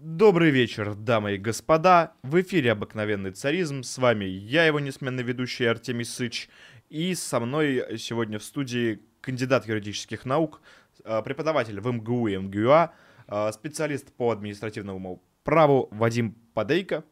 Добрый 0.00 0.50
вечер, 0.50 0.94
дамы 0.94 1.34
и 1.34 1.38
господа. 1.38 2.12
В 2.22 2.40
эфире 2.40 2.70
«Обыкновенный 2.70 3.32
царизм». 3.32 3.82
С 3.82 3.98
вами 3.98 4.26
я, 4.26 4.64
его 4.64 4.78
несменный 4.78 5.24
ведущий 5.24 5.64
Артемий 5.64 6.04
Сыч. 6.04 6.48
И 6.88 7.16
со 7.16 7.40
мной 7.40 7.98
сегодня 7.98 8.38
в 8.38 8.44
студии 8.44 9.02
кандидат 9.20 9.66
юридических 9.66 10.24
наук, 10.24 10.62
э, 11.02 11.20
преподаватель 11.22 11.80
в 11.80 11.90
МГУ 11.90 12.28
и 12.28 12.36
МГУА, 12.36 12.92
э, 13.26 13.50
специалист 13.50 14.12
по 14.12 14.30
административному 14.30 15.20
праву 15.42 15.88
Вадим 15.90 16.36
Падейко, 16.54 17.02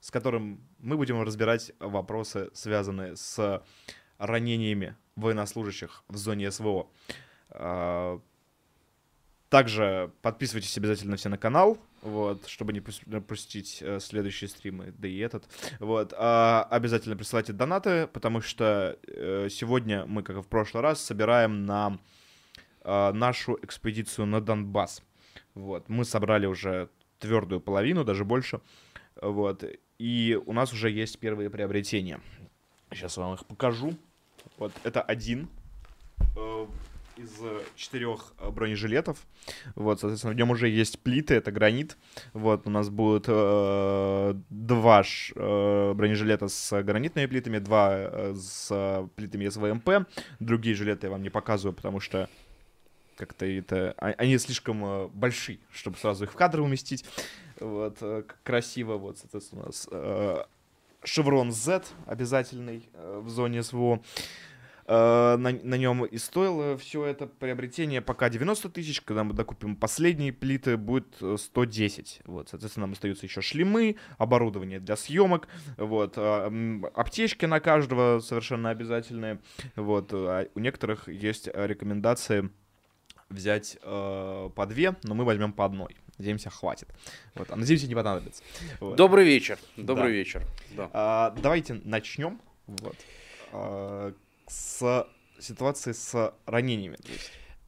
с 0.00 0.10
которым 0.10 0.66
мы 0.78 0.96
будем 0.96 1.20
разбирать 1.20 1.72
вопросы, 1.78 2.48
связанные 2.54 3.16
с 3.16 3.62
ранениями 4.16 4.96
военнослужащих 5.16 6.04
в 6.08 6.16
зоне 6.16 6.50
СВО. 6.52 6.88
Также 9.52 10.10
подписывайтесь 10.22 10.78
обязательно 10.78 11.16
все 11.16 11.28
на 11.28 11.36
канал, 11.36 11.76
вот, 12.00 12.46
чтобы 12.48 12.72
не 12.72 12.80
пропустить 12.80 13.82
э, 13.82 14.00
следующие 14.00 14.48
стримы, 14.48 14.94
да 14.96 15.06
и 15.06 15.18
этот. 15.18 15.44
Вот, 15.78 16.14
а 16.16 16.66
обязательно 16.70 17.16
присылайте 17.16 17.52
донаты, 17.52 18.06
потому 18.06 18.40
что 18.40 18.98
э, 19.06 19.48
сегодня 19.50 20.06
мы, 20.06 20.22
как 20.22 20.38
и 20.38 20.40
в 20.40 20.46
прошлый 20.46 20.82
раз, 20.82 21.02
собираем 21.02 21.66
на 21.66 21.98
э, 22.82 23.12
нашу 23.12 23.58
экспедицию 23.60 24.24
на 24.24 24.40
Донбасс. 24.40 25.02
Вот, 25.52 25.86
мы 25.90 26.06
собрали 26.06 26.46
уже 26.46 26.88
твердую 27.18 27.60
половину, 27.60 28.04
даже 28.04 28.24
больше. 28.24 28.62
Вот, 29.20 29.66
и 29.98 30.40
у 30.46 30.54
нас 30.54 30.72
уже 30.72 30.88
есть 30.88 31.18
первые 31.18 31.50
приобретения. 31.50 32.22
Сейчас 32.90 33.18
вам 33.18 33.34
их 33.34 33.44
покажу. 33.44 33.98
Вот, 34.56 34.72
это 34.82 35.02
один 35.02 35.50
э, 36.38 36.66
из 37.22 37.30
четырех 37.76 38.32
э, 38.38 38.50
бронежилетов. 38.50 39.18
Вот, 39.74 40.00
соответственно, 40.00 40.34
в 40.34 40.36
нем 40.36 40.50
уже 40.50 40.68
есть 40.68 40.98
плиты, 41.00 41.34
это 41.34 41.52
гранит. 41.52 41.96
Вот, 42.32 42.66
у 42.66 42.70
нас 42.70 42.88
будут 42.88 43.24
э, 43.28 44.34
два 44.50 45.02
ш, 45.02 45.32
э, 45.36 45.92
бронежилета 45.94 46.48
с 46.48 46.82
гранитными 46.82 47.26
плитами, 47.26 47.58
два 47.58 47.90
э, 47.94 48.34
с 48.36 49.08
плитами 49.16 49.48
СВМП. 49.48 50.08
Другие 50.40 50.74
жилеты 50.74 51.06
я 51.06 51.10
вам 51.12 51.22
не 51.22 51.30
показываю, 51.30 51.74
потому 51.74 52.00
что 52.00 52.28
как-то 53.16 53.46
это... 53.46 53.94
А, 53.98 54.14
они 54.18 54.38
слишком 54.38 54.84
э, 54.84 55.08
большие, 55.08 55.58
чтобы 55.72 55.96
сразу 55.98 56.24
их 56.24 56.32
в 56.32 56.36
кадр 56.36 56.60
уместить. 56.60 57.04
Вот, 57.60 57.98
э, 58.00 58.24
красиво, 58.42 58.96
вот, 58.96 59.18
соответственно, 59.18 59.62
у 59.62 59.66
нас 59.66 59.88
э, 59.90 60.44
шеврон 61.04 61.52
Z 61.52 61.84
обязательный 62.06 62.88
э, 62.94 63.20
в 63.22 63.28
зоне 63.28 63.62
СВО. 63.62 63.96
Э, 63.96 63.98
на, 64.86 65.36
на 65.36 65.74
нем 65.76 66.04
и 66.04 66.18
стоило 66.18 66.76
все 66.76 67.04
это 67.04 67.26
приобретение 67.26 68.00
пока 68.00 68.28
90 68.28 68.68
тысяч, 68.70 69.00
когда 69.00 69.24
мы 69.24 69.32
докупим 69.32 69.76
последние 69.76 70.32
плиты, 70.32 70.76
будет 70.76 71.16
110. 71.36 72.20
Э, 72.24 72.30
вот, 72.30 72.48
соответственно, 72.48 72.86
нам 72.86 72.92
остаются 72.92 73.26
еще 73.26 73.40
шлемы, 73.40 73.96
оборудование 74.18 74.80
для 74.80 74.96
съемок, 74.96 75.48
вот, 75.76 76.14
э, 76.16 76.80
аптечки 76.94 77.46
на 77.46 77.60
каждого 77.60 78.20
совершенно 78.20 78.70
обязательные, 78.70 79.40
вот, 79.76 80.12
а 80.12 80.48
у 80.54 80.60
некоторых 80.60 81.08
есть 81.08 81.48
рекомендации 81.52 82.50
взять 83.28 83.78
э, 83.82 84.50
по 84.54 84.66
две, 84.66 84.96
но 85.02 85.14
мы 85.14 85.24
возьмем 85.24 85.52
по 85.52 85.64
одной. 85.64 85.96
Надеемся, 86.18 86.50
хватит. 86.50 86.88
Вот. 87.34 87.50
А 87.50 87.56
надеемся, 87.56 87.88
не 87.88 87.94
понадобится. 87.94 88.42
Вот. 88.80 88.96
Добрый 88.96 89.24
вечер. 89.24 89.58
Добрый 89.76 90.08
да. 90.08 90.12
вечер. 90.12 90.42
Да. 90.76 90.90
А, 90.92 91.34
давайте 91.42 91.80
начнем. 91.84 92.40
Вот. 92.66 92.96
А, 93.52 94.12
с 94.52 95.06
ситуацией 95.40 95.94
с 95.94 96.34
ранениями. 96.46 96.98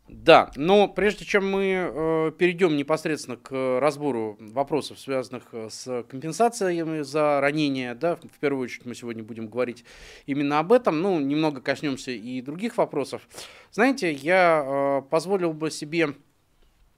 Да, 0.07 0.53
но 0.55 0.87
прежде 0.87 1.25
чем 1.25 1.51
мы 1.51 1.65
э, 1.65 2.33
перейдем 2.39 2.77
непосредственно 2.77 3.39
к 3.39 3.81
разбору 3.81 4.37
вопросов, 4.39 5.01
связанных 5.01 5.45
э, 5.53 5.69
с 5.71 6.03
компенсациями 6.05 7.01
за 7.01 7.41
ранения, 7.41 7.95
да, 7.95 8.17
в 8.17 8.39
первую 8.39 8.65
очередь 8.65 8.85
мы 8.85 8.95
сегодня 8.95 9.23
будем 9.25 9.49
говорить 9.49 9.83
именно 10.27 10.59
об 10.59 10.73
этом, 10.73 11.01
ну, 11.01 11.19
немного 11.21 11.62
коснемся 11.62 12.11
и 12.11 12.43
других 12.43 12.77
вопросов. 12.77 13.27
Знаете, 13.73 14.12
я 14.12 14.62
э, 14.65 15.03
позволил 15.09 15.55
бы 15.55 15.71
себе 15.71 16.15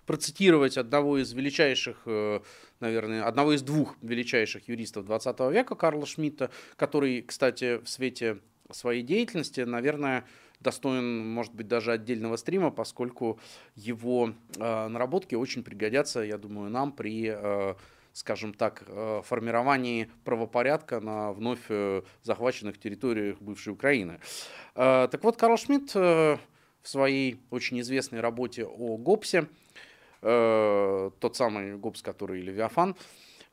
процитировать 0.05 0.77
одного 0.77 1.19
из 1.19 1.33
величайших, 1.33 2.03
э, 2.07 2.41
наверное, 2.81 3.25
одного 3.25 3.53
из 3.53 3.63
двух 3.63 3.97
величайших 4.03 4.69
юристов 4.69 5.07
20 5.07 5.39
века, 5.53 5.77
Карла 5.77 6.07
Шмидта, 6.07 6.51
который, 6.77 7.23
кстати, 7.23 7.79
в 7.79 7.89
свете 7.89 8.39
своей 8.71 9.03
деятельности, 9.03 9.60
наверное, 9.60 10.25
достоин, 10.60 11.28
может 11.28 11.54
быть, 11.54 11.69
даже 11.69 11.93
отдельного 11.93 12.37
стрима, 12.37 12.71
поскольку 12.71 13.38
его 13.75 14.32
э, 14.56 14.88
наработки 14.88 15.34
очень 15.34 15.62
пригодятся, 15.62 16.21
я 16.21 16.38
думаю, 16.38 16.71
нам 16.71 16.93
при, 16.93 17.31
э, 17.34 17.75
скажем 18.12 18.54
так, 18.54 18.84
э, 18.87 19.21
формировании 19.25 20.10
правопорядка 20.25 21.00
на 21.00 21.32
вновь 21.32 21.60
э, 21.69 22.03
захваченных 22.22 22.78
территориях 22.78 23.41
бывшей 23.41 23.72
Украины. 23.72 24.21
Э, 24.75 25.09
так 25.10 25.22
вот, 25.25 25.37
Карл 25.37 25.56
Шмидт 25.56 25.94
э, 25.94 26.38
в 26.83 26.88
своей 26.88 27.41
очень 27.50 27.81
известной 27.81 28.21
работе 28.21 28.65
о 28.65 28.97
ГОПСе, 28.97 29.48
э, 30.22 31.10
тот 31.21 31.37
самый 31.37 31.77
ГОПС, 31.77 32.03
который 32.03 32.41
Левиафан, 32.41 32.97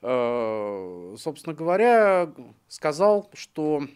э, 0.01 1.15
собственно 1.17 1.53
говоря, 1.53 2.31
сказал, 2.67 3.29
что 3.33 3.87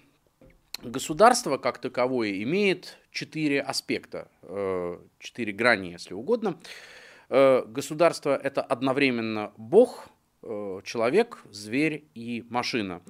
Государство 0.84 1.58
как 1.58 1.80
таковое 1.80 2.44
имеет 2.44 3.00
четыре 3.12 3.62
аспекта, 3.62 4.30
э, 4.44 5.00
четыре 5.18 5.52
грани, 5.52 5.88
если 5.88 6.14
угодно. 6.14 6.60
Э, 7.30 7.64
государство– 7.66 8.36
это 8.44 8.62
одновременно 8.62 9.54
Бог, 9.58 10.08
э, 10.44 10.82
человек, 10.86 11.44
зверь 11.50 12.06
и 12.14 12.46
машина. 12.50 13.02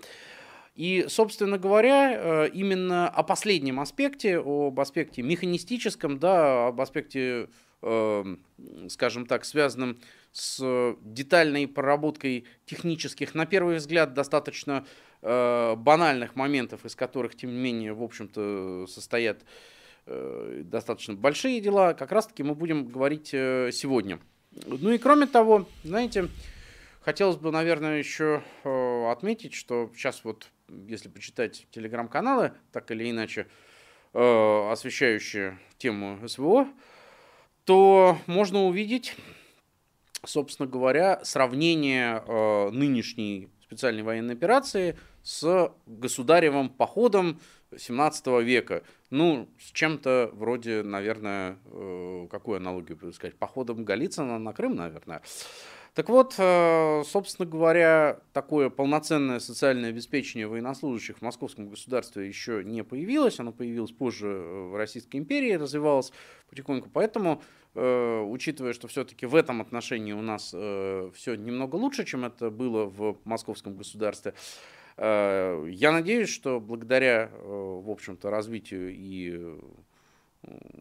И, 0.75 1.07
собственно 1.09 1.57
говоря, 1.57 2.45
именно 2.45 3.09
о 3.09 3.23
последнем 3.23 3.79
аспекте, 3.79 4.37
об 4.37 4.79
аспекте 4.79 5.23
механистическом, 5.23 6.19
да, 6.19 6.67
об 6.67 6.79
аспекте, 6.79 7.49
скажем 8.87 9.25
так, 9.25 9.43
связанном 9.43 9.97
с 10.33 10.95
детальной 11.01 11.67
проработкой 11.67 12.45
технических, 12.67 13.33
на 13.33 13.47
первый 13.47 13.77
взгляд, 13.77 14.13
достаточно 14.13 14.85
банальных 15.21 16.35
моментов, 16.35 16.85
из 16.85 16.95
которых, 16.95 17.35
тем 17.35 17.51
не 17.51 17.57
менее, 17.57 17.93
в 17.93 18.03
общем-то, 18.03 18.85
состоят 18.87 19.43
э, 20.05 20.61
достаточно 20.63 21.15
большие 21.15 21.59
дела, 21.59 21.93
как 21.93 22.11
раз-таки 22.11 22.43
мы 22.43 22.53
будем 22.53 22.85
говорить 22.85 23.31
э, 23.33 23.71
сегодня. 23.73 24.19
Ну 24.65 24.91
и 24.91 24.97
кроме 24.97 25.25
того, 25.25 25.67
знаете, 25.83 26.29
хотелось 27.01 27.37
бы, 27.37 27.51
наверное, 27.51 27.97
еще 27.97 28.43
отметить, 28.63 29.53
что 29.53 29.91
сейчас 29.95 30.23
вот, 30.23 30.49
если 30.67 31.09
почитать 31.09 31.67
телеграм-каналы, 31.71 32.53
так 32.71 32.91
или 32.91 33.09
иначе, 33.09 33.47
освещающие 34.13 35.59
тему 35.77 36.27
СВО, 36.27 36.67
то 37.65 38.17
можно 38.25 38.65
увидеть, 38.65 39.15
собственно 40.25 40.67
говоря, 40.67 41.23
сравнение 41.23 42.23
нынешней 42.71 43.49
специальной 43.67 44.03
военной 44.03 44.33
операции 44.33 44.97
с 45.23 45.71
государевым 45.85 46.69
походом 46.69 47.39
17 47.75 48.27
века. 48.43 48.83
Ну, 49.09 49.49
с 49.59 49.71
чем-то 49.71 50.29
вроде, 50.33 50.83
наверное, 50.83 51.57
э, 51.65 52.27
какую 52.31 52.57
аналогию 52.57 52.97
сказать, 53.13 53.35
походом 53.35 53.83
Голицына 53.83 54.39
на 54.39 54.53
Крым, 54.53 54.75
наверное. 54.75 55.21
Так 55.97 56.09
вот, 56.09 56.35
э, 56.37 57.03
собственно 57.07 57.49
говоря, 57.49 58.19
такое 58.31 58.69
полноценное 58.69 59.39
социальное 59.39 59.89
обеспечение 59.89 60.47
военнослужащих 60.47 61.17
в 61.17 61.21
московском 61.23 61.69
государстве 61.69 62.27
еще 62.27 62.63
не 62.63 62.83
появилось. 62.83 63.39
Оно 63.39 63.51
появилось 63.51 63.91
позже 63.91 64.27
в 64.27 64.77
Российской 64.77 65.17
империи, 65.17 65.53
развивалось 65.53 66.13
потихоньку. 66.51 66.89
Поэтому, 66.93 67.41
э, 67.41 67.66
учитывая, 67.79 68.73
что 68.73 68.87
все-таки 68.87 69.25
в 69.25 69.35
этом 69.35 69.61
отношении 69.61 70.13
у 70.13 70.21
нас 70.21 70.51
э, 70.53 71.11
все 71.13 71.35
немного 71.35 71.75
лучше, 71.75 72.05
чем 72.05 72.25
это 72.25 72.49
было 72.49 72.85
в 72.85 73.17
московском 73.23 73.75
государстве, 73.75 74.33
я 74.99 75.91
надеюсь, 75.91 76.29
что 76.29 76.59
благодаря, 76.59 77.29
в 77.43 77.87
общем-то, 77.87 78.31
развитию 78.31 78.91
и, 78.91 79.59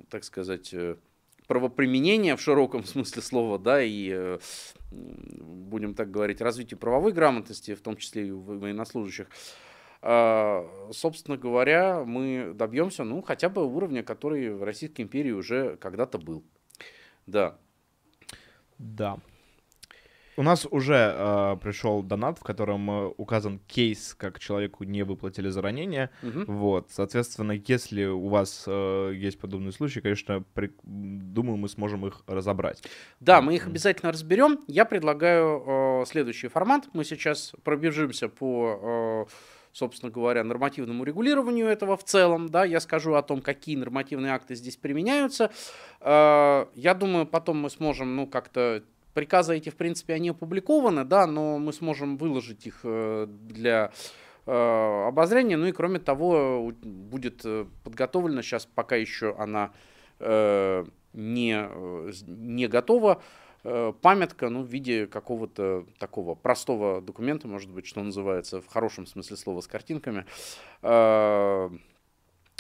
так 0.09 0.25
сказать, 0.25 0.75
правоприменения 1.47 2.37
в 2.37 2.41
широком 2.41 2.85
смысле 2.87 3.23
слова, 3.23 3.59
да, 3.59 3.83
и, 3.83 4.11
э, 4.11 4.39
будем 4.91 5.95
так 5.95 6.11
говорить, 6.11 6.41
развитию 6.41 6.79
правовой 6.79 7.13
грамотности, 7.13 7.75
в 7.75 7.81
том 7.81 7.97
числе 7.97 8.29
и 8.29 8.31
военнослужащих, 8.31 9.29
собственно 10.01 11.37
говоря, 11.37 12.05
мы 12.05 12.53
добьемся, 12.55 13.03
ну, 13.03 13.23
хотя 13.23 13.49
бы 13.49 13.67
уровня, 13.67 14.03
который 14.05 14.55
в 14.55 14.63
Российской 14.63 15.03
империи 15.03 15.33
уже 15.33 15.77
когда-то 15.79 16.19
был. 16.19 16.45
Да. 17.27 17.57
Да. 18.79 19.19
У 20.39 20.43
нас 20.43 20.67
уже 20.71 21.15
э, 21.17 21.57
пришел 21.63 22.03
донат, 22.03 22.39
в 22.39 22.43
котором 22.43 22.91
э, 22.91 23.13
указан 23.17 23.59
кейс, 23.67 24.15
как 24.15 24.39
человеку 24.39 24.85
не 24.85 25.03
выплатили 25.03 25.49
за 25.49 25.63
ранение. 25.63 26.11
Мгм. 26.21 26.45
Вот, 26.47 26.91
соответственно, 26.91 27.53
если 27.53 28.05
у 28.05 28.29
вас 28.29 28.65
э, 28.67 29.13
есть 29.15 29.39
подобные 29.41 29.73
случаи, 29.73 30.01
конечно, 30.01 30.45
при- 30.53 30.73
думаю, 30.85 31.57
мы 31.57 31.71
сможем 31.71 32.07
их 32.07 32.23
разобрать. 32.27 32.83
Да, 33.19 33.41
мы 33.41 33.55
их 33.55 33.67
обязательно 33.67 34.13
разберем. 34.13 34.59
Я 34.67 34.85
предлагаю 34.85 36.03
э, 36.03 36.05
следующий 36.07 36.49
формат. 36.49 36.87
Мы 36.93 37.05
сейчас 37.07 37.55
пробежимся 37.65 38.29
по, 38.29 39.27
э, 39.27 39.33
собственно 39.77 40.11
говоря, 40.11 40.43
нормативному 40.43 41.05
регулированию 41.05 41.67
этого 41.67 41.97
в 41.99 42.05
целом. 42.05 42.49
Да, 42.49 42.65
я 42.65 42.81
скажу 42.81 43.15
о 43.15 43.23
том, 43.23 43.43
какие 43.43 43.77
нормативные 43.77 44.33
акты 44.33 44.55
здесь 44.55 44.77
применяются. 44.77 45.51
Э, 46.01 46.67
я 46.75 46.95
думаю, 46.95 47.27
потом 47.27 47.59
мы 47.61 47.69
сможем, 47.69 48.17
ну, 48.17 48.27
как-то 48.27 48.83
приказы 49.13 49.57
эти, 49.57 49.69
в 49.69 49.77
принципе, 49.77 50.15
они 50.15 50.31
опубликованы, 50.31 51.05
да, 51.05 51.27
но 51.27 51.59
мы 51.59 51.75
сможем 51.75 52.17
выложить 52.17 52.67
их 52.67 52.81
э, 52.85 53.27
для 53.29 53.93
э, 54.47 55.05
обозрения. 55.09 55.59
Ну 55.59 55.67
и 55.67 55.73
кроме 55.73 55.99
того, 55.99 56.73
будет 56.83 57.45
подготовлена 57.85 58.43
сейчас, 58.43 58.67
пока 58.67 58.97
еще 58.97 59.37
она 59.39 59.73
не, 60.19 61.69
не 62.27 62.69
готова, 62.69 63.23
памятка, 64.03 64.49
ну, 64.49 64.63
в 64.63 64.67
виде 64.67 65.07
какого-то 65.07 65.87
такого 65.99 66.35
простого 66.35 67.01
документа, 67.01 67.49
может 67.49 67.71
быть, 67.71 67.87
что 67.87 68.03
называется, 68.03 68.61
в 68.61 68.67
хорошем 68.67 69.07
смысле 69.07 69.37
слова, 69.37 69.61
с 69.61 69.67
картинками, 69.67 70.25
э, 70.83 71.71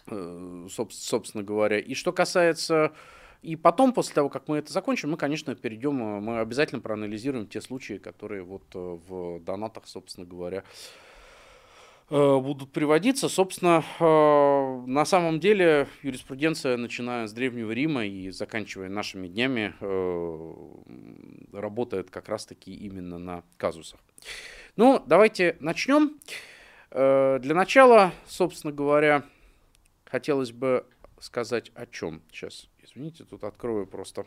э, 0.08 0.66
собс- 0.68 0.90
собственно 0.90 1.44
говоря. 1.44 1.78
И 1.78 1.94
что 1.94 2.12
касается... 2.12 2.92
И 3.42 3.54
потом, 3.54 3.92
после 3.92 4.14
того, 4.14 4.28
как 4.28 4.48
мы 4.48 4.56
это 4.56 4.72
закончим, 4.72 5.10
мы, 5.10 5.16
конечно, 5.16 5.54
перейдем, 5.54 6.02
э, 6.02 6.20
мы 6.20 6.40
обязательно 6.40 6.80
проанализируем 6.80 7.46
те 7.46 7.60
случаи, 7.60 7.98
которые 7.98 8.42
вот 8.42 8.64
э, 8.74 8.78
в 8.78 9.40
донатах, 9.40 9.86
собственно 9.86 10.26
говоря, 10.26 10.58
э, 10.58 10.62
будут 12.08 12.72
приводиться. 12.72 13.28
Собственно, 13.28 13.84
э, 13.98 14.82
на 14.86 15.04
самом 15.04 15.40
деле 15.40 15.88
юриспруденция, 16.02 16.76
начиная 16.76 17.26
с 17.26 17.32
Древнего 17.32 17.72
Рима 17.72 18.06
и 18.06 18.30
заканчивая 18.30 18.88
нашими 18.88 19.26
днями, 19.26 19.74
э, 19.80 20.54
работает 21.52 22.10
как 22.10 22.28
раз-таки 22.28 22.72
именно 22.72 23.18
на 23.18 23.42
казусах. 23.56 24.00
Ну, 24.76 25.02
давайте 25.06 25.56
начнем. 25.60 26.18
Э, 26.90 27.38
Для 27.40 27.54
начала, 27.54 28.12
собственно 28.26 28.72
говоря, 28.72 29.24
хотелось 30.04 30.52
бы 30.52 30.86
сказать 31.18 31.72
о 31.74 31.86
чем. 31.86 32.22
Сейчас, 32.30 32.68
извините, 32.82 33.24
тут 33.24 33.42
открою 33.42 33.86
просто, 33.86 34.26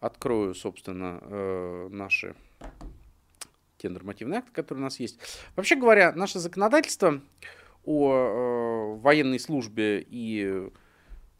открою, 0.00 0.54
собственно, 0.54 1.18
э, 1.22 1.88
наши 1.90 2.34
те 3.78 3.88
нормативные 3.88 4.40
акты, 4.40 4.52
которые 4.52 4.82
у 4.82 4.84
нас 4.84 5.00
есть. 5.00 5.18
Вообще 5.56 5.76
говоря, 5.76 6.12
наше 6.12 6.38
законодательство 6.38 7.20
о 7.84 8.12
э, 8.12 9.00
военной 9.00 9.38
службе 9.38 10.04
и 10.06 10.68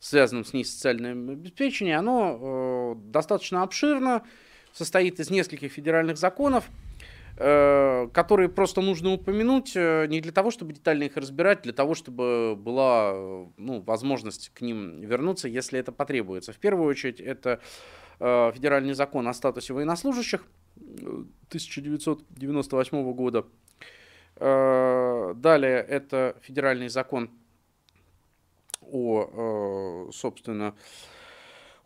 связанном 0.01 0.45
с 0.45 0.53
ней 0.53 0.65
социальном 0.65 1.29
обеспечении, 1.31 1.93
оно 1.93 2.39
э, 2.41 3.11
достаточно 3.11 3.63
обширно, 3.63 4.25
состоит 4.73 5.19
из 5.19 5.31
нескольких 5.31 5.73
федеральных 5.73 6.17
законов, 6.17 6.65
э, 7.37 8.09
которые 8.15 8.49
просто 8.49 8.81
нужно 8.81 9.13
упомянуть 9.13 9.73
э, 9.75 10.07
не 10.09 10.21
для 10.21 10.33
того, 10.33 10.51
чтобы 10.51 10.73
детально 10.73 11.05
их 11.05 11.17
разбирать, 11.17 11.63
для 11.63 11.73
того, 11.73 11.95
чтобы 11.95 12.55
была 12.57 13.11
э, 13.13 13.47
ну, 13.57 13.81
возможность 13.81 14.51
к 14.55 14.61
ним 14.61 15.01
вернуться, 15.01 15.49
если 15.49 15.81
это 15.81 15.91
потребуется. 15.91 16.53
В 16.53 16.59
первую 16.59 16.89
очередь, 16.89 17.21
это 17.21 17.61
э, 18.21 18.53
федеральный 18.55 18.95
закон 18.95 19.27
о 19.27 19.35
статусе 19.35 19.75
военнослужащих 19.75 20.45
1998 21.49 23.13
года. 23.13 23.45
Э, 24.37 25.35
Далее 25.35 25.79
это 25.81 26.37
федеральный 26.43 26.89
закон 26.89 27.31
о, 28.91 30.09
э, 30.09 30.13
собственно, 30.13 30.75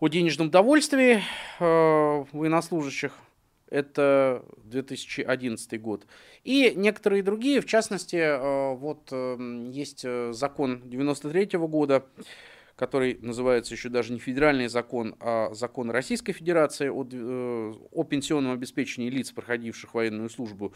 о 0.01 0.09
денежном 0.09 0.51
довольствии 0.51 1.23
э, 1.61 2.25
военнослужащих. 2.33 3.13
Это 3.69 4.45
2011 4.65 5.81
год. 5.81 6.07
И 6.45 6.75
некоторые 6.77 7.23
другие, 7.23 7.63
в 7.63 7.67
частности, 7.67 8.77
вот 8.77 9.09
э, 9.11 9.69
есть 9.71 10.05
закон 10.33 10.83
93 10.85 11.59
года, 11.59 12.05
который 12.83 13.17
называется 13.23 13.75
еще 13.75 13.91
даже 13.91 14.13
не 14.13 14.19
федеральный 14.19 14.67
закон, 14.67 15.15
а 15.21 15.55
закон 15.55 15.93
Российской 15.93 16.33
Федерации 16.33 16.89
о, 16.89 17.07
э, 17.09 17.73
о 17.93 18.03
пенсионном 18.03 18.51
обеспечении 18.51 19.09
лиц, 19.09 19.31
проходивших 19.31 19.95
военную 19.95 20.29
службу 20.29 20.75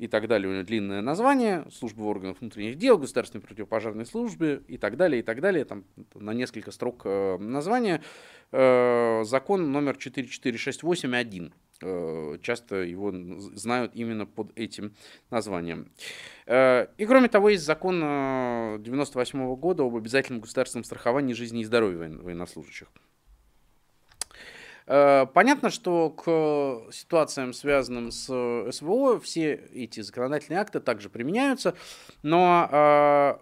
и 0.00 0.08
так 0.08 0.28
далее. 0.28 0.48
У 0.48 0.52
него 0.52 0.64
длинное 0.64 1.02
название. 1.02 1.66
Служба 1.70 2.00
в 2.00 2.06
органах 2.06 2.40
внутренних 2.40 2.76
дел, 2.76 2.96
государственной 2.96 3.42
противопожарной 3.42 4.06
службе 4.06 4.62
и 4.66 4.78
так 4.78 4.96
далее, 4.96 5.20
и 5.20 5.22
так 5.22 5.42
далее. 5.42 5.66
Там 5.66 5.84
на 6.14 6.32
несколько 6.32 6.70
строк 6.70 7.02
э, 7.04 7.36
названия. 7.36 8.02
Э, 8.50 9.22
закон 9.24 9.70
номер 9.70 9.98
44681. 9.98 11.52
Э, 11.82 12.38
часто 12.40 12.76
его 12.76 13.12
знают 13.54 13.94
именно 13.94 14.24
под 14.24 14.58
этим 14.58 14.94
названием. 15.30 15.92
И 16.46 17.04
кроме 17.06 17.28
того, 17.28 17.50
есть 17.50 17.64
закон 17.64 18.00
98 18.00 19.54
года 19.56 19.84
об 19.84 19.94
обязательном 19.94 20.40
государственном 20.40 20.84
страховании 20.84 21.34
жизни 21.34 21.60
и 21.60 21.64
здоровья 21.64 21.98
воен- 21.98 22.22
военнослужащих. 22.22 22.88
Э, 24.90 25.26
Понятно, 25.32 25.70
что 25.70 26.10
к 26.10 26.92
ситуациям, 26.92 27.52
связанным 27.52 28.10
с 28.10 28.26
э, 28.28 28.72
СВО, 28.72 29.20
все 29.20 29.54
эти 29.72 30.00
законодательные 30.00 30.60
акты 30.60 30.80
также 30.80 31.08
применяются, 31.08 31.76
но 32.22 32.68
э, 32.68 33.38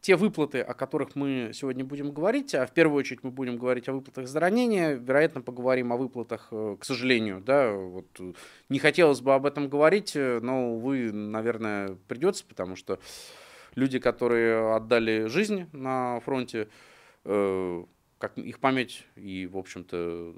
те 0.00 0.14
выплаты, 0.14 0.60
о 0.60 0.72
которых 0.72 1.16
мы 1.16 1.50
сегодня 1.52 1.84
будем 1.84 2.12
говорить, 2.12 2.54
а 2.54 2.64
в 2.66 2.70
первую 2.70 3.00
очередь 3.00 3.24
мы 3.24 3.32
будем 3.32 3.58
говорить 3.58 3.88
о 3.88 3.92
выплатах 3.92 4.28
за 4.28 4.38
ранение, 4.38 4.94
вероятно, 4.94 5.40
поговорим 5.40 5.92
о 5.92 5.96
выплатах, 5.96 6.46
э, 6.52 6.76
к 6.78 6.84
сожалению, 6.84 7.40
да, 7.40 7.72
вот 7.72 8.06
э, 8.20 8.32
не 8.68 8.78
хотелось 8.78 9.20
бы 9.20 9.34
об 9.34 9.46
этом 9.46 9.68
говорить, 9.68 10.14
э, 10.14 10.38
но, 10.40 10.74
увы, 10.74 11.10
наверное, 11.10 11.96
придется, 12.06 12.44
потому 12.44 12.76
что 12.76 13.00
люди, 13.74 13.98
которые 13.98 14.76
отдали 14.76 15.26
жизнь 15.26 15.66
на 15.72 16.20
фронте, 16.20 16.68
э, 17.24 17.84
как 18.18 18.38
их 18.38 18.60
память 18.60 19.04
и, 19.16 19.48
в 19.48 19.58
общем-то, 19.58 20.34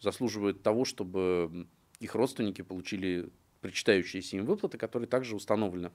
заслуживает 0.00 0.62
того, 0.62 0.84
чтобы 0.84 1.66
их 1.98 2.14
родственники 2.14 2.62
получили 2.62 3.30
причитающиеся 3.60 4.38
им 4.38 4.46
выплаты, 4.46 4.78
которые 4.78 5.06
также 5.06 5.36
установлены 5.36 5.92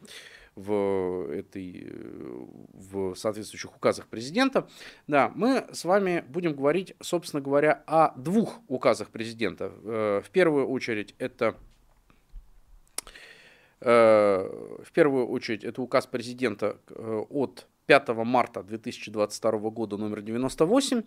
в, 0.56 1.32
этой, 1.32 1.88
э, 1.90 2.46
в 2.74 3.16
соответствующих 3.16 3.76
указах 3.76 4.08
президента. 4.08 4.70
Да, 5.08 5.32
мы 5.36 5.66
с 5.74 5.84
вами 5.84 6.24
будем 6.30 6.56
говорить, 6.56 6.94
собственно 7.02 7.42
говоря, 7.42 7.84
о 7.88 8.16
двух 8.20 8.60
указах 8.68 9.10
президента. 9.10 9.72
Э, 9.84 10.22
В 10.24 10.30
первую 10.30 10.68
очередь 10.68 11.16
это 11.18 11.58
Э, 13.82 14.48
в 14.84 14.92
первую 14.94 15.28
очередь, 15.28 15.64
это 15.64 15.82
указ 15.82 16.08
президента 16.08 16.78
э, 16.90 17.24
от 17.30 17.68
5 17.86 18.10
марта 18.26 18.64
2022 18.64 19.52
года 19.70 19.98
номер 19.98 20.22
98. 20.22 21.04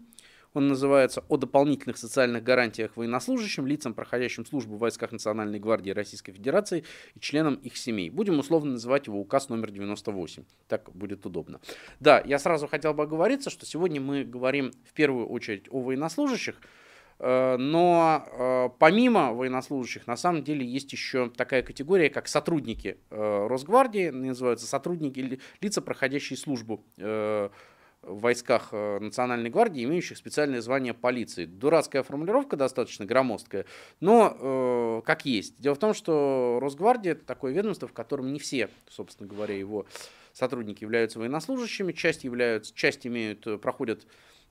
Он 0.59 0.67
называется 0.67 1.25
«О 1.29 1.37
дополнительных 1.37 1.97
социальных 1.99 2.43
гарантиях 2.43 2.97
военнослужащим, 2.97 3.65
лицам, 3.65 3.95
проходящим 3.95 4.45
службу 4.45 4.75
в 4.75 4.81
войсках 4.81 5.13
Национальной 5.13 5.61
гвардии 5.61 5.91
Российской 5.93 6.33
Федерации 6.33 6.83
и 7.15 7.21
членам 7.21 7.55
их 7.55 7.77
семей». 7.77 8.11
Будем 8.11 8.41
условно 8.41 8.73
называть 8.73 9.07
его 9.07 9.21
указ 9.21 9.51
номер 9.51 9.71
98. 9.71 10.43
Так 10.67 10.91
будет 10.93 11.25
удобно. 11.25 11.61
Да, 12.01 12.21
я 12.27 12.41
сразу 12.41 12.67
хотел 12.67 12.93
бы 12.93 13.05
оговориться, 13.05 13.51
что 13.51 13.67
сегодня 13.67 14.01
мы 14.01 14.25
говорим 14.25 14.73
в 14.85 14.95
первую 14.95 15.29
очередь 15.29 15.67
о 15.71 15.81
военнослужащих, 15.81 16.57
Э, 17.21 17.57
Но 17.57 18.25
э, 18.31 18.69
помимо 18.79 19.33
военнослужащих, 19.33 20.07
на 20.07 20.17
самом 20.17 20.45
деле 20.45 20.65
есть 20.65 20.93
еще 20.93 21.29
такая 21.31 21.63
категория, 21.63 22.11
как 22.11 22.29
сотрудники 22.29 22.99
э, 23.11 23.47
Росгвардии, 23.49 24.11
называются 24.11 24.67
сотрудники, 24.67 25.19
ли- 25.19 25.41
лица, 25.61 25.83
проходящие 25.83 26.37
службу 26.37 26.85
в 28.09 28.21
войсках 28.21 28.69
э, 28.73 28.99
Национальной 28.99 29.51
гвардии, 29.51 29.85
имеющих 29.85 30.17
специальное 30.17 30.61
звание 30.61 30.95
полиции. 30.95 31.45
Дурацкая 31.45 32.03
формулировка 32.03 32.57
достаточно 32.57 33.05
громоздкая, 33.05 33.67
но 34.01 34.37
э, 34.39 35.03
как 35.05 35.25
есть. 35.25 35.61
Дело 35.61 35.75
в 35.75 35.79
том, 35.79 35.95
что 35.95 36.59
Росгвардия 36.61 37.13
это 37.13 37.25
такое 37.25 37.53
ведомство, 37.53 37.87
в 37.89 37.93
котором 37.93 38.33
не 38.33 38.39
все, 38.39 38.71
собственно 38.89 39.29
говоря, 39.29 39.57
его 39.57 39.87
сотрудники 40.33 40.83
являются 40.83 41.19
военнослужащими, 41.19 41.93
часть 41.93 42.25
являются, 42.25 42.75
часть 42.75 43.07
имеют, 43.07 43.47
э, 43.47 43.59
проходят 43.59 44.07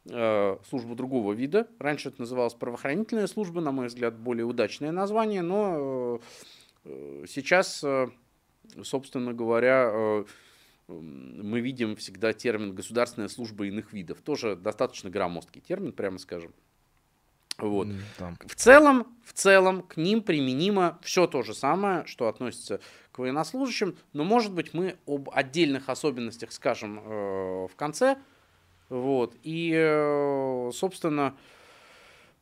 э, 0.10 0.58
службу 0.70 0.96
другого 0.96 1.34
вида. 1.34 1.68
Раньше 1.80 2.10
это 2.10 2.22
называлось 2.22 2.54
правоохранительная 2.54 3.28
служба, 3.28 3.62
на 3.62 3.72
мой 3.72 3.88
взгляд, 3.88 4.16
более 4.16 4.46
удачное 4.46 4.92
название, 4.92 5.42
но 5.42 6.22
сейчас, 7.26 7.84
собственно 8.82 9.34
говоря, 9.34 10.24
мы 10.88 11.60
видим 11.60 11.96
всегда 11.96 12.34
термин 12.34 12.74
государственная 12.74 13.28
служба 13.28 13.66
иных 13.68 13.94
видов. 13.94 14.22
Тоже 14.22 14.56
достаточно 14.56 15.10
громоздкий 15.10 15.62
термин, 15.62 15.92
прямо 15.92 16.18
скажем. 16.18 16.54
Вот. 17.58 17.88
Да. 18.20 18.34
В 18.46 18.56
целом, 18.56 19.08
в 19.24 19.34
целом 19.34 19.82
к 19.82 19.98
ним 19.98 20.22
применимо 20.22 21.00
все 21.02 21.26
то 21.26 21.42
же 21.42 21.56
самое, 21.56 22.06
что 22.06 22.28
относится 22.28 22.80
к 23.12 23.18
военнослужащим, 23.18 23.98
но, 24.14 24.24
может 24.24 24.54
быть, 24.54 24.74
мы 24.74 24.96
об 25.08 25.30
отдельных 25.34 25.90
особенностях 25.90 26.52
скажем 26.52 27.00
э, 27.00 27.68
в 27.68 27.76
конце. 27.76 28.18
Вот. 28.90 29.36
И, 29.42 29.74
э, 29.76 30.70
собственно, 30.72 31.36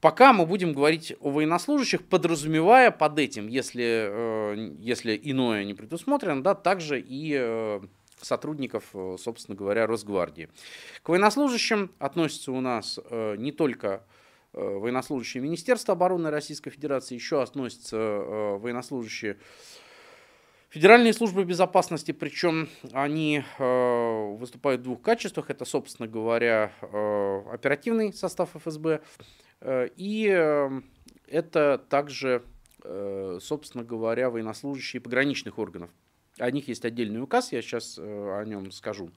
пока 0.01 0.33
мы 0.33 0.45
будем 0.45 0.73
говорить 0.73 1.15
о 1.21 1.31
военнослужащих, 1.31 2.03
подразумевая 2.03 2.91
под 2.91 3.17
этим, 3.17 3.47
если, 3.47 3.83
э, 3.85 4.75
если 4.79 5.19
иное 5.23 5.63
не 5.63 5.73
предусмотрено, 5.73 6.43
да, 6.43 6.55
также 6.55 6.99
и 6.99 7.33
э, 7.39 7.79
сотрудников, 8.25 8.89
э, 8.93 9.15
собственно 9.19 9.55
говоря, 9.55 9.87
Росгвардии. 9.87 10.49
К 11.03 11.09
военнослужащим 11.09 11.91
относятся 11.99 12.51
у 12.51 12.59
нас 12.59 12.99
э, 13.03 13.35
не 13.37 13.51
только 13.51 14.03
э, 14.53 14.59
военнослужащие 14.59 15.41
Министерства 15.43 15.93
обороны 15.93 16.29
Российской 16.29 16.71
Федерации, 16.71 17.15
еще 17.15 17.41
относятся 17.41 17.97
военнослужащие 17.97 19.37
Федеральные 20.69 21.13
службы 21.13 21.45
безопасности, 21.45 22.11
причем 22.11 22.67
они 22.91 23.45
выступают 23.59 24.81
в 24.81 24.83
двух 24.83 25.01
качествах. 25.01 25.49
Это, 25.49 25.63
собственно 25.63 26.05
говоря, 26.05 26.73
оперативный 27.49 28.11
состав 28.11 28.49
ФСБ 28.57 28.99
и 29.63 30.25
это 31.27 31.81
также, 31.89 32.43
собственно 33.39 33.85
говоря, 33.85 34.29
военнослужащие 34.29 35.01
пограничных 35.01 35.59
органов 35.59 35.91
о 36.39 36.51
них 36.51 36.67
есть 36.67 36.85
отдельный 36.85 37.21
указ, 37.21 37.51
я 37.51 37.61
сейчас 37.61 37.97
э, 37.97 38.01
о 38.01 38.43
нем 38.45 38.71
скажу. 38.71 39.09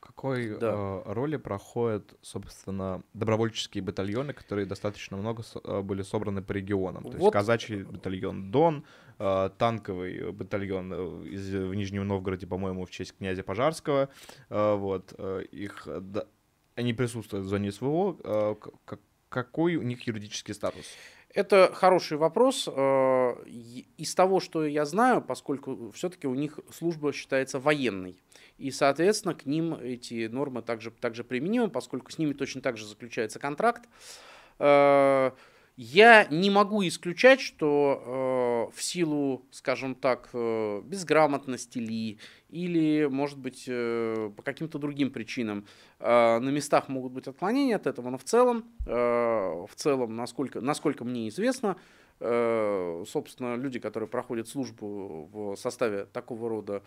Какой 0.00 0.56
да. 0.58 0.72
э, 0.72 1.02
роли 1.12 1.36
проходят, 1.36 2.14
собственно, 2.22 3.02
добровольческие 3.12 3.82
батальоны, 3.82 4.32
которые 4.32 4.66
достаточно 4.66 5.16
много 5.16 5.42
со- 5.42 5.60
э, 5.64 5.82
были 5.82 6.02
собраны 6.02 6.42
по 6.42 6.52
регионам? 6.52 7.02
То 7.02 7.10
вот. 7.10 7.20
есть 7.20 7.32
казачий 7.32 7.82
батальон 7.82 8.50
Дон, 8.50 8.84
э, 9.18 9.50
танковый 9.58 10.32
батальон 10.32 11.24
из, 11.24 11.52
в 11.52 11.74
Нижнем 11.74 12.06
Новгороде, 12.06 12.46
по-моему, 12.46 12.84
в 12.84 12.90
честь 12.90 13.16
князя 13.16 13.42
Пожарского. 13.42 14.08
Э, 14.48 14.76
вот, 14.76 15.14
э, 15.18 15.44
их, 15.50 15.88
да, 16.00 16.26
они 16.76 16.94
присутствуют 16.94 17.46
в 17.46 17.48
зоне 17.48 17.72
СВО. 17.72 18.16
Э, 18.22 18.54
как, 18.84 19.00
какой 19.28 19.76
у 19.76 19.82
них 19.82 20.06
юридический 20.06 20.54
статус? 20.54 20.86
Это 21.36 21.70
хороший 21.74 22.16
вопрос. 22.16 22.66
Э, 22.66 23.34
из 23.44 24.14
того, 24.14 24.40
что 24.40 24.64
я 24.64 24.86
знаю, 24.86 25.20
поскольку 25.20 25.90
все-таки 25.92 26.26
у 26.26 26.34
них 26.34 26.58
служба 26.72 27.12
считается 27.12 27.60
военной, 27.60 28.16
и, 28.56 28.70
соответственно, 28.70 29.34
к 29.34 29.44
ним 29.44 29.74
эти 29.74 30.28
нормы 30.28 30.62
также, 30.62 30.90
также 30.90 31.24
применимы, 31.24 31.68
поскольку 31.68 32.10
с 32.10 32.16
ними 32.16 32.32
точно 32.32 32.62
так 32.62 32.78
же 32.78 32.86
заключается 32.86 33.38
контракт. 33.38 33.86
Э, 35.76 35.82
я 35.82 36.26
не 36.30 36.50
могу 36.50 36.86
исключать, 36.86 37.40
что 37.40 38.70
э, 38.72 38.76
в 38.76 38.82
силу, 38.82 39.46
скажем 39.50 39.94
так, 39.94 40.30
э, 40.32 40.82
безграмотности 40.84 41.78
ли, 41.78 42.18
или, 42.48 43.06
может 43.06 43.38
быть, 43.38 43.64
э, 43.68 44.30
по 44.36 44.42
каким-то 44.42 44.78
другим 44.78 45.10
причинам 45.10 45.66
э, 46.00 46.38
на 46.38 46.48
местах 46.48 46.88
могут 46.88 47.12
быть 47.12 47.26
отклонения 47.28 47.76
от 47.76 47.86
этого, 47.86 48.10
но 48.10 48.18
в 48.18 48.24
целом, 48.24 48.64
э, 48.86 48.92
в 48.92 49.74
целом, 49.74 50.16
насколько, 50.16 50.60
насколько 50.60 51.04
мне 51.04 51.28
известно, 51.28 51.76
э, 52.20 53.04
собственно, 53.06 53.56
люди, 53.56 53.78
которые 53.78 54.08
проходят 54.08 54.48
службу 54.48 55.28
в 55.32 55.56
составе 55.56 56.06
такого 56.06 56.48
рода 56.48 56.82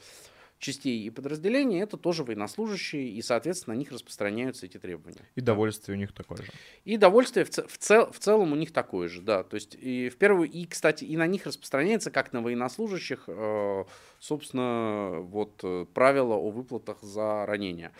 частей 0.59 1.01
и 1.01 1.09
подразделений, 1.09 1.81
это 1.81 1.97
тоже 1.97 2.23
военнослужащие, 2.23 3.09
и, 3.09 3.21
соответственно, 3.21 3.75
на 3.75 3.79
них 3.79 3.91
распространяются 3.91 4.65
эти 4.65 4.77
требования. 4.77 5.25
И 5.35 5.41
довольствие 5.41 5.95
у 5.95 5.99
них 5.99 6.13
такое 6.13 6.39
же. 6.39 6.51
И 6.83 6.97
довольствие 6.97 7.45
в, 7.45 7.49
в, 7.49 7.77
цел, 7.77 8.11
в 8.11 8.19
целом 8.19 8.51
у 8.51 8.55
них 8.55 8.71
такое 8.71 9.07
же, 9.07 9.21
да. 9.21 9.43
То 9.43 9.55
есть, 9.55 9.75
и 9.79 10.09
в 10.09 10.17
первую, 10.17 10.49
и, 10.49 10.65
кстати, 10.65 11.05
и 11.05 11.15
на 11.15 11.27
них 11.27 11.45
распространяется, 11.45 12.11
как 12.11 12.33
на 12.33 12.41
военнослужащих, 12.41 13.23
э, 13.27 13.85
собственно, 14.19 15.19
вот 15.21 15.61
э, 15.63 15.85
правило 15.93 16.35
о 16.35 16.51
выплатах 16.51 17.01
за 17.01 17.45
ранения. 17.45 17.93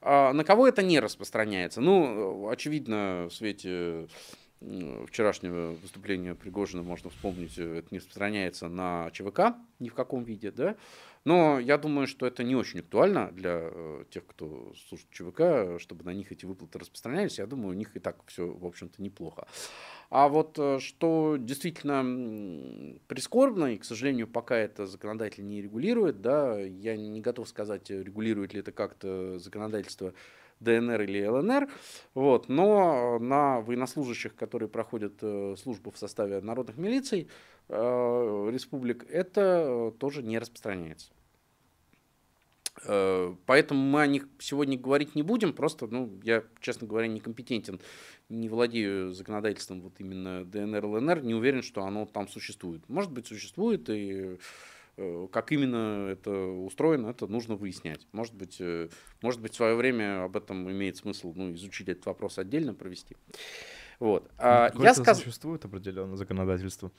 А 0.00 0.32
на 0.32 0.44
кого 0.44 0.66
это 0.66 0.82
не 0.82 0.98
распространяется? 0.98 1.80
Ну, 1.80 2.48
очевидно, 2.48 3.28
в 3.30 3.34
свете 3.34 4.08
вчерашнего 5.06 5.72
выступления 5.82 6.34
Пригожина 6.34 6.82
можно 6.82 7.10
вспомнить, 7.10 7.58
э, 7.58 7.78
это 7.78 7.88
не 7.90 7.98
распространяется 7.98 8.68
на 8.68 9.10
ЧВК 9.12 9.56
ни 9.78 9.88
в 9.88 9.94
каком 9.94 10.24
виде, 10.24 10.50
да, 10.50 10.76
но 11.24 11.60
я 11.60 11.78
думаю, 11.78 12.06
что 12.06 12.26
это 12.26 12.42
не 12.42 12.56
очень 12.56 12.80
актуально 12.80 13.30
для 13.32 13.58
э, 13.62 14.04
тех, 14.10 14.26
кто 14.26 14.72
слушает 14.88 15.10
ЧВК, 15.10 15.80
чтобы 15.80 16.04
на 16.04 16.12
них 16.12 16.32
эти 16.32 16.44
выплаты 16.44 16.80
распространялись. 16.80 17.38
Я 17.38 17.46
думаю, 17.46 17.70
у 17.70 17.78
них 17.78 17.94
и 17.96 18.00
так 18.00 18.16
все, 18.26 18.48
в 18.48 18.66
общем-то, 18.66 19.00
неплохо. 19.00 19.46
А 20.10 20.28
вот 20.28 20.58
э, 20.58 20.78
что 20.80 21.36
действительно 21.38 22.98
прискорбно, 23.06 23.74
и, 23.74 23.78
к 23.78 23.84
сожалению, 23.84 24.26
пока 24.26 24.56
это 24.56 24.86
законодатель 24.86 25.46
не 25.46 25.62
регулирует, 25.62 26.20
да, 26.20 26.58
я 26.58 26.96
не 26.96 27.20
готов 27.20 27.48
сказать, 27.48 27.88
регулирует 27.90 28.52
ли 28.52 28.60
это 28.60 28.72
как-то 28.72 29.38
законодательство 29.38 30.14
ДНР 30.62 31.02
или 31.02 31.26
ЛНР, 31.26 31.68
вот, 32.14 32.48
но 32.48 33.18
на 33.18 33.60
военнослужащих, 33.60 34.34
которые 34.34 34.68
проходят 34.68 35.14
э, 35.22 35.56
службу 35.58 35.90
в 35.90 35.98
составе 35.98 36.40
народных 36.40 36.76
милиций, 36.76 37.28
Э, 37.68 38.50
республик, 38.52 39.06
это 39.08 39.94
тоже 39.98 40.22
не 40.22 40.38
распространяется. 40.38 41.10
Э, 42.84 43.34
поэтому 43.46 43.82
мы 43.82 44.02
о 44.02 44.06
них 44.06 44.28
сегодня 44.38 44.78
говорить 44.78 45.14
не 45.14 45.22
будем, 45.22 45.52
просто, 45.52 45.86
ну, 45.86 46.20
я, 46.22 46.44
честно 46.60 46.86
говоря, 46.86 47.06
некомпетентен, 47.06 47.80
не 48.28 48.48
владею 48.48 49.12
законодательством 49.12 49.80
вот 49.80 49.94
именно 49.98 50.44
ДНР, 50.44 50.84
ЛНР, 50.84 51.22
не 51.22 51.34
уверен, 51.34 51.62
что 51.62 51.84
оно 51.84 52.04
там 52.04 52.28
существует. 52.28 52.86
Может 52.88 53.12
быть, 53.12 53.26
существует, 53.26 53.88
и 53.88 54.10
э, 54.12 54.36
как 55.32 55.52
именно 55.52 56.08
это 56.08 56.30
устроено, 56.30 57.08
это 57.08 57.26
нужно 57.26 57.56
выяснять. 57.56 58.06
Может 58.12 58.34
быть, 58.34 58.60
может 59.22 59.40
быть, 59.40 59.52
в 59.52 59.56
свое 59.56 59.74
время 59.74 60.24
об 60.24 60.36
этом 60.36 60.70
имеет 60.70 60.96
смысл 60.96 61.32
ну, 61.34 61.52
изучить 61.54 61.88
этот 61.88 62.06
вопрос 62.06 62.38
отдельно, 62.38 62.74
провести. 62.74 63.16
Вот. 64.02 64.28
А, 64.36 64.72
я 64.80 64.94
сказ... 64.94 65.18
существует 65.20 65.64
определенное 65.64 66.16
законодательство. 66.16 66.90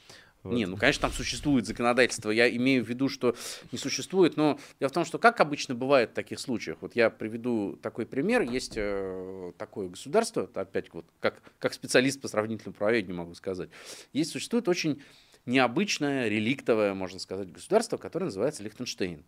Вот. 0.42 0.54
Не, 0.54 0.66
ну, 0.66 0.78
конечно, 0.78 1.02
там 1.02 1.12
существует 1.12 1.66
законодательство. 1.66 2.32
Я 2.32 2.54
имею 2.56 2.86
в 2.86 2.88
виду, 2.88 3.10
что 3.10 3.36
не 3.74 3.78
существует, 3.78 4.38
но 4.38 4.58
дело 4.80 4.90
в 4.90 4.94
том, 4.94 5.04
что 5.04 5.20
как 5.20 5.42
обычно 5.42 5.76
бывает 5.76 6.12
в 6.12 6.14
таких 6.14 6.40
случаях, 6.40 6.78
вот 6.80 6.96
я 6.96 7.10
приведу 7.10 7.78
такой 7.82 8.06
пример. 8.06 8.44
Есть 8.44 8.74
э, 8.78 9.52
такое 9.58 9.90
государство, 9.90 10.50
опять 10.54 10.94
вот 10.94 11.06
как, 11.20 11.42
как 11.60 11.74
специалист 11.74 12.22
по 12.22 12.30
сравнительному 12.30 12.74
правоведению 12.74 13.18
могу 13.18 13.36
сказать, 13.36 13.70
есть, 14.14 14.32
существует 14.32 14.70
очень 14.70 15.02
необычное, 15.46 16.28
реликтовое, 16.28 16.94
можно 16.94 17.20
сказать, 17.20 17.52
государство, 17.52 17.98
которое 17.98 18.26
называется 18.26 18.64
Лихтенштейн. 18.64 19.24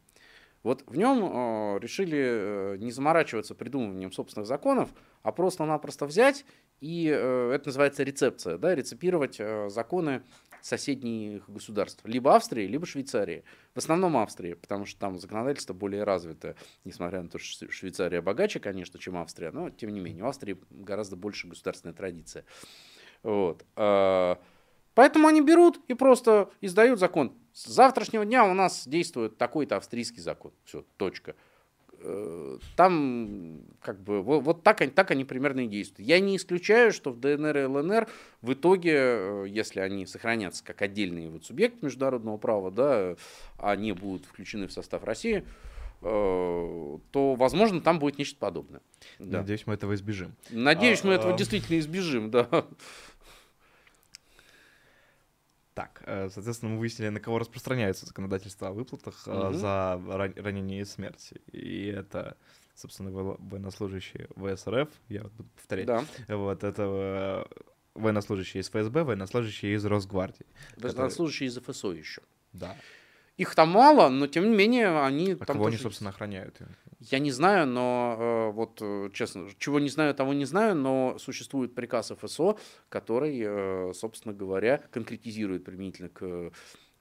Вот 0.66 0.84
в 0.88 0.98
нем 0.98 1.20
э, 1.24 1.80
решили 1.80 2.18
э, 2.18 2.78
не 2.80 2.92
заморачиваться 2.92 3.54
придумыванием 3.54 4.12
собственных 4.12 4.48
законов, 4.48 4.90
а 5.22 5.32
просто-напросто 5.32 6.08
взять, 6.08 6.44
и 6.82 7.08
э, 7.08 7.52
это 7.54 7.68
называется 7.68 8.02
рецепция, 8.02 8.58
да, 8.58 8.74
рецепировать 8.74 9.36
э, 9.38 9.70
законы 9.70 10.24
соседних 10.62 11.48
государств, 11.48 12.04
либо 12.06 12.36
Австрии, 12.36 12.66
либо 12.66 12.88
Швейцарии. 12.88 13.44
В 13.76 13.78
основном 13.78 14.18
Австрии, 14.18 14.56
потому 14.56 14.88
что 14.88 15.00
там 15.00 15.20
законодательство 15.20 15.76
более 15.76 16.04
развитое, 16.04 16.56
несмотря 16.84 17.22
на 17.22 17.30
то, 17.30 17.38
что 17.38 17.72
Швейцария 17.72 18.24
богаче, 18.24 18.60
конечно, 18.60 19.00
чем 19.00 19.18
Австрия, 19.18 19.52
но 19.52 19.70
тем 19.70 19.94
не 19.94 20.00
менее, 20.00 20.24
в 20.24 20.28
Австрии 20.28 20.58
гораздо 20.72 21.16
больше 21.16 21.48
государственная 21.48 21.94
традиция. 21.94 22.44
Вот. 23.22 23.64
Поэтому 24.96 25.28
они 25.28 25.42
берут 25.42 25.80
и 25.88 25.94
просто 25.94 26.50
издают 26.62 27.00
закон. 27.00 27.34
С 27.54 27.68
завтрашнего 27.68 28.26
дня 28.26 28.46
у 28.46 28.54
нас 28.54 28.88
действует 28.88 29.38
такой-то 29.38 29.78
австрийский 29.78 30.22
закон. 30.22 30.52
Все, 30.66 30.84
точка. 30.98 31.36
Э, 32.00 32.58
там 32.76 33.62
как 33.82 34.00
бы 34.02 34.22
вот, 34.22 34.44
вот 34.44 34.64
так, 34.64 34.82
так 34.94 35.12
они 35.12 35.26
примерно 35.26 35.62
и 35.62 35.68
действуют. 35.68 36.08
Я 36.08 36.20
не 36.20 36.38
исключаю, 36.38 36.92
что 36.92 37.12
в 37.12 37.20
ДНР 37.20 37.58
и 37.58 37.64
ЛНР 37.66 38.08
в 38.42 38.54
итоге, 38.54 38.94
э, 38.94 39.46
если 39.48 39.80
они 39.80 40.06
сохранятся 40.06 40.64
как 40.64 40.82
отдельные 40.82 41.30
вот 41.30 41.46
субъекты 41.46 41.86
международного 41.86 42.38
права, 42.38 42.72
да, 42.72 43.16
они 43.58 43.92
будут 43.92 44.26
включены 44.26 44.68
в 44.68 44.72
состав 44.72 45.04
России, 45.04 45.46
э, 46.02 46.98
то, 47.12 47.36
возможно, 47.36 47.82
там 47.82 48.00
будет 48.00 48.18
нечто 48.18 48.38
подобное. 48.38 48.82
Надеюсь, 49.18 49.62
да. 49.62 49.72
мы 49.72 49.74
этого 49.74 49.96
избежим. 49.96 50.36
Надеюсь, 50.50 51.04
а, 51.04 51.08
мы 51.08 51.14
этого 51.14 51.34
а... 51.34 51.38
действительно 51.38 51.80
избежим, 51.80 52.32
да. 52.32 52.66
Так, 55.76 56.02
э, 56.06 56.30
соответственно, 56.32 56.72
мы 56.72 56.80
выяснили, 56.80 57.10
на 57.10 57.20
кого 57.20 57.38
распространяется 57.38 58.06
законодательство 58.06 58.70
о 58.70 58.72
выплатах 58.72 59.28
угу. 59.28 59.52
за 59.52 60.02
ранение 60.08 60.82
и 60.82 60.86
смерть. 60.86 61.34
И 61.52 61.88
это, 61.88 62.38
собственно, 62.76 63.12
военнослужащие 63.12 64.30
ВСРФ, 64.38 64.88
я 65.10 65.24
вот 65.24 65.34
буду 65.34 65.50
повторять. 65.50 65.86
Да. 65.86 66.06
Вот 66.30 66.64
это 66.64 67.46
военнослужащие 67.94 68.62
из 68.62 68.70
ФСБ, 68.70 69.04
военнослужащие 69.04 69.76
из 69.76 69.86
Росгвардии. 69.86 70.46
Военнослужащие 70.78 71.50
которые... 71.50 71.70
из 71.70 71.76
ФСО 71.76 71.92
еще. 71.92 72.22
Да. 72.54 72.78
Их 73.36 73.54
там 73.54 73.70
мало, 73.70 74.08
но 74.08 74.28
тем 74.28 74.50
не 74.50 74.56
менее 74.56 75.04
они 75.04 75.34
А 75.34 75.46
там 75.46 75.58
кого 75.58 75.66
они, 75.66 75.76
тоже 75.76 75.84
собственно, 75.84 76.12
охраняют? 76.12 76.58
Я 77.00 77.20
не 77.20 77.32
знаю, 77.32 77.68
но 77.68 78.16
э, 78.18 78.52
вот 78.52 78.80
э, 78.82 79.10
честно, 79.14 79.50
чего 79.58 79.80
не 79.80 79.90
знаю, 79.90 80.16
того 80.16 80.34
не 80.34 80.46
знаю, 80.46 80.76
но 80.76 81.18
существует 81.20 81.76
приказ 81.76 82.12
ФСО, 82.12 82.58
который, 82.90 83.40
э, 83.44 83.94
собственно 83.94 84.34
говоря, 84.34 84.82
конкретизирует 84.92 85.66
применительно 85.66 86.10
к 86.10 86.52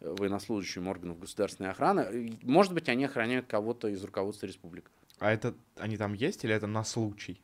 военнослужащим 0.00 0.88
органов 0.88 1.18
государственной 1.18 1.70
охраны. 1.70 2.36
Может 2.42 2.74
быть, 2.74 2.88
они 2.88 3.04
охраняют 3.04 3.46
кого-то 3.46 3.88
из 3.88 4.02
руководства 4.04 4.46
республик. 4.46 4.90
А 5.18 5.32
это 5.32 5.54
они 5.76 5.96
там 5.96 6.12
есть 6.12 6.44
или 6.44 6.54
это 6.54 6.66
на 6.66 6.84
случай? 6.84 7.40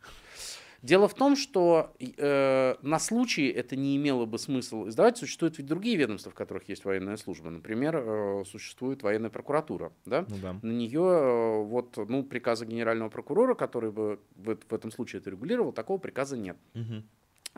Дело 0.83 1.09
в 1.09 1.15
том, 1.15 1.37
что 1.37 1.95
э, 1.99 2.75
на 2.83 2.99
случай 2.99 3.49
это 3.49 3.77
не 3.77 3.97
имело 3.97 4.27
бы 4.27 4.39
смысла 4.39 4.89
издавать. 4.89 5.19
Существуют 5.19 5.59
ведь 5.59 5.67
другие 5.67 5.97
ведомства, 5.97 6.33
в 6.33 6.35
которых 6.35 6.69
есть 6.69 6.85
военная 6.85 7.17
служба. 7.17 7.51
Например, 7.51 7.97
э, 7.97 8.45
существует 8.47 9.03
военная 9.03 9.31
прокуратура. 9.31 9.93
Да? 10.07 10.25
Ну 10.29 10.37
да. 10.41 10.57
На 10.63 10.73
нее 10.73 11.01
э, 11.01 11.63
вот, 11.65 11.97
ну, 11.97 12.25
приказа 12.25 12.65
генерального 12.65 13.11
прокурора, 13.11 13.55
который 13.55 13.93
бы 13.93 14.21
в, 14.37 14.57
в 14.69 14.75
этом 14.75 14.91
случае 14.91 15.21
это 15.21 15.31
регулировал, 15.31 15.73
такого 15.73 15.99
приказа 15.99 16.37
нет. 16.37 16.57
Мгм. 16.75 17.05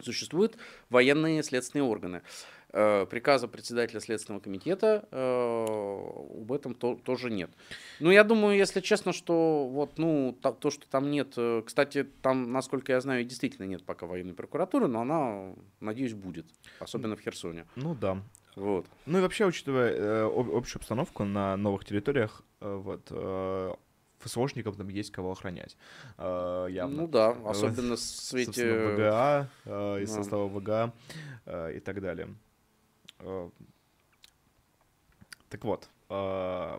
Существуют 0.01 0.57
военные 0.91 1.43
следственные 1.43 1.85
органы. 1.85 2.23
Э, 2.75 3.05
Приказа 3.05 3.47
председателя 3.49 4.01
Следственного 4.01 4.41
комитета 4.41 5.07
э, 5.11 5.17
об 6.41 6.51
этом 6.51 6.75
то- 6.75 6.95
тоже 7.05 7.31
нет. 7.31 7.51
Ну, 8.01 8.11
я 8.11 8.25
думаю, 8.25 8.57
если 8.57 8.81
честно, 8.81 9.13
что 9.13 9.69
вот, 9.69 9.99
ну, 9.99 10.37
та- 10.41 10.53
то, 10.53 10.71
что 10.71 10.89
там 10.89 11.11
нет... 11.11 11.35
э, 11.37 11.63
Кстати, 11.67 12.05
там, 12.23 12.51
насколько 12.53 12.93
я 12.93 13.01
знаю, 13.03 13.25
действительно 13.25 13.67
нет 13.67 13.85
пока 13.85 14.07
военной 14.07 14.33
прокуратуры, 14.33 14.87
но 14.89 15.03
она, 15.03 15.53
надеюсь, 15.81 16.15
будет. 16.15 16.47
Особенно 16.81 17.15
в 17.17 17.21
Херсоне. 17.21 17.67
Ну 17.77 17.95
да. 17.95 18.23
Вот. 18.57 18.87
Ну 19.07 19.19
и 19.19 19.21
вообще, 19.21 19.45
учитывая 19.45 19.93
э, 19.93 20.23
об- 20.25 20.55
общую 20.55 20.81
обстановку 20.81 21.25
на 21.25 21.57
новых 21.59 21.85
территориях, 21.85 22.43
э, 22.61 22.75
вот, 22.75 23.09
ФСОшникам 24.23 24.75
там 24.75 24.89
есть 24.89 25.11
кого 25.11 25.33
охранять. 25.33 25.77
Э, 26.19 26.67
явно. 26.71 27.03
Ну 27.03 27.09
да, 27.09 27.31
особенно 27.45 27.97
в 27.97 28.01
свете... 28.01 28.95
ВГА, 28.95 29.49
э, 29.65 30.03
из 30.03 30.11
да. 30.11 30.17
состава 30.17 30.49
ВГА 30.49 30.93
э, 31.47 31.77
и 31.77 31.81
так 31.81 32.01
далее. 32.01 32.29
Э, 33.19 33.51
Так 35.49 35.65
вот, 35.65 35.89
э, 36.09 36.79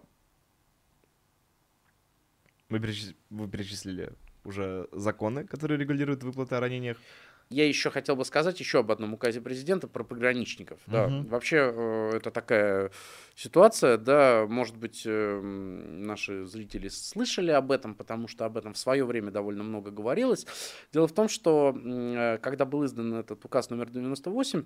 мы 2.69 2.79
перечис- 2.79 3.15
перечислили 3.49 4.13
уже 4.45 4.87
законы, 4.91 5.45
которые 5.45 5.77
регулируют 5.77 6.23
выплаты 6.23 6.55
о 6.55 6.59
ранениях. 6.59 6.97
Я 7.53 7.67
еще 7.67 7.91
хотел 7.91 8.15
бы 8.15 8.25
сказать 8.25 8.59
еще 8.59 8.79
об 8.79 8.91
одном 8.91 9.13
указе 9.13 9.39
президента 9.39 9.87
про 9.87 10.03
пограничников. 10.03 10.79
Да, 10.87 11.07
Мгм. 11.07 11.27
вообще 11.27 11.71
э, 11.71 12.11
это 12.15 12.31
такая 12.31 12.89
ситуация, 13.35 13.97
да, 13.97 14.47
может 14.49 14.75
быть, 14.75 15.03
э, 15.05 15.39
наши 15.41 16.45
зрители 16.45 16.87
слышали 16.87 17.51
об 17.51 17.71
этом, 17.71 17.93
потому 17.93 18.27
что 18.27 18.45
об 18.45 18.57
этом 18.57 18.73
в 18.73 18.77
свое 18.79 19.05
время 19.05 19.29
довольно 19.29 19.61
много 19.63 19.91
говорилось. 19.91 20.47
Дело 20.91 21.07
в 21.07 21.11
том, 21.13 21.29
что 21.29 21.75
э, 21.75 22.39
когда 22.41 22.65
был 22.65 22.85
издан 22.85 23.13
этот 23.13 23.45
указ 23.45 23.69
номер 23.69 23.89
98, 23.91 24.63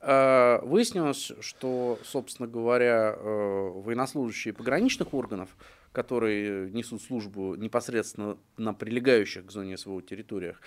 э, 0.00 0.60
выяснилось, 0.62 1.32
что, 1.40 1.98
собственно 2.04 2.48
говоря, 2.48 3.14
военнослужащие 3.20 4.54
пограничных 4.54 5.12
органов, 5.12 5.50
которые 5.98 6.70
несут 6.70 7.02
службу 7.02 7.56
непосредственно 7.56 8.38
на 8.56 8.72
прилегающих 8.72 9.46
к 9.46 9.50
зоне 9.50 9.76
СВО 9.76 10.00
территориях, 10.00 10.60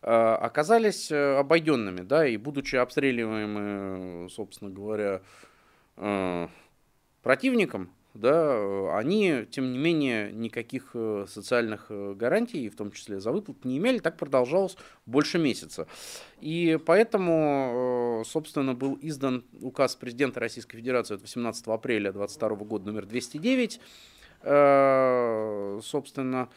э, 0.00 0.08
оказались 0.08 1.10
э, 1.10 1.38
обойденными, 1.38 2.02
да, 2.02 2.24
и 2.24 2.36
будучи 2.36 2.76
обстреливаемы, 2.76 4.30
собственно 4.30 4.70
говоря, 4.70 5.22
э, 5.96 6.46
противником, 7.20 7.90
да, 8.14 8.96
они, 8.96 9.46
тем 9.50 9.72
не 9.72 9.78
менее, 9.78 10.30
никаких 10.30 10.90
э, 10.94 11.26
социальных 11.28 11.86
гарантий, 11.90 12.68
в 12.68 12.76
том 12.76 12.92
числе 12.92 13.18
за 13.18 13.32
выплат, 13.32 13.64
не 13.64 13.78
имели. 13.78 13.98
Так 13.98 14.16
продолжалось 14.16 14.76
больше 15.04 15.40
месяца. 15.40 15.88
И 16.40 16.78
поэтому, 16.86 18.22
собственно, 18.24 18.74
был 18.74 18.96
издан 19.02 19.42
указ 19.60 19.96
президента 19.96 20.38
Российской 20.38 20.76
Федерации 20.76 21.16
от 21.16 21.22
18 21.22 21.66
апреля 21.66 22.12
2022 22.12 22.64
года 22.64 22.86
номер 22.86 23.06
209, 23.06 23.80
э, 23.80 23.80
собственно, 24.46 26.48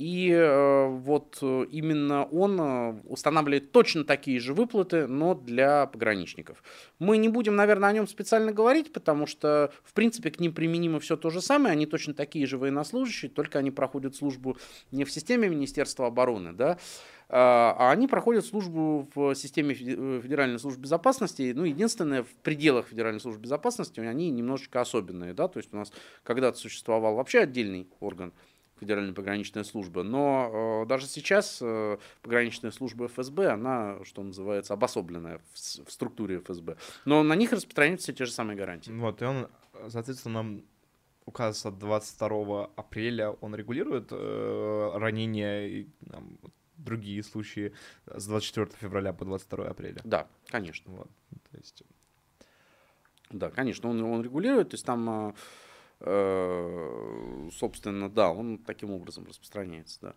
и 0.00 0.30
э, 0.30 0.86
вот 0.86 1.40
э, 1.42 1.66
именно 1.70 2.24
он 2.24 2.58
э, 2.58 3.00
устанавливает 3.04 3.70
точно 3.70 4.04
такие 4.04 4.40
же 4.40 4.54
выплаты, 4.54 5.06
но 5.06 5.34
для 5.34 5.84
пограничников. 5.84 6.64
Мы 6.98 7.18
не 7.18 7.28
будем, 7.28 7.54
наверное, 7.54 7.90
о 7.90 7.92
нем 7.92 8.08
специально 8.08 8.50
говорить, 8.50 8.94
потому 8.94 9.26
что, 9.26 9.70
в 9.84 9.92
принципе, 9.92 10.30
к 10.30 10.40
ним 10.40 10.54
применимо 10.54 11.00
все 11.00 11.18
то 11.18 11.28
же 11.28 11.42
самое. 11.42 11.72
Они 11.72 11.84
точно 11.84 12.14
такие 12.14 12.46
же 12.46 12.56
военнослужащие, 12.56 13.30
только 13.30 13.58
они 13.58 13.70
проходят 13.70 14.16
службу 14.16 14.56
не 14.90 15.04
в 15.04 15.12
системе 15.12 15.50
Министерства 15.50 16.06
обороны, 16.06 16.54
да, 16.54 16.78
а 17.32 17.76
а 17.78 17.92
они 17.92 18.08
проходят 18.08 18.44
службу 18.44 19.08
в 19.14 19.34
системе 19.34 19.74
э, 19.74 20.20
Федеральной 20.20 20.58
службы 20.58 20.82
безопасности. 20.82 21.52
Ну, 21.54 21.64
единственное, 21.64 22.24
в 22.24 22.34
пределах 22.42 22.88
Федеральной 22.88 23.20
службы 23.20 23.42
безопасности 23.42 24.00
они 24.00 24.30
немножечко 24.30 24.80
особенные, 24.80 25.32
да, 25.32 25.46
то 25.46 25.58
есть 25.58 25.72
у 25.72 25.76
нас 25.76 25.92
когда-то 26.24 26.58
существовал 26.58 27.14
вообще 27.14 27.40
отдельный 27.40 27.86
орган, 28.00 28.32
Федеральная 28.80 29.14
пограничная 29.14 29.62
служба. 29.62 30.02
Но 30.02 30.82
э, 30.82 30.88
даже 30.88 31.06
сейчас 31.06 31.58
э, 31.62 31.98
пограничная 32.22 32.72
служба 32.72 33.06
ФСБ, 33.06 33.48
она, 33.48 33.98
что 34.04 34.22
называется, 34.22 34.74
обособленная 34.74 35.38
в, 35.38 35.86
в 35.86 35.92
структуре 35.92 36.40
ФСБ. 36.40 36.78
Но 37.04 37.22
на 37.22 37.36
них 37.36 37.52
распространяются 37.52 38.12
те 38.12 38.24
же 38.24 38.32
самые 38.32 38.56
гарантии. 38.56 38.90
Вот, 38.90 39.22
и 39.22 39.24
он, 39.24 39.48
соответственно, 39.88 40.62
указ 41.26 41.64
от 41.64 41.78
22 41.78 42.70
апреля, 42.74 43.30
он 43.30 43.54
регулирует 43.54 44.08
э, 44.10 44.90
ранения 44.94 45.66
и 45.66 45.86
там, 46.10 46.38
другие 46.84 47.22
случаи 47.22 47.72
с 48.06 48.26
24 48.26 48.70
февраля 48.80 49.12
по 49.12 49.24
22 49.24 49.68
апреля. 49.68 50.00
Да, 50.04 50.28
конечно. 50.46 50.92
Вот, 50.92 51.08
то 51.50 51.56
есть, 51.56 51.82
Да, 53.30 53.50
конечно, 53.50 53.88
он, 53.90 54.02
он 54.02 54.22
регулирует, 54.22 54.70
то 54.70 54.74
есть 54.74 54.86
там, 54.86 55.08
э, 55.10 55.32
э, 56.00 57.48
собственно, 57.52 58.10
да, 58.10 58.30
он 58.30 58.58
таким 58.58 58.90
образом 58.90 59.26
распространяется, 59.26 59.98
да. 60.00 60.14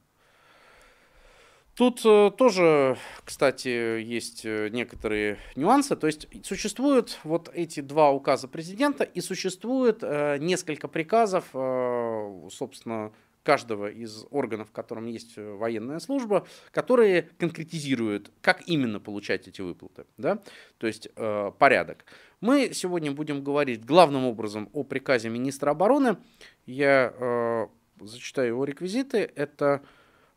Тут 1.76 2.02
э, 2.06 2.30
тоже, 2.38 2.98
кстати, 3.26 4.00
есть 4.00 4.46
э, 4.46 4.70
некоторые 4.70 5.40
нюансы. 5.56 5.96
То 5.96 6.06
есть 6.06 6.28
существуют 6.46 7.20
вот 7.24 7.50
эти 7.52 7.80
два 7.80 8.12
указа 8.12 8.48
президента 8.48 9.04
и 9.04 9.22
существует 9.22 10.04
э, 10.04 10.38
несколько 10.38 10.88
приказов, 10.88 11.46
э, 11.54 12.50
собственно, 12.52 13.12
каждого 13.44 13.90
из 13.90 14.26
органов, 14.32 14.70
в 14.70 14.72
котором 14.72 15.06
есть 15.06 15.38
э, 15.38 15.54
военная 15.54 16.00
служба, 16.00 16.48
которые 16.72 17.24
конкретизируют, 17.38 18.32
как 18.42 18.68
именно 18.68 19.00
получать 19.00 19.48
эти 19.48 19.62
выплаты. 19.62 20.06
Да? 20.18 20.42
То 20.78 20.88
есть 20.88 21.10
э, 21.16 21.52
порядок. 21.60 22.06
Мы 22.42 22.72
сегодня 22.74 23.12
будем 23.12 23.44
говорить 23.44 23.86
главным 23.86 24.26
образом 24.26 24.70
о 24.74 24.84
приказе 24.84 25.30
министра 25.30 25.72
обороны. 25.72 26.18
Я 26.66 27.14
э, 27.16 27.68
зачитаю 28.02 28.48
его 28.50 28.66
реквизиты. 28.66 29.32
Это 29.36 29.82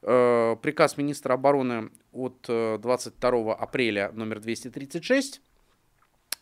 э, 0.03 0.57
приказ 0.61 0.97
министра 0.97 1.35
обороны 1.35 1.91
от 2.13 2.45
э, 2.49 2.79
22 2.81 3.55
апреля 3.55 4.13
номер 4.13 4.41
236. 4.41 5.41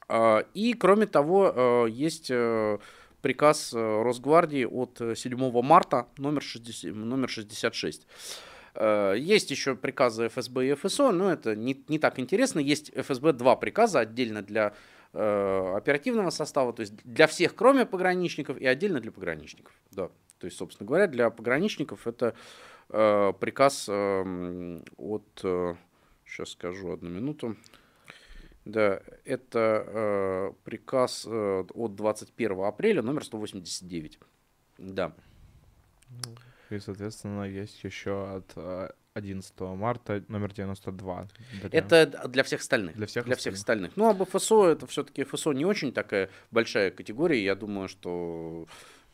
Э, 0.08 0.42
И, 0.54 0.74
кроме 0.74 1.06
того, 1.06 1.52
э, 1.54 1.86
есть 1.90 2.30
э, 2.30 2.78
приказ 3.24 3.72
э, 3.72 4.02
Росгвардии 4.02 4.66
от 4.66 5.00
э, 5.00 5.14
7 5.16 5.62
марта 5.62 6.08
номер, 6.18 6.42
60, 6.42 6.94
номер 6.94 7.30
66. 7.30 8.06
Э, 8.74 9.14
Есть 9.16 9.50
еще 9.50 9.74
приказы 9.74 10.28
ФСБ 10.28 10.68
и 10.68 10.74
ФСО, 10.74 11.10
но 11.10 11.32
это 11.32 11.56
не, 11.56 11.82
не 11.88 11.98
так 11.98 12.18
интересно. 12.18 12.60
Есть 12.60 12.92
ФСБ 12.94 13.32
два 13.32 13.56
приказа 13.56 14.00
отдельно 14.00 14.42
для 14.42 14.74
э, 15.14 15.74
оперативного 15.74 16.28
состава, 16.28 16.74
то 16.74 16.82
есть 16.82 16.94
для 17.02 17.26
всех, 17.26 17.54
кроме 17.54 17.86
пограничников, 17.86 18.58
и 18.58 18.66
отдельно 18.66 19.00
для 19.00 19.10
пограничников. 19.10 19.72
Да. 19.90 20.10
То 20.38 20.44
есть, 20.44 20.58
собственно 20.58 20.86
говоря, 20.86 21.06
для 21.06 21.30
пограничников 21.30 22.06
это 22.06 22.34
э, 22.90 23.32
приказ 23.40 23.86
эм, 23.88 24.84
от... 24.98 25.24
сейчас 26.26 26.50
скажу, 26.50 26.92
одну 26.92 27.08
минуту. 27.08 27.56
Да, 28.64 29.00
это 29.24 29.84
э, 29.86 30.52
приказ 30.64 31.26
э, 31.26 31.64
от 31.74 31.94
21 31.96 32.60
апреля, 32.64 33.02
номер 33.02 33.24
189. 33.24 34.18
Да. 34.78 35.12
и, 36.70 36.78
соответственно, 36.78 37.42
есть 37.44 37.84
еще 37.84 38.36
от 38.36 38.52
э, 38.56 38.88
11 39.12 39.60
марта 39.60 40.24
номер 40.28 40.52
92. 40.54 41.28
Для- 41.60 41.68
Это 41.78 42.28
для 42.28 42.42
всех 42.42 42.60
остальных. 42.62 42.96
Для 42.96 43.06
всех 43.06 43.26
для 43.26 43.36
всех 43.36 43.54
остальных. 43.54 43.90
остальных. 43.92 44.16
Ну, 44.18 44.22
об 44.24 44.28
ФСО, 44.28 44.66
это 44.68 44.86
все-таки 44.86 45.24
ФСО 45.24 45.52
не 45.52 45.64
очень 45.66 45.92
такая 45.92 46.30
большая 46.50 46.90
категория. 46.90 47.44
Я 47.44 47.54
думаю, 47.54 47.88
что 47.88 48.66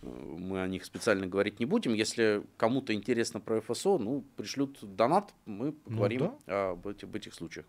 э, 0.03 0.07
мы 0.07 0.63
о 0.63 0.69
них 0.69 0.85
специально 0.85 1.27
говорить 1.27 1.59
не 1.61 1.67
будем. 1.67 1.93
Если 1.93 2.43
кому-то 2.57 2.95
интересно 2.95 3.41
про 3.41 3.61
ФСО, 3.61 3.99
ну, 3.99 4.25
пришлют 4.37 4.79
донат, 4.83 5.35
мы 5.45 5.73
поговорим 5.73 6.23
об, 6.47 6.87
эти- 6.87 7.05
об 7.05 7.17
этих 7.17 7.35
случаях. 7.35 7.67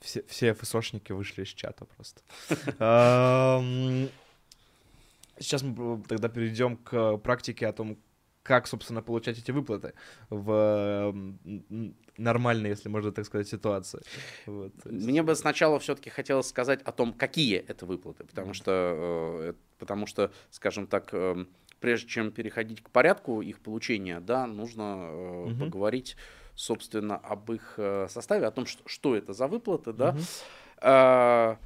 Все, 0.00 0.22
все 0.28 0.52
ФСОшники 0.54 1.12
вышли 1.12 1.42
из 1.42 1.48
чата 1.48 1.84
просто. 1.84 2.20
Сейчас 5.38 5.62
мы 5.62 6.02
тогда 6.08 6.28
перейдем 6.28 6.76
к 6.76 7.18
практике 7.18 7.66
о 7.66 7.72
том, 7.72 7.98
как, 8.46 8.66
собственно, 8.66 9.02
получать 9.02 9.38
эти 9.38 9.50
выплаты 9.50 9.92
в 10.30 11.14
нормальной, 12.16 12.70
если 12.70 12.88
можно 12.88 13.12
так 13.12 13.26
сказать, 13.26 13.48
ситуации. 13.48 14.00
Вот. 14.46 14.72
Мне 14.84 15.22
бы 15.22 15.34
сначала 15.34 15.78
все-таки 15.78 16.10
хотелось 16.10 16.46
сказать 16.46 16.80
о 16.82 16.92
том, 16.92 17.12
какие 17.12 17.56
это 17.58 17.86
выплаты, 17.86 18.24
потому 18.24 18.54
что, 18.54 18.72
э, 18.72 19.54
потому 19.78 20.06
что, 20.06 20.30
скажем 20.50 20.86
так, 20.86 21.10
э, 21.12 21.44
прежде 21.80 22.08
чем 22.08 22.30
переходить 22.30 22.82
к 22.82 22.90
порядку 22.90 23.42
их 23.42 23.58
получения, 23.60 24.20
да, 24.20 24.46
нужно 24.46 25.44
угу. 25.44 25.64
поговорить, 25.64 26.16
собственно, 26.56 27.16
об 27.16 27.52
их 27.52 27.78
составе, 28.08 28.46
о 28.46 28.50
том, 28.50 28.66
что, 28.66 28.82
что 28.86 29.14
это 29.14 29.32
за 29.32 29.46
выплаты, 29.46 29.92
да. 29.92 30.10
Угу 30.10 31.58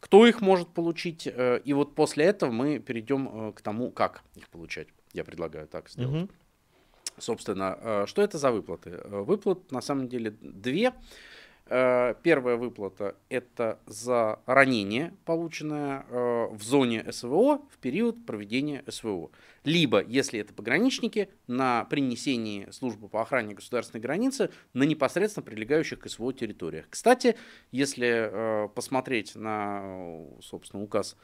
кто 0.00 0.26
их 0.26 0.40
может 0.40 0.68
получить, 0.68 1.26
и 1.26 1.72
вот 1.74 1.94
после 1.94 2.24
этого 2.24 2.50
мы 2.50 2.78
перейдем 2.78 3.52
к 3.52 3.60
тому, 3.60 3.90
как 3.90 4.22
их 4.34 4.48
получать. 4.48 4.88
Я 5.12 5.24
предлагаю 5.24 5.68
так 5.68 5.90
сделать. 5.90 6.22
Угу. 6.22 6.30
Собственно, 7.20 7.78
э, 7.80 8.04
что 8.06 8.22
это 8.22 8.38
за 8.38 8.50
выплаты? 8.50 8.90
Э, 8.90 9.20
выплат 9.22 9.70
на 9.70 9.80
самом 9.80 10.08
деле 10.08 10.30
две. 10.40 10.92
Э, 11.70 12.14
первая 12.22 12.56
выплата– 12.56 13.16
это 13.28 13.78
за 13.86 14.40
ранение, 14.44 15.14
полученное 15.24 16.04
в 16.10 16.60
зоне 16.62 17.10
СВО 17.12 17.62
в 17.70 17.78
период 17.78 18.26
проведения 18.26 18.84
СВО. 18.88 19.30
Либо, 19.64 20.02
если 20.02 20.40
это 20.40 20.52
пограничники, 20.52 21.28
на 21.46 21.84
принесении 21.84 22.68
службы 22.70 23.08
по 23.08 23.22
охране 23.22 23.54
государственной 23.54 24.00
границы 24.00 24.50
на 24.74 24.82
непосредственно 24.82 25.44
прилегающих 25.44 26.00
к 26.00 26.08
СВО 26.08 26.32
территориях. 26.32 26.86
Кстати, 26.90 27.36
если 27.70 28.68
посмотреть 28.74 29.36
на, 29.36 30.26
собственно, 30.40 30.82
указ 30.82 31.16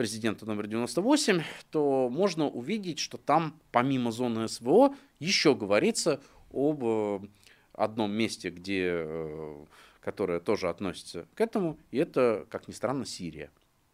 президента 0.00 0.46
номер 0.46 0.66
98, 0.66 1.42
то 1.70 2.08
можно 2.08 2.48
увидеть, 2.48 2.98
что 2.98 3.18
там 3.18 3.60
помимо 3.70 4.10
зоны 4.12 4.48
СВО 4.48 4.94
еще 5.18 5.54
говорится 5.54 6.22
об 6.50 6.82
э, 6.82 7.20
одном 7.82 8.12
месте, 8.12 8.50
где, 8.50 8.90
э, 8.92 9.64
которое 10.00 10.40
тоже 10.40 10.68
относится 10.68 11.26
к 11.34 11.40
этому, 11.40 11.78
и 11.90 11.98
это, 11.98 12.46
как 12.50 12.68
ни 12.68 12.72
странно, 12.72 13.04
Сирия. 13.04 13.50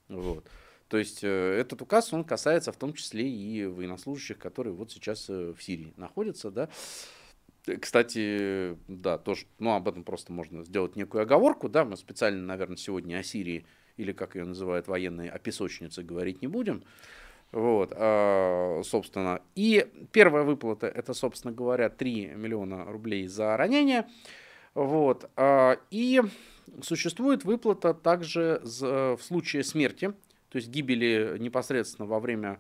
Вот. 0.09 0.44
То 0.88 0.99
есть 0.99 1.25
э, 1.25 1.29
этот 1.29 1.83
указ, 1.83 2.12
он 2.12 2.25
касается 2.25 2.72
в 2.72 2.77
том 2.77 2.92
числе 2.92 3.29
и 3.29 3.66
военнослужащих, 3.66 4.38
которые 4.38 4.72
вот 4.72 4.92
сейчас 4.92 5.29
в 5.29 5.57
Сирии 5.61 5.92
находятся, 5.96 6.51
да. 6.51 6.68
Кстати, 7.81 8.77
да, 8.87 9.18
тоже, 9.18 9.46
ну, 9.59 9.75
об 9.75 9.88
этом 9.88 10.05
просто 10.05 10.33
можно 10.33 10.64
сделать 10.64 10.94
некую 10.94 11.22
оговорку, 11.22 11.68
да, 11.68 11.85
мы 11.85 11.96
специально, 11.96 12.40
наверное, 12.40 12.77
сегодня 12.77 13.18
о 13.18 13.25
Сирии 13.25 13.66
или 13.96 14.12
как 14.12 14.37
ее 14.37 14.44
называют 14.44 14.87
военные, 14.87 15.31
о 15.31 15.38
песочнице 15.38 16.03
говорить 16.03 16.42
не 16.42 16.49
будем. 16.49 16.85
Вот, 17.53 17.93
а, 17.95 18.83
собственно. 18.85 19.41
И 19.55 19.87
первая 20.13 20.45
выплата, 20.45 20.87
это, 20.87 21.15
собственно 21.15 21.53
говоря, 21.53 21.89
3 21.89 22.33
миллиона 22.37 22.85
рублей 22.85 23.27
за 23.29 23.57
ранение. 23.57 24.07
Вот, 24.75 25.31
а, 25.37 25.79
и 25.91 26.23
существует 26.83 27.45
выплата 27.45 27.95
также 27.95 28.61
в 28.63 29.19
случае 29.21 29.65
смерти, 29.65 30.13
то 30.51 30.57
есть 30.57 30.69
гибели 30.69 31.37
непосредственно 31.39 32.07
во 32.07 32.21
время 32.21 32.59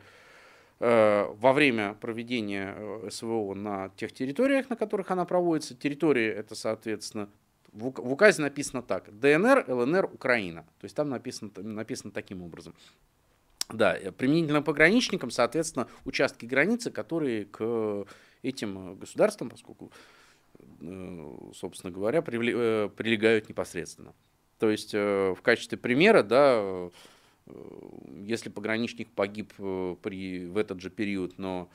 э, 0.80 1.26
во 1.38 1.52
время 1.52 1.94
проведения 1.94 2.74
э, 2.76 3.08
СВО 3.10 3.54
на 3.54 3.90
тех 3.96 4.12
территориях, 4.12 4.68
на 4.70 4.76
которых 4.76 5.10
она 5.10 5.24
проводится. 5.24 5.74
Территории 5.74 6.26
это, 6.26 6.54
соответственно, 6.54 7.28
в 7.72 8.12
указе 8.12 8.42
написано 8.42 8.82
так. 8.82 9.08
ДНР, 9.18 9.64
ЛНР, 9.68 10.10
Украина. 10.12 10.62
То 10.80 10.84
есть 10.84 10.96
там 10.96 11.10
написано, 11.10 11.50
написано 11.56 12.10
таким 12.10 12.42
образом. 12.42 12.74
Да, 13.68 13.96
э, 13.96 14.12
применительно 14.12 14.62
пограничникам, 14.62 15.30
соответственно, 15.30 15.88
участки 16.04 16.46
границы, 16.46 16.90
которые 16.90 17.46
к 17.46 18.06
этим 18.42 18.96
государствам, 18.96 19.50
поскольку, 19.50 19.90
э, 20.80 21.32
собственно 21.54 21.92
говоря, 21.92 22.20
э, 22.20 22.22
прилегают 22.96 23.48
непосредственно. 23.48 24.14
То 24.58 24.70
есть 24.70 24.94
в 24.94 25.36
качестве 25.42 25.76
примера, 25.76 26.22
да, 26.22 26.90
если 28.24 28.48
пограничник 28.48 29.10
погиб 29.10 29.52
при, 30.00 30.46
в 30.46 30.56
этот 30.56 30.80
же 30.80 30.88
период, 30.88 31.38
но 31.38 31.68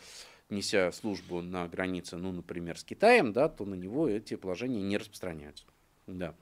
неся 0.50 0.92
службу 0.92 1.42
на 1.44 1.68
границе, 1.68 2.18
ну, 2.18 2.32
например, 2.32 2.80
с 2.80 2.84
Китаем, 2.84 3.34
да, 3.34 3.50
то 3.50 3.66
на 3.66 3.76
него 3.76 4.08
эти 4.08 4.36
положения 4.36 4.82
не 4.82 4.98
распространяются. 4.98 5.64
Да. 6.08 6.34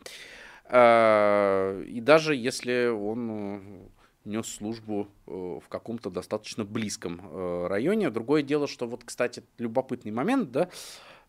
А, 0.64 1.82
и 1.84 2.00
даже 2.00 2.36
если 2.36 2.88
он 2.88 3.90
нес 4.30 4.48
службу 4.48 5.08
э, 5.28 5.32
в 5.32 5.68
каком-то 5.68 6.10
достаточно 6.10 6.64
близком 6.64 7.20
э, 7.22 7.68
районе. 7.68 8.10
Другое 8.10 8.44
дело, 8.44 8.68
что 8.68 8.88
вот, 8.88 9.04
кстати, 9.04 9.44
любопытный 9.58 10.12
момент, 10.12 10.52
да, 10.52 10.70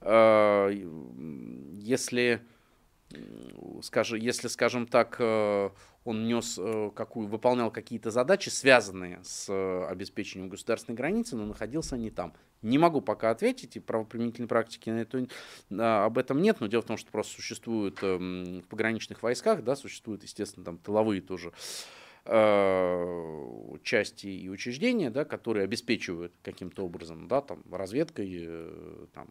а, 0.02 0.68
если, 0.68 2.40
скажем, 3.82 4.18
если, 4.18 4.48
скажем 4.48 4.86
так, 4.86 5.20
он 5.20 6.26
нес 6.26 6.58
какую, 6.94 7.28
выполнял 7.28 7.70
какие-то 7.70 8.10
задачи, 8.10 8.48
связанные 8.48 9.20
с 9.22 9.50
обеспечением 9.88 10.48
государственной 10.48 10.96
границы, 10.96 11.36
но 11.36 11.44
находился 11.44 11.98
не 11.98 12.10
там. 12.10 12.32
Не 12.62 12.76
могу 12.76 13.00
пока 13.00 13.30
ответить, 13.30 13.76
и 13.76 13.80
правоприменительной 13.80 14.48
практики 14.48 14.90
на 14.90 15.00
это, 15.00 15.26
об 16.04 16.18
этом 16.18 16.42
нет, 16.42 16.60
но 16.60 16.66
дело 16.66 16.82
в 16.82 16.86
том, 16.86 16.98
что 16.98 17.10
просто 17.10 17.34
существуют 17.34 17.98
э, 18.02 18.16
в 18.16 18.68
пограничных 18.68 19.22
войсках, 19.22 19.64
да, 19.64 19.76
существуют, 19.76 20.22
естественно, 20.24 20.64
там 20.64 20.76
тыловые 20.76 21.22
тоже 21.22 21.48
э, 21.48 21.99
части 23.82 24.26
и 24.26 24.48
учреждения, 24.48 25.10
да, 25.10 25.24
которые 25.24 25.64
обеспечивают 25.64 26.32
каким-то 26.42 26.84
образом, 26.84 27.28
да, 27.28 27.40
там, 27.40 27.62
разведкой, 27.70 28.44
э, 28.46 29.06
там, 29.14 29.28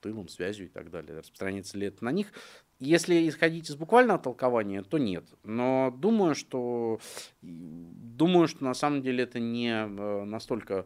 тылом, 0.00 0.28
связью 0.28 0.66
и 0.66 0.68
так 0.68 0.90
далее. 0.90 1.18
Распространяется 1.18 1.78
ли 1.78 1.86
это 1.86 2.04
на 2.04 2.10
них? 2.10 2.32
Если 2.80 3.28
исходить 3.28 3.70
из 3.70 3.76
буквального 3.76 4.18
толкования, 4.18 4.82
то 4.82 4.98
нет. 4.98 5.24
Но 5.44 5.94
думаю, 5.96 6.34
что, 6.34 7.00
думаю, 7.40 8.48
что 8.48 8.64
на 8.64 8.74
самом 8.74 9.02
деле 9.02 9.24
это 9.24 9.38
не 9.38 9.70
э, 9.70 10.24
настолько 10.24 10.84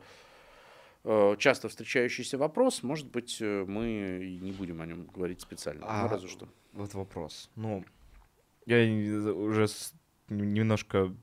Э, 1.09 1.37
часто 1.39 1.69
встречающийся 1.69 2.37
вопрос. 2.37 2.83
Может 2.83 3.09
быть, 3.13 3.39
э, 3.41 3.65
мы 3.65 4.39
не 4.43 4.51
будем 4.51 4.83
о 4.83 4.87
нем 4.87 5.07
говорить 5.07 5.41
специально. 5.41 5.87
А, 5.89 6.03
ну, 6.03 6.09
разве 6.09 6.29
что. 6.29 6.49
Вот 6.73 6.95
вопрос. 6.95 7.49
Ну, 7.55 7.85
я 8.67 8.79
уже 9.33 9.69
немножко 10.29 11.15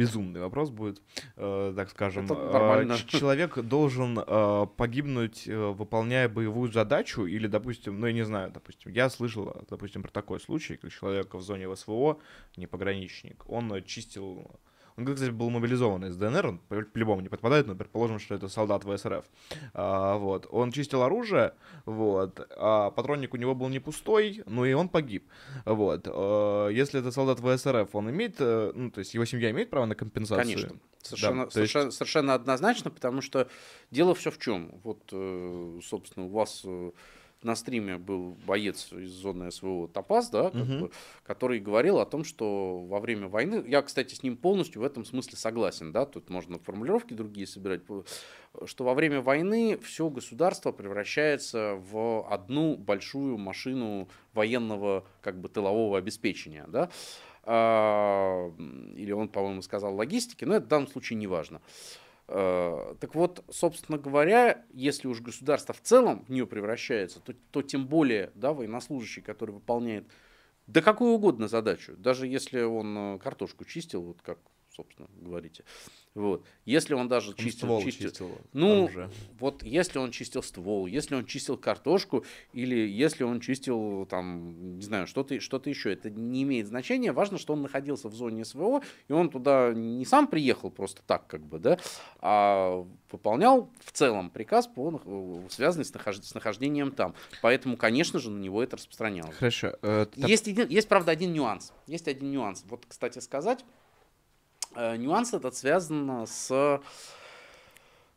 безумный 0.00 0.40
вопрос 0.40 0.70
будет, 0.70 1.02
э, 1.36 1.74
так 1.76 1.90
скажем. 1.90 2.26
Э, 2.30 2.96
человек 3.06 3.58
должен 3.58 4.18
э, 4.18 4.66
погибнуть, 4.76 5.46
э, 5.46 5.54
выполняя 5.54 6.26
боевую 6.28 6.72
задачу, 6.72 7.26
или, 7.26 7.46
допустим, 7.46 8.00
ну 8.00 8.06
я 8.06 8.12
не 8.14 8.24
знаю, 8.24 8.50
допустим, 8.50 8.92
я 8.92 9.10
слышал, 9.10 9.54
допустим, 9.68 10.02
про 10.02 10.10
такой 10.10 10.40
случай, 10.40 10.76
как 10.76 10.90
человек 10.90 11.34
в 11.34 11.42
зоне 11.42 11.76
СВО, 11.76 12.18
не 12.56 12.66
пограничник, 12.66 13.44
он 13.46 13.84
чистил 13.84 14.50
он, 15.08 15.14
кстати, 15.14 15.30
был 15.30 15.50
мобилизован 15.50 16.04
из 16.04 16.16
ДНР, 16.16 16.46
он 16.46 16.58
по-любому 16.58 17.20
не 17.20 17.28
подпадает, 17.28 17.66
но 17.66 17.74
предположим, 17.74 18.18
что 18.18 18.34
это 18.34 18.48
солдат 18.48 18.84
ВСРФ. 18.84 19.24
А, 19.74 20.16
вот. 20.16 20.46
Он 20.50 20.72
чистил 20.72 21.02
оружие, 21.02 21.54
вот, 21.84 22.46
а 22.56 22.90
патронник 22.90 23.34
у 23.34 23.36
него 23.36 23.54
был 23.54 23.68
не 23.68 23.80
пустой, 23.80 24.42
ну 24.46 24.64
и 24.64 24.72
он 24.72 24.88
погиб. 24.88 25.24
Вот. 25.64 26.06
А, 26.06 26.68
если 26.68 27.00
это 27.00 27.10
солдат 27.10 27.40
ВСРФ, 27.40 27.94
он 27.94 28.10
имеет, 28.10 28.36
э, 28.38 28.72
ну, 28.74 28.90
то 28.90 29.00
есть 29.00 29.14
его 29.14 29.24
семья 29.24 29.50
имеет 29.50 29.70
право 29.70 29.86
на 29.86 29.94
компенсацию? 29.94 30.44
Конечно. 30.44 30.76
Совершенно, 31.02 31.44
да, 31.44 31.50
совершенно, 31.50 31.84
есть... 31.86 31.96
совершенно 31.96 32.34
однозначно, 32.34 32.90
потому 32.90 33.22
что 33.22 33.48
дело 33.90 34.14
все 34.14 34.30
в 34.30 34.38
чем. 34.38 34.80
Вот, 34.84 35.08
э, 35.12 35.80
собственно, 35.82 36.26
у 36.26 36.30
вас 36.30 36.62
э, 36.64 36.90
на 37.42 37.54
стриме 37.54 37.96
был 37.96 38.36
боец 38.46 38.92
из 38.92 39.10
зоны 39.10 39.50
СВО 39.50 39.88
Топаз, 39.88 40.30
да, 40.30 40.48
угу. 40.48 40.64
бы, 40.64 40.90
который 41.22 41.58
говорил 41.58 41.98
о 41.98 42.06
том, 42.06 42.24
что 42.24 42.80
во 42.80 43.00
время 43.00 43.28
войны, 43.28 43.64
я, 43.66 43.82
кстати, 43.82 44.14
с 44.14 44.22
ним 44.22 44.36
полностью 44.36 44.82
в 44.82 44.84
этом 44.84 45.04
смысле 45.04 45.36
согласен, 45.36 45.92
да, 45.92 46.04
тут 46.04 46.28
можно 46.28 46.58
формулировки 46.58 47.14
другие 47.14 47.46
собирать, 47.46 47.82
что 48.64 48.84
во 48.84 48.94
время 48.94 49.22
войны 49.22 49.78
все 49.82 50.10
государство 50.10 50.72
превращается 50.72 51.76
в 51.90 52.26
одну 52.30 52.76
большую 52.76 53.38
машину 53.38 54.08
военного, 54.34 55.06
как 55.22 55.40
бы, 55.40 55.48
тылового 55.48 55.98
обеспечения, 55.98 56.66
да, 56.68 56.90
а, 57.44 58.52
или 58.96 59.12
он, 59.12 59.28
по-моему, 59.28 59.62
сказал 59.62 59.94
логистики, 59.94 60.44
но 60.44 60.56
это 60.56 60.66
в 60.66 60.68
данном 60.68 60.88
случае 60.88 61.16
не 61.16 61.26
важно. 61.26 61.60
Э, 62.32 62.94
так 63.00 63.16
вот, 63.16 63.44
собственно 63.50 63.98
говоря, 63.98 64.64
если 64.72 65.08
уж 65.08 65.20
государство 65.20 65.74
в 65.74 65.80
целом 65.80 66.24
в 66.24 66.28
нее 66.28 66.46
превращается, 66.46 67.18
то, 67.18 67.34
то 67.50 67.62
тем 67.62 67.88
более 67.88 68.30
да, 68.36 68.52
военнослужащий, 68.52 69.20
который 69.20 69.50
выполняет 69.50 70.06
да 70.68 70.80
какую 70.80 71.10
угодно 71.10 71.48
задачу, 71.48 71.96
даже 71.96 72.28
если 72.28 72.62
он 72.62 72.96
э, 72.96 73.18
картошку 73.18 73.64
чистил, 73.64 74.02
вот 74.02 74.22
как 74.22 74.38
собственно, 74.74 75.08
говорите. 75.20 75.64
Вот. 76.14 76.44
Если 76.64 76.94
он 76.94 77.08
даже 77.08 77.30
Он 77.30 77.34
чистил, 77.36 77.66
ствол 77.66 77.82
чистил, 77.82 78.08
чистил 78.10 78.38
ну, 78.52 78.84
оружие. 78.84 79.10
вот 79.38 79.62
если 79.62 79.98
он 79.98 80.10
чистил 80.10 80.42
ствол, 80.42 80.86
если 80.86 81.14
он 81.14 81.24
чистил 81.26 81.56
картошку, 81.56 82.24
или 82.52 82.88
если 82.88 83.22
он 83.24 83.40
чистил, 83.40 84.06
там, 84.06 84.76
не 84.76 84.82
знаю, 84.82 85.06
что-то 85.06 85.38
что 85.40 85.60
еще, 85.64 85.92
это 85.92 86.10
не 86.10 86.42
имеет 86.42 86.66
значения. 86.66 87.12
Важно, 87.12 87.38
что 87.38 87.52
он 87.52 87.62
находился 87.62 88.08
в 88.08 88.14
зоне 88.14 88.44
СВО, 88.44 88.82
и 89.08 89.12
он 89.12 89.30
туда 89.30 89.72
не 89.74 90.04
сам 90.04 90.26
приехал 90.26 90.70
просто 90.70 91.02
так, 91.06 91.26
как 91.26 91.44
бы, 91.46 91.58
да, 91.58 91.78
а 92.20 92.86
выполнял 93.10 93.70
в 93.84 93.92
целом 93.92 94.30
приказ, 94.30 94.66
по, 94.66 95.46
связанный 95.50 95.84
с, 95.84 95.92
нахож- 95.92 96.22
с 96.22 96.34
нахождением 96.34 96.92
там. 96.92 97.14
Поэтому, 97.42 97.76
конечно 97.76 98.18
же, 98.18 98.30
на 98.30 98.38
него 98.38 98.62
это 98.62 98.76
распространялось. 98.76 99.36
Хорошо. 99.36 99.74
э, 99.82 100.06
так- 100.06 100.28
Есть, 100.28 100.46
един- 100.46 100.68
есть, 100.68 100.88
правда, 100.88 101.12
один 101.12 101.32
нюанс. 101.32 101.72
Есть 101.86 102.08
один 102.08 102.30
нюанс. 102.30 102.64
Вот, 102.68 102.84
кстати 102.88 103.18
сказать, 103.20 103.64
нюанс 104.76 105.34
этот 105.34 105.54
связан 105.54 106.26
с 106.26 106.80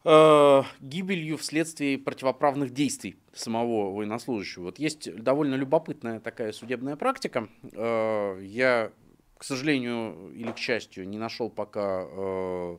э, 0.05 0.63
гибелью 0.81 1.37
вследствие 1.37 1.97
противоправных 1.97 2.71
действий 2.71 3.17
самого 3.33 3.93
военнослужащего. 3.95 4.63
Вот 4.65 4.79
есть 4.79 5.13
довольно 5.15 5.55
любопытная 5.55 6.19
такая 6.19 6.51
судебная 6.51 6.95
практика. 6.95 7.47
Э, 7.71 8.39
я, 8.41 8.91
к 9.37 9.43
сожалению 9.43 10.31
или 10.33 10.51
к 10.51 10.57
счастью, 10.57 11.07
не 11.07 11.17
нашел 11.17 11.49
пока 11.49 12.05
э, 12.07 12.77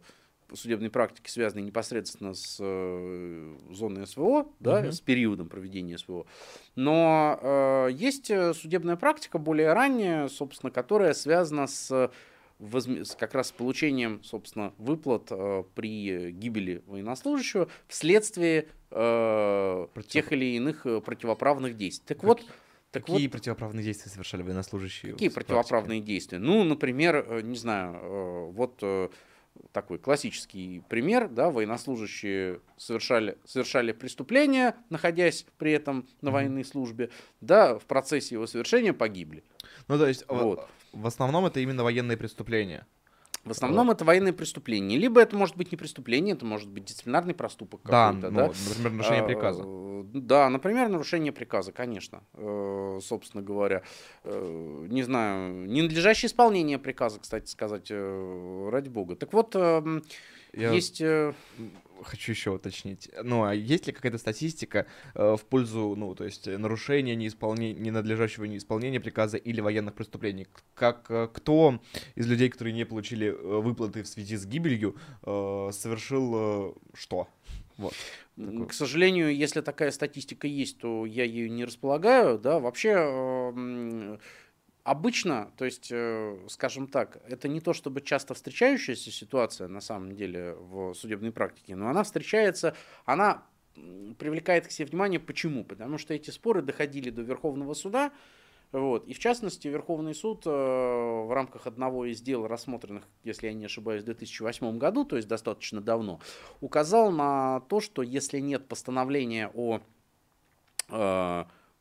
судебной 0.53 0.91
практики, 0.91 1.29
связанной 1.29 1.65
непосредственно 1.65 2.35
с 2.35 2.59
э, 2.61 3.57
зоной 3.71 4.07
СВО, 4.07 4.47
да, 4.61 4.83
Мгм. 4.83 4.93
с 4.93 5.01
периодом 5.01 5.49
проведения 5.49 5.99
СВО. 5.99 6.27
Но 6.77 7.39
э, 7.43 7.89
есть 7.93 8.31
э, 8.31 8.55
судебная 8.55 8.97
практика 8.97 9.39
более 9.39 9.73
ранняя, 9.73 10.29
собственно, 10.29 10.71
которая 10.71 11.15
связана 11.15 11.67
с 11.67 12.11
как 13.18 13.35
раз 13.35 13.48
с 13.48 13.53
получением, 13.53 14.22
собственно, 14.22 14.72
выплат 14.79 15.29
э, 15.31 15.64
при 15.74 16.31
гибели 16.33 16.83
военнослужащего 16.87 17.68
вследствие 17.88 18.68
э, 18.90 19.87
Против- 19.92 20.11
тех 20.11 20.33
или 20.33 20.57
иных 20.57 20.87
э, 20.87 21.00
противоправных 21.00 21.77
действий. 21.77 22.07
Так 22.07 22.22
вот, 22.24 22.44
так 22.90 23.09
вот, 23.09 23.14
Какие 23.16 23.29
противоправные 23.29 23.85
действия 23.85 24.11
совершали 24.11 24.42
военнослужащие? 24.42 25.12
Какие 25.12 25.29
противоправные 25.29 26.00
действия? 26.00 26.38
Ну, 26.38 26.64
например, 26.64 27.16
э, 27.29 27.40
не 27.42 27.57
знаю, 27.57 28.50
вот 28.53 28.83
такой 29.72 29.98
классический 29.98 30.83
пример, 30.88 31.29
да, 31.29 31.50
военнослужащие 31.50 32.61
совершали, 32.77 33.38
совершали 33.44 33.92
преступление, 33.92 34.74
находясь 34.90 35.46
при 35.59 35.70
этом 35.72 36.09
на 36.22 36.31
Мгм. 36.31 36.35
военной 36.35 36.64
службе, 36.64 37.11
да, 37.40 37.79
в 37.79 37.85
процессе 37.85 38.35
его 38.35 38.46
совершения 38.48 38.92
погибли. 38.92 39.44
Ну, 39.88 39.96
то 39.98 40.09
есть, 40.09 40.24
в- 40.27 40.33
Вот. 40.33 40.68
В 40.95 41.07
основном 41.07 41.47
это 41.47 41.61
именно 41.61 41.83
военные 41.83 42.17
преступления. 42.17 42.87
В 43.45 43.51
основном 43.51 43.91
это 43.91 44.07
военные 44.07 44.33
преступления. 44.33 44.97
Либо 44.97 45.21
это 45.21 45.37
может 45.37 45.55
быть 45.57 45.71
не 45.71 45.77
преступление, 45.77 46.35
это 46.35 46.47
может 46.47 46.69
быть 46.69 46.87
дисциплинарный 46.87 47.35
проступок 47.35 47.83
Да, 47.85 48.09
какой-то, 48.09 48.31
ну, 48.31 48.37
да. 48.37 48.47
например, 48.69 48.93
нарушение 48.93 49.23
А, 49.23 49.27
приказа. 49.27 49.65
Да, 50.15 50.49
например, 50.49 50.89
нарушение 50.89 51.33
приказа, 51.33 51.71
конечно. 51.73 52.23
Э, 52.35 53.01
Собственно 53.03 53.43
говоря, 53.43 53.83
Э, 54.25 54.87
не 54.89 55.03
знаю, 55.03 55.67
ненадлежащее 55.69 56.29
исполнение 56.29 56.79
приказа, 56.79 57.21
кстати 57.21 57.51
сказать, 57.51 57.89
э, 57.91 58.69
ради 58.73 58.89
бога. 58.89 59.15
Так 59.17 59.35
вот, 59.35 59.55
эм, 59.57 60.03
Я 60.55 60.71
есть... 60.73 61.03
э, 62.01 62.05
хочу 62.05 62.33
еще 62.33 62.51
уточнить. 62.51 63.11
Ну, 63.23 63.45
а 63.45 63.55
есть 63.55 63.87
ли 63.87 63.93
какая-то 63.93 64.19
статистика 64.19 64.87
э, 65.15 65.37
в 65.37 65.45
пользу, 65.45 65.95
ну, 65.97 66.15
то 66.15 66.25
есть 66.25 66.49
э, 66.49 66.59
нарушения, 66.59 67.15
неисполнения, 67.15 67.79
ненадлежащего 67.79 68.45
неисполнения 68.45 69.01
приказа 69.01 69.37
или 69.37 69.61
военных 69.61 69.95
преступлений? 69.95 70.47
Как 70.75 71.07
э, 71.11 71.29
кто 71.33 71.81
из 72.15 72.27
людей, 72.27 72.49
которые 72.49 72.75
не 72.75 72.85
получили 72.85 73.29
э, 73.29 73.33
выплаты 73.33 74.03
в 74.03 74.09
связи 74.09 74.37
с 74.37 74.47
гибелью, 74.47 74.97
э, 75.23 75.71
совершил 75.73 76.35
э, 76.35 76.73
что? 76.95 77.29
Вот. 77.77 77.95
Такое. 78.37 78.67
К 78.67 78.73
сожалению, 78.73 79.35
если 79.35 79.61
такая 79.61 79.91
статистика 79.91 80.47
есть, 80.47 80.79
то 80.79 81.07
я 81.07 81.25
ею 81.25 81.51
не 81.53 81.65
располагаю. 81.65 82.39
Да, 82.39 82.59
вообще 82.59 82.91
эм, 82.91 84.19
обычно, 84.85 85.51
то 85.57 85.64
есть, 85.64 85.88
э, 85.90 86.38
скажем 86.49 86.87
так, 86.87 87.20
это 87.27 87.49
не 87.49 87.61
то 87.61 87.73
чтобы 87.73 88.03
часто 88.03 88.35
встречающаяся 88.35 89.11
ситуация 89.11 89.66
на 89.66 89.81
самом 89.81 90.14
деле 90.14 90.55
в 90.55 90.94
судебной 90.94 91.33
практике, 91.33 91.75
но 91.75 91.88
она 91.88 92.05
встречается, 92.05 92.77
она 93.05 93.42
привлекает 94.18 94.68
к 94.68 94.70
себе 94.70 94.87
внимание. 94.87 95.18
Почему? 95.18 95.64
Потому 95.64 95.99
что 95.99 96.14
эти 96.14 96.31
споры 96.31 96.62
доходили 96.62 97.11
до 97.11 97.23
Верховного 97.23 97.75
суда. 97.75 98.12
Вот. 98.70 99.07
И 99.07 99.14
в 99.14 99.18
частности, 99.18 99.68
Верховный 99.68 100.14
суд 100.14 100.42
э, 100.47 100.51
в 100.51 101.33
рамках 101.33 101.66
одного 101.66 102.07
из 102.07 102.20
дел, 102.20 102.47
рассмотренных, 102.47 103.05
если 103.23 103.47
я 103.47 103.53
не 103.53 103.64
ошибаюсь, 103.64 104.03
в 104.03 104.07
2008 104.07 104.79
году, 104.79 105.05
то 105.05 105.16
есть 105.16 105.29
достаточно 105.29 105.81
давно, 105.81 106.20
указал 106.61 107.11
на 107.11 107.61
то, 107.68 107.81
что 107.81 108.03
если 108.03 108.40
нет 108.40 108.66
постановления 108.68 109.51
о 109.55 109.81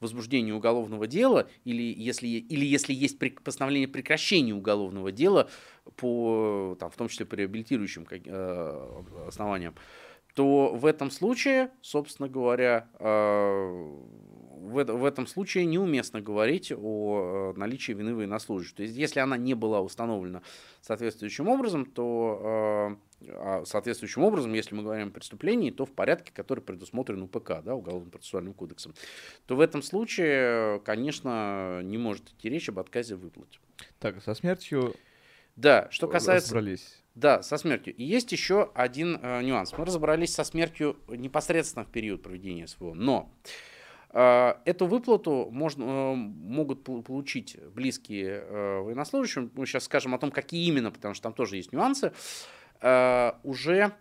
возбуждении 0.03 0.51
уголовного 0.51 1.07
дела, 1.07 1.49
или 1.63 1.81
если, 1.81 2.27
или 2.27 2.65
если 2.65 2.93
есть 2.93 3.17
постановление 3.43 3.87
прекращения 3.87 4.53
уголовного 4.53 5.11
дела, 5.11 5.49
по, 5.95 6.77
там, 6.79 6.91
в 6.91 6.95
том 6.95 7.07
числе 7.07 7.25
по 7.25 7.35
реабилитирующим 7.35 8.05
э, 8.09 9.03
основаниям, 9.27 9.75
то 10.35 10.73
в 10.73 10.85
этом 10.85 11.11
случае, 11.11 11.71
собственно 11.81 12.29
говоря, 12.29 12.87
э, 12.99 13.99
в, 14.63 14.83
в 14.83 15.05
этом 15.05 15.27
случае 15.27 15.65
неуместно 15.65 16.21
говорить 16.21 16.71
о 16.75 17.53
э, 17.55 17.59
наличии 17.59 17.91
вины 17.91 18.15
военнослужащего. 18.15 18.77
То 18.77 18.83
есть, 18.83 18.95
если 18.95 19.19
она 19.19 19.37
не 19.37 19.53
была 19.53 19.81
установлена 19.81 20.41
соответствующим 20.81 21.49
образом, 21.49 21.85
то 21.85 22.97
э, 23.21 23.27
а 23.29 23.63
соответствующим 23.65 24.23
образом, 24.23 24.53
если 24.53 24.75
мы 24.75 24.83
говорим 24.83 25.09
о 25.09 25.11
преступлении, 25.11 25.71
то 25.71 25.85
в 25.85 25.91
порядке, 25.91 26.31
который 26.33 26.61
предусмотрен 26.61 27.21
УПК, 27.21 27.61
да, 27.63 27.75
Уголовно-процессуальным 27.75 28.53
кодексом, 28.53 28.93
то 29.45 29.55
в 29.55 29.59
этом 29.59 29.81
случае, 29.81 30.79
конечно, 30.81 31.81
не 31.83 31.97
может 31.97 32.29
идти 32.31 32.49
речь 32.49 32.69
об 32.69 32.79
отказе 32.79 33.15
в 33.15 33.19
выплате. 33.21 33.59
Так, 33.99 34.21
со 34.23 34.33
смертью 34.33 34.95
Да, 35.55 35.87
что 35.91 36.07
касается... 36.07 36.53
разобрались. 36.53 36.99
Да, 37.15 37.43
со 37.43 37.57
смертью. 37.57 37.93
И 37.95 38.03
есть 38.03 38.31
еще 38.31 38.71
один 38.73 39.19
э, 39.21 39.43
нюанс. 39.43 39.71
Мы 39.77 39.85
разобрались 39.85 40.33
со 40.33 40.43
смертью 40.43 40.97
непосредственно 41.07 41.85
в 41.85 41.89
период 41.89 42.23
проведения 42.23 42.65
СВО. 42.65 42.95
Но 42.95 43.31
э, 43.43 43.72
эту 44.13 44.85
выплату 44.85 45.49
можно, 45.51 45.83
э, 45.83 46.15
могут 46.15 46.83
пол- 46.83 47.01
получить 47.01 47.57
близкие 47.73 48.43
э, 48.43 48.79
военнослужащим. 48.81 49.51
Мы 49.55 49.65
сейчас 49.65 49.85
скажем 49.85 50.13
о 50.13 50.19
том, 50.19 50.29
какие 50.29 50.67
именно, 50.67 50.91
потому 50.91 51.15
что 51.15 51.23
там 51.23 51.33
тоже 51.33 51.57
есть 51.57 51.73
нюансы. 51.73 52.13
Э, 52.81 53.33
уже 53.43 53.93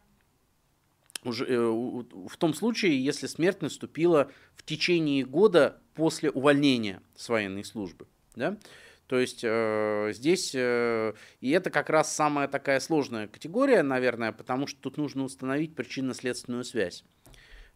уже 1.25 1.47
э, 1.47 1.59
в 1.59 2.37
том 2.37 2.53
случае, 2.53 3.03
если 3.03 3.27
смерть 3.27 3.63
наступила 3.63 4.31
в 4.55 4.65
течение 4.65 5.25
года 5.25 5.81
после 5.95 6.31
увольнения 6.31 7.01
с 7.17 7.29
военной 7.29 7.65
службы. 7.65 8.07
Да? 8.35 8.59
То 9.07 9.19
есть 9.19 9.41
э, 9.43 10.11
здесь, 10.13 10.53
э, 10.55 11.15
и 11.41 11.51
это 11.51 11.71
как 11.71 11.91
раз 11.91 12.15
самая 12.15 12.49
такая 12.49 12.81
сложная 12.81 13.29
категория, 13.29 13.83
наверное, 13.83 14.33
потому 14.33 14.67
что 14.67 14.81
тут 14.81 14.97
нужно 14.97 15.23
установить 15.25 15.75
причинно-следственную 15.75 16.65
связь 16.65 17.05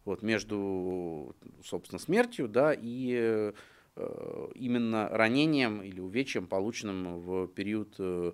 вот, 0.07 0.23
между, 0.23 1.35
собственно, 1.63 1.99
смертью 1.99 2.47
да, 2.47 2.73
и 2.73 3.51
э, 3.95 4.47
именно 4.55 5.09
ранением 5.09 5.81
или 5.81 5.99
увечьем, 5.99 6.47
полученным 6.47 7.19
в 7.19 7.47
период 7.47 7.93
э, 7.99 8.31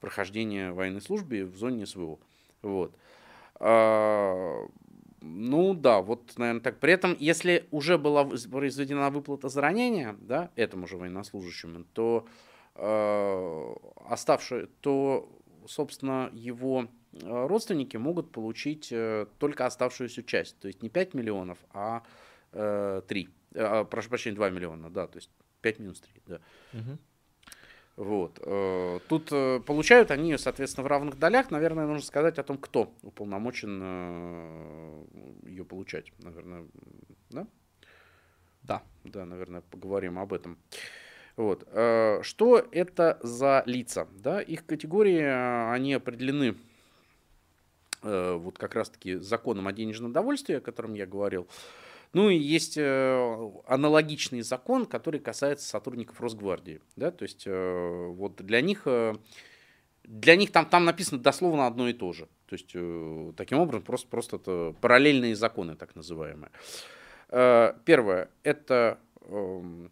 прохождения 0.00 0.72
военной 0.72 1.00
службы 1.02 1.44
в 1.44 1.56
зоне 1.56 1.84
СВО. 1.84 2.18
Вот. 2.62 2.96
А, 3.56 4.66
Ну 5.22 5.74
да, 5.74 6.00
вот, 6.00 6.38
наверное, 6.38 6.62
так. 6.62 6.78
При 6.78 6.92
этом, 6.92 7.16
если 7.18 7.66
уже 7.70 7.98
была 7.98 8.24
произведена 8.24 9.10
выплата 9.10 9.48
за 9.48 9.60
ранение, 9.60 10.16
да, 10.20 10.50
этому 10.56 10.86
же 10.86 10.96
военнослужащему, 10.96 11.84
то 11.92 12.24
э, 12.76 13.74
оставшие, 14.08 14.68
то, 14.80 15.28
собственно, 15.66 16.30
его 16.32 16.86
родственники 17.22 17.96
могут 17.96 18.32
получить 18.32 18.88
э, 18.92 19.26
только 19.38 19.66
оставшуюся 19.66 20.22
часть. 20.22 20.58
То 20.58 20.68
есть 20.68 20.82
не 20.82 20.88
5 20.88 21.14
миллионов, 21.14 21.58
а 21.72 22.02
э, 22.52 23.02
3. 23.06 23.28
Э, 23.54 23.84
прошу 23.84 24.08
прощения, 24.08 24.36
2 24.36 24.50
миллиона, 24.50 24.90
да, 24.90 25.06
то 25.06 25.16
есть 25.18 25.30
5 25.62 25.78
минус 25.78 26.00
3, 26.00 26.22
да. 26.26 26.40
Мгм. 26.72 26.98
Вот. 27.96 28.40
э, 28.42 28.98
Тут 29.08 29.28
э, 29.32 29.60
получают 29.60 30.10
они, 30.10 30.38
соответственно, 30.38 30.84
в 30.84 30.88
равных 30.88 31.18
долях. 31.18 31.50
Наверное, 31.50 31.86
нужно 31.86 32.06
сказать 32.06 32.38
о 32.38 32.42
том, 32.42 32.56
кто 32.58 32.92
уполномочен 33.02 33.82
ее 35.44 35.64
получать. 35.64 36.12
Наверное, 36.18 36.66
да? 37.30 37.46
Да. 38.62 38.82
Да, 39.04 39.24
наверное, 39.24 39.62
поговорим 39.62 40.18
об 40.18 40.32
этом. 40.32 40.58
Вот. 41.36 41.66
э, 41.72 42.20
Что 42.22 42.58
это 42.58 43.18
за 43.22 43.62
лица? 43.66 44.06
Да? 44.12 44.40
Их 44.42 44.66
категории, 44.66 45.20
э, 45.20 45.72
они 45.72 45.94
определены 45.94 46.50
э, 46.50 46.54
вот 48.02 48.58
как 48.58 48.74
раз-таки 48.74 49.16
законом 49.16 49.66
о 49.68 49.72
денежном 49.72 50.12
довольстве, 50.12 50.58
о 50.58 50.60
котором 50.60 50.94
я 50.94 51.06
говорил. 51.06 51.46
Ну 52.12 52.28
и 52.28 52.36
есть 52.36 52.76
э, 52.76 53.50
аналогичный 53.66 54.42
закон, 54.42 54.86
который 54.86 55.20
касается 55.20 55.68
сотрудников 55.68 56.20
Росгвардии. 56.20 56.80
Да? 56.96 57.12
То 57.12 57.22
есть 57.22 57.44
э, 57.46 58.06
вот 58.08 58.36
для 58.36 58.60
них, 58.60 58.82
э, 58.86 59.14
для 60.02 60.34
них 60.34 60.50
там, 60.50 60.66
там 60.66 60.84
написано 60.84 61.20
дословно 61.20 61.66
одно 61.68 61.88
и 61.88 61.92
то 61.92 62.12
же. 62.12 62.26
То 62.46 62.54
есть, 62.54 62.70
э, 62.74 63.32
таким 63.36 63.58
образом, 63.58 63.82
просто, 63.84 64.08
просто 64.08 64.36
это 64.36 64.74
параллельные 64.80 65.36
законы, 65.36 65.76
так 65.76 65.94
называемые. 65.94 66.50
Э, 67.28 67.74
первое, 67.84 68.28
это 68.42 68.98
э, 69.20 69.88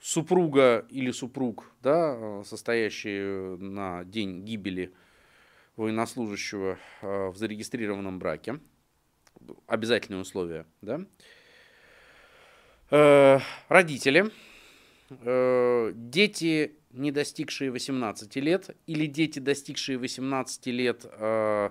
супруга 0.00 0.86
или 0.88 1.10
супруг, 1.10 1.72
да, 1.82 2.44
состоящий 2.44 3.56
на 3.58 4.04
день 4.04 4.44
гибели 4.44 4.94
военнослужащего 5.78 6.78
э, 7.00 7.28
в 7.28 7.36
зарегистрированном 7.36 8.18
браке. 8.18 8.58
Обязательные 9.66 10.20
условия, 10.20 10.66
да. 10.82 11.00
Э, 12.90 13.38
родители, 13.68 14.30
э, 15.10 15.92
дети 15.94 16.72
не 16.90 17.12
достигшие 17.12 17.70
18 17.70 18.36
лет, 18.36 18.76
или 18.86 19.06
дети, 19.06 19.38
достигшие 19.38 19.98
18 19.98 20.66
лет, 20.70 21.04
э, 21.04 21.70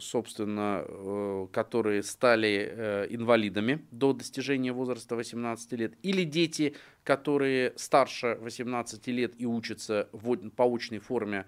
собственно, 0.00 1.48
которые 1.52 2.02
стали 2.02 3.06
инвалидами 3.10 3.86
до 3.92 4.12
достижения 4.12 4.72
возраста 4.72 5.14
18 5.14 5.72
лет, 5.74 5.92
или 6.02 6.24
дети, 6.24 6.74
которые 7.04 7.72
старше 7.76 8.36
18 8.40 9.06
лет 9.06 9.34
и 9.38 9.46
учатся 9.46 10.08
в, 10.10 10.36
по 10.50 10.64
очной 10.64 10.98
форме 10.98 11.44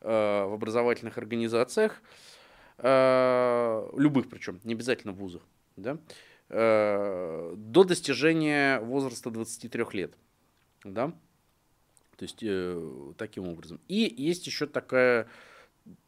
в 0.00 0.54
образовательных 0.54 1.18
организациях, 1.18 2.00
любых 2.78 4.28
причем, 4.30 4.60
не 4.64 4.74
обязательно 4.74 5.12
в 5.12 5.16
вузах, 5.16 5.42
да, 5.76 5.98
до 6.48 7.84
достижения 7.84 8.80
возраста 8.80 9.30
23 9.30 9.84
лет. 9.92 10.14
Да? 10.84 11.12
То 12.16 12.24
есть 12.24 12.42
э, 12.42 13.12
таким 13.16 13.48
образом. 13.48 13.80
И 13.86 14.12
есть 14.16 14.46
еще 14.46 14.66
такая, 14.66 15.28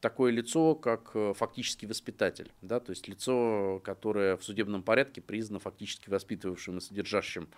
такое 0.01 0.33
лицо, 0.33 0.75
как 0.75 1.13
э, 1.15 1.35
фактический 1.35 1.87
воспитатель. 1.87 2.51
Да? 2.63 2.81
То 2.81 2.91
есть 2.91 3.07
лицо, 3.07 3.81
которое 3.85 4.37
в 4.37 4.43
судебном 4.43 4.83
порядке 4.83 5.21
признано 5.21 5.61
фактически 5.61 6.11
воспитывавшим 6.11 6.79
и 6.79 6.81
содержащим 6.81 7.49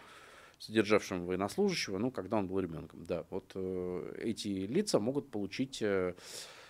содержавшим 0.63 1.27
военнослужащего, 1.27 1.99
ну, 1.99 2.13
когда 2.13 2.37
он 2.37 2.47
был 2.47 2.61
ребенком. 2.61 3.05
Да, 3.05 3.25
вот 3.31 3.51
э, 3.57 4.15
эти 4.19 4.47
лица 4.47 5.01
могут 5.01 5.29
получить, 5.29 5.83
э, 5.83 6.15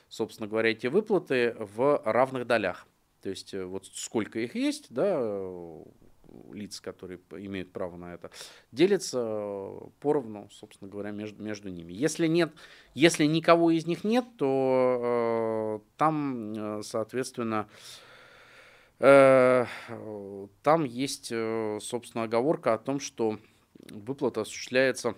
собственно 0.09 0.48
говоря, 0.48 0.70
эти 0.70 0.87
выплаты 0.87 1.55
в 1.59 2.00
равных 2.02 2.46
долях. 2.46 2.87
То 3.20 3.28
есть 3.28 3.52
э, 3.52 3.62
вот 3.64 3.85
сколько 3.85 4.38
их 4.38 4.55
есть, 4.55 4.87
да, 4.88 5.20
лиц, 6.52 6.81
которые 6.81 7.20
имеют 7.33 7.72
право 7.72 7.96
на 7.98 8.14
это, 8.14 8.31
делится 8.70 9.76
поровну, 10.00 10.48
собственно 10.50 10.90
говоря, 10.90 11.11
между, 11.11 11.42
между 11.42 11.68
ними. 11.68 11.92
Если 11.92 12.26
нет, 12.26 12.50
если 12.94 13.26
никого 13.26 13.72
из 13.72 13.87
них 13.87 14.05
нет, 14.05 14.24
то 14.38 15.83
э, 15.83 15.96
там, 15.98 16.83
соответственно, 16.83 17.68
там 18.98 20.85
есть, 20.85 21.26
собственно, 21.26 22.22
оговорка 22.22 22.72
о 22.72 22.78
том, 22.78 23.00
что 23.00 23.40
выплата 23.90 24.42
осуществляется 24.42 25.14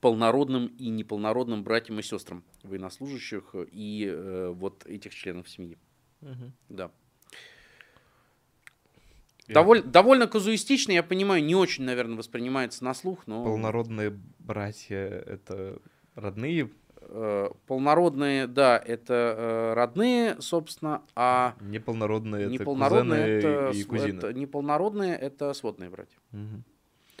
полнородным 0.00 0.66
и 0.78 0.88
неполнородным 0.88 1.62
братьям 1.62 1.98
и 2.00 2.02
сестрам 2.02 2.42
военнослужащих 2.62 3.54
и 3.70 4.08
э, 4.12 4.52
вот 4.54 4.84
этих 4.86 5.14
членов 5.14 5.48
семьи. 5.48 5.78
Угу. 6.22 6.52
Да. 6.70 6.90
Доволь, 9.48 9.82
довольно 9.82 10.26
казуистично, 10.26 10.92
я 10.92 11.02
понимаю, 11.02 11.44
не 11.44 11.54
очень, 11.54 11.84
наверное, 11.84 12.16
воспринимается 12.16 12.84
на 12.84 12.94
слух, 12.94 13.26
но... 13.26 13.44
Полнородные 13.44 14.18
братья— 14.38 14.96
это 15.26 15.78
родные? 16.14 16.70
Э, 17.00 17.50
полнородные, 17.66 18.46
да, 18.46 18.78
это 18.78 19.14
э, 19.36 19.74
родные, 19.74 20.40
собственно, 20.40 21.02
а... 21.14 21.54
Неполнородные— 21.60 22.42
это 22.44 22.52
неполнородные 22.52 23.40
кузены 23.40 23.50
это, 23.50 23.78
и 23.78 23.82
кузины? 23.84 24.18
Это, 24.18 24.32
неполнородные— 24.32 25.16
это 25.18 25.52
сводные 25.54 25.90
братья. 25.90 26.18
Угу. 26.32 26.62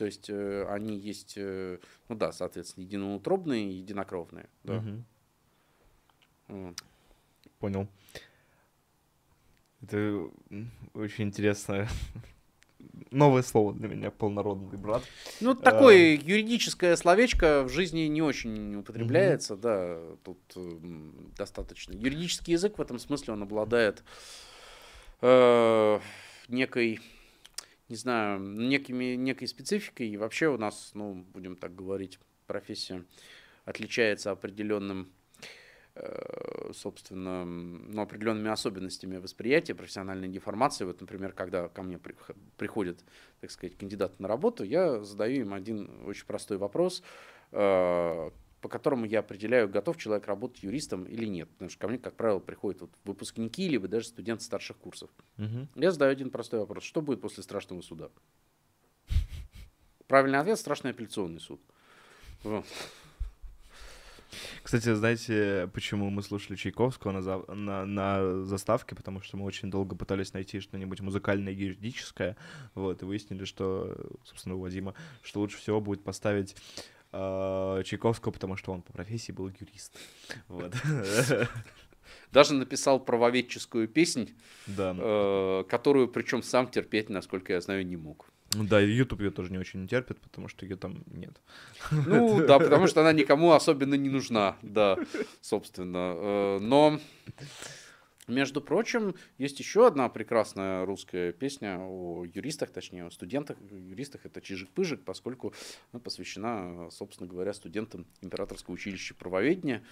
То 0.02 0.06
есть 0.06 0.28
э, 0.30 0.66
они 0.68 0.98
есть, 0.98 1.36
ну 1.36 2.16
да, 2.16 2.32
соответственно, 2.32 2.82
единоутробные 2.82 3.70
и 3.70 3.74
единокровные. 3.74 4.48
Да. 4.64 4.82
Угу. 6.48 6.74
Понял. 7.60 7.86
Это 9.80 10.28
очень 10.94 11.26
интересно. 11.26 11.86
Новое 13.12 13.42
слово 13.42 13.74
для 13.74 13.86
меня 13.86 14.10
полнородный 14.10 14.76
брат. 14.76 15.04
Ну, 15.40 15.54
такое 15.54 16.18
а... 16.18 16.20
юридическое 16.20 16.96
словечко 16.96 17.62
в 17.62 17.68
жизни 17.68 18.00
не 18.08 18.22
очень 18.22 18.74
употребляется, 18.74 19.54
mm-hmm. 19.54 19.60
да, 19.60 20.16
тут 20.24 20.40
э, 20.56 20.80
достаточно. 21.38 21.92
Юридический 21.92 22.54
язык 22.54 22.76
в 22.76 22.82
этом 22.82 22.98
смысле 22.98 23.34
он 23.34 23.44
обладает 23.44 24.02
э, 25.20 26.00
некой, 26.48 26.98
не 27.92 27.96
знаю, 27.96 28.40
некими, 28.40 29.16
некой 29.16 29.46
спецификой. 29.46 30.08
И 30.08 30.16
вообще 30.16 30.48
у 30.48 30.56
нас, 30.56 30.92
ну, 30.94 31.26
будем 31.34 31.56
так 31.56 31.74
говорить, 31.74 32.18
профессия 32.46 33.04
отличается 33.66 34.30
определенным 34.30 35.12
Э, 35.94 36.70
собственно, 36.72 37.44
ну, 37.44 38.00
определенными 38.00 38.50
особенностями 38.50 39.18
восприятия, 39.18 39.74
профессиональной 39.74 40.28
деформации. 40.28 40.84
Вот, 40.86 41.02
например, 41.02 41.34
когда 41.34 41.68
ко 41.68 41.82
мне 41.82 41.98
приходит, 42.56 43.04
так 43.42 43.50
сказать, 43.50 43.76
кандидат 43.76 44.18
на 44.18 44.26
работу, 44.26 44.64
я 44.64 45.04
задаю 45.04 45.42
им 45.42 45.52
один 45.52 45.90
очень 46.06 46.24
простой 46.24 46.56
вопрос, 46.56 47.02
э, 47.50 48.30
по 48.62 48.68
которому 48.68 49.04
я 49.04 49.18
определяю, 49.18 49.68
готов 49.68 49.98
человек 49.98 50.26
работать 50.26 50.62
юристом 50.62 51.04
или 51.04 51.26
нет. 51.26 51.50
Потому 51.50 51.68
что 51.68 51.80
ко 51.80 51.88
мне, 51.88 51.98
как 51.98 52.14
правило, 52.14 52.38
приходят 52.38 52.80
вот 52.80 52.90
выпускники, 53.04 53.68
либо 53.68 53.88
даже 53.88 54.06
студенты 54.06 54.44
старших 54.44 54.76
курсов. 54.76 55.10
Угу. 55.36 55.68
Я 55.74 55.90
задаю 55.90 56.12
один 56.12 56.30
простой 56.30 56.60
вопрос. 56.60 56.84
Что 56.84 57.02
будет 57.02 57.20
после 57.20 57.42
страшного 57.42 57.82
суда? 57.82 58.08
Правильный 60.06 60.38
ответ– 60.38 60.58
страшный 60.60 60.92
апелляционный 60.92 61.40
суд. 61.40 61.60
Вот. 62.44 62.64
Кстати, 64.62 64.94
знаете, 64.94 65.68
почему 65.74 66.08
мы 66.08 66.22
слушали 66.22 66.56
Чайковского 66.56 67.12
на, 67.12 67.22
за... 67.22 67.38
на, 67.52 67.84
на 67.84 68.44
заставке? 68.44 68.94
Потому 68.94 69.20
что 69.22 69.36
мы 69.36 69.44
очень 69.44 69.70
долго 69.70 69.96
пытались 69.96 70.32
найти 70.34 70.60
что-нибудь 70.60 71.00
музыкальное 71.00 71.52
и 71.52 71.56
юридическое, 71.56 72.36
вот, 72.74 73.02
и 73.02 73.04
выяснили, 73.04 73.44
что, 73.44 73.94
собственно, 74.24 74.54
у 74.54 74.60
Вадима, 74.60 74.94
что 75.22 75.40
лучше 75.40 75.58
всего 75.58 75.80
будет 75.80 76.04
поставить 76.04 76.56
Чайковского, 77.12 78.32
потому 78.32 78.56
что 78.56 78.72
он 78.72 78.82
по 78.82 78.92
профессии 78.92 79.32
был 79.32 79.48
юрист. 79.48 79.92
Вот. 80.48 80.74
Даже 82.32 82.54
написал 82.54 82.98
правоведческую 82.98 83.88
песнь, 83.88 84.30
да. 84.66 84.94
э, 84.98 85.64
которую, 85.68 86.08
причем 86.08 86.42
сам 86.42 86.66
терпеть, 86.66 87.10
насколько 87.10 87.52
я 87.52 87.60
знаю, 87.60 87.86
не 87.86 87.96
мог. 87.96 88.26
Ну 88.54 88.64
да, 88.64 88.82
и 88.82 88.90
YouTube 88.90 89.20
ее 89.20 89.30
тоже 89.30 89.50
не 89.52 89.58
очень 89.58 89.86
терпит, 89.86 90.18
потому 90.20 90.48
что 90.48 90.64
ее 90.64 90.76
там 90.76 91.04
нет. 91.06 91.40
Ну 91.90 92.46
да, 92.46 92.58
потому 92.58 92.86
что 92.88 93.00
она 93.00 93.12
никому 93.12 93.52
особенно 93.52 93.94
не 93.94 94.08
нужна, 94.08 94.56
да, 94.62 94.98
собственно. 95.40 96.14
Э, 96.16 96.58
но, 96.60 96.98
между 98.28 98.60
прочим, 98.60 99.14
есть 99.38 99.58
еще 99.58 99.86
одна 99.86 100.08
прекрасная 100.08 100.84
русская 100.84 101.32
песня 101.32 101.78
о 101.80 102.24
юристах, 102.24 102.70
точнее, 102.70 103.06
о 103.06 103.10
студентах, 103.10 103.56
юристах. 103.70 104.24
Это 104.24 104.40
«Чижик-пыжик», 104.40 105.04
поскольку 105.04 105.52
она 105.92 106.00
посвящена, 106.00 106.88
собственно 106.90 107.28
говоря, 107.28 107.52
студентам 107.52 108.06
Императорского 108.20 108.74
училища 108.74 109.14
правоведения 109.14 109.82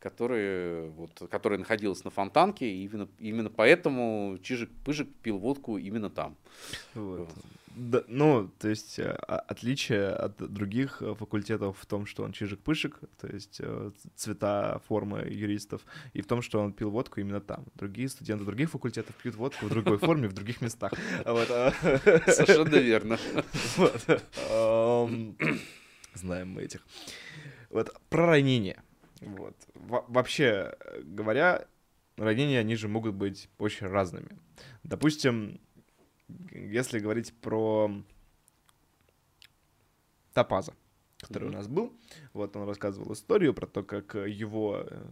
которые, 0.00 0.88
вот, 0.88 1.10
которая 1.30 1.58
находилась 1.58 2.02
на 2.04 2.10
Фонтанке, 2.10 2.66
и 2.66 2.84
именно, 2.84 3.06
именно 3.18 3.50
поэтому 3.50 4.38
Чижик-Пыжик 4.42 5.08
пил 5.22 5.38
водку 5.38 5.76
именно 5.76 6.08
там. 6.08 6.36
Вот. 6.94 7.28
Да, 7.76 8.02
ну, 8.08 8.50
то 8.58 8.68
есть 8.68 8.98
э, 8.98 9.12
отличие 9.12 10.08
от 10.08 10.36
других 10.52 11.02
э, 11.02 11.14
факультетов 11.14 11.76
в 11.80 11.86
том, 11.86 12.04
что 12.04 12.24
он 12.24 12.32
чижик-пышек, 12.32 12.98
то 13.20 13.28
есть 13.28 13.60
э, 13.60 13.92
цвета, 14.16 14.80
формы 14.88 15.20
юристов, 15.30 15.82
и 16.12 16.20
в 16.20 16.26
том, 16.26 16.42
что 16.42 16.60
он 16.60 16.72
пил 16.72 16.90
водку 16.90 17.20
именно 17.20 17.40
там. 17.40 17.66
Другие 17.76 18.08
студенты 18.08 18.44
других 18.44 18.70
факультетов 18.70 19.14
пьют 19.16 19.36
водку 19.36 19.66
в 19.66 19.68
другой 19.68 19.98
форме, 20.00 20.26
в 20.26 20.32
других 20.32 20.60
местах. 20.60 20.92
Совершенно 21.24 22.76
верно. 22.76 23.18
Знаем 26.14 26.50
мы 26.50 26.62
этих. 26.62 26.84
Вот, 27.70 27.94
про 28.08 28.26
ранения. 28.26 28.82
Вот. 29.20 29.54
Вообще 29.74 30.74
говоря, 31.04 31.66
ранения, 32.16 32.58
они 32.58 32.74
же 32.74 32.88
могут 32.88 33.14
быть 33.14 33.48
очень 33.58 33.86
разными. 33.86 34.38
Допустим, 34.82 35.60
если 36.52 36.98
говорить 36.98 37.32
про 37.34 37.90
Топаза, 40.32 40.74
который 41.18 41.48
mm-hmm. 41.48 41.52
у 41.52 41.56
нас 41.56 41.68
был, 41.68 41.92
вот 42.32 42.56
он 42.56 42.66
рассказывал 42.66 43.12
историю 43.12 43.54
про 43.54 43.66
то, 43.66 43.82
как 43.82 44.14
его, 44.14 44.84
э, 44.86 45.04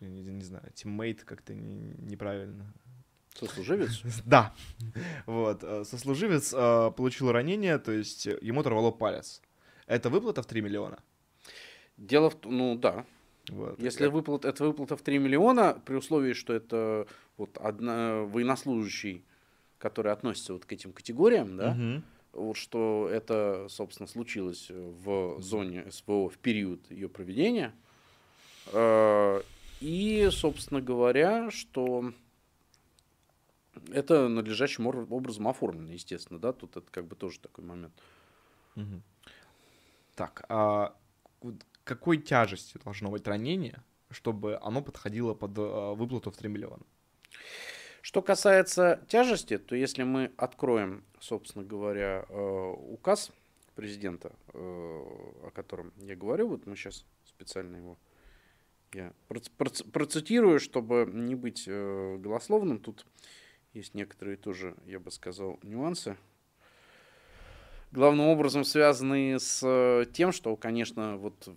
не, 0.00 0.22
не 0.22 0.42
знаю, 0.42 0.70
тиммейт 0.74 1.24
как-то 1.24 1.54
неправильно 1.54 2.72
Сослуживец? 3.38 4.02
Да. 4.24 4.54
Вот. 5.26 5.62
Э, 5.62 5.84
сослуживец 5.84 6.54
э, 6.54 6.90
получил 6.96 7.32
ранение, 7.32 7.78
то 7.78 7.92
есть 7.92 8.26
ему 8.26 8.60
оторвало 8.60 8.90
палец. 8.90 9.42
Это 9.86 10.10
выплата 10.10 10.42
в 10.42 10.46
3 10.46 10.62
миллиона? 10.62 10.98
Дело 11.96 12.30
в 12.30 12.34
том, 12.34 12.56
ну 12.56 12.76
да. 12.76 13.04
Вот. 13.48 13.78
Если 13.78 14.06
выплат, 14.06 14.44
это 14.44 14.64
выплата 14.64 14.96
в 14.96 15.02
3 15.02 15.18
миллиона, 15.18 15.80
при 15.84 15.94
условии, 15.94 16.32
что 16.32 16.52
это 16.52 17.06
вот 17.36 17.56
одна, 17.58 18.22
военнослужащий, 18.22 19.24
который 19.78 20.12
относится 20.12 20.52
вот 20.52 20.64
к 20.64 20.72
этим 20.72 20.92
категориям, 20.92 21.56
да, 21.56 21.72
угу. 21.72 22.02
вот 22.32 22.56
что 22.56 23.08
это, 23.10 23.66
собственно, 23.68 24.06
случилось 24.06 24.70
в 24.70 25.40
зоне 25.40 25.90
СВО 25.90 26.28
в 26.28 26.38
период 26.38 26.90
ее 26.90 27.08
проведения. 27.08 27.74
Э, 28.72 29.40
и, 29.80 30.28
собственно 30.30 30.80
говоря, 30.80 31.50
что 31.50 32.12
это 33.92 34.28
надлежащим 34.28 34.86
образом 34.86 35.48
оформлено, 35.48 35.92
естественно, 35.92 36.38
да, 36.38 36.52
тут 36.52 36.76
это 36.76 36.86
как 36.90 37.06
бы 37.06 37.16
тоже 37.16 37.40
такой 37.40 37.64
момент. 37.64 37.94
Угу. 38.76 39.02
Так, 40.14 40.44
а 40.48 40.96
какой 41.84 42.18
тяжести 42.18 42.78
должно 42.82 43.10
быть 43.10 43.26
ранение, 43.26 43.82
чтобы 44.10 44.58
оно 44.62 44.82
подходило 44.82 45.34
под 45.34 45.52
а, 45.56 45.94
выплату 45.94 46.30
в 46.30 46.36
3 46.36 46.48
миллиона? 46.48 46.82
Что 48.06 48.22
касается 48.22 49.04
тяжести, 49.08 49.58
то 49.58 49.74
если 49.74 50.04
мы 50.04 50.30
откроем, 50.36 51.02
собственно 51.18 51.64
говоря, 51.64 52.24
э, 52.28 52.74
указ 52.92 53.32
президента, 53.74 54.30
э, 54.54 54.58
о 54.58 55.50
котором 55.52 55.92
я 55.96 56.14
говорю, 56.14 56.46
вот 56.46 56.66
мы 56.66 56.76
сейчас 56.76 57.04
специально 57.24 57.74
его 57.74 57.98
я 58.92 59.12
процитирую, 59.26 60.60
чтобы 60.60 61.10
не 61.12 61.34
быть 61.34 61.64
э, 61.66 62.16
голословным. 62.20 62.78
Тут 62.78 63.04
есть 63.72 63.94
некоторые 63.94 64.36
тоже, 64.36 64.76
я 64.84 65.00
бы 65.00 65.10
сказал, 65.10 65.58
нюансы. 65.64 66.16
Главным 67.92 68.26
образом 68.26 68.64
связанные 68.64 69.38
с 69.38 69.60
э, 69.62 70.04
тем, 70.12 70.32
что, 70.32 70.56
конечно, 70.56 71.16
вот 71.16 71.48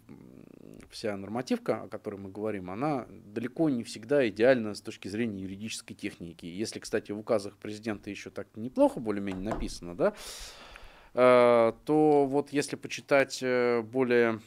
вся 0.90 1.16
нормативка, 1.18 1.84
о 1.84 1.88
которой 1.88 2.16
мы 2.16 2.30
говорим, 2.30 2.70
она 2.72 3.08
далеко 3.10 3.70
не 3.70 3.84
всегда 3.84 4.28
идеальна 4.28 4.74
с 4.74 4.82
точки 4.82 5.08
зрения 5.08 5.44
юридической 5.44 5.94
техники. 5.94 6.46
Если, 6.46 6.80
кстати, 6.80 7.12
в 7.12 7.20
указах 7.20 7.58
президента 7.58 8.10
еще 8.10 8.30
так 8.30 8.48
неплохо 8.56 9.00
более-менее 9.00 9.52
написано, 9.52 9.96
да, 9.96 10.14
э, 11.14 11.74
то 11.86 12.26
вот 12.26 12.52
если 12.52 12.76
почитать 12.76 13.40
э, 13.42 13.82
более 13.82 14.40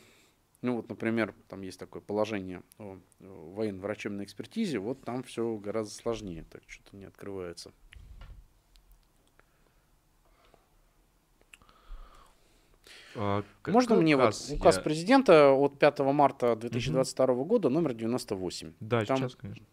ну 0.62 0.76
вот, 0.76 0.89
например, 0.89 1.35
там 1.49 1.62
есть 1.62 1.78
такое 1.80 2.01
положение 2.01 2.62
о 2.78 2.97
военно-врачебной 3.18 4.24
экспертизе, 4.24 4.78
вот 4.78 5.03
там 5.05 5.24
все 5.24 5.57
гораздо 5.57 5.93
сложнее, 5.93 6.45
так 6.49 6.62
что-то 6.68 6.97
не 6.97 7.05
открывается. 7.05 7.72
А, 13.14 13.44
Можно 13.66 13.96
мне 13.96 14.16
указ, 14.16 14.48
вот 14.48 14.60
указ 14.60 14.76
я... 14.76 14.82
президента 14.82 15.52
от 15.52 15.78
5 15.78 15.98
марта 16.00 16.56
2022 16.56 17.26
угу. 17.26 17.44
года, 17.44 17.68
номер 17.68 17.94
98? 17.94 18.72
Да, 18.80 19.04
там... 19.04 19.16
сейчас, 19.18 19.36
конечно. 19.36 19.66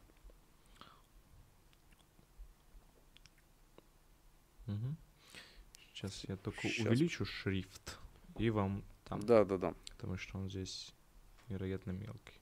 Угу. 4.68 4.96
Сейчас 5.94 6.24
я 6.28 6.36
только 6.36 6.62
сейчас. 6.62 6.86
увеличу 6.86 7.26
шрифт 7.26 7.98
и 8.38 8.50
вам 8.50 8.84
там. 9.06 9.22
Да, 9.22 9.44
да, 9.44 9.58
да. 9.58 9.74
Потому 9.98 10.18
что 10.18 10.38
он 10.38 10.50
здесь 10.50 10.94
невероятно 11.48 11.92
мелкий. 11.92 12.39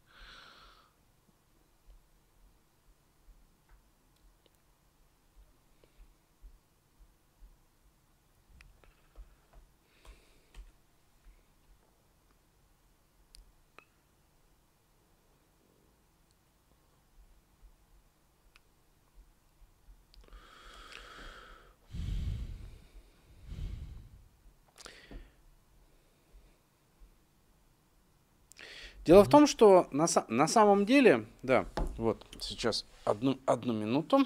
Дело 29.07 29.23
в 29.23 29.29
том, 29.29 29.47
что 29.47 29.87
на, 29.91 30.05
на 30.27 30.49
самом 30.49 30.85
деле, 30.85 31.25
да, 31.41 31.65
вот 31.95 32.27
сейчас 32.41 32.85
одну, 33.05 33.39
одну 33.45 33.71
минуту. 33.71 34.19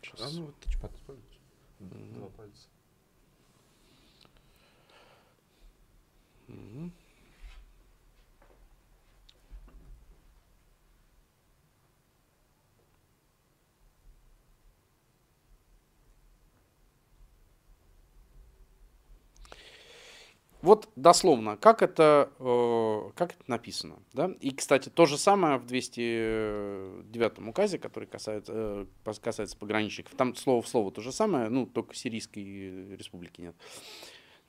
Сейчас. 0.00 0.20
А 0.20 0.30
ну 0.30 0.46
вот 0.46 0.54
тачпад 0.60 0.94
используйте. 0.94 1.38
Два 1.80 2.28
пальца. 2.28 2.68
Угу. 6.46 6.90
Вот 20.66 20.88
дословно, 20.96 21.56
как 21.56 21.80
это, 21.80 22.28
э, 22.40 23.10
как 23.14 23.34
это 23.34 23.42
написано. 23.46 24.02
Да? 24.12 24.32
И, 24.40 24.50
кстати, 24.50 24.88
то 24.88 25.06
же 25.06 25.16
самое 25.16 25.58
в 25.58 25.66
209 25.66 27.38
указе, 27.48 27.78
который 27.78 28.08
касается, 28.08 28.52
э, 29.04 29.12
касается 29.22 29.56
пограничников. 29.56 30.16
Там 30.16 30.34
слово 30.34 30.62
в 30.62 30.66
слово 30.66 30.90
то 30.90 31.02
же 31.02 31.12
самое, 31.12 31.50
ну, 31.50 31.66
только 31.66 31.94
Сирийской 31.94 32.96
республики 32.96 33.42
нет 33.42 33.54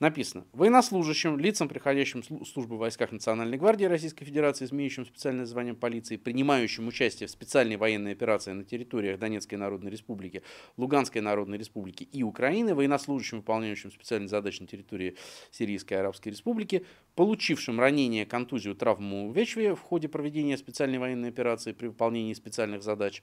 написано 0.00 0.46
«Военнослужащим, 0.52 1.38
лицам, 1.38 1.68
приходящим 1.68 2.22
в 2.22 2.44
службу 2.46 2.76
в 2.76 2.78
войсках 2.78 3.10
Национальной 3.10 3.58
гвардии 3.58 3.84
Российской 3.84 4.24
Федерации, 4.24 4.68
имеющим 4.70 5.04
специальное 5.04 5.46
звание 5.46 5.74
полиции, 5.74 6.16
принимающим 6.16 6.86
участие 6.86 7.26
в 7.26 7.30
специальной 7.30 7.76
военной 7.76 8.12
операции 8.12 8.52
на 8.52 8.64
территориях 8.64 9.18
Донецкой 9.18 9.58
Народной 9.58 9.90
Республики, 9.90 10.42
Луганской 10.76 11.20
Народной 11.20 11.58
Республики 11.58 12.04
и 12.04 12.22
Украины, 12.22 12.74
военнослужащим, 12.74 13.38
выполняющим 13.38 13.90
специальные 13.90 14.28
задачи 14.28 14.60
на 14.60 14.68
территории 14.68 15.16
Сирийской 15.50 15.94
Арабской 15.94 16.28
Республики, 16.28 16.84
получившим 17.14 17.80
ранение, 17.80 18.26
контузию, 18.26 18.74
травму, 18.74 19.28
увечья 19.28 19.74
в 19.74 19.80
ходе 19.80 20.08
проведения 20.08 20.56
специальной 20.56 20.98
военной 20.98 21.30
операции 21.30 21.72
при 21.72 21.88
выполнении 21.88 22.34
специальных 22.34 22.82
задач, 22.82 23.22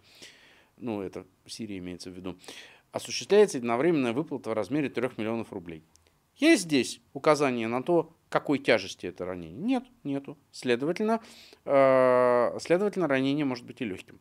ну, 0.78 1.02
это 1.02 1.26
в 1.46 1.52
Сирии 1.52 1.78
имеется 1.78 2.10
в 2.10 2.14
виду, 2.14 2.38
осуществляется 2.92 3.58
единовременная 3.58 4.14
выплата 4.14 4.50
в 4.50 4.54
размере 4.54 4.90
3 4.90 5.12
миллионов 5.18 5.54
рублей. 5.54 5.84
Есть 6.36 6.64
здесь 6.64 7.02
указание 7.14 7.68
на 7.68 7.82
то, 7.84 8.14
какой 8.30 8.60
тяжести 8.60 9.08
это 9.08 9.26
ранение? 9.26 9.58
Нет, 9.58 9.84
нету. 10.04 10.38
Следовательно, 10.52 11.22
э, 11.64 12.60
следовательно, 12.60 13.08
ранение 13.08 13.46
может 13.46 13.66
быть 13.66 13.82
и 13.82 13.86
легким. 13.86 14.20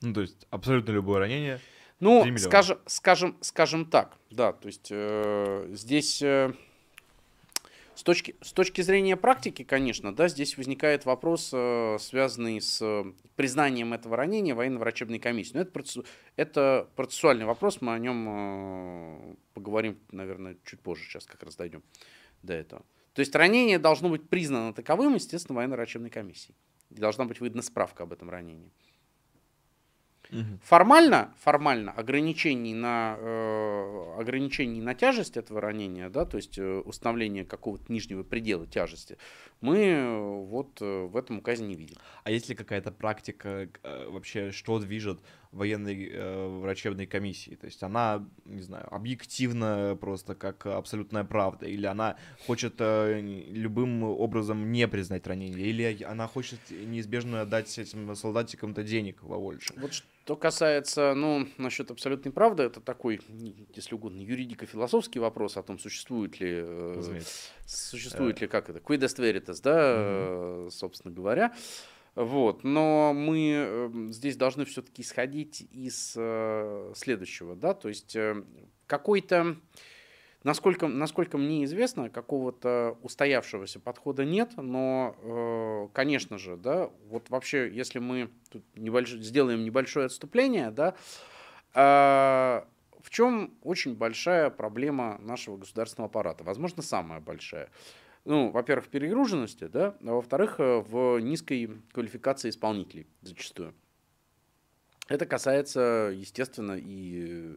Ну, 0.00 0.12
то 0.12 0.22
есть 0.22 0.46
абсолютно 0.50 0.92
любое 0.92 1.20
ранение. 1.20 1.60
Ну, 2.00 2.24
скажем, 2.38 2.78
скажем, 2.86 3.36
скажем 3.40 3.86
так, 3.86 4.16
да, 4.30 4.52
то 4.52 4.66
есть 4.66 4.88
э, 4.90 5.68
здесь 5.72 6.20
э, 6.22 6.52
с 7.94 8.02
точки, 8.02 8.36
с 8.40 8.52
точки 8.52 8.80
зрения 8.80 9.16
практики, 9.16 9.62
конечно, 9.62 10.14
да, 10.14 10.28
здесь 10.28 10.56
возникает 10.56 11.04
вопрос, 11.04 11.50
э, 11.52 11.96
связанный 12.00 12.60
с 12.60 13.04
признанием 13.36 13.92
этого 13.92 14.16
ранения 14.16 14.54
военно-врачебной 14.54 15.18
комиссией. 15.18 15.56
Но 15.56 15.60
это, 15.62 15.70
процесс, 15.70 16.04
это 16.36 16.88
процессуальный 16.96 17.44
вопрос, 17.44 17.80
мы 17.80 17.94
о 17.94 17.98
нем 17.98 18.26
э, 18.28 19.34
поговорим, 19.54 19.98
наверное, 20.10 20.56
чуть 20.64 20.80
позже, 20.80 21.04
сейчас 21.04 21.26
как 21.26 21.42
раз 21.42 21.56
дойдем 21.56 21.82
до 22.42 22.54
этого. 22.54 22.84
То 23.14 23.20
есть 23.20 23.34
ранение 23.34 23.78
должно 23.78 24.08
быть 24.08 24.28
признано 24.28 24.72
таковым, 24.72 25.14
естественно, 25.14 25.56
военно-врачебной 25.56 26.10
комиссией. 26.10 26.56
Должна 26.90 27.24
быть 27.24 27.40
выдана 27.40 27.62
справка 27.62 28.02
об 28.02 28.12
этом 28.12 28.28
ранении. 28.28 28.70
Угу. 30.34 30.58
Формально, 30.62 31.32
формально 31.38 31.92
ограничений 31.92 32.74
на, 32.74 33.16
э, 33.18 34.20
ограничений 34.20 34.80
на 34.80 34.94
тяжесть 34.94 35.36
этого 35.36 35.60
ранения, 35.60 36.10
да, 36.10 36.24
то 36.24 36.36
есть 36.36 36.58
э, 36.58 36.82
установление 36.84 37.44
какого-то 37.44 37.92
нижнего 37.92 38.24
предела 38.24 38.66
тяжести, 38.66 39.16
мы 39.60 39.78
э, 39.78 40.18
вот 40.18 40.82
э, 40.82 41.04
в 41.04 41.16
этом 41.16 41.38
указе 41.38 41.64
не 41.64 41.76
видим. 41.76 41.96
А 42.24 42.32
есть 42.32 42.48
ли 42.48 42.56
какая-то 42.56 42.90
практика 42.90 43.68
вообще, 44.08 44.50
что 44.50 44.80
движет 44.80 45.20
военной 45.54 46.10
э, 46.12 46.58
врачебной 46.60 47.06
комиссии? 47.06 47.54
То 47.54 47.66
есть 47.66 47.82
она, 47.82 48.26
не 48.44 48.62
знаю, 48.62 48.86
объективна 48.94 49.96
просто 50.00 50.34
как 50.34 50.66
абсолютная 50.66 51.24
правда, 51.24 51.66
или 51.66 51.86
она 51.86 52.16
хочет 52.46 52.74
э, 52.78 53.20
любым 53.20 54.02
образом 54.02 54.72
не 54.72 54.86
признать 54.88 55.26
ранение, 55.26 55.66
или 55.66 56.02
она 56.04 56.26
хочет 56.26 56.58
неизбежно 56.70 57.46
дать 57.46 57.78
этим 57.78 58.14
солдатикам-то 58.14 58.82
денег 58.82 59.20
побольше? 59.20 59.72
Вот 59.76 59.92
что 60.24 60.36
касается, 60.36 61.12
ну, 61.14 61.46
насчет 61.58 61.90
абсолютной 61.90 62.32
правды, 62.32 62.62
это 62.62 62.80
такой, 62.80 63.20
если 63.74 63.94
угодно, 63.94 64.20
юридико-философский 64.22 65.18
вопрос 65.18 65.58
о 65.58 65.62
том, 65.62 65.78
существует 65.78 66.40
ли, 66.40 66.62
э, 66.64 67.20
существует 67.66 68.40
ли, 68.40 68.46
как 68.46 68.70
это, 68.70 68.78
quid 68.78 69.00
est 69.00 69.18
veritas, 69.18 69.60
да, 69.62 69.96
mm-hmm. 69.96 70.70
собственно 70.70 71.14
говоря. 71.14 71.52
Вот, 72.14 72.62
но 72.62 73.12
мы 73.12 73.52
э, 73.56 73.90
здесь 74.10 74.36
должны 74.36 74.64
все-таки 74.64 75.02
исходить 75.02 75.66
из 75.72 76.14
э, 76.16 76.92
следующего, 76.94 77.56
да, 77.56 77.74
то 77.74 77.88
есть 77.88 78.14
э, 78.16 78.42
какой-то 78.86 79.56
Насколько, 80.44 80.88
насколько 80.88 81.38
мне 81.38 81.64
известно, 81.64 82.10
какого-то 82.10 82.98
устоявшегося 83.00 83.80
подхода 83.80 84.26
нет, 84.26 84.50
но, 84.58 85.16
э, 85.22 85.88
конечно 85.94 86.36
же, 86.36 86.58
да, 86.58 86.90
вот 87.06 87.30
вообще, 87.30 87.70
если 87.72 87.98
мы 87.98 88.28
тут 88.50 88.62
небольш... 88.76 89.12
сделаем 89.12 89.64
небольшое 89.64 90.04
отступление, 90.04 90.70
да, 90.70 90.94
в 93.04 93.10
чем 93.10 93.54
очень 93.62 93.94
большая 93.94 94.50
проблема 94.50 95.18
нашего 95.22 95.56
государственного 95.56 96.10
аппарата? 96.10 96.44
Возможно, 96.44 96.82
самая 96.82 97.20
большая. 97.20 97.70
Ну, 98.24 98.50
во-первых, 98.50 98.86
в 98.86 98.88
перегруженности, 98.88 99.64
да, 99.66 99.96
а 100.00 100.12
во-вторых, 100.12 100.58
э, 100.58 100.80
в 100.80 101.18
низкой 101.20 101.70
квалификации 101.92 102.48
исполнителей 102.48 103.06
зачастую. 103.20 103.74
Это 105.08 105.26
касается, 105.26 106.10
естественно, 106.14 106.78
и 106.80 107.56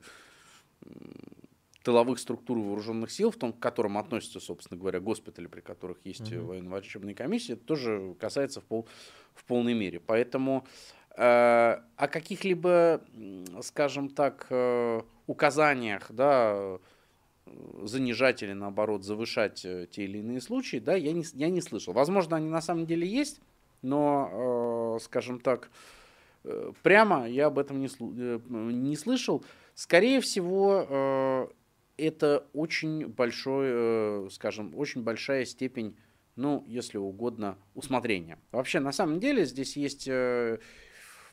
тыловых 1.84 2.20
структур 2.20 2.60
вооруженных 2.60 3.10
сил, 3.12 3.32
в 3.32 3.38
том, 3.38 3.54
к 3.54 3.60
которым 3.60 3.98
относятся, 3.98 4.42
собственно 4.42 4.78
говоря, 4.78 5.00
госпитали, 5.00 5.48
при 5.48 5.62
которых 5.62 5.98
есть 6.04 6.20
mm-hmm. 6.20 6.42
военно-врачебные 6.42 7.16
комиссии, 7.16 7.54
это 7.54 7.64
тоже 7.64 8.14
касается 8.20 8.60
в, 8.60 8.66
пол, 8.66 8.90
в 9.34 9.46
полной 9.46 9.74
мере. 9.74 10.02
Поэтому 10.02 10.68
э, 11.16 11.22
о 11.22 12.08
каких-либо, 12.10 13.02
скажем 13.62 14.10
так, 14.10 14.48
э, 14.50 15.00
указаниях, 15.28 16.12
да, 16.12 16.78
занижать 17.84 18.44
или 18.44 18.54
наоборот 18.54 19.04
завышать 19.04 19.66
э, 19.66 19.88
те 19.90 20.04
или 20.04 20.20
иные 20.20 20.42
случаи, 20.42 20.78
да, 20.78 20.96
я 20.96 21.14
не, 21.14 21.24
я 21.34 21.50
не 21.50 21.62
слышал. 21.62 21.94
Возможно, 21.94 22.38
они 22.38 22.50
на 22.50 22.62
самом 22.62 22.86
деле 22.86 23.08
есть, 23.08 23.40
но, 23.82 24.98
э, 24.98 25.04
скажем 25.04 25.40
так, 25.40 25.70
э, 26.44 26.72
прямо 26.84 27.28
я 27.28 27.48
об 27.48 27.60
этом 27.60 27.80
не, 27.80 27.88
э, 27.88 28.40
не 28.50 28.96
слышал. 28.96 29.44
Скорее 29.76 30.22
всего, 30.22 30.86
э, 30.90 31.48
это 31.98 32.48
очень 32.54 33.08
большой, 33.08 33.68
э, 33.70 34.28
скажем, 34.32 34.74
очень 34.76 35.04
большая 35.04 35.46
степень, 35.46 35.96
ну, 36.36 36.64
если 36.68 36.98
угодно, 36.98 37.58
усмотрения. 37.74 38.40
Вообще, 38.52 38.80
на 38.80 38.92
самом 38.92 39.20
деле, 39.20 39.46
здесь 39.46 39.76
есть 39.76 40.08
э, 40.08 40.60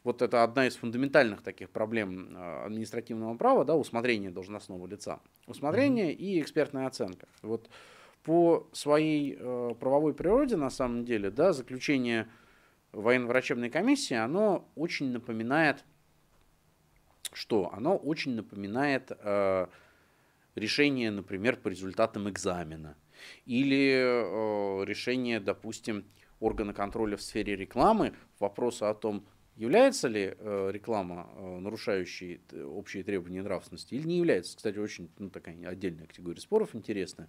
вот 0.04 0.22
это 0.22 0.44
одна 0.44 0.66
из 0.66 0.76
фундаментальных 0.76 1.42
таких 1.42 1.70
проблем 1.70 2.36
э, 2.36 2.64
административного 2.66 3.36
права, 3.36 3.64
да, 3.64 3.74
усмотрение 3.74 4.30
должностного 4.30 4.86
лица. 4.86 5.20
Усмотрение 5.46 6.12
mm-hmm. 6.12 6.16
и 6.16 6.40
экспертная 6.40 6.86
оценка. 6.86 7.26
Вот 7.42 7.68
по 8.22 8.68
своей 8.72 9.36
правовой 9.36 10.14
природе, 10.14 10.56
на 10.56 10.70
самом 10.70 11.04
деле, 11.04 11.30
да, 11.30 11.52
заключение 11.52 12.28
военно-врачебной 12.92 13.68
комиссии, 13.68 14.14
оно 14.14 14.66
очень 14.76 15.10
напоминает, 15.10 15.84
что? 17.34 17.70
Оно 17.74 17.96
очень 17.96 18.34
напоминает 18.34 19.12
решение, 20.54 21.10
например, 21.10 21.56
по 21.56 21.68
результатам 21.68 22.28
экзамена, 22.28 22.96
или 23.46 23.92
э, 23.94 24.84
решение, 24.84 25.40
допустим, 25.40 26.04
органа 26.40 26.74
контроля 26.74 27.16
в 27.16 27.22
сфере 27.22 27.56
рекламы 27.56 28.14
вопроса 28.38 28.90
о 28.90 28.94
том, 28.94 29.26
является 29.56 30.08
ли 30.08 30.34
э, 30.36 30.70
реклама 30.72 31.30
э, 31.36 31.58
нарушающей 31.58 32.40
общие 32.64 33.04
требования 33.04 33.42
нравственности 33.42 33.94
или 33.94 34.06
не 34.06 34.16
является. 34.18 34.56
Кстати, 34.56 34.78
очень 34.78 35.10
ну, 35.18 35.30
такая 35.30 35.56
отдельная 35.68 36.06
категория 36.06 36.40
споров 36.40 36.74
интересная. 36.74 37.28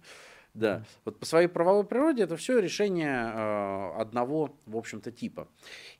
Да, 0.56 0.84
вот 1.04 1.18
по 1.18 1.26
своей 1.26 1.48
правовой 1.48 1.84
природе 1.84 2.22
это 2.22 2.36
все 2.38 2.58
решение 2.58 3.12
э, 3.12 4.00
одного, 4.00 4.56
в 4.64 4.78
общем-то, 4.78 5.12
типа. 5.12 5.48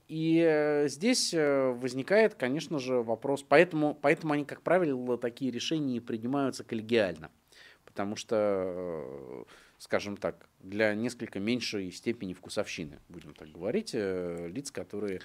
И 0.09 0.43
э, 0.43 0.89
здесь 0.89 1.35
э, 1.35 1.73
возникает, 1.73 2.37
конечно 2.37 2.79
же, 2.79 3.03
вопрос, 3.03 3.45
поэтому, 3.47 3.95
поэтому 3.95 4.33
они, 4.33 4.47
как 4.47 4.63
правило, 4.63 5.19
такие 5.19 5.51
решения 5.51 6.01
принимаются 6.01 6.65
коллегиально, 6.65 7.31
потому 7.85 8.17
что, 8.17 8.37
э, 8.37 9.45
скажем 9.77 10.17
так, 10.17 10.49
для 10.61 10.95
несколько 10.95 11.39
меньшей 11.39 11.93
степени 11.93 12.33
вкусовщины, 12.33 12.99
будем 13.11 13.35
так 13.35 13.53
говорить, 13.53 13.91
э, 13.93 14.49
лиц, 14.49 14.71
которые 14.71 15.21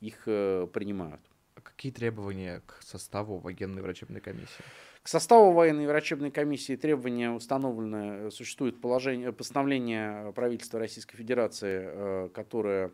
их 0.00 0.22
э, 0.26 0.66
принимают. 0.72 1.20
А 1.54 1.60
какие 1.60 1.90
требования 1.92 2.62
к 2.66 2.82
составу 2.82 3.38
военной 3.38 3.82
врачебной 3.82 4.20
комиссии? 4.20 4.64
К 5.02 5.08
составу 5.08 5.52
военной 5.52 5.86
врачебной 5.86 6.30
комиссии 6.30 6.76
требования 6.76 7.30
установлены, 7.30 8.30
существует 8.30 8.80
положение, 8.80 9.32
постановление 9.32 10.32
правительства 10.32 10.80
Российской 10.80 11.16
Федерации, 11.16 11.84
э, 11.86 12.28
которое 12.34 12.92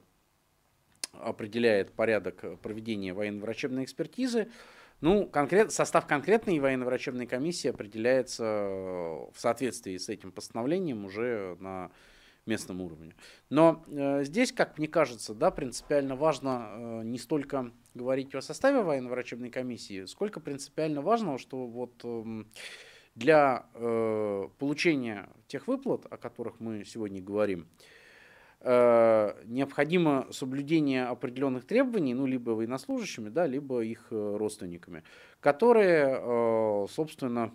определяет 1.12 1.92
порядок 1.92 2.60
проведения 2.60 3.12
военно-врачебной 3.12 3.84
экспертизы. 3.84 4.48
Ну, 5.00 5.26
конкрет, 5.26 5.72
состав 5.72 6.06
конкретной 6.06 6.58
военно-врачебной 6.58 7.26
комиссии 7.26 7.68
определяется 7.68 8.44
в 8.44 9.34
соответствии 9.34 9.96
с 9.96 10.08
этим 10.08 10.30
постановлением 10.30 11.04
уже 11.04 11.56
на 11.58 11.90
местном 12.46 12.80
уровне. 12.80 13.14
Но 13.50 13.84
э, 13.88 14.24
здесь, 14.24 14.52
как 14.52 14.78
мне 14.78 14.88
кажется, 14.88 15.34
да, 15.34 15.50
принципиально 15.50 16.16
важно 16.16 16.70
э, 16.72 17.02
не 17.04 17.18
столько 17.18 17.72
говорить 17.94 18.34
о 18.34 18.42
составе 18.42 18.82
военно-врачебной 18.82 19.50
комиссии, 19.50 20.04
сколько 20.06 20.40
принципиально 20.40 21.02
важного, 21.02 21.38
что 21.38 21.66
вот 21.66 22.00
э, 22.04 22.44
для 23.14 23.66
э, 23.74 24.48
получения 24.58 25.28
тех 25.46 25.68
выплат, 25.68 26.06
о 26.10 26.16
которых 26.16 26.58
мы 26.60 26.84
сегодня 26.84 27.22
говорим, 27.22 27.68
э, 28.60 29.34
необходимо 29.44 30.26
соблюдение 30.30 31.04
определенных 31.04 31.66
требований, 31.66 32.14
ну, 32.14 32.26
либо 32.26 32.50
военнослужащими, 32.50 33.28
да, 33.28 33.46
либо 33.46 33.84
их 33.84 34.08
э, 34.10 34.36
родственниками, 34.36 35.04
которые, 35.40 36.18
э, 36.18 36.86
собственно, 36.90 37.52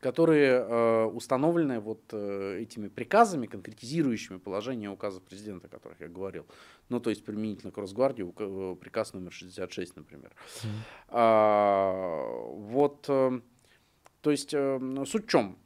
которые 0.00 0.52
э, 0.52 1.04
установлены 1.04 1.78
вот 1.78 2.02
э, 2.12 2.60
этими 2.62 2.88
приказами, 2.88 3.46
конкретизирующими 3.46 4.38
положение 4.38 4.88
указа 4.88 5.20
президента, 5.20 5.66
о 5.66 5.70
которых 5.70 6.00
я 6.00 6.08
говорил. 6.08 6.46
Ну, 6.88 7.00
то 7.00 7.10
есть 7.10 7.24
применительно 7.24 7.70
к 7.70 7.76
Росгвардии, 7.76 8.24
э, 8.24 8.76
приказ 8.76 9.12
номер 9.12 9.32
66, 9.32 9.96
например. 9.96 10.32
Mm. 10.62 10.68
А, 11.08 12.24
вот, 12.46 13.02
то 13.02 14.30
есть 14.30 14.54
э, 14.54 15.04
суть 15.06 15.26
в 15.26 15.28
чем? 15.28 15.58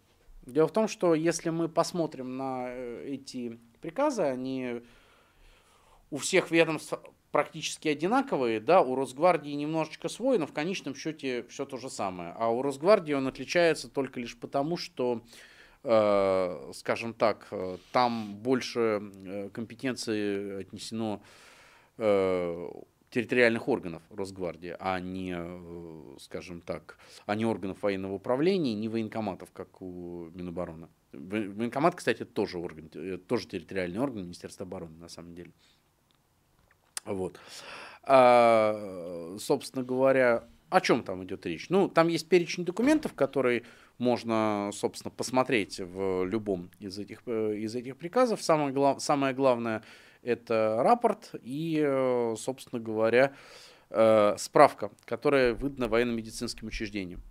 Дело 0.47 0.66
в 0.66 0.72
том, 0.72 0.89
что 0.89 1.14
если 1.14 1.51
мы 1.51 1.68
посмотрим 1.68 2.37
на 2.37 2.74
эти 2.74 3.59
приказы, 3.80 4.22
они 4.22 4.82
у 6.11 6.16
всех 6.18 6.51
ведомств 6.51 6.95
практически 7.35 7.89
одинаковые, 7.89 8.61
да, 8.61 8.80
у 8.80 8.95
Росгвардии 8.95 9.51
немножечко 9.51 10.09
свой, 10.09 10.39
но 10.39 10.47
в 10.47 10.53
конечном 10.53 10.95
счете 10.95 11.43
все 11.49 11.64
то 11.64 11.78
же 11.78 11.91
самое. 11.91 12.32
А 12.39 12.49
у 12.49 12.62
Росгвардии 12.62 13.12
он 13.12 13.26
отличается 13.26 13.89
только 13.89 14.20
лишь 14.20 14.37
потому, 14.39 14.76
что, 14.76 15.20
э, 15.82 16.70
скажем 16.74 17.12
так, 17.12 17.49
э, 17.51 17.78
там 17.91 18.37
больше 18.37 19.03
э, 19.03 19.51
компетенции 19.53 20.61
отнесено 20.61 21.22
э, 21.99 22.68
территориальных 23.11 23.66
органов 23.66 24.05
Росгвардии, 24.11 24.76
а 24.78 25.01
не, 25.01 25.35
э, 25.37 26.16
скажем 26.20 26.61
так, 26.61 26.99
а 27.26 27.35
не 27.35 27.45
органов 27.45 27.82
военного 27.82 28.12
управления, 28.12 28.74
не 28.74 28.89
военкоматов, 28.89 29.51
как 29.51 29.82
у 29.82 30.30
Минобороны. 30.35 30.87
Военкомат, 31.12 31.97
кстати, 31.97 32.24
тоже 32.24 32.59
орган, 32.59 32.89
тоже 33.26 33.49
территориальный 33.49 33.99
орган 33.99 34.22
Министерства 34.22 34.66
обороны, 34.66 34.99
на 34.99 35.09
самом 35.09 35.35
деле. 35.35 35.51
Вот. 37.05 37.39
А, 38.03 39.37
собственно 39.39 39.85
говоря, 39.85 40.45
о 40.71 40.81
чем 40.81 41.03
там 41.03 41.25
идет 41.25 41.47
речь? 41.47 41.71
Ну, 41.71 41.89
там 41.89 42.09
есть 42.09 42.29
перечень 42.29 42.65
документов, 42.65 43.15
которые 43.15 43.63
можно, 43.99 44.71
собственно, 44.73 45.11
посмотреть 45.11 45.79
в 45.81 46.25
любом 46.25 46.71
из 46.81 46.99
этих, 46.99 47.23
э, 47.27 47.57
из 47.57 47.75
этих 47.77 47.97
приказов. 47.97 48.43
Самое, 48.43 48.73
глав, 48.73 49.01
самое 49.01 49.35
главное– 49.35 49.83
это 50.23 50.81
рапорт 50.83 51.31
и, 51.43 51.81
э, 51.85 52.35
собственно 52.37 52.81
говоря, 52.83 53.33
э, 53.91 54.35
справка, 54.37 54.91
которая 55.05 55.55
выдана 55.55 55.89
военно-медицинским 55.89 56.69
учреждением. 56.69 57.23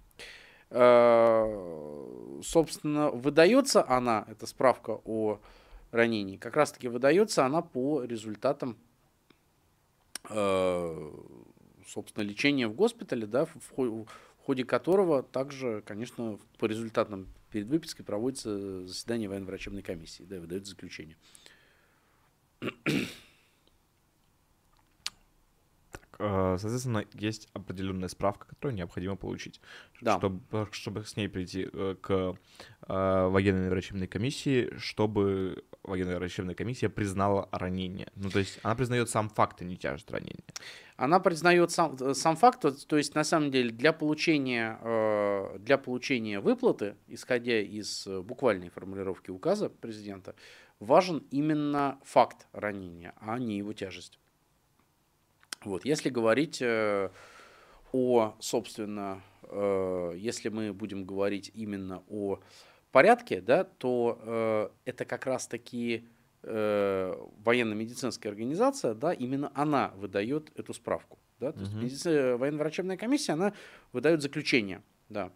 Собственно, 2.44 3.12
выдается 3.12 3.88
она, 3.88 4.26
эта 4.28 4.48
справка 4.48 5.02
о 5.06 5.40
ранении, 5.92 6.38
как 6.38 6.56
раз-таки 6.56 6.88
выдается 6.88 7.46
она 7.46 7.62
по 7.62 8.04
результатам 8.04 8.78
собственно, 10.28 12.24
лечение 12.24 12.68
в 12.68 12.74
госпитале, 12.74 13.28
да, 13.28 13.46
в, 13.46 13.56
в 13.78 14.06
ходе 14.46 14.66
которого 14.66 15.24
также, 15.24 15.84
конечно, 15.86 16.40
по 16.60 16.66
результатам 16.66 17.28
перед 17.52 17.68
выпиской 17.68 18.04
проводится 18.04 18.86
заседание 18.86 19.30
военно-врачебной 19.30 19.82
комиссии, 19.84 20.24
да, 20.24 20.40
выдают 20.40 20.68
заключение. 20.68 21.18
Э, 26.24 26.58
соответственно, 26.58 27.04
есть 27.14 27.50
определенная 27.54 28.08
справка, 28.08 28.48
которую 28.48 28.78
необходимо 28.78 29.18
получить, 29.18 29.60
да. 30.00 30.18
чтобы, 30.18 30.70
чтобы 30.72 31.04
с 31.04 31.18
ней 31.18 31.28
прийти 31.28 31.68
э, 31.72 31.96
к 32.02 32.36
э, 32.88 33.28
военной 33.28 33.70
врачебной 33.70 34.08
комиссии, 34.08 34.72
чтобы 34.78 35.66
военная 35.84 36.18
врачебная 36.18 36.56
комиссия 36.56 36.88
признала 36.88 37.50
ранение. 37.52 38.08
Ну, 38.16 38.30
то 38.30 38.40
есть 38.40 38.58
она 38.64 38.74
признает 38.76 39.10
сам 39.10 39.28
факт, 39.28 39.62
а 39.62 39.66
не 39.66 39.76
тяжесть 39.76 40.10
ранения. 40.12 40.46
Она 40.96 41.20
признает 41.20 41.72
сам, 41.72 42.16
сам 42.16 42.38
факт, 42.38 42.64
то 42.88 42.98
есть 42.98 43.16
на 43.16 43.26
самом 43.26 43.52
деле 43.52 43.72
для 43.72 43.92
получения, 43.92 44.80
для 45.58 45.78
получения 45.78 46.40
выплаты, 46.40 46.96
исходя 47.08 47.60
из 47.60 48.08
буквальной 48.08 48.70
формулировки 48.70 49.30
указа 49.30 49.70
президента, 49.70 50.36
важен 50.80 51.28
именно 51.32 52.00
факт 52.04 52.48
ранения, 52.54 53.14
а 53.20 53.40
не 53.40 53.58
его 53.58 53.74
тяжесть. 53.74 54.20
Вот, 55.66 55.86
если 55.86 56.10
говорить 56.10 56.62
э, 56.62 57.10
о, 57.92 58.36
собственно, 58.40 59.22
э, 59.44 60.14
если 60.18 60.50
мы 60.50 60.74
будем 60.74 61.06
говорить 61.06 61.52
именно 61.54 62.04
о 62.10 62.40
порядке, 62.92 63.42
да, 63.42 63.64
то 63.64 64.20
э, 64.22 64.70
это 64.86 65.06
как 65.06 65.26
раз-таки 65.26 66.08
э, 66.42 67.16
военно-медицинская 67.44 68.32
организация, 68.32 68.94
да, 68.94 69.14
именно 69.14 69.52
она 69.56 69.94
выдает 69.96 70.52
эту 70.58 70.74
справку. 70.74 71.20
Да, 71.40 71.52
то 71.52 71.64
угу. 71.64 71.80
есть 71.80 72.06
военно-врачебная 72.06 72.96
комиссия, 72.96 73.34
она 73.34 73.54
выдает 73.92 74.22
заключение. 74.22 74.82
Да. 75.10 75.32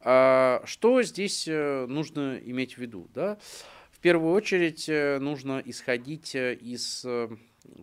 А, 0.00 0.62
что 0.64 1.02
здесь 1.02 1.46
э, 1.46 1.86
нужно 1.86 2.38
иметь 2.44 2.74
в 2.74 2.78
виду? 2.78 3.08
Да? 3.14 3.38
В 3.92 4.00
первую 4.00 4.32
очередь 4.32 4.88
э, 4.88 5.18
нужно 5.20 5.62
исходить 5.64 6.34
из 6.34 7.06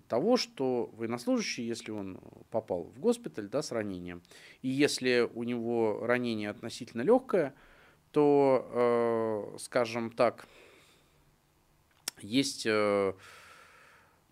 того, 0.08 0.38
что 0.38 0.90
военнослужащий, 0.94 1.66
если 1.66 1.92
он 1.92 2.20
попал 2.50 2.84
в 2.84 3.00
госпиталь 3.00 3.48
да, 3.48 3.62
с 3.62 3.72
ранением, 3.72 4.22
и 4.62 4.70
если 4.70 5.30
у 5.34 5.44
него 5.44 6.06
ранение 6.06 6.50
относительно 6.50 7.02
легкое, 7.02 7.54
то, 8.12 9.54
э, 9.54 9.58
скажем 9.60 10.12
так, 10.12 10.48
есть, 12.22 12.66
э, 12.66 13.14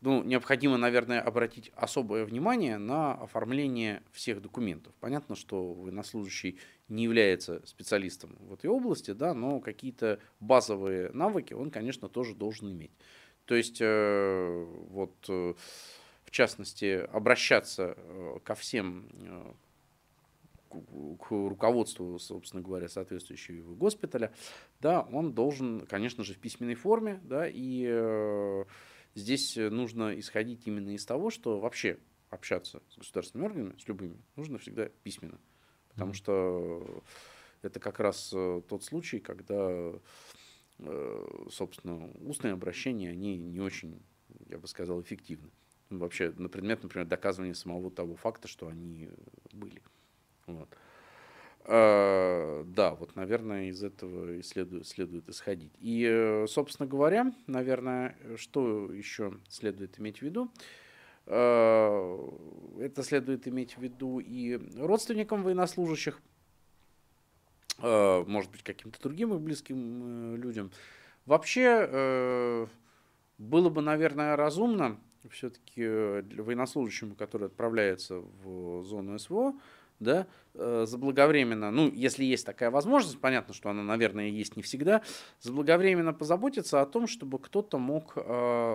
ну, 0.01 0.23
необходимо, 0.23 0.77
наверное, 0.77 1.21
обратить 1.21 1.71
особое 1.75 2.25
внимание 2.25 2.77
на 2.77 3.13
оформление 3.13 4.03
всех 4.11 4.41
документов. 4.41 4.93
Понятно, 4.99 5.35
что 5.35 5.73
военнослужащий 5.73 6.59
не 6.87 7.03
является 7.03 7.65
специалистом 7.65 8.35
в 8.39 8.53
этой 8.53 8.67
области, 8.69 9.11
да, 9.11 9.33
но 9.33 9.59
какие-то 9.59 10.19
базовые 10.39 11.11
навыки 11.11 11.53
он, 11.53 11.71
конечно, 11.71 12.09
тоже 12.09 12.35
должен 12.35 12.71
иметь. 12.71 12.91
То 13.47 13.55
есть, 13.55 13.77
э, 13.79 14.65
вот, 14.89 15.15
э, 15.29 15.53
в 16.25 16.31
частности, 16.31 17.07
обращаться 17.13 17.95
э, 17.97 18.39
ко 18.43 18.55
всем 18.55 19.07
к 20.69 21.31
руководству, 21.31 22.19
собственно 22.19 22.61
говоря, 22.61 22.89
соответствующего 22.89 23.73
госпиталя, 23.73 24.33
да, 24.81 25.01
он 25.13 25.31
должен, 25.31 25.87
конечно 25.87 26.25
же, 26.25 26.33
в 26.33 26.39
письменной 26.39 26.75
форме, 26.75 27.21
да, 27.23 27.47
и 27.47 27.85
э, 27.87 28.65
здесь 29.15 29.55
нужно 29.55 30.19
исходить 30.19 30.67
именно 30.67 30.89
из 30.89 31.05
того, 31.05 31.29
что 31.29 31.57
вообще 31.61 31.97
общаться 32.29 32.83
с 32.89 32.97
государственными 32.97 33.47
органами, 33.47 33.75
с 33.79 33.87
любыми, 33.87 34.21
нужно 34.35 34.57
всегда 34.57 34.89
письменно, 35.03 35.39
потому 35.93 36.11
mm-hmm. 36.11 36.15
что 36.15 37.03
это 37.61 37.79
как 37.79 38.01
раз 38.01 38.27
тот 38.27 38.83
случай, 38.83 39.19
когда 39.19 39.93
собственно, 41.49 42.11
устные 42.21 42.53
обращения, 42.53 43.09
они 43.09 43.37
не 43.37 43.59
очень, 43.59 44.01
я 44.47 44.57
бы 44.57 44.67
сказал, 44.67 45.01
эффективны. 45.01 45.49
Ну, 45.89 45.99
вообще, 45.99 46.33
на 46.37 46.49
предмет, 46.49 46.83
например, 46.83 47.07
доказывания 47.07 47.53
самого 47.53 47.89
того 47.89 48.15
факта, 48.15 48.47
что 48.47 48.67
они 48.67 49.09
были. 49.53 49.81
Вот. 50.45 50.69
А, 51.63 52.63
да, 52.65 52.93
вот, 52.95 53.15
наверное, 53.15 53.69
из 53.69 53.83
этого 53.83 54.33
и 54.33 54.41
следует, 54.41 54.87
следует 54.87 55.29
исходить. 55.29 55.73
И, 55.79 56.05
э, 56.09 56.45
собственно 56.47 56.87
говоря, 56.87 57.33
наверное, 57.47 58.17
что 58.35 58.91
еще 58.91 59.33
следует 59.49 59.99
иметь 59.99 60.19
в 60.19 60.21
виду? 60.23 60.51
А, 61.25 62.17
это 62.79 63.03
следует 63.03 63.47
иметь 63.47 63.77
в 63.77 63.81
виду 63.81 64.19
и 64.19 64.59
родственникам 64.77 65.43
военнослужащих, 65.43 66.21
Э, 66.21 66.36
может 67.79 68.51
быть, 68.51 68.63
каким-то 68.63 68.99
другим 69.01 69.33
и 69.33 69.37
близким 69.37 70.33
э, 70.33 70.37
людям. 70.37 70.71
Вообще, 71.25 71.87
э, 71.89 72.67
было 73.37 73.69
бы, 73.69 73.81
наверное, 73.81 74.35
разумно 74.35 74.99
все-таки 75.29 75.85
военнослужащему, 76.41 77.15
который 77.15 77.47
отправляется 77.47 78.19
в 78.19 78.83
зону 78.83 79.19
СВО, 79.19 79.53
да, 79.99 80.27
заблаговременно, 80.53 81.71
ну, 81.71 81.91
если 81.91 82.23
есть 82.23 82.45
такая 82.45 82.69
возможность, 82.71 83.19
понятно, 83.19 83.53
что 83.53 83.69
она, 83.69 83.83
наверное, 83.83 84.29
есть 84.29 84.55
не 84.55 84.61
всегда, 84.61 85.01
заблаговременно 85.41 86.13
позаботиться 86.13 86.81
о 86.81 86.85
том, 86.85 87.07
чтобы 87.07 87.39
кто-то 87.39 87.77
мог, 87.79 88.15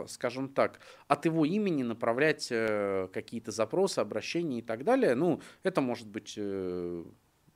скажем 0.08 0.48
так, 0.48 0.80
от 1.06 1.24
его 1.24 1.44
имени 1.44 1.84
направлять 1.84 2.48
какие-то 2.48 3.52
запросы, 3.52 4.00
обращения 4.00 4.58
и 4.58 4.62
так 4.62 4.84
далее. 4.84 5.14
Ну, 5.14 5.40
это 5.62 5.80
может 5.80 6.08
быть 6.08 6.36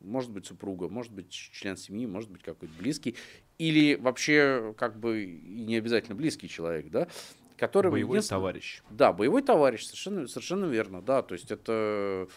может 0.01 0.31
быть 0.31 0.47
супруга, 0.47 0.89
может 0.89 1.13
быть 1.13 1.31
член 1.31 1.77
семьи, 1.77 2.07
может 2.07 2.31
быть 2.31 2.43
какой-то 2.43 2.75
близкий, 2.79 3.17
или 3.59 3.95
вообще 3.95 4.75
как 4.77 4.99
бы 4.99 5.25
и 5.25 5.65
не 5.65 5.77
обязательно 5.77 6.15
близкий 6.15 6.49
человек, 6.49 6.91
да, 6.91 7.09
который 7.57 7.91
боевой 7.91 8.21
товарищ. 8.23 8.83
Да, 8.91 9.13
боевой 9.13 9.43
товарищ, 9.43 9.85
совершенно, 9.85 10.29
совершенно 10.29 10.67
верно, 10.67 11.03
да, 11.03 11.23
то 11.23 11.35
есть 11.35 11.51
это 11.51 12.29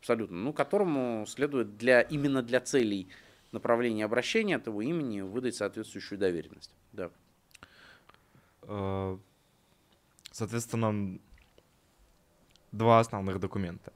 абсолютно, 0.00 0.36
ну, 0.36 0.52
которому 0.52 1.24
следует 1.26 1.76
для, 1.76 2.00
именно 2.02 2.42
для 2.42 2.60
целей 2.60 3.08
направления 3.52 4.04
обращения 4.04 4.56
от 4.56 4.66
его 4.66 4.82
имени 4.82 5.22
выдать 5.22 5.56
соответствующую 5.56 6.18
доверенность, 6.18 6.74
да. 6.92 7.10
Э, 8.62 9.18
соответственно, 10.30 11.18
два 12.72 13.00
основных 13.00 13.40
документа 13.40 13.92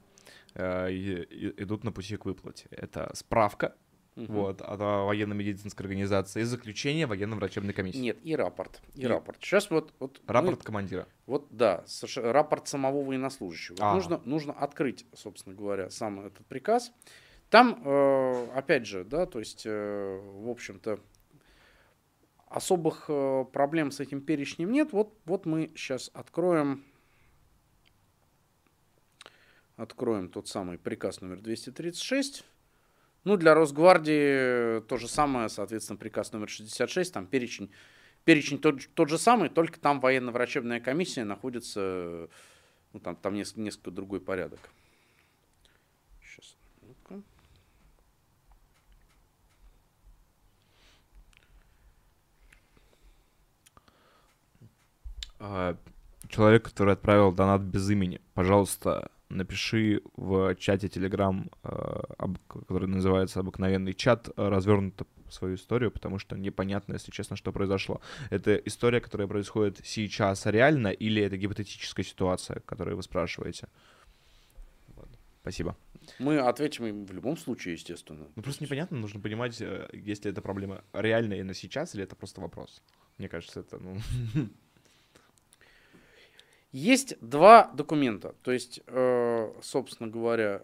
идут 0.55 1.83
на 1.83 1.91
пути 1.91 2.17
к 2.17 2.25
выплате. 2.25 2.67
Это 2.71 3.11
справка 3.13 3.75
угу. 4.15 4.25
вот, 4.33 4.61
от 4.61 4.79
военно-медицинской 4.79 5.85
организации 5.85 6.41
и 6.41 6.43
заключение 6.43 7.07
военно-врачебной 7.07 7.73
комиссии. 7.73 7.99
Нет, 7.99 8.17
и 8.23 8.35
рапорт. 8.35 8.81
И, 8.95 9.01
и 9.01 9.05
рапорт. 9.07 9.37
Сейчас 9.41 9.69
вот... 9.69 9.93
вот 9.99 10.21
рапорт 10.27 10.59
мы, 10.59 10.63
командира. 10.63 11.07
Вот, 11.25 11.47
да, 11.49 11.83
рапорт 12.15 12.67
самого 12.67 13.03
военнослужащего. 13.03 13.77
Вот 13.79 13.93
нужно, 13.93 14.21
нужно 14.25 14.53
открыть, 14.53 15.05
собственно 15.13 15.55
говоря, 15.55 15.89
сам 15.89 16.25
этот 16.25 16.45
приказ. 16.47 16.91
Там, 17.49 17.81
э, 17.83 18.47
опять 18.55 18.85
же, 18.85 19.03
да, 19.03 19.25
то 19.25 19.39
есть, 19.39 19.63
э, 19.65 20.19
в 20.21 20.49
общем-то, 20.49 20.99
особых 22.47 23.09
проблем 23.53 23.91
с 23.91 24.01
этим 24.01 24.21
перечнем 24.21 24.71
нет. 24.73 24.91
Вот, 24.91 25.17
вот 25.23 25.45
мы 25.45 25.71
сейчас 25.73 26.11
откроем 26.13 26.83
Откроем 29.81 30.29
тот 30.29 30.47
самый 30.47 30.77
приказ 30.77 31.21
номер 31.21 31.41
236. 31.41 32.45
Ну, 33.23 33.35
для 33.35 33.55
Росгвардии 33.55 34.79
то 34.81 34.97
же 34.97 35.07
самое, 35.07 35.49
соответственно, 35.49 35.97
приказ 35.97 36.31
номер 36.33 36.49
66, 36.49 37.11
там 37.11 37.25
перечень, 37.25 37.71
перечень 38.23 38.59
тот, 38.59 38.87
тот 38.93 39.09
же 39.09 39.17
самый, 39.17 39.49
только 39.49 39.79
там 39.79 39.99
военно-врачебная 39.99 40.81
комиссия 40.81 41.23
находится, 41.23 42.29
ну, 42.93 42.99
там, 42.99 43.15
там 43.15 43.33
несколько, 43.33 43.61
несколько 43.61 43.89
другой 43.89 44.19
порядок. 44.19 44.59
Сейчас, 46.21 46.55
а, 55.39 55.75
Человек, 56.29 56.65
который 56.65 56.93
отправил 56.93 57.31
донат 57.31 57.61
без 57.61 57.89
имени, 57.89 58.21
пожалуйста, 58.35 59.09
напиши 59.37 60.01
в 60.15 60.55
чате 60.55 60.87
Telegram, 60.87 61.51
э, 61.63 62.27
который 62.47 62.87
называется 62.87 63.39
«Обыкновенный 63.39 63.93
чат», 63.93 64.29
развернуто 64.35 65.05
свою 65.29 65.55
историю, 65.55 65.91
потому 65.91 66.19
что 66.19 66.37
непонятно, 66.37 66.93
если 66.93 67.11
честно, 67.11 67.35
что 67.35 67.51
произошло. 67.51 68.01
Это 68.29 68.55
история, 68.55 69.01
которая 69.01 69.27
происходит 69.27 69.79
сейчас 69.83 70.45
реально, 70.45 70.89
или 70.89 71.21
это 71.21 71.37
гипотетическая 71.37 72.05
ситуация, 72.05 72.59
которую 72.65 72.97
вы 72.97 73.03
спрашиваете? 73.03 73.67
Вот. 74.95 75.09
Спасибо. 75.41 75.75
Мы 76.19 76.39
ответим 76.39 76.85
им 76.85 77.05
в 77.05 77.11
любом 77.11 77.37
случае, 77.37 77.73
естественно. 77.73 78.27
Ну 78.35 78.41
просто 78.41 78.63
непонятно, 78.63 78.97
нужно 78.97 79.19
понимать, 79.19 79.61
э, 79.61 79.89
если 79.93 80.31
эта 80.31 80.41
проблема 80.41 80.83
реальная 80.93 81.43
на 81.43 81.53
сейчас, 81.53 81.95
или 81.95 82.03
это 82.03 82.15
просто 82.15 82.41
вопрос. 82.41 82.81
Мне 83.17 83.29
кажется, 83.29 83.61
это, 83.61 83.77
ну... 83.77 83.97
Есть 86.71 87.17
два 87.19 87.69
документа, 87.73 88.33
то 88.43 88.51
есть, 88.51 88.81
э, 88.87 89.53
собственно 89.61 90.09
говоря, 90.09 90.63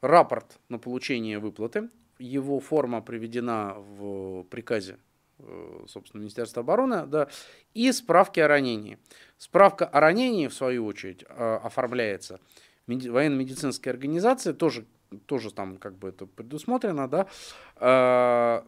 рапорт 0.00 0.60
на 0.68 0.78
получение 0.78 1.40
выплаты, 1.40 1.88
его 2.18 2.60
форма 2.60 3.02
приведена 3.02 3.74
в 3.76 4.44
приказе, 4.44 4.98
э, 5.38 5.84
собственно, 5.88 6.20
Министерства 6.20 6.60
обороны, 6.60 7.04
да, 7.06 7.28
и 7.74 7.90
справки 7.90 8.38
о 8.38 8.46
ранении. 8.46 8.98
Справка 9.38 9.86
о 9.86 9.98
ранении, 9.98 10.46
в 10.46 10.54
свою 10.54 10.86
очередь, 10.86 11.24
э, 11.28 11.60
оформляется 11.64 12.38
военно-медицинской 12.86 13.92
организации, 13.92 14.52
тоже, 14.52 14.84
тоже 15.26 15.52
там 15.52 15.78
как 15.78 15.96
бы 15.96 16.10
это 16.10 16.26
предусмотрено, 16.26 17.08
да. 17.08 17.26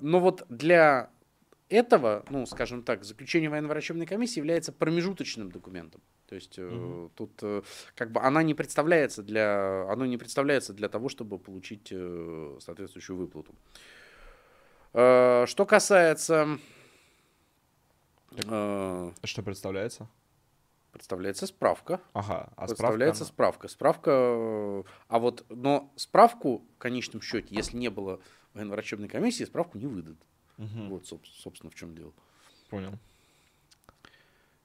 Но 0.01 0.21
вот 0.21 0.45
для 0.49 1.11
этого, 1.73 2.25
ну, 2.31 2.47
скажем 2.47 2.83
так, 2.83 3.05
заключение 3.05 3.51
военно-врачебной 3.51 4.07
комиссии 4.07 4.39
является 4.39 4.73
промежуточным 4.73 5.51
документом. 5.51 6.01
То 6.29 6.35
есть 6.35 6.59
mm-hmm. 6.59 7.11
тут 7.15 7.33
э, 7.43 7.63
как 7.95 8.13
бы 8.13 8.21
она 8.21 8.43
не 8.43 8.55
представляется 8.55 9.23
для, 9.23 9.87
оно 9.91 10.07
не 10.07 10.17
представляется 10.17 10.73
для 10.73 10.89
того, 10.89 11.09
чтобы 11.09 11.39
получить 11.39 11.89
э, 11.91 12.59
соответствующую 12.61 13.17
выплату. 13.17 13.55
Что 14.93 15.67
касается... 15.67 16.59
Э, 18.47 19.11
что 19.25 19.43
представляется? 19.43 20.09
Представляется 20.93 21.47
справка. 21.47 22.01
Ага, 22.13 22.53
а 22.55 22.67
Представляется 22.67 23.25
справка. 23.25 23.69
Справка, 23.69 24.11
э, 24.11 24.83
а 25.09 25.19
вот, 25.19 25.47
но 25.49 25.91
справку 25.97 26.67
в 26.75 26.79
конечном 26.79 27.23
счете, 27.23 27.55
если 27.55 27.79
не 27.79 27.89
было 27.89 28.21
военно-врачебной 28.53 29.09
комиссии, 29.09 29.45
справку 29.45 29.79
не 29.79 29.87
выдадут. 29.87 30.19
Угу. 30.59 30.89
Вот, 30.89 31.07
собственно, 31.07 31.71
в 31.71 31.75
чем 31.75 31.95
дело. 31.95 32.13
Понял. 32.71 32.99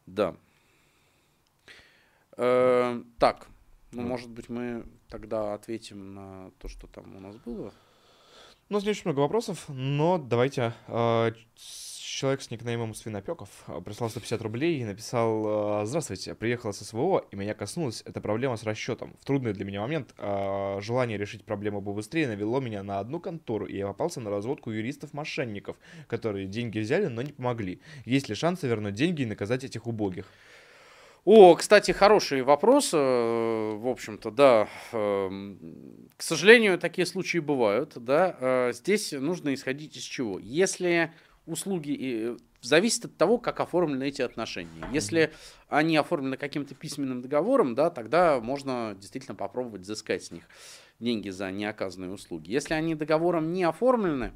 Да. 0.06 0.36
Э, 2.38 3.02
так, 3.20 3.48
ну, 3.92 4.02
ну, 4.02 4.08
может 4.08 4.30
быть, 4.30 4.50
мы 4.50 4.86
тогда 5.10 5.54
ответим 5.54 6.14
на 6.14 6.52
то, 6.60 6.68
что 6.68 6.88
там 6.88 7.16
у 7.16 7.20
нас 7.20 7.36
было. 7.38 7.74
У 8.70 8.74
нас 8.74 8.84
не 8.84 8.90
очень 8.90 9.04
много 9.06 9.22
вопросов, 9.22 9.66
но 9.70 10.18
давайте 10.18 10.74
э, 10.88 11.32
человек 12.18 12.42
с 12.42 12.50
никнеймом 12.50 12.96
Свинопеков 12.96 13.50
э, 13.68 13.80
прислал 13.80 14.10
150 14.10 14.42
рублей 14.42 14.82
и 14.82 14.86
написал 14.86 15.84
э, 15.84 15.86
«Здравствуйте, 15.86 16.34
приехал 16.34 16.74
с 16.74 16.80
СВО, 16.80 17.24
и 17.30 17.36
меня 17.36 17.54
коснулась 17.54 18.02
эта 18.06 18.20
проблема 18.22 18.58
с 18.58 18.64
расчетом. 18.64 19.16
В 19.22 19.26
трудный 19.26 19.54
для 19.54 19.66
меня 19.66 19.82
момент 19.82 20.16
э, 20.18 20.80
желание 20.82 21.20
решить 21.20 21.46
проблему 21.46 21.80
побыстрее 21.84 22.28
навело 22.28 22.60
меня 22.60 22.82
на 22.82 22.98
одну 22.98 23.20
контору, 23.20 23.68
и 23.68 23.78
я 23.78 23.86
попался 23.86 24.20
на 24.20 24.32
разводку 24.32 24.72
юристов-мошенников, 24.72 25.78
которые 26.08 26.48
деньги 26.48 26.80
взяли, 26.80 27.06
но 27.06 27.22
не 27.22 27.34
помогли. 27.34 27.82
Есть 28.04 28.30
ли 28.30 28.36
шансы 28.36 28.68
вернуть 28.68 28.96
деньги 28.96 29.22
и 29.22 29.26
наказать 29.28 29.64
этих 29.64 29.86
убогих?» 29.86 30.26
О, 31.24 31.56
кстати, 31.56 31.92
хороший 31.92 32.42
вопрос, 32.42 32.94
в 32.94 33.88
общем-то, 33.92 34.32
да. 34.32 34.70
Эм, 34.94 36.08
к 36.16 36.24
сожалению, 36.24 36.80
такие 36.80 37.06
случаи 37.06 37.40
бывают, 37.40 37.94
да. 37.98 38.72
Здесь 38.72 39.12
нужно 39.12 39.54
исходить 39.54 39.98
из 39.98 40.04
чего? 40.04 40.40
Если 40.40 41.12
услуги 41.48 41.98
э, 42.00 42.38
зависит 42.62 43.06
от 43.06 43.18
того, 43.18 43.38
как 43.40 43.60
оформлены 43.60 44.08
эти 44.08 44.22
отношения. 44.22 44.88
Если 44.92 45.32
они 45.70 45.98
оформлены 45.98 46.38
каким-то 46.38 46.76
письменным 46.76 47.22
договором, 47.22 47.74
да, 47.74 47.90
тогда 47.90 48.40
можно 48.40 48.96
действительно 49.00 49.36
попробовать 49.36 49.82
взыскать 49.82 50.24
с 50.24 50.32
них 50.32 50.44
деньги 51.00 51.30
за 51.30 51.52
неоказанные 51.52 52.12
услуги. 52.12 52.52
Если 52.52 52.74
они 52.74 52.96
договором 52.96 53.54
не 53.54 53.64
оформлены, 53.64 54.34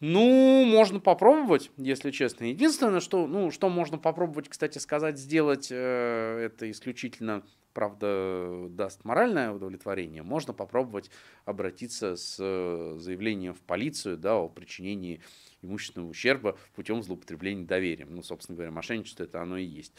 ну, 0.00 0.64
можно 0.64 0.98
попробовать, 0.98 1.70
если 1.76 2.10
честно. 2.10 2.46
Единственное, 2.46 2.98
что, 2.98 3.28
ну, 3.28 3.52
что 3.52 3.68
можно 3.68 3.98
попробовать, 3.98 4.48
кстати 4.48 4.78
сказать, 4.78 5.16
сделать, 5.16 5.68
э, 5.70 6.38
это 6.44 6.68
исключительно, 6.72 7.44
правда, 7.72 8.66
даст 8.68 9.04
моральное 9.04 9.52
удовлетворение. 9.52 10.24
Можно 10.24 10.54
попробовать 10.54 11.08
обратиться 11.44 12.16
с 12.16 12.36
э, 12.40 12.96
заявлением 12.98 13.54
в 13.54 13.60
полицию, 13.60 14.16
да, 14.18 14.34
о 14.34 14.48
причинении 14.48 15.20
имущественного 15.62 16.10
ущерба 16.10 16.58
путем 16.74 17.02
злоупотребления 17.02 17.64
доверием. 17.64 18.14
Ну, 18.14 18.22
собственно 18.22 18.56
говоря, 18.56 18.70
мошенничество 18.70 19.24
это 19.24 19.40
оно 19.40 19.56
и 19.56 19.64
есть. 19.64 19.94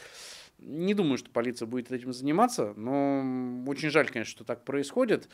Не 0.58 0.94
думаю, 0.94 1.18
что 1.18 1.30
полиция 1.30 1.66
будет 1.66 1.90
этим 1.90 2.12
заниматься, 2.12 2.74
но 2.76 3.64
очень 3.66 3.90
жаль, 3.90 4.08
конечно, 4.08 4.30
что 4.30 4.44
так 4.44 4.64
происходит. 4.64 5.28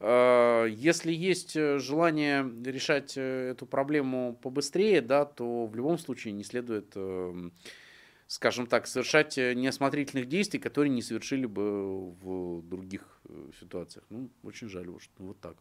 А, 0.00 0.64
если 0.66 1.12
есть 1.12 1.56
э, 1.56 1.78
желание 1.78 2.48
решать 2.64 3.14
э, 3.16 3.50
эту 3.50 3.66
проблему 3.66 4.38
побыстрее, 4.40 5.00
да, 5.00 5.24
то 5.24 5.66
в 5.66 5.74
любом 5.74 5.98
случае 5.98 6.34
не 6.34 6.44
следует, 6.44 6.92
эм, 6.94 7.52
скажем 8.28 8.66
так, 8.66 8.86
совершать 8.86 9.38
э, 9.38 9.54
неосмотрительных 9.54 10.28
действий, 10.28 10.60
которые 10.60 10.90
не 10.90 11.02
совершили 11.02 11.46
бы 11.46 12.12
в 12.12 12.62
других 12.62 13.20
ситуациях. 13.58 14.04
Ну, 14.10 14.30
очень 14.42 14.68
жаль, 14.68 14.88
вот, 14.88 15.02
вот 15.18 15.40
так. 15.40 15.56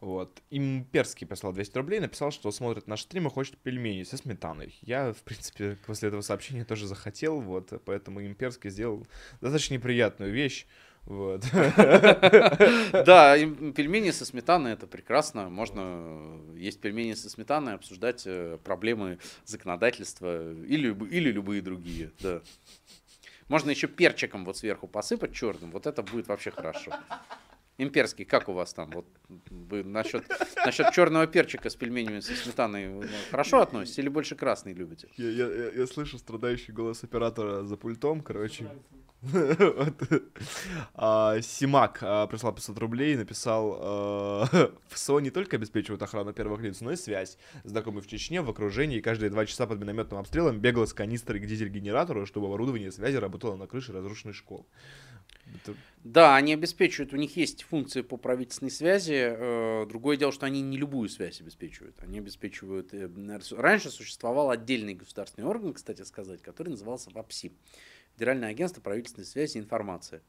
Вот. 0.00 0.42
Имперский 0.48 1.26
прислал 1.26 1.52
200 1.52 1.76
рублей, 1.76 2.00
написал, 2.00 2.30
что 2.30 2.50
смотрит 2.50 2.86
наш 2.86 3.02
стрим 3.02 3.26
и 3.26 3.30
хочет 3.30 3.58
пельмени 3.58 4.02
со 4.02 4.16
сметаной. 4.16 4.78
Я, 4.80 5.12
в 5.12 5.22
принципе, 5.22 5.76
после 5.86 6.08
этого 6.08 6.22
сообщения 6.22 6.64
тоже 6.64 6.86
захотел, 6.86 7.40
вот, 7.40 7.82
поэтому 7.84 8.24
Имперский 8.24 8.70
сделал 8.70 9.06
достаточно 9.42 9.74
неприятную 9.74 10.32
вещь. 10.32 10.66
Вот. 11.04 11.44
Да, 12.92 13.36
пельмени 13.76 14.10
со 14.10 14.24
сметаной 14.24 14.72
это 14.72 14.86
прекрасно. 14.86 15.48
Можно 15.48 16.40
есть 16.56 16.80
пельмени 16.80 17.14
со 17.14 17.28
сметаной, 17.28 17.74
обсуждать 17.74 18.22
э, 18.26 18.58
проблемы 18.62 19.18
законодательства 19.44 20.52
или, 20.52 20.88
или 21.10 21.30
любые 21.30 21.62
другие. 21.62 22.10
Да. 22.20 22.42
Можно 23.48 23.70
еще 23.70 23.88
перчиком 23.88 24.44
вот 24.44 24.58
сверху 24.58 24.86
посыпать 24.86 25.34
черным. 25.34 25.72
Вот 25.72 25.86
это 25.86 26.02
будет 26.02 26.28
вообще 26.28 26.50
хорошо. 26.50 26.92
Имперский, 27.82 28.26
как 28.26 28.48
у 28.48 28.52
вас 28.52 28.74
там? 28.74 28.90
Вот 28.90 29.06
вы 29.48 29.82
насчет, 29.84 30.24
насчет 30.66 30.92
черного 30.92 31.26
перчика 31.26 31.70
с 31.70 31.76
пельменями 31.76 32.20
со 32.20 32.34
сметаной 32.34 33.08
хорошо 33.30 33.62
относитесь 33.62 33.98
или 33.98 34.08
больше 34.08 34.36
красный 34.36 34.74
любите? 34.74 35.08
Я, 35.16 35.30
я, 35.30 35.70
я, 35.70 35.86
слышу 35.86 36.18
страдающий 36.18 36.72
голос 36.72 37.02
оператора 37.04 37.62
за 37.62 37.76
пультом, 37.76 38.20
короче. 38.20 38.68
А, 40.94 41.40
Симак 41.42 41.98
а, 42.02 42.26
прислал 42.26 42.54
500 42.54 42.78
рублей 42.78 43.14
и 43.14 43.16
написал, 43.16 43.78
а, 43.82 44.70
ФСО 44.88 45.18
не 45.18 45.30
только 45.30 45.56
обеспечивают 45.56 46.02
охрану 46.02 46.32
первых 46.32 46.60
лиц, 46.62 46.80
но 46.80 46.92
и 46.92 46.96
связь. 46.96 47.36
Знакомый 47.64 48.02
в 48.02 48.06
Чечне, 48.06 48.40
в 48.40 48.48
окружении, 48.48 48.98
и 48.98 49.02
каждые 49.02 49.30
два 49.30 49.46
часа 49.46 49.66
под 49.66 49.78
минометным 49.78 50.20
обстрелом 50.20 50.58
бегал 50.58 50.86
с 50.86 50.94
канистрой 50.94 51.40
к 51.40 51.46
дизель-генератору, 51.46 52.26
чтобы 52.26 52.46
оборудование 52.46 52.90
связи 52.92 53.16
работало 53.16 53.56
на 53.56 53.66
крыше 53.66 53.92
разрушенной 53.92 54.34
школы. 54.34 54.64
Это... 55.54 55.76
Да, 56.02 56.34
они 56.36 56.54
обеспечивают, 56.54 57.12
у 57.12 57.16
них 57.16 57.36
есть 57.36 57.62
функции 57.62 58.00
по 58.00 58.16
правительственной 58.16 58.70
связи. 58.70 59.14
Э, 59.16 59.86
другое 59.86 60.16
дело, 60.16 60.32
что 60.32 60.46
они 60.46 60.62
не 60.62 60.78
любую 60.78 61.08
связь 61.10 61.40
обеспечивают. 61.40 61.96
Они 62.00 62.18
обеспечивают... 62.18 62.94
Э, 62.94 63.10
раньше 63.52 63.90
существовал 63.90 64.50
отдельный 64.50 64.94
государственный 64.94 65.46
орган, 65.46 65.74
кстати 65.74 66.02
сказать, 66.02 66.40
который 66.40 66.70
назывался 66.70 67.10
ВАПСИ. 67.10 67.52
Федеральное 68.14 68.50
агентство 68.50 68.80
правительственной 68.80 69.26
связи 69.26 69.58
и 69.58 69.60
информации. 69.60 70.22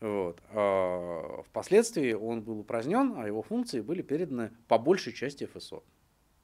Вот. 0.00 0.40
А 0.50 1.42
впоследствии 1.42 2.12
он 2.12 2.42
был 2.42 2.60
упразднен, 2.60 3.14
а 3.16 3.26
его 3.26 3.42
функции 3.42 3.80
были 3.80 4.02
переданы 4.02 4.52
по 4.68 4.78
большей 4.78 5.12
части 5.12 5.46
ФСО. 5.46 5.82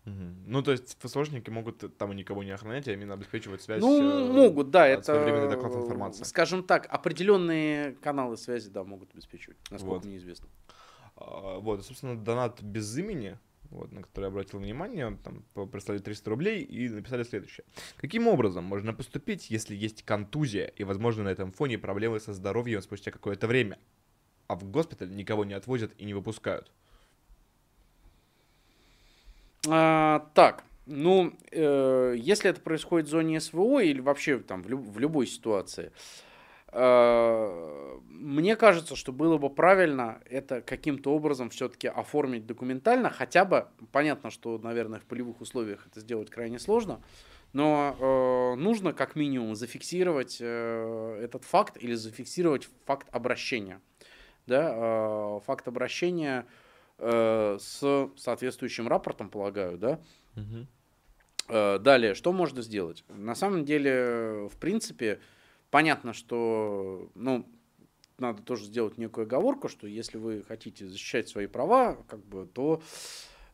Ну, 0.07 0.63
то 0.63 0.71
есть 0.71 0.97
ФСОшники 1.01 1.51
могут 1.51 1.97
там 1.99 2.15
никого 2.15 2.45
не 2.45 2.53
охранять, 2.53 2.87
а 2.87 2.93
именно 2.93 3.15
обеспечивать 3.15 3.61
связь. 3.63 3.81
Ну, 3.81 4.01
э, 4.01 4.33
могут, 4.33 4.71
да, 4.71 4.87
это, 4.87 5.49
доклад 5.51 5.75
информации. 5.75 6.23
скажем 6.23 6.63
так, 6.63 6.87
определенные 6.89 7.93
каналы 7.95 8.37
связи, 8.37 8.71
да, 8.71 8.85
могут 8.85 9.13
обеспечивать, 9.13 9.59
насколько 9.71 9.95
вот. 9.95 10.05
мне 10.05 10.19
известно. 10.19 10.49
А, 11.17 11.59
вот, 11.59 11.85
собственно, 11.85 12.17
донат 12.17 12.63
без 12.63 12.97
имени, 12.97 13.37
вот, 13.71 13.91
на 13.91 14.03
который 14.03 14.25
я 14.25 14.29
обратил 14.29 14.61
внимание, 14.61 15.19
там 15.25 15.43
прислали 15.69 15.99
300 15.99 16.31
рублей 16.31 16.63
и 16.63 16.89
написали 16.89 17.25
следующее. 17.25 17.65
Каким 17.97 18.29
образом 18.29 18.63
можно 18.63 18.95
поступить, 18.95 19.51
если 19.51 19.75
есть 19.75 20.05
контузия 20.05 20.67
и, 20.67 20.85
возможно, 20.85 21.25
на 21.25 21.31
этом 21.31 21.51
фоне 21.51 21.79
проблемы 21.79 22.21
со 22.21 22.33
здоровьем 22.33 22.81
спустя 22.81 23.11
какое-то 23.11 23.49
время, 23.49 23.79
а 24.47 24.55
в 24.55 24.71
госпиталь 24.71 25.11
никого 25.11 25.45
не 25.45 25.55
отвозят 25.55 25.93
и 25.99 26.05
не 26.05 26.15
выпускают? 26.15 26.71
А, 29.69 30.29
так, 30.35 30.65
ну, 30.87 31.33
э, 31.51 32.15
если 32.17 32.51
это 32.51 32.61
происходит 32.61 33.09
в 33.09 33.11
зоне 33.11 33.41
СВО 33.41 33.81
или 33.81 34.01
вообще 34.01 34.39
там 34.39 34.63
в, 34.63 34.69
люб- 34.69 34.87
в 34.89 34.99
любой 34.99 35.27
ситуации, 35.27 35.93
э, 36.73 37.99
мне 38.09 38.57
кажется, 38.57 38.97
что 38.97 39.13
было 39.13 39.39
бы 39.39 39.51
правильно 39.51 40.21
это 40.29 40.61
каким-то 40.61 41.13
образом 41.15 41.51
все-таки 41.51 41.89
оформить 41.89 42.47
документально, 42.47 43.11
хотя 43.11 43.45
бы, 43.45 43.67
понятно, 43.93 44.31
что, 44.31 44.59
наверное, 44.59 45.01
в 45.01 45.05
полевых 45.05 45.41
условиях 45.41 45.87
это 45.87 46.01
сделать 46.01 46.31
крайне 46.31 46.59
сложно, 46.59 47.01
но 47.53 47.97
э, 47.99 48.61
нужно 48.61 48.93
как 48.93 49.17
минимум 49.17 49.55
зафиксировать 49.57 50.39
э, 50.41 51.21
этот 51.23 51.45
факт 51.45 51.77
или 51.81 51.95
зафиксировать 51.95 52.69
факт 52.85 53.09
обращения. 53.13 53.81
Да, 54.47 54.73
э, 54.77 55.41
факт 55.45 55.67
обращения 55.67 56.47
э, 56.99 57.59
с 57.61 58.11
соответствующим 58.17 58.89
рапортом, 58.89 59.31
полагаю, 59.31 59.79
да? 59.79 60.01
Угу. 60.37 60.67
Э, 61.49 61.79
далее, 61.79 62.15
что 62.15 62.33
можно 62.33 62.63
сделать? 62.63 63.05
На 63.09 63.35
самом 63.35 63.65
деле, 63.65 64.49
в 64.53 64.57
принципе, 64.59 65.21
понятно, 65.71 66.13
что, 66.13 67.11
ну, 67.15 67.47
надо 68.19 68.43
тоже 68.43 68.65
сделать 68.65 68.99
некую 68.99 69.27
оговорку, 69.27 69.69
что 69.69 69.87
если 69.87 70.19
вы 70.19 70.43
хотите 70.43 70.89
защищать 70.89 71.29
свои 71.29 71.47
права, 71.47 71.99
как 72.09 72.25
бы, 72.25 72.47
то 72.47 72.83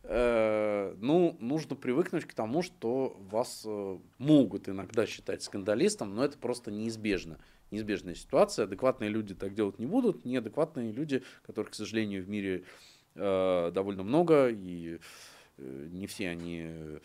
э, 0.04 0.94
ну, 1.00 1.36
нужно 1.40 1.76
привыкнуть 1.76 2.24
к 2.24 2.34
тому, 2.34 2.62
что 2.62 3.16
вас 3.30 3.62
э, 3.66 3.98
могут 4.18 4.68
иногда 4.68 5.06
считать 5.06 5.42
скандалистом, 5.42 6.14
но 6.14 6.24
это 6.24 6.38
просто 6.38 6.70
неизбежно. 6.70 7.38
неизбежная 7.70 8.14
ситуация. 8.14 8.64
Адекватные 8.64 9.10
люди 9.10 9.34
так 9.34 9.54
делать 9.54 9.78
не 9.78 9.86
будут, 9.86 10.24
неадекватные 10.24 10.92
люди, 10.92 11.22
которых, 11.44 11.72
к 11.72 11.74
сожалению, 11.74 12.22
в 12.22 12.28
мире 12.28 12.64
довольно 13.14 14.02
много, 14.02 14.48
и 14.48 14.98
э, 15.58 15.88
не 15.90 16.06
все 16.06 16.28
они 16.28 17.00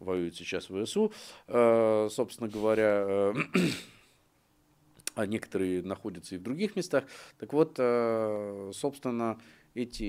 воюют 0.00 0.36
сейчас 0.36 0.70
в 0.70 0.84
ВСУ, 0.84 1.12
э, 1.46 2.08
собственно 2.10 2.48
говоря, 2.48 3.04
э, 3.06 3.34
а 5.14 5.26
некоторые 5.26 5.82
находятся 5.82 6.34
и 6.34 6.38
в 6.38 6.42
других 6.42 6.76
местах. 6.76 7.04
Так 7.38 7.52
вот, 7.52 7.76
э, 7.78 8.70
собственно, 8.74 9.40
эти 9.74 10.02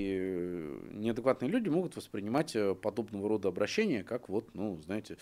неадекватные 0.92 1.50
люди 1.50 1.68
могут 1.68 1.96
воспринимать 1.96 2.56
подобного 2.80 3.28
рода 3.28 3.48
обращения 3.48 4.02
как 4.02 4.28
вот, 4.28 4.54
ну, 4.54 4.80
знаете, 4.82 5.16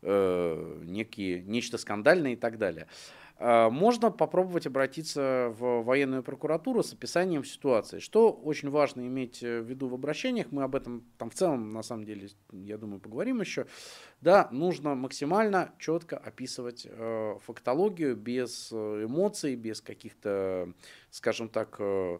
некие, 0.00 1.42
нечто 1.42 1.78
скандальное 1.78 2.32
и 2.32 2.36
так 2.36 2.58
далее. 2.58 2.88
А, 3.44 3.70
можно 3.70 4.12
попробовать 4.12 4.68
обратиться 4.68 5.52
в 5.58 5.82
военную 5.82 6.22
прокуратуру 6.22 6.84
с 6.84 6.92
описанием 6.92 7.44
ситуации. 7.44 7.98
Что 7.98 8.30
очень 8.30 8.70
важно 8.70 9.00
иметь 9.00 9.42
э, 9.42 9.60
в 9.60 9.64
виду 9.64 9.88
в 9.88 9.94
обращениях, 9.94 10.52
мы 10.52 10.62
об 10.62 10.76
этом 10.76 11.02
там 11.18 11.28
в 11.28 11.34
целом, 11.34 11.70
на 11.70 11.82
самом 11.82 12.04
деле, 12.04 12.28
я 12.52 12.78
думаю, 12.78 13.00
поговорим 13.00 13.40
еще. 13.40 13.66
Да, 14.20 14.48
нужно 14.52 14.94
максимально 14.94 15.72
четко 15.80 16.16
описывать 16.16 16.86
э, 16.88 17.38
фактологию 17.44 18.14
без 18.14 18.70
э, 18.70 18.76
эмоций, 19.06 19.56
без 19.56 19.80
каких-то, 19.80 20.72
скажем 21.10 21.48
так, 21.48 21.74
э, 21.80 22.18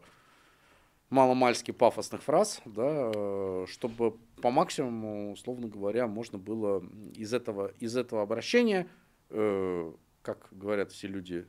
маломальски 1.08 1.70
пафосных 1.70 2.24
фраз, 2.24 2.60
да, 2.64 3.12
э, 3.14 3.66
чтобы 3.68 4.16
по 4.40 4.50
максимуму, 4.50 5.30
условно 5.30 5.68
говоря, 5.68 6.08
можно 6.08 6.38
было 6.38 6.82
из 7.14 7.32
этого, 7.32 7.72
из 7.78 7.96
этого 7.96 8.22
обращения 8.22 8.88
э, 9.30 9.92
как 10.22 10.48
говорят 10.50 10.92
все 10.92 11.08
люди, 11.08 11.46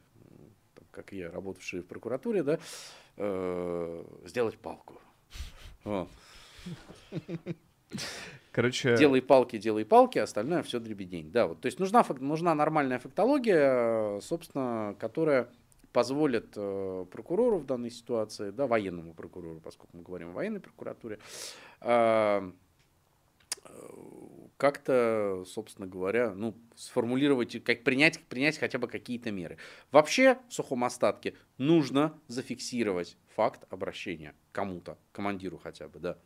как 0.91 1.13
и 1.13 1.17
я, 1.17 1.31
работавшие 1.31 1.83
в 1.83 1.87
прокуратуре, 1.87 2.43
да, 2.43 2.59
э, 3.17 4.03
сделать 4.25 4.57
палку. 4.57 4.99
Вот. 5.83 6.09
Короче... 8.51 8.95
Делай 8.97 9.21
палки, 9.21 9.57
делай 9.57 9.85
палки, 9.85 10.19
остальное 10.19 10.63
все 10.63 10.79
дребедень. 10.79 11.31
Да, 11.31 11.47
вот. 11.47 11.61
То 11.61 11.65
есть 11.67 11.79
нужна, 11.79 12.05
нужна 12.19 12.53
нормальная 12.55 12.99
фактология, 12.99 14.19
собственно, 14.19 14.95
которая 14.99 15.49
позволит 15.91 16.53
э, 16.55 17.05
прокурору 17.11 17.59
в 17.59 17.65
данной 17.65 17.91
ситуации, 17.91 18.51
да, 18.51 18.67
военному 18.67 19.13
прокурору, 19.13 19.59
поскольку 19.59 19.97
мы 19.97 20.03
говорим 20.03 20.29
о 20.29 20.33
военной 20.33 20.59
прокуратуре, 20.59 21.19
э, 21.81 22.51
как-то, 24.57 25.43
собственно 25.45 25.87
говоря, 25.87 26.33
ну, 26.33 26.57
сформулировать, 26.75 27.63
как 27.63 27.83
принять, 27.83 28.19
принять 28.25 28.57
хотя 28.57 28.79
бы 28.79 28.87
какие-то 28.87 29.31
меры. 29.31 29.57
Вообще, 29.91 30.39
в 30.49 30.53
сухом 30.53 30.83
остатке, 30.83 31.35
нужно 31.57 32.19
зафиксировать 32.27 33.17
факт 33.35 33.65
обращения 33.69 34.35
кому-то, 34.51 34.97
командиру 35.11 35.57
хотя 35.57 35.87
бы, 35.87 35.99
да. 35.99 36.17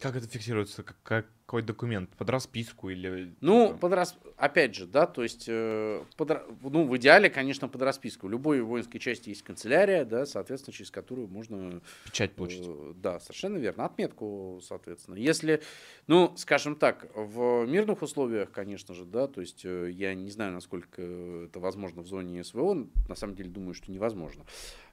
Как 0.00 0.16
это 0.16 0.28
фиксируется? 0.28 0.82
Как, 0.82 1.26
какой 1.48 1.62
документ? 1.62 2.10
Под 2.10 2.28
расписку 2.28 2.90
или... 2.90 3.34
Ну, 3.40 3.68
типа? 3.68 3.78
под 3.78 3.92
рас... 3.94 4.18
опять 4.36 4.74
же, 4.74 4.86
да, 4.86 5.06
то 5.06 5.22
есть, 5.22 5.46
э, 5.48 6.04
под... 6.18 6.42
ну, 6.60 6.86
в 6.86 6.94
идеале, 6.98 7.30
конечно, 7.30 7.68
под 7.68 7.80
расписку. 7.80 8.26
В 8.26 8.30
любой 8.30 8.60
воинской 8.60 9.00
части 9.00 9.30
есть 9.30 9.42
канцелярия, 9.44 10.04
да, 10.04 10.26
соответственно, 10.26 10.74
через 10.74 10.90
которую 10.90 11.26
можно... 11.28 11.80
Печать 12.04 12.32
получить. 12.32 12.66
Э, 12.66 12.92
да, 12.96 13.18
совершенно 13.18 13.56
верно. 13.56 13.86
Отметку, 13.86 14.60
соответственно. 14.62 15.14
Если, 15.14 15.62
ну, 16.06 16.34
скажем 16.36 16.76
так, 16.76 17.06
в 17.14 17.64
мирных 17.64 18.02
условиях, 18.02 18.50
конечно 18.50 18.92
же, 18.92 19.06
да, 19.06 19.26
то 19.26 19.40
есть, 19.40 19.64
э, 19.64 19.90
я 19.90 20.14
не 20.14 20.30
знаю, 20.30 20.52
насколько 20.52 21.00
это 21.00 21.60
возможно 21.60 22.02
в 22.02 22.06
зоне 22.06 22.44
СВО, 22.44 22.86
на 23.08 23.14
самом 23.14 23.36
деле 23.36 23.48
думаю, 23.48 23.72
что 23.72 23.90
невозможно. 23.90 24.44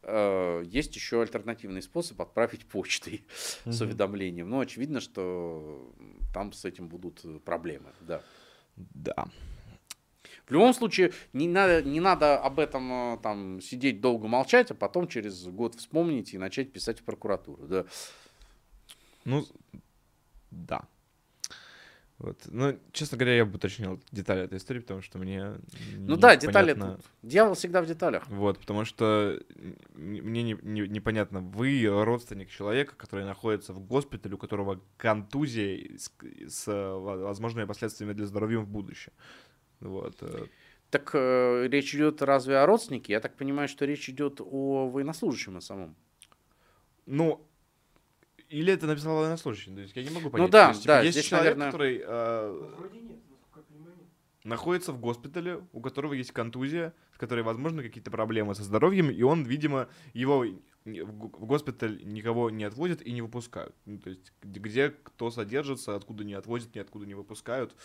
Э, 0.03 0.63
есть 0.65 0.95
еще 0.95 1.21
альтернативный 1.21 1.81
способ 1.81 2.21
отправить 2.21 2.65
почтой 2.65 3.23
mm-hmm. 3.65 3.71
с 3.71 3.81
уведомлением. 3.81 4.49
Но 4.49 4.59
очевидно, 4.59 5.01
что 5.01 5.91
там 6.33 6.44
с 6.53 6.65
этим 6.65 6.87
будут 6.87 7.23
э, 7.23 7.39
проблемы, 7.39 7.91
да. 8.01 8.21
Да. 8.75 9.27
В 10.45 10.51
любом 10.51 10.73
случае, 10.73 11.11
не 11.33 11.47
надо, 11.47 11.81
не 11.81 11.99
надо 11.99 12.37
об 12.37 12.59
этом 12.59 13.15
э, 13.15 13.17
там 13.21 13.61
сидеть 13.61 14.01
долго 14.01 14.27
молчать, 14.27 14.71
а 14.71 14.75
потом 14.75 15.07
через 15.07 15.45
год 15.47 15.75
вспомнить 15.75 16.33
и 16.33 16.37
начать 16.37 16.71
писать 16.71 16.99
в 16.99 17.03
прокуратуру, 17.03 17.65
да. 17.67 17.85
Ну, 19.23 19.45
да. 20.51 20.81
Вот. 22.18 22.43
Ну, 22.45 22.80
честно 22.93 23.18
говоря, 23.18 23.36
я 23.36 23.45
бы 23.45 23.55
уточнил 23.55 24.01
детали 24.11 24.43
этой 24.43 24.57
истории, 24.57 24.80
потому 24.80 25.01
что 25.01 25.18
мне... 25.18 25.55
Ну 25.97 26.16
да, 26.16 26.36
детали 26.38 26.74
тут. 26.74 27.01
Дьявол 27.24 27.55
всегда 27.55 27.82
в 27.82 27.88
деталях. 27.88 28.26
Вот, 28.30 28.57
потому 28.59 28.86
что 28.86 29.41
мне 29.93 30.43
не, 30.43 30.57
не, 30.61 30.88
непонятно, 30.88 31.41
вы 31.41 31.86
родственник 31.86 32.49
человека, 32.49 32.95
который 32.95 33.26
находится 33.26 33.74
в 33.74 33.82
госпитале, 33.82 34.36
у 34.36 34.38
которого 34.38 34.80
контузия 34.97 35.97
с, 35.97 36.11
с 36.47 36.66
возможными 36.68 37.66
последствиями 37.66 38.13
для 38.13 38.26
здоровья 38.26 38.59
в 38.59 38.68
будущем. 38.68 39.11
Вот. 39.82 40.16
Э. 40.22 40.45
Так 40.91 41.11
э, 41.13 41.68
речь 41.68 41.93
идет 41.93 42.22
разве 42.22 42.59
о 42.59 42.66
родственнике? 42.66 43.11
Я 43.11 43.20
так 43.20 43.36
понимаю, 43.36 43.68
что 43.68 43.84
речь 43.84 44.07
идет 44.09 44.39
о 44.39 44.88
военнослужащем 44.88 45.53
самом. 45.59 45.97
Ну, 47.05 47.45
или 48.49 48.73
это 48.73 48.87
написал 48.87 49.17
военнослужащий? 49.17 49.73
То 49.73 49.81
есть 49.81 49.95
я 49.95 50.03
не 50.03 50.09
могу 50.09 50.29
понять. 50.29 50.47
Ну 50.47 50.51
да, 50.51 50.69
есть, 50.69 50.81
типа, 50.81 50.93
да. 50.93 51.01
Есть 51.01 51.17
здесь, 51.17 51.25
человек, 51.25 51.57
наверное... 51.57 51.71
который 51.71 52.01
э, 52.05 52.69
находится 54.43 54.93
в 54.93 54.99
госпитале, 54.99 55.61
у 55.73 55.81
которого 55.81 56.13
есть 56.13 56.31
контузия, 56.31 56.93
с 57.13 57.17
которой, 57.17 57.41
возможно, 57.43 57.81
какие-то 57.81 58.11
проблемы 58.11 58.55
со 58.55 58.63
здоровьем, 58.63 59.09
и 59.09 59.21
он, 59.23 59.43
видимо, 59.43 59.89
его 60.13 60.45
в 60.85 61.45
госпиталь 61.45 61.99
никого 62.05 62.51
не 62.51 62.63
отвозят 62.63 63.01
и 63.01 63.11
не 63.11 63.23
выпускают. 63.23 63.75
Ну, 63.85 63.97
то 63.97 64.11
есть 64.11 64.31
где, 64.43 64.59
где 64.59 64.89
кто 64.89 65.31
содержится, 65.31 65.95
откуда 65.95 66.23
не 66.23 66.35
отвозят, 66.35 66.75
ниоткуда 66.75 67.07
не 67.07 67.15
выпускают, 67.15 67.75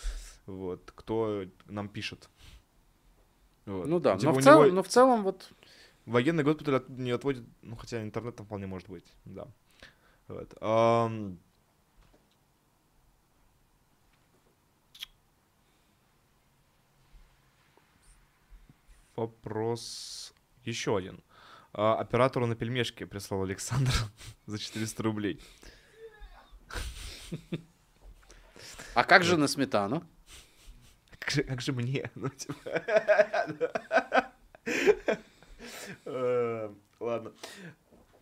вот, 0.47 0.93
кто 0.95 1.45
нам 1.67 1.89
пишет. 1.89 2.29
Вот. 3.65 3.87
Ну 3.87 3.99
да, 4.01 4.19
типа 4.19 4.33
но, 4.33 4.39
в 4.39 4.43
целом, 4.43 4.65
него... 4.67 4.75
но 4.75 4.83
в 4.83 4.89
целом 4.89 5.23
вот... 5.23 5.51
Военный 6.07 6.45
госпиталь 6.45 6.83
не 6.89 7.11
отводит, 7.11 7.45
ну 7.63 7.77
хотя 7.77 8.03
интернет 8.03 8.37
там 8.37 8.47
вполне 8.47 8.67
может 8.67 8.89
быть, 8.89 9.15
да. 9.25 9.47
Вот. 10.31 10.53
Um... 10.61 11.39
Вопрос 19.17 20.33
еще 20.65 20.97
один. 20.97 21.23
А, 21.73 21.97
оператору 21.97 22.47
на 22.47 22.55
пельмешке 22.55 23.07
прислал 23.07 23.43
Александр 23.43 23.93
за 24.47 24.59
400 24.59 25.03
рублей. 25.03 25.43
А 28.95 29.05
как 29.05 29.25
же 29.25 29.37
на 29.37 29.49
сметану? 29.49 30.07
Как 31.19 31.31
же, 31.31 31.43
как 31.43 31.61
же 31.61 31.73
мне? 31.73 32.11
Ну, 32.15 32.29
типа... 32.29 32.55
Э, 36.05 36.73
ладно 37.01 37.33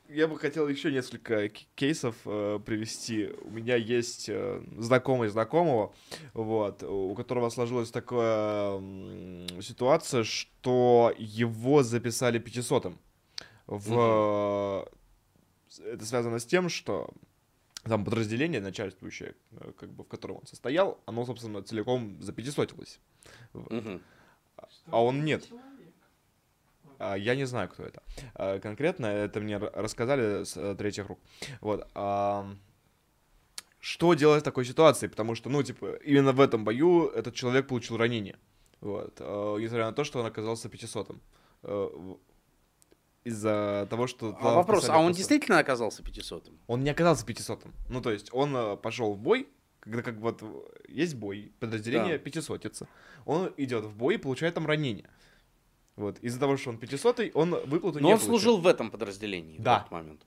я 0.09 0.27
бы 0.27 0.39
хотел 0.39 0.69
еще 0.69 0.91
несколько 0.91 1.49
кейсов 1.49 2.17
э, 2.25 2.59
привести. 2.65 3.31
У 3.43 3.51
меня 3.51 3.77
есть 3.77 4.29
э, 4.29 4.63
знакомый 4.79 5.29
знакомого, 5.29 5.95
вот, 6.35 6.83
у 6.83 7.15
которого 7.15 7.51
сложилась 7.51 7.91
такая 7.91 8.79
э, 8.81 9.47
ситуация, 9.61 10.25
что 10.25 11.13
его 11.19 11.83
записали 11.83 12.39
500 12.39 12.93
в 13.67 13.93
угу. 13.93 14.89
Это 15.85 16.05
связано 16.07 16.39
с 16.39 16.47
тем, 16.47 16.71
что 16.71 17.11
там 17.85 18.05
подразделение 18.05 18.61
начальствующее, 18.61 19.35
э, 19.53 19.73
как 19.77 19.93
бы 19.93 20.05
в 20.05 20.09
котором 20.09 20.37
он 20.39 20.47
состоял, 20.47 20.99
оно, 21.07 21.25
собственно, 21.27 21.63
целиком 21.63 22.21
запятисотилось. 22.23 22.99
Угу. 23.53 24.01
А 24.87 25.03
он 25.05 25.25
нет. 25.25 25.47
А, 25.53 25.68
я 26.99 27.35
не 27.35 27.47
знаю, 27.47 27.69
кто 27.69 27.83
это. 27.85 28.03
А, 28.35 28.59
конкретно 28.59 29.07
это 29.07 29.41
мне 29.41 29.59
рассказали 29.59 30.45
с 30.45 30.57
э, 30.57 30.75
третьих 30.75 31.07
рук. 31.07 31.19
Вот. 31.61 31.87
Что 33.81 34.15
делать 34.15 34.43
в 34.43 34.45
такой 34.45 34.65
ситуации? 34.65 35.07
Потому 35.07 35.37
что, 35.37 35.51
ну, 35.51 35.63
типа, 35.63 35.99
именно 36.05 36.33
в 36.33 36.41
этом 36.41 36.65
бою 36.65 37.07
этот 37.09 37.35
человек 37.35 37.69
получил 37.69 37.97
ранение. 37.97 38.37
Вот. 38.81 39.17
А, 39.21 39.57
несмотря 39.57 39.87
на 39.87 39.93
то, 39.93 40.05
что 40.05 40.21
он 40.21 40.27
оказался 40.27 40.69
500-м. 40.69 41.21
Э, 41.63 41.89
из-за 43.25 43.87
того, 43.91 44.07
что... 44.07 44.37
А 44.41 44.55
вопрос, 44.55 44.89
а 44.89 44.99
он 44.99 45.13
действительно 45.13 45.59
оказался 45.59 46.03
500-м? 46.03 46.59
Он 46.67 46.83
не 46.83 46.91
оказался 46.91 47.27
500-м. 47.27 47.75
Ну, 47.89 48.01
то 48.01 48.11
есть 48.11 48.31
он 48.33 48.57
э, 48.57 48.77
пошел 48.77 49.13
в 49.15 49.19
бой, 49.19 49.49
когда 49.81 50.03
как 50.03 50.17
вот 50.17 50.43
есть 50.89 51.15
бой, 51.15 51.53
подразделение 51.61 52.19
да. 52.19 52.25
500 52.25 52.89
Он 53.27 53.53
идет 53.57 53.85
в 53.85 53.97
бой 53.97 54.15
и 54.15 54.19
получает 54.19 54.55
там 54.55 54.67
ранение. 54.67 55.09
Вот. 55.99 56.19
Из-за 56.21 56.39
того, 56.39 56.57
что 56.57 56.71
он 56.71 56.79
500 56.79 57.33
он 57.35 57.51
выплату 57.67 57.99
Но 57.99 58.09
не 58.09 58.15
он 58.15 58.21
служил 58.21 58.59
в 58.59 58.67
этом 58.69 58.91
подразделении 58.93 59.59
да. 59.59 59.79
в 59.79 59.81
этот 59.81 59.91
момент. 59.91 60.27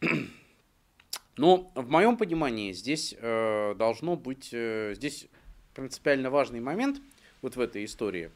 Но 1.36 1.70
в 1.74 1.90
моем 1.90 2.16
понимании 2.16 2.72
здесь 2.72 3.14
э, 3.18 3.74
должно 3.74 4.16
быть, 4.16 4.48
э, 4.52 4.94
здесь 4.96 5.28
принципиально 5.74 6.30
важный 6.30 6.60
момент 6.60 7.02
вот 7.42 7.56
в 7.56 7.60
этой 7.60 7.84
истории. 7.84 8.30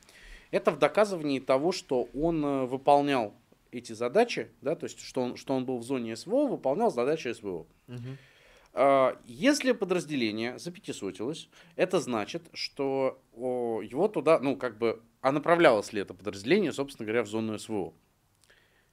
это 0.51 0.71
в 0.71 0.79
доказывании 0.79 1.41
того, 1.41 1.73
что 1.73 2.03
он 2.15 2.45
э, 2.45 2.67
выполнял 2.67 3.33
эти 3.73 3.95
задачи, 3.95 4.51
да, 4.61 4.77
то 4.77 4.85
есть 4.85 5.01
что 5.01 5.23
он, 5.23 5.37
что 5.37 5.55
он 5.55 5.65
был 5.65 5.79
в 5.79 5.85
зоне 5.85 6.17
СВО, 6.17 6.47
выполнял 6.47 6.91
задачи 6.91 7.33
СВО. 7.33 7.67
Угу. 7.89 9.17
Если 9.25 9.73
подразделение 9.73 10.59
запятисотилось, 10.59 11.49
это 11.77 12.01
значит, 12.01 12.43
что 12.53 13.21
его 13.37 14.09
туда, 14.09 14.41
ну, 14.41 14.57
как 14.57 14.79
бы, 14.79 15.01
а 15.25 15.33
направлялось 15.33 15.91
ли 15.95 16.03
это 16.03 16.13
подразделение, 16.13 16.71
собственно 16.71 17.07
говоря, 17.07 17.23
в 17.23 17.29
зону 17.29 17.59
СВО. 17.59 17.95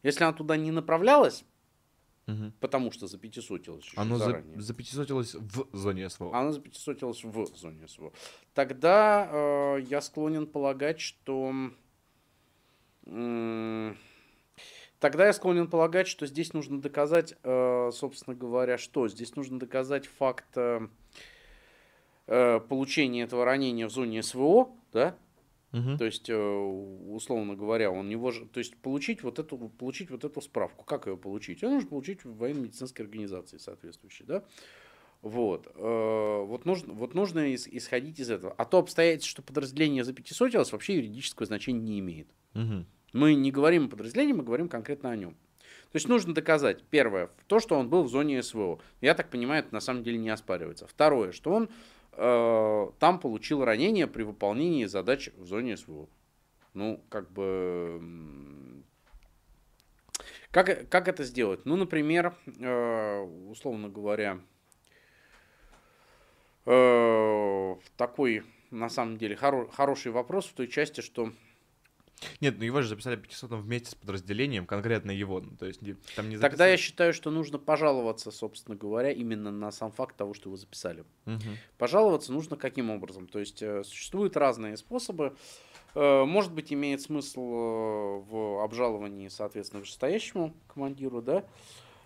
Если 0.02 0.24
она 0.24 0.32
туда 0.32 0.56
не 0.56 0.72
направлялась, 0.72 1.44
Угу. 2.28 2.52
Потому 2.60 2.92
что 2.92 3.08
запятисотилось 3.08 3.92
Оно 3.96 4.18
заранее. 4.18 4.56
за, 4.56 4.68
запятисотилось 4.68 5.34
в 5.34 5.68
зоне 5.76 6.08
СВО. 6.08 6.38
Оно 6.38 6.52
запятисотилось 6.52 7.24
в 7.24 7.56
зоне 7.58 7.88
СВО. 7.88 8.14
Тогда 8.54 9.28
э, 9.30 9.82
я 9.90 10.02
склонен 10.02 10.46
полагать, 10.46 11.02
что... 11.02 11.52
Э, 13.08 13.94
тогда 15.00 15.26
я 15.26 15.34
склонен 15.34 15.68
полагать, 15.68 16.08
что 16.08 16.28
здесь 16.28 16.54
нужно 16.54 16.80
доказать, 16.80 17.34
э, 17.44 17.90
собственно 17.92 18.36
говоря, 18.36 18.78
что? 18.78 19.08
Здесь 19.10 19.36
нужно 19.36 19.60
доказать 19.60 20.06
факт 20.06 20.56
э, 20.56 20.88
э 22.28 22.60
получения 22.60 23.24
этого 23.24 23.44
ранения 23.46 23.88
в 23.88 23.92
зоне 23.92 24.22
СВО, 24.22 24.70
да? 24.94 25.18
Угу. 25.74 25.98
То 25.98 26.06
есть, 26.06 26.30
э, 26.30 26.36
условно 26.36 27.56
говоря, 27.56 27.92
он 27.92 28.10
не 28.10 28.18
может, 28.18 28.52
то 28.52 28.60
есть 28.60 28.76
получить 28.78 29.24
вот 29.24 29.40
эту, 29.40 29.58
получить 29.58 30.10
вот 30.10 30.26
эту 30.26 30.42
справку. 30.42 30.84
Как 30.84 31.08
ее 31.08 31.16
получить? 31.16 31.64
Он 31.64 31.76
нужно 31.76 31.90
получить 31.90 32.26
в 32.26 32.36
военно-медицинской 32.38 33.06
организации 33.06 33.58
соответствующей, 33.58 34.26
да? 34.26 34.44
Вот. 35.22 35.72
Э, 35.76 36.44
вот 36.44 36.66
нужно, 36.66 36.94
вот 36.94 37.14
нужно 37.14 37.54
исходить 37.56 38.20
из 38.20 38.30
этого. 38.30 38.54
А 38.58 38.66
то 38.66 38.80
обстоятельство, 38.80 39.30
что 39.30 39.42
подразделение 39.44 40.04
за 40.04 40.12
запятисотилось, 40.12 40.72
вообще 40.74 40.96
юридического 40.96 41.46
значения 41.46 41.80
не 41.80 42.00
имеет. 42.00 42.28
Угу. 42.54 42.86
Мы 43.14 43.36
не 43.36 43.52
говорим 43.52 43.86
о 43.86 43.90
подразделении, 43.90 44.34
мы 44.34 44.44
говорим 44.44 44.68
конкретно 44.68 45.12
о 45.12 45.16
нем. 45.16 45.36
То 45.92 45.98
есть 45.98 46.08
нужно 46.08 46.34
доказать, 46.34 46.84
первое, 46.90 47.30
то, 47.48 47.60
что 47.60 47.78
он 47.78 47.90
был 47.90 48.04
в 48.04 48.10
зоне 48.10 48.42
СВО. 48.42 48.80
Я 49.02 49.14
так 49.14 49.30
понимаю, 49.30 49.64
это 49.64 49.74
на 49.74 49.82
самом 49.82 50.04
деле 50.04 50.18
не 50.18 50.30
оспаривается. 50.30 50.88
Второе, 50.88 51.34
что 51.34 51.52
он 51.52 51.70
там 52.12 53.20
получил 53.22 53.64
ранение 53.64 54.06
при 54.06 54.24
выполнении 54.24 54.86
задач 54.86 55.30
в 55.38 55.46
зоне 55.46 55.78
СВО. 55.78 56.08
Ну, 56.74 57.04
как 57.10 57.32
бы... 57.32 58.84
Как, 60.52 60.90
как 60.90 61.08
это 61.08 61.24
сделать? 61.24 61.66
Ну, 61.66 61.78
например, 61.78 62.36
э, 62.60 63.20
условно 63.50 63.88
говоря, 63.88 64.40
э, 66.66 67.76
такой, 67.96 68.44
на 68.70 68.90
самом 68.90 69.18
деле, 69.18 69.36
хоро- 69.36 69.72
хороший 69.72 70.12
вопрос 70.12 70.48
в 70.48 70.54
той 70.54 70.68
части, 70.68 71.00
что 71.00 71.32
нет, 72.40 72.56
ну 72.58 72.66
его 72.66 72.82
же 72.82 72.90
записали 72.90 73.16
500 73.16 73.52
вместе 73.52 73.92
с 73.92 73.96
подразделением, 73.96 74.66
конкретно 74.66 75.12
его. 75.12 75.40
Ну, 75.42 75.56
то 75.58 75.66
есть 75.66 75.82
там 76.16 76.30
не 76.30 76.38
Тогда 76.38 76.68
я 76.68 76.78
считаю, 76.78 77.14
что 77.14 77.32
нужно 77.32 77.58
пожаловаться, 77.58 78.32
собственно 78.32 78.78
говоря, 78.78 79.12
именно 79.12 79.52
на 79.52 79.72
сам 79.72 79.92
факт 79.92 80.16
того, 80.16 80.34
что 80.34 80.50
его 80.50 80.58
записали. 80.58 81.04
Угу. 81.26 81.42
Пожаловаться 81.78 82.32
нужно 82.32 82.56
каким 82.58 82.90
образом? 82.90 83.28
То 83.28 83.40
есть 83.40 83.62
э, 83.62 83.84
существуют 83.84 84.38
разные 84.38 84.78
способы. 84.78 85.36
Э, 85.96 86.26
может 86.26 86.54
быть, 86.54 86.72
имеет 86.74 87.02
смысл 87.02 87.42
э, 87.42 88.20
в 88.30 88.64
обжаловании, 88.64 89.28
соответственно, 89.28 89.82
вышестоящему 89.82 90.54
командиру, 90.68 91.22
да? 91.22 91.44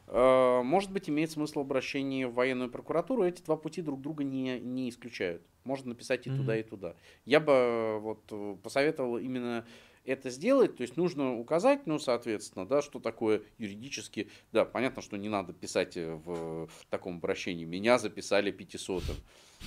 Может 0.07 0.91
быть, 0.91 1.09
имеет 1.09 1.31
смысл 1.31 1.61
обращение 1.61 2.27
в 2.27 2.35
военную 2.35 2.69
прокуратуру. 2.69 3.23
Эти 3.23 3.41
два 3.41 3.57
пути 3.57 3.81
друг 3.81 4.01
друга 4.01 4.23
не, 4.23 4.59
не 4.59 4.87
исключают. 4.91 5.41
Можно 5.63 5.89
написать 5.89 6.27
и 6.27 6.29
mm-hmm. 6.29 6.37
туда, 6.37 6.59
и 6.59 6.61
туда. 6.61 6.95
Я 7.25 7.39
бы 7.39 7.97
вот 7.99 8.61
посоветовал 8.61 9.17
именно 9.17 9.65
это 10.05 10.29
сделать, 10.29 10.77
то 10.77 10.81
есть 10.81 10.97
нужно 10.97 11.37
указать, 11.37 11.85
ну, 11.87 11.99
соответственно, 11.99 12.67
да, 12.67 12.81
что 12.81 12.99
такое 12.99 13.41
юридически, 13.57 14.29
да, 14.51 14.65
понятно, 14.65 15.01
что 15.01 15.17
не 15.17 15.29
надо 15.29 15.53
писать 15.53 15.97
э, 15.97 16.15
в 16.25 16.69
таком 16.89 17.17
обращении, 17.17 17.65
меня 17.65 17.97
записали 17.97 18.51
500 18.51 19.03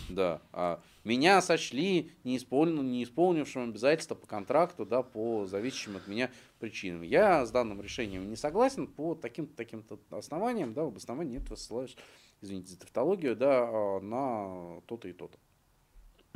да, 0.09 0.43
а 0.53 0.83
меня 1.05 1.41
сочли 1.43 2.13
неисполненным, 2.25 2.91
неисполнившим 2.91 3.71
обязательства 3.71 4.15
по 4.15 4.27
контракту, 4.27 4.87
да, 4.87 5.03
по 5.03 5.47
зависящим 5.47 5.97
от 5.97 6.07
меня 6.07 6.31
причинам. 6.59 7.03
Я 7.03 7.45
с 7.45 7.51
данным 7.51 7.81
решением 7.81 8.29
не 8.29 8.37
согласен 8.37 8.87
по 8.87 9.15
таким-то 9.15 9.57
таким-то 9.57 9.99
основаниям, 10.11 10.75
да, 10.75 10.85
в 10.85 10.89
обосновании 10.89 11.39
этого 11.39 11.57
ссылаюсь, 11.57 11.97
извините 12.41 12.73
за 12.73 12.81
тавтологию, 12.81 13.37
да, 13.37 13.69
а, 13.69 14.01
на 14.01 14.81
то-то 14.83 15.09
и 15.09 15.13
то-то. 15.13 15.39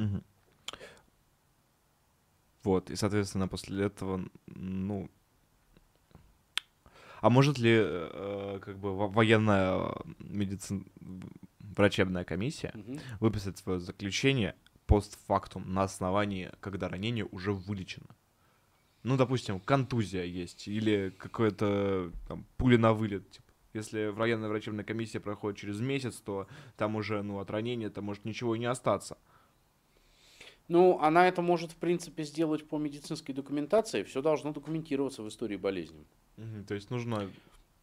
Угу. 0.02 0.22
Вот, 2.62 2.90
и, 2.90 2.96
соответственно, 2.96 3.48
после 3.48 3.84
этого, 3.84 4.24
ну... 4.46 5.10
А 7.20 7.30
может 7.30 7.58
ли, 7.58 7.70
э, 7.72 8.58
как 8.60 8.78
бы, 8.78 8.96
военная 9.08 9.94
медицина, 10.18 10.84
врачебная 11.60 12.24
комиссия 12.24 12.72
угу. 12.74 12.98
выписать 13.20 13.58
свое 13.58 13.78
заключение 13.78 14.56
постфактум 14.86 15.72
на 15.72 15.84
основании, 15.84 16.50
когда 16.60 16.88
ранение 16.88 17.24
уже 17.30 17.52
вылечено? 17.52 18.16
Ну, 19.04 19.16
допустим, 19.16 19.60
контузия 19.60 20.24
есть 20.24 20.68
или 20.68 21.14
какое-то 21.16 22.12
там, 22.28 22.44
пуля 22.56 22.78
на 22.78 22.92
вылет, 22.92 23.30
типа. 23.30 23.46
Если 23.72 24.08
военная 24.08 24.48
врачебная 24.48 24.84
комиссия 24.84 25.18
проходит 25.18 25.58
через 25.58 25.80
месяц, 25.80 26.16
то 26.16 26.46
там 26.76 26.94
уже, 26.94 27.22
ну, 27.22 27.38
от 27.38 27.50
ранения 27.50 27.88
там 27.88 28.04
может 28.04 28.24
ничего 28.24 28.54
и 28.54 28.58
не 28.58 28.66
остаться. 28.66 29.16
Ну, 30.72 30.98
она 31.00 31.28
это 31.28 31.42
может, 31.42 31.72
в 31.72 31.76
принципе, 31.76 32.24
сделать 32.24 32.66
по 32.66 32.78
медицинской 32.78 33.34
документации. 33.34 34.04
Все 34.04 34.22
должно 34.22 34.52
документироваться 34.52 35.22
в 35.22 35.28
истории 35.28 35.56
болезни. 35.56 36.06
Угу, 36.38 36.64
то 36.66 36.74
есть 36.74 36.90
нужно 36.90 37.30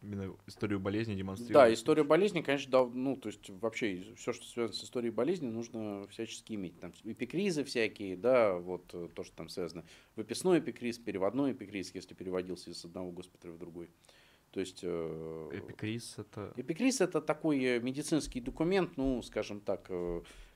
именно 0.02 0.34
историю 0.48 0.80
болезни 0.80 1.14
демонстрировать. 1.14 1.68
Да, 1.68 1.72
историю 1.72 2.04
болезни, 2.04 2.40
конечно, 2.40 2.72
да, 2.72 2.84
ну, 2.84 3.16
то 3.16 3.28
есть 3.28 3.48
вообще 3.48 4.02
все, 4.16 4.32
что 4.32 4.44
связано 4.44 4.76
с 4.76 4.82
историей 4.82 5.12
болезни, 5.12 5.46
нужно 5.46 6.04
всячески 6.08 6.54
иметь. 6.54 6.80
Там 6.80 6.92
эпикризы 7.04 7.62
всякие, 7.62 8.16
да, 8.16 8.54
вот 8.56 8.90
э, 8.92 9.08
то, 9.14 9.22
что 9.22 9.36
там 9.36 9.48
связано. 9.48 9.84
Выписной 10.16 10.58
эпикриз, 10.58 10.98
переводной 10.98 11.52
эпикриз, 11.52 11.94
если 11.94 12.14
переводился 12.14 12.70
из 12.70 12.84
одного 12.84 13.12
госпиталя 13.12 13.52
в 13.52 13.58
другой. 13.58 13.88
То 14.50 14.58
есть... 14.58 14.80
Э, 14.82 15.50
эпикриз 15.52 16.18
это... 16.18 16.52
Эпикриз 16.56 17.00
это 17.02 17.20
такой 17.20 17.62
э, 17.62 17.78
медицинский 17.78 18.40
документ, 18.40 18.96
ну, 18.96 19.22
скажем 19.22 19.60
так, 19.60 19.88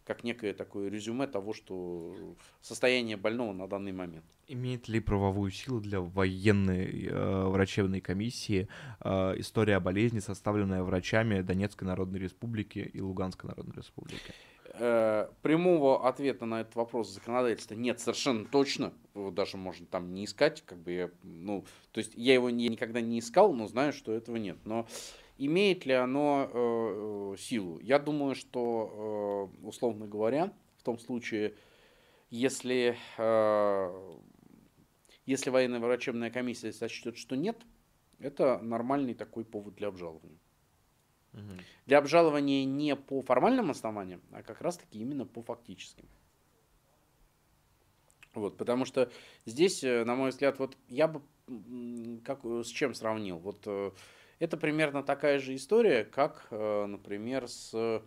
как 0.04 0.24
некое 0.24 0.52
такое 0.52 0.90
резюме 0.90 1.26
того, 1.26 1.52
что 1.52 2.14
состояние 2.60 3.16
больного 3.16 3.52
на 3.52 3.66
данный 3.66 3.92
момент. 3.92 4.24
Имеет 4.46 4.88
ли 4.88 5.00
правовую 5.00 5.50
силу 5.50 5.80
для 5.80 6.00
военной 6.00 7.06
э, 7.06 7.44
врачебной 7.46 8.00
комиссии 8.00 8.68
э, 9.00 9.08
история 9.38 9.80
болезни, 9.80 10.18
составленная 10.18 10.82
врачами 10.82 11.40
Донецкой 11.40 11.88
Народной 11.88 12.20
Республики 12.20 12.78
и 12.78 13.00
Луганской 13.00 13.48
Народной 13.48 13.76
Республики? 13.76 14.34
Э, 14.76 15.28
прямого 15.42 16.08
ответа 16.08 16.46
на 16.46 16.60
этот 16.60 16.74
вопрос 16.74 17.08
законодательства 17.10 17.74
нет 17.74 18.00
совершенно 18.00 18.44
точно. 18.44 18.92
Его 19.14 19.30
даже 19.30 19.56
можно 19.56 19.86
там 19.86 20.12
не 20.12 20.24
искать, 20.24 20.62
как 20.66 20.78
бы 20.78 20.92
я, 20.92 21.10
ну, 21.22 21.64
то 21.92 21.98
есть 21.98 22.12
я 22.16 22.34
его 22.34 22.50
не, 22.50 22.68
никогда 22.68 23.00
не 23.00 23.20
искал, 23.20 23.54
но 23.54 23.66
знаю, 23.68 23.92
что 23.92 24.12
этого 24.12 24.36
нет. 24.36 24.58
Но 24.64 24.86
Имеет 25.36 25.84
ли 25.84 25.92
оно 25.94 26.48
э, 26.52 27.36
силу? 27.38 27.80
Я 27.80 27.98
думаю, 27.98 28.36
что, 28.36 29.50
э, 29.62 29.66
условно 29.66 30.06
говоря, 30.06 30.52
в 30.78 30.84
том 30.84 30.98
случае, 30.98 31.56
если, 32.30 32.96
э, 33.18 34.18
если 35.26 35.50
военная 35.50 35.80
врачебная 35.80 36.30
комиссия 36.30 36.72
сочтет, 36.72 37.16
что 37.16 37.34
нет, 37.34 37.60
это 38.20 38.58
нормальный 38.58 39.14
такой 39.14 39.44
повод 39.44 39.74
для 39.74 39.88
обжалования. 39.88 40.38
Угу. 41.32 41.52
Для 41.86 41.98
обжалования 41.98 42.64
не 42.64 42.94
по 42.94 43.20
формальным 43.22 43.70
основаниям, 43.70 44.22
а 44.30 44.44
как 44.44 44.60
раз-таки 44.60 45.00
именно 45.00 45.26
по 45.26 45.42
фактическим. 45.42 46.08
Вот, 48.34 48.56
потому 48.56 48.84
что 48.84 49.10
здесь, 49.46 49.82
на 49.82 50.14
мой 50.14 50.30
взгляд, 50.30 50.58
вот 50.58 50.76
я 50.88 51.08
бы 51.08 51.22
как, 52.24 52.44
с 52.44 52.66
чем 52.66 52.94
сравнил? 52.94 53.38
Вот 53.38 53.66
это 54.38 54.56
примерно 54.56 55.02
такая 55.02 55.38
же 55.38 55.54
история, 55.54 56.04
как, 56.04 56.46
э, 56.50 56.86
например, 56.86 57.48
с 57.48 58.02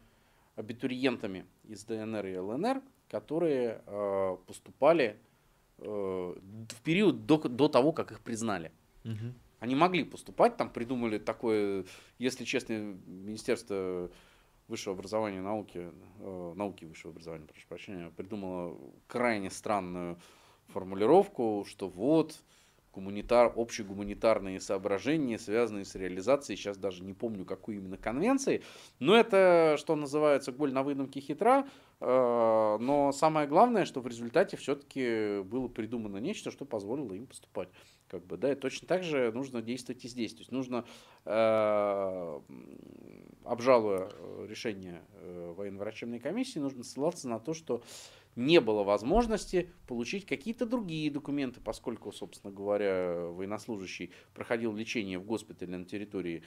абитуриентами 0.55 1.45
из 1.63 1.83
ДНР 1.85 2.25
и 2.25 2.37
ЛНР, 2.37 2.81
которые 3.09 3.81
э, 3.85 4.37
поступали 4.45 5.17
э, 5.77 5.83
в 5.83 6.81
период 6.83 7.25
до, 7.25 7.37
до 7.37 7.67
того, 7.67 7.93
как 7.93 8.11
их 8.11 8.21
признали. 8.21 8.71
Угу. 9.05 9.33
Они 9.59 9.75
могли 9.75 10.03
поступать, 10.03 10.57
там 10.57 10.69
придумали 10.69 11.17
такое, 11.17 11.85
если 12.19 12.43
честно, 12.43 12.73
Министерство 13.05 14.11
высшего 14.67 14.95
образования 14.95 15.37
и 15.37 15.41
науки, 15.41 15.89
науки 16.19 16.85
высшего 16.85 17.11
образования, 17.11 17.45
прошу 17.45 17.65
прощения, 17.67 18.11
придумало 18.15 18.77
крайне 19.07 19.49
странную 19.49 20.19
формулировку, 20.67 21.65
что 21.67 21.87
вот 21.87 22.37
гуманитар, 22.97 23.53
общегуманитарные 23.55 24.59
соображения, 24.59 25.37
связанные 25.37 25.85
с 25.85 25.93
реализацией, 25.93 26.57
сейчас 26.57 26.77
даже 26.77 27.03
не 27.03 27.13
помню, 27.13 27.45
какой 27.45 27.75
именно 27.75 27.97
конвенции, 27.97 28.63
но 28.97 29.15
это, 29.15 29.75
что 29.77 29.95
называется, 29.95 30.51
голь 30.51 30.73
на 30.73 30.81
выдумке 30.81 31.19
хитра, 31.19 31.67
Э, 31.99 32.77
но 32.79 33.11
самое 33.11 33.47
главное, 33.47 33.85
что 33.85 34.01
в 34.01 34.07
результате 34.07 34.55
все-таки 34.57 35.41
было 35.41 35.67
придумано 35.67 36.17
нечто, 36.17 36.51
что 36.51 36.65
позволило 36.65 37.13
им 37.13 37.27
поступать. 37.27 37.69
Как 38.07 38.25
бы, 38.25 38.37
да, 38.37 38.51
и 38.51 38.55
точно 38.55 38.87
так 38.87 39.03
же 39.03 39.31
нужно 39.33 39.61
действовать 39.61 40.05
и 40.05 40.07
здесь. 40.07 40.33
То 40.33 40.39
есть 40.39 40.51
нужно, 40.51 40.85
э, 41.25 42.39
обжалуя 43.43 44.09
решение 44.47 45.01
э, 45.13 45.53
военно-врачебной 45.57 46.19
комиссии, 46.19 46.59
нужно 46.59 46.83
ссылаться 46.83 47.27
на 47.27 47.39
то, 47.39 47.53
что 47.53 47.81
не 48.37 48.61
было 48.61 48.83
возможности 48.83 49.69
получить 49.87 50.25
какие-то 50.25 50.65
другие 50.65 51.11
документы, 51.11 51.59
поскольку, 51.59 52.11
собственно 52.11 52.53
говоря, 52.53 53.27
военнослужащий 53.31 54.11
проходил 54.33 54.73
лечение 54.73 55.19
в 55.19 55.25
госпитале 55.25 55.75
на 55.75 55.85
территории 55.85 56.43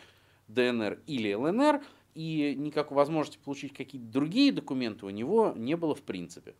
ДНР 0.48 1.02
или 1.06 1.34
ЛНР, 1.34 1.82
и 2.14 2.54
никакой 2.56 2.96
возможности 2.96 3.38
получить 3.44 3.74
какие-то 3.74 4.06
другие 4.06 4.52
документы 4.52 5.06
у 5.06 5.10
него 5.10 5.52
не 5.56 5.76
было 5.76 5.94
в 5.94 6.02
принципе. 6.02 6.54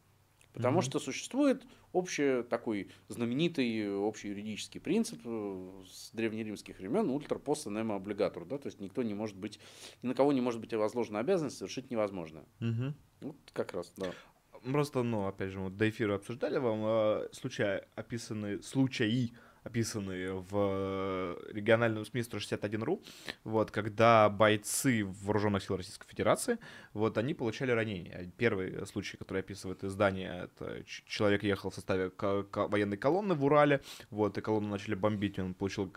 Потому 0.53 0.81
mm-hmm. 0.81 0.85
что 0.85 0.99
существует 0.99 1.63
общий 1.93 2.43
такой 2.43 2.89
знаменитый 3.09 3.97
общий 3.97 4.29
юридический 4.29 4.81
принцип 4.81 5.21
э, 5.25 5.83
с 5.89 6.11
древнеримских 6.13 6.79
времен 6.79 7.09
ультра 7.09 7.39
пост 7.39 7.67
немо 7.67 7.95
облигатор, 7.95 8.45
да, 8.45 8.59
то 8.59 8.67
есть 8.67 8.81
никто 8.81 9.05
не 9.05 9.15
может 9.15 9.37
быть, 9.37 9.61
ни 10.03 10.09
на 10.09 10.15
кого 10.15 10.33
не 10.33 10.41
может 10.41 10.61
быть 10.61 10.73
возложена 10.73 11.21
обязанность 11.21 11.57
совершить 11.57 11.91
невозможное. 11.91 12.45
Mm-hmm. 12.61 12.93
Вот 13.21 13.37
как 13.53 13.75
раз, 13.75 13.93
да. 13.97 14.13
Просто, 14.65 15.03
ну, 15.03 15.27
опять 15.27 15.51
же, 15.51 15.61
вот 15.61 15.77
до 15.77 15.89
эфира 15.89 16.17
обсуждали 16.17 16.59
вам 16.59 16.81
э, 16.85 17.29
случаи, 17.33 17.83
описанные, 17.95 18.63
случаи, 18.63 19.33
описанные 19.63 20.35
в 20.35 20.51
э, 20.53 21.37
региональном 21.53 22.05
СМИ 22.05 22.23
161.ru, 22.23 23.03
вот, 23.45 23.71
когда 23.71 24.29
бойцы 24.29 25.05
вооруженных 25.05 25.63
сил 25.63 25.77
Российской 25.77 26.07
Федерации, 26.09 26.59
вот, 26.93 27.17
они 27.19 27.35
получали 27.35 27.71
ранения. 27.71 28.31
Первый 28.37 28.87
случай, 28.87 29.17
который 29.17 29.41
описывает 29.41 29.83
издание, 29.85 30.45
это 30.45 30.85
человек 30.85 31.43
ехал 31.43 31.71
в 31.71 31.75
составе 31.75 32.11
военной 32.19 32.97
колонны 32.97 33.35
в 33.35 33.45
Урале, 33.45 33.81
вот, 34.11 34.37
и 34.39 34.41
колонну 34.41 34.69
начали 34.69 34.95
бомбить, 34.95 35.39
он 35.39 35.55
получил 35.55 35.91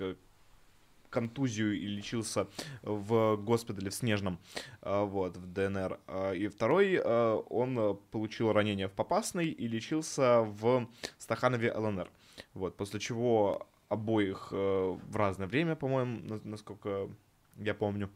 контузию 1.14 1.80
и 1.80 1.86
лечился 1.86 2.47
в 2.82 3.38
госпитале 3.38 3.89
в 3.89 3.93
Снежном, 3.93 4.39
э, 4.82 5.03
вот, 5.03 5.38
в 5.38 5.53
ДНР. 5.53 5.99
Э, 6.07 6.36
и 6.36 6.47
второй, 6.47 6.99
он 6.99 7.99
получил 8.11 8.51
ранение 8.51 8.88
в 8.88 8.91
Попасной 8.91 9.47
и 9.47 9.68
лечился 9.68 10.41
в 10.41 10.88
Стаханове 11.18 11.72
ЛНР. 11.72 12.09
Вот, 12.53 12.76
после 12.76 12.99
чего 12.99 13.68
обоих 13.93 14.49
э, 14.51 14.97
в 15.09 15.16
разное 15.16 15.47
время, 15.47 15.76
по-моему, 15.76 16.39
насколько 16.43 17.09
я 17.57 17.74
помню, 17.74 18.09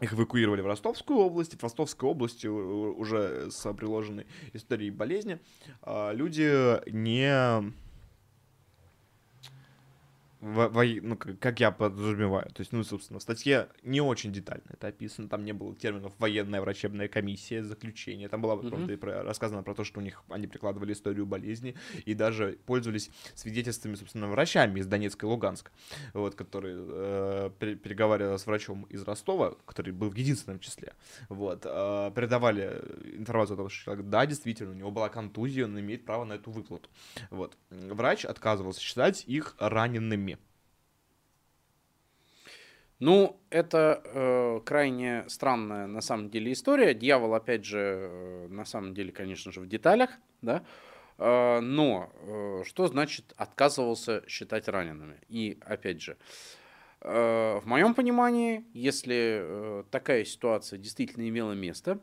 их 0.00 0.12
эвакуировали 0.12 0.60
в 0.60 0.66
Ростовскую 0.66 1.20
область. 1.20 1.54
В 1.54 1.62
Ростовской 1.62 2.08
области 2.08 2.48
уже 2.48 3.50
с 3.50 3.72
приложенной 3.74 4.26
историей 4.52 4.90
болезни 4.90 5.38
э, 5.82 6.10
люди 6.14 6.90
не 6.90 7.72
во, 10.44 10.68
во, 10.68 10.84
ну, 10.84 11.16
как 11.16 11.60
я 11.60 11.70
подразумеваю. 11.70 12.46
То 12.50 12.60
есть, 12.60 12.72
ну, 12.72 12.84
собственно, 12.84 13.18
в 13.18 13.22
статье 13.22 13.68
не 13.82 14.02
очень 14.02 14.30
детально 14.30 14.64
это 14.68 14.88
описано. 14.88 15.28
Там 15.28 15.44
не 15.44 15.52
было 15.52 15.74
терминов 15.74 16.12
военная 16.18 16.60
врачебная 16.60 17.08
комиссия, 17.08 17.64
заключение. 17.64 18.28
Там 18.28 18.42
было 18.42 18.60
mm-hmm. 18.60 18.96
про, 18.98 19.22
рассказано 19.22 19.62
про 19.62 19.74
то, 19.74 19.84
что 19.84 20.00
у 20.00 20.02
них 20.02 20.22
они 20.28 20.46
прикладывали 20.46 20.92
историю 20.92 21.24
болезни 21.24 21.74
и 22.04 22.12
даже 22.12 22.58
пользовались 22.66 23.10
свидетельствами, 23.34 23.94
собственно, 23.94 24.28
врачами 24.28 24.80
из 24.80 24.86
Донецка 24.86 25.24
и 25.24 25.28
Луганска, 25.28 25.70
вот, 26.12 26.34
которые 26.34 26.76
э, 26.78 27.50
переговаривали 27.60 28.36
с 28.36 28.46
врачом 28.46 28.82
из 28.90 29.02
Ростова, 29.02 29.56
который 29.64 29.94
был 29.94 30.10
в 30.10 30.14
единственном 30.14 30.60
числе. 30.60 30.92
Вот, 31.30 31.62
э, 31.64 32.12
передавали 32.14 32.82
информацию 33.16 33.54
о 33.54 33.56
том, 33.56 33.68
что 33.70 33.84
человек, 33.84 34.06
да, 34.06 34.26
действительно, 34.26 34.72
у 34.72 34.74
него 34.74 34.90
была 34.90 35.08
контузия, 35.08 35.64
он 35.64 35.80
имеет 35.80 36.04
право 36.04 36.24
на 36.24 36.34
эту 36.34 36.50
выплату. 36.50 36.90
Вот. 37.30 37.56
Врач 37.70 38.26
отказывался 38.26 38.82
считать 38.82 39.24
их 39.26 39.56
ранеными 39.58 40.33
ну, 43.00 43.40
это 43.50 44.02
э, 44.04 44.60
крайне 44.64 45.24
странная 45.28 45.86
на 45.86 46.00
самом 46.00 46.30
деле 46.30 46.52
история. 46.52 46.94
Дьявол, 46.94 47.34
опять 47.34 47.64
же, 47.64 47.78
э, 47.78 48.48
на 48.48 48.64
самом 48.64 48.94
деле, 48.94 49.12
конечно 49.12 49.50
же, 49.52 49.60
в 49.60 49.68
деталях, 49.68 50.10
да. 50.42 50.64
Э, 51.18 51.60
но 51.60 52.12
э, 52.22 52.62
что 52.64 52.86
значит 52.86 53.34
отказывался 53.36 54.22
считать 54.28 54.68
ранеными? 54.68 55.18
И 55.28 55.58
опять 55.60 56.00
же, 56.00 56.16
э, 57.00 57.60
в 57.60 57.66
моем 57.66 57.94
понимании, 57.94 58.64
если 58.72 59.40
э, 59.40 59.84
такая 59.90 60.24
ситуация 60.24 60.78
действительно 60.78 61.28
имела 61.28 61.52
место, 61.52 62.00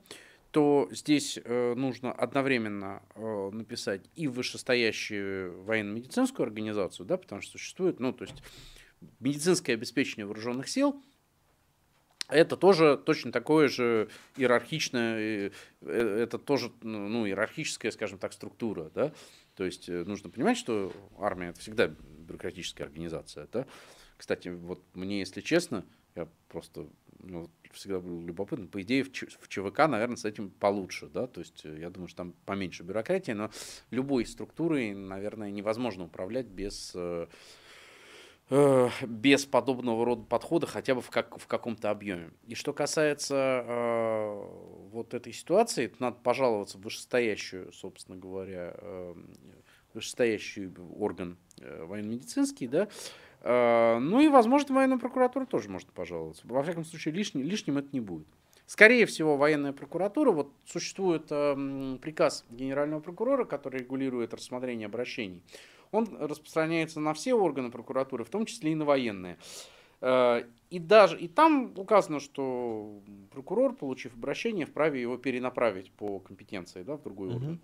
то 0.51 0.89
здесь 0.91 1.39
э, 1.41 1.73
нужно 1.75 2.11
одновременно 2.11 3.01
э, 3.15 3.49
написать 3.53 4.01
и 4.15 4.27
вышестоящую 4.27 5.63
военно-медицинскую 5.63 6.45
организацию, 6.45 7.05
да, 7.05 7.15
потому 7.15 7.41
что 7.41 7.53
существует, 7.53 8.01
ну, 8.01 8.11
то 8.11 8.25
есть 8.25 8.43
медицинское 9.19 9.73
обеспечение 9.73 10.25
вооруженных 10.25 10.69
сил 10.69 11.01
это 12.31 12.55
тоже 12.55 12.97
точно 12.97 13.31
такое 13.31 13.67
же 13.67 14.09
иерархичное, 14.37 15.51
э, 15.81 15.91
это 15.91 16.39
тоже 16.39 16.71
ну, 16.81 17.27
иерархическая, 17.27 17.91
скажем 17.91 18.19
так, 18.19 18.33
структура, 18.33 18.89
да, 18.95 19.11
то 19.55 19.65
есть 19.65 19.89
э, 19.89 20.03
нужно 20.05 20.29
понимать, 20.29 20.57
что 20.57 20.93
армия 21.19 21.49
это 21.49 21.59
всегда 21.59 21.87
бюрократическая 21.87 22.87
организация, 22.87 23.47
да. 23.51 23.67
Кстати, 24.17 24.49
вот 24.49 24.83
мне, 24.93 25.19
если 25.19 25.41
честно, 25.41 25.83
я 26.15 26.27
просто 26.47 26.87
ну, 27.19 27.49
всегда 27.73 27.99
был 27.99 28.21
любопытен. 28.21 28.67
По 28.67 28.81
идее, 28.81 29.03
в, 29.03 29.11
ЧВК, 29.11 29.79
наверное, 29.87 30.15
с 30.15 30.25
этим 30.25 30.49
получше, 30.51 31.07
да, 31.07 31.27
то 31.27 31.41
есть 31.41 31.65
э, 31.65 31.79
я 31.79 31.89
думаю, 31.89 32.07
что 32.07 32.17
там 32.17 32.33
поменьше 32.45 32.83
бюрократии, 32.83 33.31
но 33.33 33.51
любой 33.89 34.25
структурой, 34.25 34.93
наверное, 34.93 35.51
невозможно 35.51 36.05
управлять 36.05 36.47
без 36.47 36.93
Э, 36.95 37.27
без 38.51 39.45
подобного 39.45 40.05
рода 40.05 40.23
подхода 40.23 40.67
хотя 40.67 40.93
бы 40.93 41.01
в, 41.01 41.09
как, 41.09 41.37
в 41.37 41.47
каком-то 41.47 41.89
объеме. 41.89 42.31
И 42.47 42.55
что 42.55 42.73
касается 42.73 43.63
э, 43.65 44.89
вот 44.91 45.13
этой 45.13 45.31
ситуации, 45.31 45.87
то 45.87 45.95
надо 45.99 46.17
пожаловаться 46.21 46.77
в 46.77 46.81
вышестоящую, 46.81 47.71
собственно 47.71 48.17
говоря, 48.17 48.73
э, 48.75 49.15
вышестоящий 49.93 50.69
орган 50.97 51.37
э, 51.61 51.85
военно-медицинский, 51.85 52.67
да, 52.67 52.89
э, 53.41 53.99
ну 53.99 54.19
и, 54.19 54.27
возможно, 54.27 54.75
военная 54.75 54.97
прокуратура 54.97 55.45
тоже 55.45 55.69
может 55.69 55.89
пожаловаться. 55.93 56.45
Во 56.45 56.61
всяком 56.61 56.83
случае, 56.83 57.13
лишним, 57.13 57.43
лишним 57.43 57.77
это 57.77 57.87
не 57.93 58.01
будет. 58.01 58.27
Скорее 58.65 59.05
всего, 59.05 59.37
военная 59.37 59.73
прокуратура, 59.73 60.31
вот 60.31 60.51
существует 60.65 61.27
э, 61.29 61.97
приказ 62.01 62.45
генерального 62.49 62.99
прокурора, 62.99 63.45
который 63.45 63.79
регулирует 63.79 64.33
рассмотрение 64.33 64.87
обращений 64.87 65.41
он 65.91 66.15
распространяется 66.17 66.99
на 66.99 67.13
все 67.13 67.33
органы 67.33 67.71
прокуратуры, 67.71 68.23
в 68.23 68.29
том 68.29 68.45
числе 68.45 68.71
и 68.71 68.75
на 68.75 68.85
военные. 68.85 69.37
Э, 70.01 70.43
и 70.69 70.79
даже 70.79 71.19
и 71.19 71.27
там 71.27 71.73
указано, 71.77 72.19
что 72.19 73.01
прокурор, 73.31 73.75
получив 73.75 74.15
обращение, 74.15 74.65
вправе 74.65 75.01
его 75.01 75.17
перенаправить 75.17 75.91
по 75.91 76.19
компетенции 76.19 76.83
да, 76.83 76.97
в 76.97 77.03
другой 77.03 77.29
угу. 77.29 77.35
орган. 77.37 77.61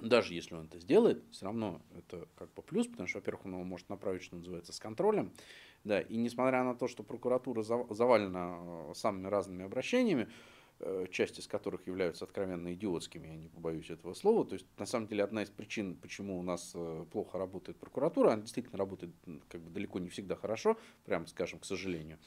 Даже 0.00 0.32
если 0.34 0.54
он 0.54 0.64
это 0.64 0.78
сделает, 0.78 1.22
все 1.30 1.44
равно 1.44 1.82
это 1.96 2.26
как 2.36 2.52
бы 2.54 2.62
плюс, 2.62 2.86
потому 2.86 3.06
что, 3.06 3.18
во-первых, 3.18 3.44
он 3.44 3.52
его 3.52 3.64
может 3.64 3.90
направить, 3.90 4.22
что 4.22 4.36
называется, 4.36 4.72
с 4.72 4.78
контролем. 4.78 5.32
Да, 5.84 6.00
и 6.00 6.16
несмотря 6.16 6.62
на 6.62 6.74
то, 6.74 6.88
что 6.88 7.02
прокуратура 7.02 7.62
завалена 7.62 8.58
э, 8.60 8.92
самыми 8.94 9.28
разными 9.28 9.64
обращениями, 9.64 10.28
Э, 10.82 11.04
части 11.10 11.40
из 11.40 11.46
которых 11.46 11.86
являются 11.86 12.24
откровенно 12.24 12.72
идиотскими, 12.72 13.28
я 13.28 13.36
не 13.36 13.48
побоюсь 13.48 13.90
этого 13.90 14.14
слова. 14.14 14.46
То 14.46 14.54
есть, 14.54 14.64
на 14.78 14.86
самом 14.86 15.08
деле, 15.08 15.22
одна 15.24 15.42
из 15.42 15.50
причин, 15.50 15.94
почему 15.94 16.38
у 16.38 16.42
нас 16.42 16.72
э, 16.74 17.04
плохо 17.12 17.36
работает 17.36 17.78
прокуратура, 17.78 18.30
она 18.30 18.42
действительно 18.42 18.78
работает 18.78 19.12
как 19.48 19.60
бы 19.60 19.70
далеко 19.70 19.98
не 19.98 20.08
всегда 20.08 20.36
хорошо, 20.36 20.78
прямо 21.04 21.26
скажем, 21.26 21.58
к 21.58 21.66
сожалению. 21.66 22.18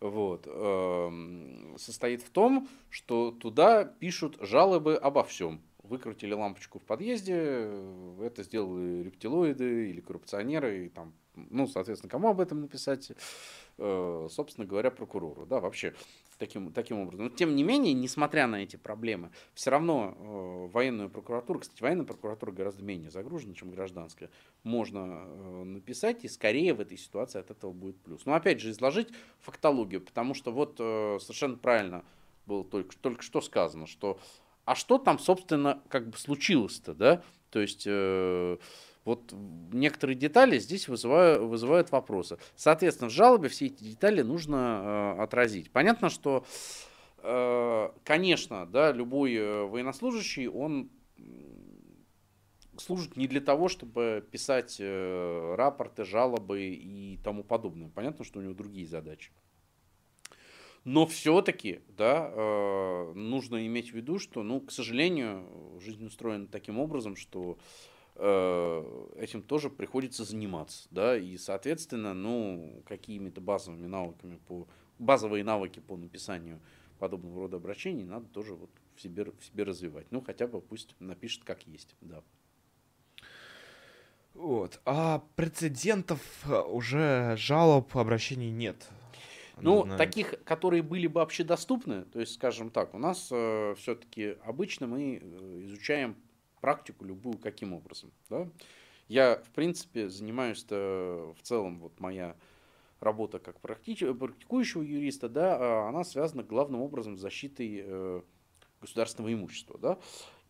Вот, 0.00 0.46
эм, 0.46 1.76
состоит 1.78 2.20
в 2.20 2.28
том, 2.28 2.68
что 2.90 3.30
туда 3.30 3.86
пишут 3.86 4.36
жалобы 4.40 4.96
обо 4.96 5.24
всем. 5.24 5.62
Выкрутили 5.82 6.34
лампочку 6.34 6.80
в 6.80 6.84
подъезде, 6.84 7.36
э, 7.38 8.20
это 8.22 8.42
сделали 8.42 9.02
рептилоиды 9.02 9.88
или 9.90 10.02
коррупционеры, 10.02 10.86
и 10.86 10.88
там, 10.90 11.14
ну, 11.34 11.66
соответственно, 11.66 12.10
кому 12.10 12.28
об 12.28 12.40
этом 12.40 12.60
написать? 12.60 13.12
Собственно 13.78 14.66
говоря, 14.66 14.90
прокурору. 14.90 15.46
Да, 15.46 15.60
вообще 15.60 15.94
таким, 16.38 16.72
таким 16.72 17.00
образом. 17.00 17.26
Но 17.26 17.30
тем 17.30 17.54
не 17.54 17.62
менее, 17.62 17.92
несмотря 17.92 18.46
на 18.46 18.62
эти 18.62 18.76
проблемы, 18.76 19.30
все 19.54 19.70
равно 19.70 20.16
э, 20.16 20.72
военную 20.72 21.10
прокуратуру, 21.10 21.60
кстати, 21.60 21.82
военная 21.82 22.06
прокуратура 22.06 22.52
гораздо 22.52 22.82
менее 22.82 23.10
загружена, 23.10 23.54
чем 23.54 23.70
гражданская, 23.70 24.30
можно 24.62 25.24
э, 25.24 25.64
написать, 25.64 26.24
и 26.24 26.28
скорее 26.28 26.74
в 26.74 26.80
этой 26.80 26.96
ситуации 26.96 27.40
от 27.40 27.50
этого 27.50 27.72
будет 27.72 27.96
плюс. 27.98 28.24
Но 28.24 28.34
опять 28.34 28.60
же, 28.60 28.70
изложить 28.70 29.08
фактологию, 29.40 30.00
потому 30.00 30.34
что 30.34 30.52
вот 30.52 30.76
э, 30.78 31.18
совершенно 31.20 31.56
правильно 31.56 32.04
было 32.46 32.64
только, 32.64 32.96
только 32.96 33.22
что 33.22 33.40
сказано, 33.40 33.86
что 33.86 34.18
а 34.64 34.74
что 34.74 34.98
там, 34.98 35.18
собственно, 35.18 35.82
как 35.88 36.08
бы 36.08 36.16
случилось-то, 36.16 36.94
да? 36.94 37.22
То 37.50 37.60
есть... 37.60 37.84
Э, 37.86 38.58
вот 39.08 39.34
некоторые 39.72 40.16
детали 40.16 40.58
здесь 40.58 40.88
вызывают, 40.88 41.42
вызывают 41.42 41.90
вопросы. 41.90 42.38
Соответственно, 42.56 43.10
в 43.10 43.12
жалобе 43.12 43.48
все 43.48 43.66
эти 43.66 43.82
детали 43.82 44.22
нужно 44.22 45.16
э, 45.18 45.22
отразить. 45.22 45.70
Понятно, 45.70 46.08
что 46.08 46.44
Э, 47.20 47.90
конечно, 48.04 48.66
да, 48.66 48.92
любой 48.92 49.34
э, 49.34 49.64
военнослужащий, 49.64 50.46
он 50.46 50.90
служит 52.76 53.16
не 53.16 53.26
для 53.26 53.40
того, 53.40 53.68
чтобы 53.68 54.26
писать 54.30 54.76
э, 54.78 55.54
рапорты, 55.56 56.04
жалобы 56.04 56.62
и 56.62 57.18
тому 57.24 57.42
подобное. 57.42 57.90
Понятно, 57.90 58.24
что 58.24 58.38
у 58.38 58.42
него 58.42 58.54
другие 58.54 58.86
задачи. 58.86 59.32
Но 60.84 61.06
все-таки, 61.06 61.80
да, 61.88 62.30
э, 62.32 63.12
нужно 63.14 63.66
иметь 63.66 63.90
в 63.90 63.94
виду, 63.94 64.20
что, 64.20 64.44
ну, 64.44 64.60
к 64.60 64.70
сожалению, 64.70 65.44
жизнь 65.80 66.06
устроена 66.06 66.46
таким 66.46 66.78
образом, 66.78 67.16
что 67.16 67.58
этим 68.18 69.42
тоже 69.42 69.70
приходится 69.70 70.24
заниматься, 70.24 70.88
да, 70.90 71.16
и, 71.16 71.36
соответственно, 71.36 72.14
ну, 72.14 72.82
какими-то 72.86 73.40
базовыми 73.40 73.86
навыками 73.86 74.40
по 74.48 74.66
базовые 74.98 75.44
навыки 75.44 75.80
по 75.80 75.96
написанию 75.96 76.60
подобного 76.98 77.42
рода 77.42 77.56
обращений 77.56 78.04
надо 78.04 78.26
тоже 78.26 78.54
вот 78.54 78.70
в 78.96 79.00
себе, 79.00 79.24
в 79.24 79.44
себе 79.44 79.64
развивать. 79.64 80.06
Ну, 80.10 80.20
хотя 80.20 80.46
бы 80.46 80.60
пусть 80.60 80.94
напишет 80.98 81.44
как 81.44 81.66
есть, 81.66 81.94
да. 82.00 82.22
Вот. 84.34 84.80
А 84.84 85.24
прецедентов 85.34 86.20
э, 86.46 86.60
уже 86.60 87.34
жалоб, 87.36 87.96
обращений 87.96 88.50
нет. 88.50 88.88
Ну, 89.60 89.82
знаю. 89.82 89.98
таких, 89.98 90.42
которые 90.44 90.82
были 90.82 91.08
бы 91.08 91.20
общедоступны, 91.20 92.04
то 92.04 92.20
есть, 92.20 92.34
скажем 92.34 92.70
так, 92.70 92.94
у 92.94 92.98
нас 92.98 93.28
э, 93.32 93.74
все-таки 93.78 94.36
обычно 94.44 94.86
мы 94.86 95.20
э, 95.20 95.60
изучаем 95.64 96.16
практику 96.60 97.04
любую 97.04 97.38
каким 97.38 97.72
образом. 97.72 98.12
Да? 98.28 98.48
Я, 99.08 99.36
в 99.36 99.50
принципе, 99.50 100.08
занимаюсь 100.08 100.64
в 100.68 101.42
целом, 101.42 101.80
вот 101.80 101.98
моя 102.00 102.36
работа 103.00 103.38
как 103.38 103.60
практикующего 103.60 104.82
юриста, 104.82 105.28
да, 105.28 105.56
а 105.58 105.88
она 105.88 106.04
связана 106.04 106.42
главным 106.42 106.80
образом 106.80 107.16
с 107.16 107.20
защитой 107.20 107.82
э, 107.84 108.22
государственного 108.80 109.32
имущества. 109.32 109.78
Да? 109.78 109.98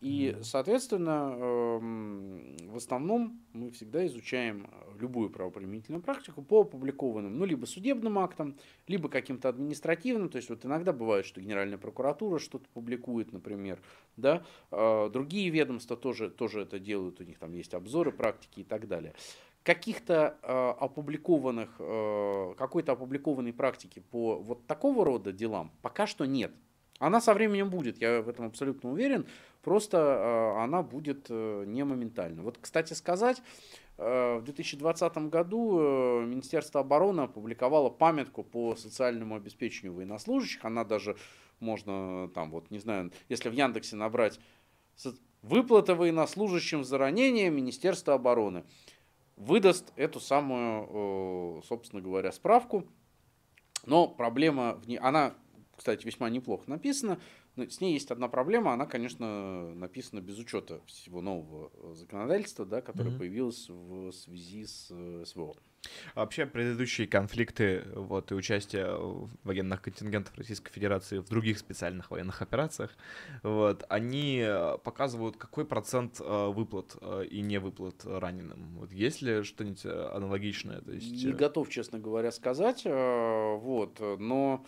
И, 0.01 0.37
соответственно, 0.43 1.35
эм, 1.37 2.55
в 2.67 2.77
основном 2.77 3.41
мы 3.51 3.69
всегда 3.71 4.05
изучаем 4.05 4.67
любую 4.97 5.29
правоприменительную 5.29 6.01
практику 6.01 6.41
по 6.41 6.61
опубликованным, 6.61 7.37
ну, 7.37 7.45
либо 7.45 7.65
судебным 7.65 8.17
актам, 8.19 8.55
либо 8.87 9.09
каким-то 9.09 9.49
административным. 9.49 10.29
То 10.29 10.37
есть, 10.37 10.49
вот 10.49 10.65
иногда 10.65 10.93
бывает, 10.93 11.25
что 11.25 11.41
Генеральная 11.41 11.77
прокуратура 11.77 12.39
что-то 12.39 12.65
публикует, 12.73 13.33
например, 13.33 13.79
да, 14.15 14.43
а 14.71 15.09
другие 15.09 15.49
ведомства 15.49 15.97
тоже, 15.97 16.29
тоже 16.29 16.61
это 16.61 16.79
делают, 16.79 17.19
у 17.19 17.23
них 17.23 17.37
там 17.37 17.51
есть 17.53 17.73
обзоры 17.73 18.11
практики 18.11 18.61
и 18.61 18.63
так 18.63 18.87
далее. 18.87 19.13
Каких-то 19.63 20.37
э, 20.41 20.69
опубликованных, 20.79 21.75
э, 21.79 22.53
какой-то 22.57 22.93
опубликованной 22.93 23.51
практики 23.51 23.99
по 23.99 24.37
вот 24.37 24.65
такого 24.65 25.03
рода 25.03 25.33
делам 25.33 25.71
пока 25.81 26.07
что 26.07 26.25
нет. 26.25 26.53
Она 26.99 27.21
со 27.21 27.33
временем 27.33 27.69
будет, 27.69 28.01
я 28.01 28.21
в 28.21 28.27
этом 28.27 28.45
абсолютно 28.45 28.91
уверен, 28.91 29.25
просто 29.61 29.97
э, 29.97 30.63
она 30.63 30.81
будет 30.81 31.27
э, 31.29 31.63
не 31.67 31.83
моментально. 31.83 32.43
Вот, 32.43 32.57
кстати 32.59 32.93
сказать, 32.93 33.41
э, 33.97 34.37
в 34.37 34.43
2020 34.43 35.17
году 35.29 36.21
Министерство 36.21 36.81
обороны 36.81 37.21
опубликовало 37.21 37.89
памятку 37.89 38.43
по 38.43 38.75
социальному 38.75 39.35
обеспечению 39.35 39.93
военнослужащих. 39.95 40.63
Она 40.65 40.83
даже 40.83 41.17
можно 41.59 42.29
там 42.33 42.51
вот, 42.51 42.71
не 42.71 42.79
знаю, 42.79 43.11
если 43.27 43.49
в 43.49 43.53
Яндексе 43.53 43.95
набрать 43.95 44.39
выплата 45.41 45.95
военнослужащим 45.95 46.83
за 46.83 46.97
ранение 46.97 47.49
Министерства 47.49 48.15
обороны, 48.15 48.65
выдаст 49.37 49.93
эту 49.95 50.19
самую, 50.19 51.61
собственно 51.63 52.01
говоря, 52.01 52.33
справку. 52.33 52.85
Но 53.85 54.09
проблема 54.09 54.73
в 54.83 54.87
ней, 54.89 54.97
она 54.97 55.33
кстати, 55.79 56.05
весьма 56.05 56.29
неплохо 56.29 56.63
написано. 56.67 57.19
Но 57.55 57.67
с 57.67 57.81
ней 57.81 57.93
есть 57.93 58.11
одна 58.11 58.27
проблема. 58.27 58.73
Она, 58.73 58.85
конечно, 58.85 59.73
написана 59.75 60.21
без 60.21 60.37
учета 60.37 60.81
всего 60.85 61.21
нового 61.21 61.71
законодательства, 61.95 62.65
да, 62.65 62.81
которое 62.81 63.09
mm-hmm. 63.11 63.17
появилось 63.17 63.69
в 63.69 64.11
связи 64.11 64.65
с 64.65 64.87
э, 64.91 65.23
СВО. 65.25 65.55
А 66.13 66.21
вообще 66.21 66.45
предыдущие 66.45 67.07
конфликты 67.07 67.83
вот, 67.95 68.31
и 68.31 68.35
участие 68.35 68.89
военных 69.43 69.81
контингентов 69.81 70.37
Российской 70.37 70.71
Федерации 70.71 71.19
в 71.19 71.29
других 71.29 71.57
специальных 71.57 72.11
военных 72.11 72.41
операциях, 72.41 72.95
вот, 73.43 73.83
они 73.89 74.41
э, 74.45 74.77
показывают, 74.83 75.37
какой 75.37 75.65
процент 75.65 76.19
э, 76.19 76.47
выплат 76.47 76.95
и 77.29 77.41
невыплат 77.41 78.05
раненым. 78.05 78.77
Вот, 78.77 78.91
есть 78.91 79.21
ли 79.21 79.43
что-нибудь 79.43 79.85
аналогичное? 79.85 80.81
То 80.81 80.91
есть... 80.91 81.11
Не 81.11 81.31
готов, 81.31 81.69
честно 81.69 81.99
говоря, 81.99 82.31
сказать, 82.31 82.83
вот, 82.85 83.99
но 83.99 84.39
Э, 84.49 84.65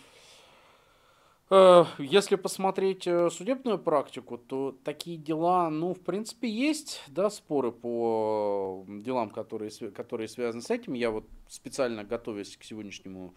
если 1.98 2.38
посмотреть 2.38 3.06
э, 3.07 3.30
судебную 3.30 3.78
практику, 3.78 4.38
то 4.38 4.72
такие 4.86 5.18
дела, 5.18 5.69
ну, 5.69 5.94
в 5.94 5.99
принципе, 5.99 6.49
есть, 6.49 7.03
да, 7.10 7.30
споры 7.30 7.73
по 7.73 8.86
делам, 8.88 9.30
которые, 9.30 9.69
которые 9.91 10.30
связаны 10.30 10.61
с 10.61 10.69
этим. 10.69 10.94
Я 10.94 11.11
вот 11.11 11.26
специально, 11.49 12.06
готовясь 12.06 12.56
к 12.56 12.64
сегодняшнему, 12.64 13.36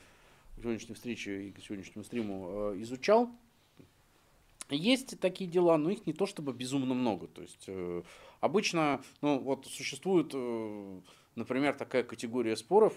к 0.56 0.60
сегодняшней 0.60 0.94
встрече 0.94 1.48
и 1.48 1.50
к 1.50 1.58
сегодняшнему 1.58 2.04
стриму, 2.04 2.46
э, 2.48 2.82
изучал. 2.82 3.30
Есть 4.70 5.18
такие 5.18 5.50
дела, 5.50 5.76
но 5.76 5.90
их 5.90 6.06
не 6.06 6.12
то 6.12 6.26
чтобы 6.26 6.52
безумно 6.52 6.94
много. 6.94 7.26
То 7.26 7.42
есть 7.42 7.68
обычно, 8.40 9.02
ну, 9.22 9.38
вот 9.40 9.66
существует, 9.66 10.32
например, 11.34 11.74
такая 11.74 12.02
категория 12.02 12.56
споров, 12.56 12.94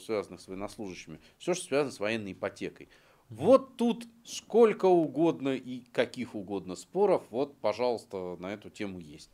связанных 0.00 0.40
с 0.40 0.46
военнослужащими, 0.46 1.18
все, 1.38 1.54
что 1.54 1.64
связано 1.64 1.90
с 1.90 1.98
военной 1.98 2.34
ипотекой. 2.34 2.88
Вот 3.28 3.76
тут 3.76 4.06
сколько 4.24 4.86
угодно 4.86 5.50
и 5.50 5.80
каких 5.92 6.34
угодно 6.34 6.76
споров, 6.76 7.22
вот, 7.30 7.58
пожалуйста, 7.58 8.36
на 8.38 8.54
эту 8.54 8.70
тему 8.70 9.00
есть. 9.00 9.30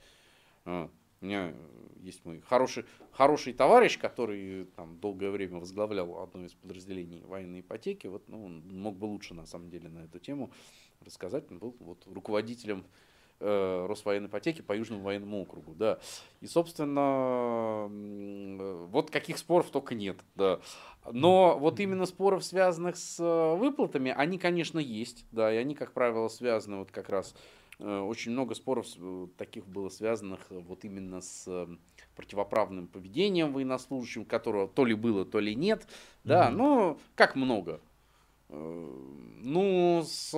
А, 0.64 0.90
у 1.20 1.24
меня 1.24 1.54
есть 2.00 2.24
мой 2.24 2.40
хороший, 2.40 2.84
хороший 3.12 3.52
товарищ, 3.52 3.98
который 3.98 4.64
там 4.76 4.98
долгое 4.98 5.30
время 5.30 5.58
возглавлял 5.58 6.20
одно 6.20 6.44
из 6.44 6.54
подразделений 6.54 7.22
военной 7.22 7.60
ипотеки. 7.60 8.08
Вот, 8.08 8.28
ну, 8.28 8.44
он 8.44 8.62
мог 8.68 8.96
бы 8.96 9.04
лучше, 9.04 9.32
на 9.32 9.46
самом 9.46 9.70
деле, 9.70 9.88
на 9.88 10.00
эту 10.00 10.18
тему 10.18 10.50
рассказать. 11.00 11.50
Он 11.50 11.58
был 11.58 11.76
вот, 11.78 12.04
руководителем 12.06 12.80
э, 12.80 13.13
Росвоенной 13.44 14.28
ипотеки 14.28 14.62
по 14.62 14.74
Южному 14.76 15.02
военному 15.02 15.42
округу, 15.42 15.74
да. 15.74 15.98
И, 16.40 16.46
собственно, 16.46 17.88
вот 18.86 19.10
каких 19.10 19.38
споров 19.38 19.70
только 19.70 19.94
нет, 19.94 20.16
да. 20.34 20.60
Но 21.10 21.58
вот 21.58 21.80
именно 21.80 22.06
споров, 22.06 22.44
связанных 22.44 22.96
с 22.96 23.20
э, 23.20 23.56
выплатами, 23.56 24.12
они, 24.16 24.38
конечно, 24.38 24.78
есть, 24.78 25.26
да, 25.32 25.52
и 25.52 25.56
они, 25.56 25.74
как 25.74 25.92
правило, 25.92 26.28
связаны 26.28 26.78
вот 26.78 26.90
как 26.90 27.10
раз 27.10 27.34
э, 27.78 27.98
очень 28.00 28.32
много 28.32 28.54
споров 28.54 28.86
э, 28.96 29.26
таких 29.36 29.66
было 29.66 29.90
связанных 29.90 30.40
вот 30.48 30.84
именно 30.84 31.20
с 31.20 31.68
противоправным 32.16 32.86
поведением 32.86 33.52
военнослужащим, 33.52 34.24
которого 34.24 34.66
то 34.66 34.84
ли 34.84 34.94
было, 34.94 35.26
то 35.26 35.40
ли 35.40 35.54
нет. 35.54 35.86
Да, 36.22 36.48
mm-hmm. 36.48 36.54
ну, 36.54 36.98
как 37.16 37.34
много. 37.34 37.80
Ну, 38.48 40.02
с 40.06 40.32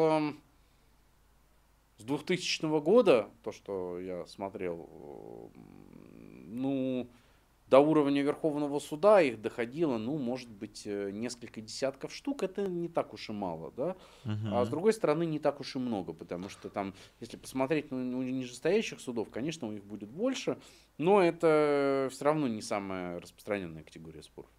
с 1.99 2.05
2000 2.05 2.81
года, 2.81 3.29
то, 3.43 3.53
что 3.53 3.99
я 3.99 4.27
смотрел, 4.27 4.89
ну, 6.47 7.09
до 7.69 7.81
уровня 7.81 8.23
Верховного 8.23 8.79
суда 8.79 9.21
их 9.21 9.41
доходило, 9.41 9.99
ну, 9.99 10.19
может 10.19 10.49
быть, 10.49 10.83
э, 10.85 11.11
несколько 11.11 11.61
десятков 11.61 12.15
штук, 12.15 12.43
это 12.43 12.67
не 12.69 12.89
так 12.89 13.13
уж 13.13 13.29
и 13.29 13.33
мало, 13.33 13.73
да, 13.77 13.97
uh-huh. 14.25 14.51
а 14.53 14.65
с 14.65 14.69
другой 14.69 14.93
стороны 14.93 15.27
не 15.27 15.41
так 15.41 15.59
уж 15.61 15.75
и 15.75 15.79
много, 15.79 16.13
потому 16.13 16.49
что 16.49 16.71
там, 16.71 16.95
если 17.21 17.37
посмотреть 17.37 17.91
на 17.91 17.99
ну, 17.99 18.23
нижестоящих 18.23 19.01
судов, 19.01 19.31
конечно, 19.31 19.67
у 19.67 19.73
них 19.73 19.85
будет 19.85 20.11
больше, 20.11 20.59
но 20.99 21.21
это 21.23 22.09
все 22.13 22.25
равно 22.25 22.47
не 22.47 22.63
самая 22.63 23.21
распространенная 23.21 23.83
категория 23.83 24.23
споров. 24.23 24.51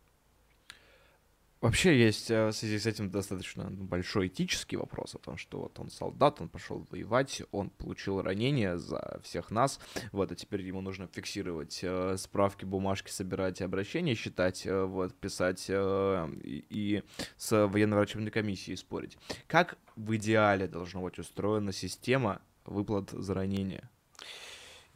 Вообще 1.59 1.97
есть 1.97 2.29
э, 2.29 2.47
в 2.47 2.51
связи 2.51 2.77
с 2.77 2.85
этим 2.85 3.09
достаточно 3.09 3.65
большой 3.71 4.27
этический 4.27 4.77
вопрос 4.77 5.15
о 5.15 5.17
том, 5.17 5.37
что 5.37 5.61
вот 5.61 5.79
он 5.79 5.89
солдат, 5.89 6.39
он 6.39 6.49
пошел 6.49 6.85
воевать, 6.91 7.41
он 7.51 7.71
получил 7.71 8.21
ранение 8.21 8.77
за 8.77 9.19
всех 9.23 9.49
нас, 9.49 9.79
вот, 10.11 10.31
а 10.31 10.35
теперь 10.35 10.61
ему 10.61 10.81
нужно 10.81 11.07
фиксировать 11.07 11.79
э, 11.81 12.15
справки, 12.17 12.63
бумажки, 12.63 13.09
собирать 13.09 13.61
обращения, 13.63 14.13
считать, 14.13 14.67
э, 14.67 14.83
вот, 14.83 15.15
писать 15.15 15.65
э, 15.67 16.29
и, 16.43 16.65
и 16.69 17.03
с 17.37 17.67
военно-врачебной 17.67 18.29
комиссией 18.29 18.77
спорить. 18.77 19.17
Как 19.47 19.79
в 19.95 20.15
идеале 20.15 20.67
должна 20.67 21.01
быть 21.01 21.17
устроена 21.17 21.71
система 21.71 22.39
выплат 22.65 23.09
за 23.09 23.33
ранение? 23.33 23.89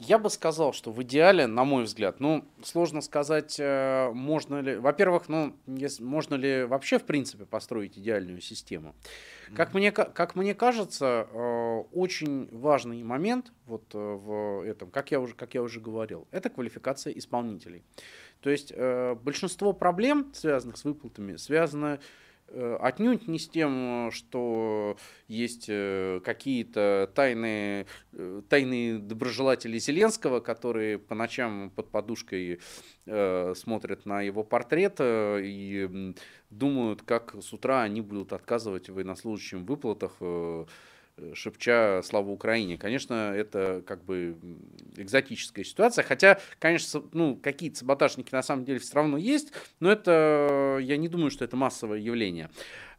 Я 0.03 0.17
бы 0.17 0.31
сказал, 0.31 0.73
что 0.73 0.91
в 0.91 1.03
идеале, 1.03 1.45
на 1.45 1.63
мой 1.63 1.83
взгляд, 1.83 2.19
ну, 2.19 2.43
сложно 2.63 3.01
сказать, 3.01 3.57
э, 3.59 4.09
можно 4.11 4.59
ли, 4.59 4.75
во-первых, 4.77 5.29
ну, 5.29 5.55
если, 5.67 6.01
можно 6.01 6.33
ли 6.33 6.63
вообще, 6.63 6.97
в 6.97 7.03
принципе, 7.03 7.45
построить 7.45 7.99
идеальную 7.99 8.41
систему. 8.41 8.95
Как 9.55 9.75
мне, 9.75 9.91
как 9.91 10.35
мне 10.35 10.55
кажется, 10.55 11.27
э, 11.31 11.83
очень 11.91 12.49
важный 12.51 13.03
момент 13.03 13.53
вот 13.67 13.83
э, 13.93 13.97
в 13.99 14.65
этом, 14.65 14.89
как 14.89 15.11
я 15.11 15.19
уже, 15.19 15.35
как 15.35 15.53
я 15.53 15.61
уже 15.61 15.79
говорил, 15.79 16.27
это 16.31 16.49
квалификация 16.49 17.13
исполнителей. 17.13 17.83
То 18.39 18.49
есть 18.49 18.73
большинство 19.23 19.71
проблем, 19.71 20.31
связанных 20.33 20.77
с 20.77 20.83
выплатами, 20.83 21.35
связано 21.35 21.99
Э, 21.99 21.99
отнюдь 22.79 23.27
не 23.27 23.39
с 23.39 23.47
тем, 23.47 24.09
что 24.11 24.97
есть 25.27 25.65
э, 25.67 26.19
какие-то 26.23 27.11
тайные, 27.15 27.85
э, 28.13 28.41
тайные 28.49 28.99
доброжелатели 28.99 29.77
Зеленского, 29.77 30.39
которые 30.39 30.99
по 30.99 31.15
ночам 31.15 31.71
под 31.75 31.89
подушкой 31.89 32.59
смотрят 33.55 34.05
на 34.05 34.21
его 34.21 34.43
портрет 34.43 34.97
и 35.01 36.13
думают, 36.51 37.01
как 37.01 37.35
с 37.41 37.51
утра 37.51 37.81
они 37.81 37.99
будут 37.99 38.31
отказывать 38.31 38.89
военнослужащим 38.89 39.65
в 39.65 39.67
выплатах 39.67 40.17
шепча 41.33 42.01
«Слава 42.03 42.29
Украине». 42.29 42.77
Конечно, 42.77 43.33
это 43.35 43.83
как 43.85 44.03
бы 44.03 44.37
экзотическая 44.97 45.63
ситуация, 45.63 46.03
хотя, 46.03 46.39
конечно, 46.59 47.03
ну, 47.13 47.35
какие-то 47.35 47.79
саботажники 47.79 48.33
на 48.33 48.43
самом 48.43 48.65
деле 48.65 48.79
все 48.79 48.95
равно 48.95 49.17
есть, 49.17 49.51
но 49.79 49.91
это, 49.91 50.77
я 50.81 50.97
не 50.97 51.07
думаю, 51.07 51.31
что 51.31 51.45
это 51.45 51.55
массовое 51.55 51.99
явление. 51.99 52.49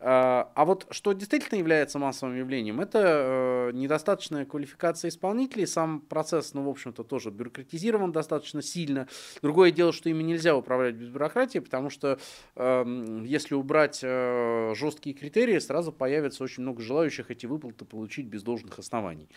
А, 0.05 0.51
а 0.57 0.65
вот 0.65 0.89
что 0.91 1.13
действительно 1.13 1.59
является 1.59 1.97
массовым 2.01 2.37
явлением, 2.37 2.81
это 2.81 3.71
э, 3.71 3.71
недостаточная 3.73 4.45
квалификация 4.45 5.11
исполнителей. 5.11 5.65
Сам 5.65 6.01
процесс, 6.01 6.55
ну, 6.55 6.65
в 6.65 6.69
общем-то, 6.69 7.05
тоже 7.05 7.31
бюрократизирован 7.31 8.11
достаточно 8.11 8.63
сильно. 8.63 9.07
Другое 9.43 9.71
дело, 9.71 9.93
что 9.93 10.09
ими 10.09 10.25
нельзя 10.25 10.57
управлять 10.57 10.97
без 10.97 11.09
бюрократии, 11.09 11.61
потому 11.61 11.89
что 11.89 12.19
эм, 12.57 13.23
если 13.23 13.55
убрать 13.55 14.01
э, 14.03 14.75
жесткие 14.75 15.15
критерии, 15.15 15.61
сразу 15.61 15.93
появится 15.93 16.43
очень 16.43 16.65
много 16.65 16.83
желающих 16.83 17.31
эти 17.31 17.47
выплаты 17.47 17.85
получить 17.85 18.27
без 18.27 18.43
должных 18.43 18.81
оснований. 18.81 19.29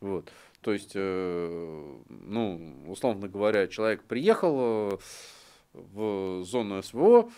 Вот. 0.00 0.30
То 0.60 0.74
есть, 0.74 0.92
э, 0.94 1.96
ну, 2.10 2.74
условно 2.86 3.28
говоря, 3.28 3.66
человек 3.66 4.04
приехал 4.04 5.00
в 5.72 6.44
зону 6.44 6.82
СВО, 6.82 7.30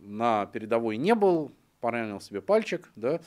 на 0.00 0.46
передовой 0.46 0.96
не 0.96 1.14
был, 1.14 1.52
поранил 1.80 2.20
себе 2.20 2.40
пальчик, 2.40 2.90
да, 2.96 3.20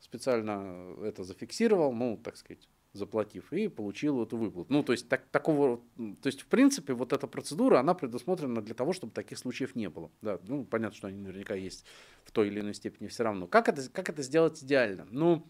специально 0.00 0.94
это 1.02 1.24
зафиксировал, 1.24 1.92
ну, 1.92 2.18
так 2.22 2.36
сказать, 2.36 2.68
заплатив, 2.92 3.52
и 3.52 3.68
получил 3.68 4.22
эту 4.22 4.36
выплату. 4.36 4.72
Ну, 4.72 4.82
то 4.82 4.92
есть, 4.92 5.08
так, 5.08 5.24
такого, 5.30 5.80
то 5.96 6.26
есть, 6.26 6.42
в 6.42 6.46
принципе, 6.46 6.94
вот 6.94 7.12
эта 7.12 7.26
процедура, 7.26 7.80
она 7.80 7.92
предусмотрена 7.94 8.62
для 8.62 8.74
того, 8.74 8.92
чтобы 8.92 9.12
таких 9.12 9.38
случаев 9.38 9.74
не 9.74 9.88
было. 9.90 10.10
Да, 10.22 10.38
ну, 10.46 10.64
понятно, 10.64 10.96
что 10.96 11.08
они 11.08 11.18
наверняка 11.18 11.54
есть 11.54 11.84
в 12.24 12.30
той 12.30 12.48
или 12.48 12.60
иной 12.60 12.74
степени 12.74 13.08
все 13.08 13.24
равно. 13.24 13.46
Как 13.48 13.68
это, 13.68 13.88
как 13.90 14.08
это 14.08 14.22
сделать 14.22 14.62
идеально? 14.62 15.06
Ну, 15.10 15.44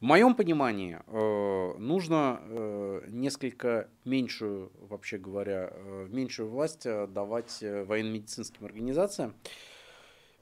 в 0.00 0.04
моем 0.04 0.34
понимании 0.34 1.00
э, 1.06 1.78
нужно 1.78 2.40
э, 2.40 3.02
несколько 3.08 3.88
меньшую, 4.04 4.70
вообще 4.80 5.18
говоря, 5.18 5.70
э, 5.72 6.06
меньшую 6.08 6.48
власть 6.48 6.84
давать 6.84 7.58
военно-медицинским 7.60 8.64
организациям. 8.64 9.34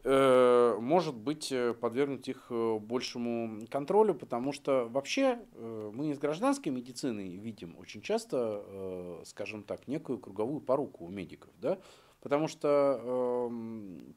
Может 0.05 1.17
быть, 1.17 1.53
подвергнуть 1.81 2.29
их 2.29 2.53
большему 2.53 3.67
контролю, 3.69 4.15
потому 4.15 4.53
что 4.53 4.87
вообще 4.89 5.41
мы 5.59 6.11
из 6.11 6.21
гражданской 6.21 6.71
медицины 6.71 7.37
видим 7.37 7.77
очень 7.77 8.03
часто, 8.03 9.21
скажем 9.25 9.65
так, 9.65 9.89
некую 9.89 10.21
круговую 10.21 10.61
поруку 10.61 11.07
у 11.07 11.09
медиков, 11.09 11.51
да, 11.61 11.81
Потому 12.21 12.49
что 12.49 13.01
э, 13.01 13.51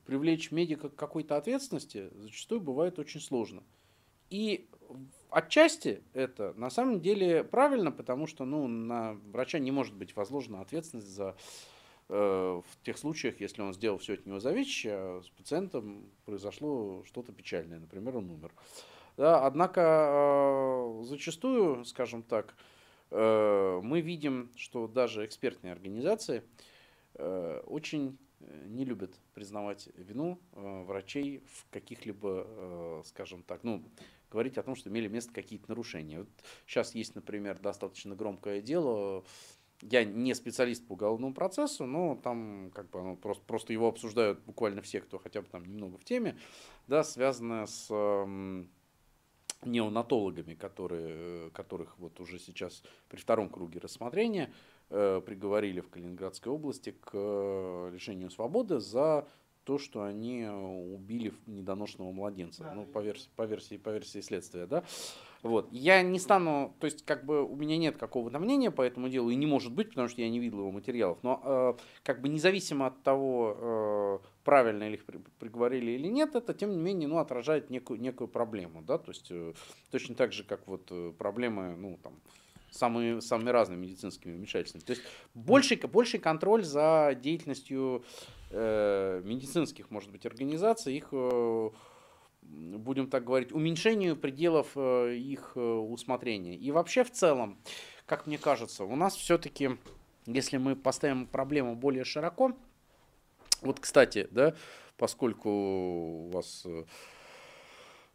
привлечь 0.06 0.52
медика 0.52 0.90
к 0.90 0.96
какой-то 0.96 1.38
ответственности 1.38 2.10
зачастую 2.16 2.60
бывает 2.60 2.98
очень 2.98 3.20
сложно. 3.20 3.62
И 4.32 4.68
Отчасти 5.32 6.02
это 6.14 6.54
на 6.58 6.72
самом 6.72 7.02
деле 7.02 7.44
правильно, 7.44 7.92
потому 7.92 8.26
что 8.26 8.46
ну, 8.46 8.68
на 8.68 9.14
врача 9.32 9.60
не 9.60 9.70
может 9.70 9.94
быть 9.94 10.16
возложена 10.16 10.62
ответственность 10.62 11.08
за 11.08 11.36
э, 12.10 12.14
в 12.14 12.84
тех 12.84 12.98
случаях, 12.98 13.40
если 13.40 13.62
он 13.62 13.74
сделал 13.74 14.00
все 14.00 14.16
от 14.16 14.26
него 14.26 14.40
зависящее, 14.40 14.94
а 14.96 15.22
с 15.24 15.30
пациентом 15.30 16.10
произошло 16.26 17.04
что-то 17.06 17.32
печальное, 17.32 17.80
например, 17.80 18.18
он 18.18 18.32
умер. 18.32 18.52
Да, 19.18 19.46
однако 19.46 19.82
э, 19.82 21.04
зачастую, 21.04 21.86
скажем 21.86 22.24
так, 22.24 22.56
э, 23.12 23.80
мы 23.84 24.02
видим, 24.02 24.50
что 24.56 24.88
даже 24.88 25.26
экспертные 25.26 25.74
организации 25.74 26.44
очень 27.66 28.18
не 28.68 28.86
любят 28.86 29.14
признавать 29.34 29.90
вину 29.96 30.40
врачей 30.54 31.44
в 31.52 31.70
каких-либо, 31.72 33.02
скажем 33.04 33.44
так, 33.44 33.64
ну, 33.64 33.84
говорить 34.30 34.58
о 34.58 34.64
том, 34.64 34.76
что 34.76 34.90
имели 34.90 35.08
место 35.08 35.34
какие-то 35.34 35.70
нарушения. 35.70 36.20
Вот 36.20 36.30
сейчас 36.66 36.96
есть, 36.96 37.16
например, 37.16 37.60
достаточно 37.60 38.16
громкое 38.16 38.62
дело. 38.62 39.24
Я 39.82 40.04
не 40.04 40.34
специалист 40.34 40.86
по 40.86 40.94
уголовному 40.94 41.34
процессу, 41.34 41.86
но 41.86 42.20
там 42.22 42.72
как 42.74 42.90
бы 42.90 43.02
ну, 43.02 43.16
просто, 43.16 43.44
просто 43.46 43.74
его 43.74 43.88
обсуждают 43.88 44.40
буквально 44.40 44.82
все, 44.82 45.00
кто 45.00 45.20
хотя 45.20 45.42
бы 45.42 45.48
там 45.48 45.64
немного 45.64 45.98
в 45.98 46.04
теме, 46.04 46.38
да, 46.88 47.04
связанное 47.04 47.66
с 47.66 47.88
э, 47.90 48.66
неонатологами, 49.66 50.54
которые, 50.54 51.50
которых 51.52 51.98
вот 51.98 52.20
уже 52.20 52.40
сейчас 52.40 52.84
при 53.08 53.18
втором 53.18 53.50
круге 53.50 53.80
рассмотрения 53.80 54.54
э, 54.90 55.22
приговорили 55.26 55.82
в 55.82 55.90
Калининградской 55.90 56.52
области 56.52 56.92
к 56.92 57.12
э, 57.14 57.90
лишению 57.94 58.32
свободы 58.32 58.80
за 58.80 59.28
то, 59.64 59.78
что 59.78 60.04
они 60.04 60.42
э, 60.42 60.52
убили 60.52 61.34
недоношенного 61.46 62.12
младенца, 62.12 62.64
да, 62.64 62.74
ну, 62.74 62.86
по 62.86 63.00
версии, 63.00 63.30
по, 63.36 63.44
версии, 63.44 63.78
по 63.78 63.90
версии 63.90 64.22
следствия, 64.22 64.66
да. 64.66 64.84
Вот. 65.42 65.70
Я 65.72 66.02
не 66.02 66.20
стану, 66.20 66.76
то 66.80 66.86
есть, 66.86 67.06
как 67.06 67.26
бы 67.26 67.44
у 67.44 67.56
меня 67.56 67.78
нет 67.78 67.98
какого-то 67.98 68.40
мнения 68.40 68.72
по 68.72 68.82
этому 68.82 69.10
делу, 69.10 69.30
и 69.30 69.36
не 69.36 69.46
может 69.46 69.72
быть, 69.72 69.90
потому 69.90 70.08
что 70.10 70.22
я 70.22 70.30
не 70.30 70.40
видел 70.40 70.60
его 70.60 70.72
материалов, 70.72 71.20
но 71.22 71.42
э, 71.44 71.74
как 72.04 72.22
бы 72.22 72.30
независимо 72.30 72.88
от 72.88 73.02
того, 73.04 74.20
э, 74.24 74.28
правильно 74.44 74.90
ли 74.90 74.96
их 74.96 75.06
приговорили 75.40 75.92
или 75.92 76.08
нет, 76.08 76.36
это, 76.36 76.54
тем 76.54 76.72
не 76.72 76.78
менее, 76.78 77.08
ну, 77.08 77.20
отражает 77.20 77.70
некую, 77.70 78.02
некую 78.02 78.28
проблему, 78.28 78.82
да, 78.82 78.98
то 78.98 79.12
есть, 79.12 79.28
э, 79.30 79.54
точно 79.92 80.16
так 80.16 80.34
же, 80.34 80.44
как 80.44 80.68
вот 80.68 80.88
э, 80.92 81.14
проблемы, 81.18 81.76
ну, 81.78 81.98
там, 82.04 82.20
самые, 82.72 83.22
самыми 83.22 83.50
разными 83.50 83.82
медицинскими 83.82 84.34
вмешательствами. 84.34 84.84
То 84.84 84.92
есть 84.92 85.04
больший, 85.34 85.78
больший 85.78 86.20
контроль 86.20 86.64
за 86.64 87.18
деятельностью 87.22 88.04
медицинских, 88.52 89.92
может 89.92 90.12
быть, 90.12 90.26
организаций, 90.26 90.96
их, 90.96 91.10
э, 91.12 91.70
будем 92.42 93.10
так 93.10 93.24
говорить, 93.24 93.52
уменьшению 93.52 94.16
пределов 94.16 94.72
э, 94.76 95.16
их 95.16 95.54
э, 95.56 95.60
усмотрения. 95.60 96.56
И 96.56 96.72
вообще 96.72 97.04
в 97.04 97.12
целом, 97.12 97.58
как 98.06 98.28
мне 98.28 98.38
кажется, 98.38 98.84
у 98.86 98.96
нас 98.96 99.16
все-таки, 99.16 99.78
если 100.26 100.58
мы 100.58 100.76
поставим 100.76 101.28
проблему 101.28 101.76
более 101.76 102.04
широко, 102.04 102.54
вот, 103.62 103.80
кстати, 103.80 104.28
да, 104.32 104.56
поскольку 104.98 105.50
у 105.50 106.30
вас... 106.30 106.66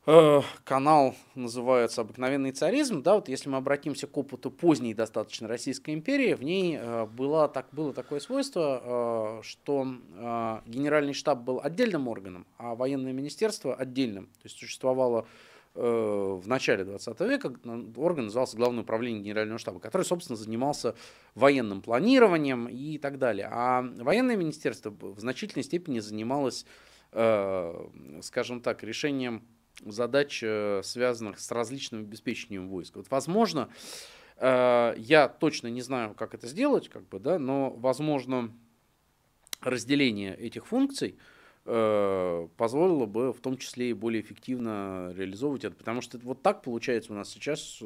Э, 0.07 0.43
канал 0.65 1.15
называется 1.35 2.03
«Обыкновенный 2.03 2.53
царизм». 2.53 3.03
Да, 3.03 3.15
вот 3.15 3.31
если 3.31 3.49
мы 3.49 3.57
обратимся 3.57 4.07
к 4.07 4.15
опыту 4.19 4.51
поздней 4.51 4.93
достаточно 4.93 5.49
Российской 5.49 5.95
империи, 5.95 6.35
в 6.35 6.43
ней 6.43 6.77
э, 6.79 7.07
было, 7.07 7.49
так, 7.49 7.69
было 7.73 7.95
такое 7.95 8.21
свойство, 8.21 9.41
э, 9.41 9.43
что 9.43 9.87
генеральный 10.67 11.15
штаб 11.15 11.39
был 11.39 11.59
отдельным 11.63 12.07
органом, 12.09 12.47
а 12.59 12.75
военное 12.75 13.13
министерство 13.13 13.75
отдельным. 13.75 14.27
То 14.27 14.45
есть 14.45 14.59
существовало 14.59 15.27
в 15.75 16.47
начале 16.47 16.85
20 16.85 17.21
века 17.23 17.53
орган 17.97 18.27
назывался 18.27 18.57
Главное 18.57 18.85
управление 18.85 19.25
Генерального 19.25 19.59
штаба, 19.59 19.81
который, 19.81 20.03
собственно, 20.03 20.37
занимался 20.37 20.95
военным 21.35 21.83
планированием 21.83 22.69
и 22.69 22.97
так 22.99 23.19
далее. 23.19 23.49
А 23.51 23.83
военное 23.83 24.37
министерство 24.37 24.91
в 24.91 25.19
значительной 25.19 25.65
степени 25.65 25.99
занималось, 25.99 26.65
скажем 27.11 28.61
так, 28.61 28.85
решением 28.85 29.43
задач, 29.85 30.41
э, 30.43 30.81
связанных 30.83 31.39
с 31.41 31.51
различным 31.51 32.03
обеспечением 32.03 32.69
войск. 32.69 32.97
Вот, 32.97 33.07
возможно, 33.11 33.69
э, 34.37 34.95
я 34.97 35.29
точно 35.29 35.69
не 35.69 35.83
знаю, 35.83 36.15
как 36.15 36.35
это 36.35 36.47
сделать, 36.47 36.89
как 36.89 37.09
бы, 37.09 37.19
да, 37.19 37.39
но, 37.39 37.71
возможно, 37.71 38.53
разделение 39.61 40.37
этих 40.37 40.67
функций 40.67 41.19
э, 41.65 42.49
позволило 42.57 43.07
бы 43.07 43.33
в 43.33 43.41
том 43.41 43.57
числе 43.57 43.91
и 43.91 43.95
более 43.95 44.21
эффективно 44.21 45.13
реализовывать 45.17 45.65
это, 45.65 45.75
потому 45.75 46.03
что 46.03 46.19
вот 46.19 46.43
так 46.43 46.63
получается 46.63 47.13
у 47.13 47.17
нас 47.17 47.31
сейчас 47.31 47.83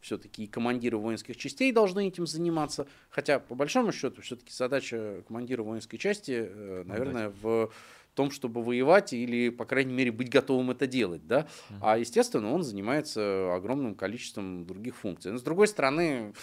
все-таки 0.00 0.46
командиры 0.46 0.98
воинских 0.98 1.36
частей 1.36 1.72
должны 1.72 2.08
этим 2.08 2.26
заниматься, 2.26 2.86
хотя 3.08 3.38
по 3.38 3.54
большому 3.54 3.92
счету 3.92 4.22
все-таки 4.22 4.52
задача 4.52 5.22
командира 5.26 5.62
воинской 5.62 5.96
части, 5.96 6.48
наверное, 6.84 7.32
в 7.40 7.72
том, 8.14 8.30
чтобы 8.30 8.62
воевать 8.62 9.12
или, 9.12 9.48
по 9.48 9.64
крайней 9.64 9.92
мере, 9.92 10.12
быть 10.12 10.28
готовым 10.28 10.70
это 10.70 10.86
делать, 10.86 11.26
да, 11.26 11.46
а, 11.80 11.98
естественно, 11.98 12.52
он 12.52 12.62
занимается 12.62 13.54
огромным 13.54 13.94
количеством 13.94 14.66
других 14.66 14.96
функций. 14.96 15.32
Но, 15.32 15.38
с 15.38 15.42
другой 15.42 15.68
стороны, 15.68 16.34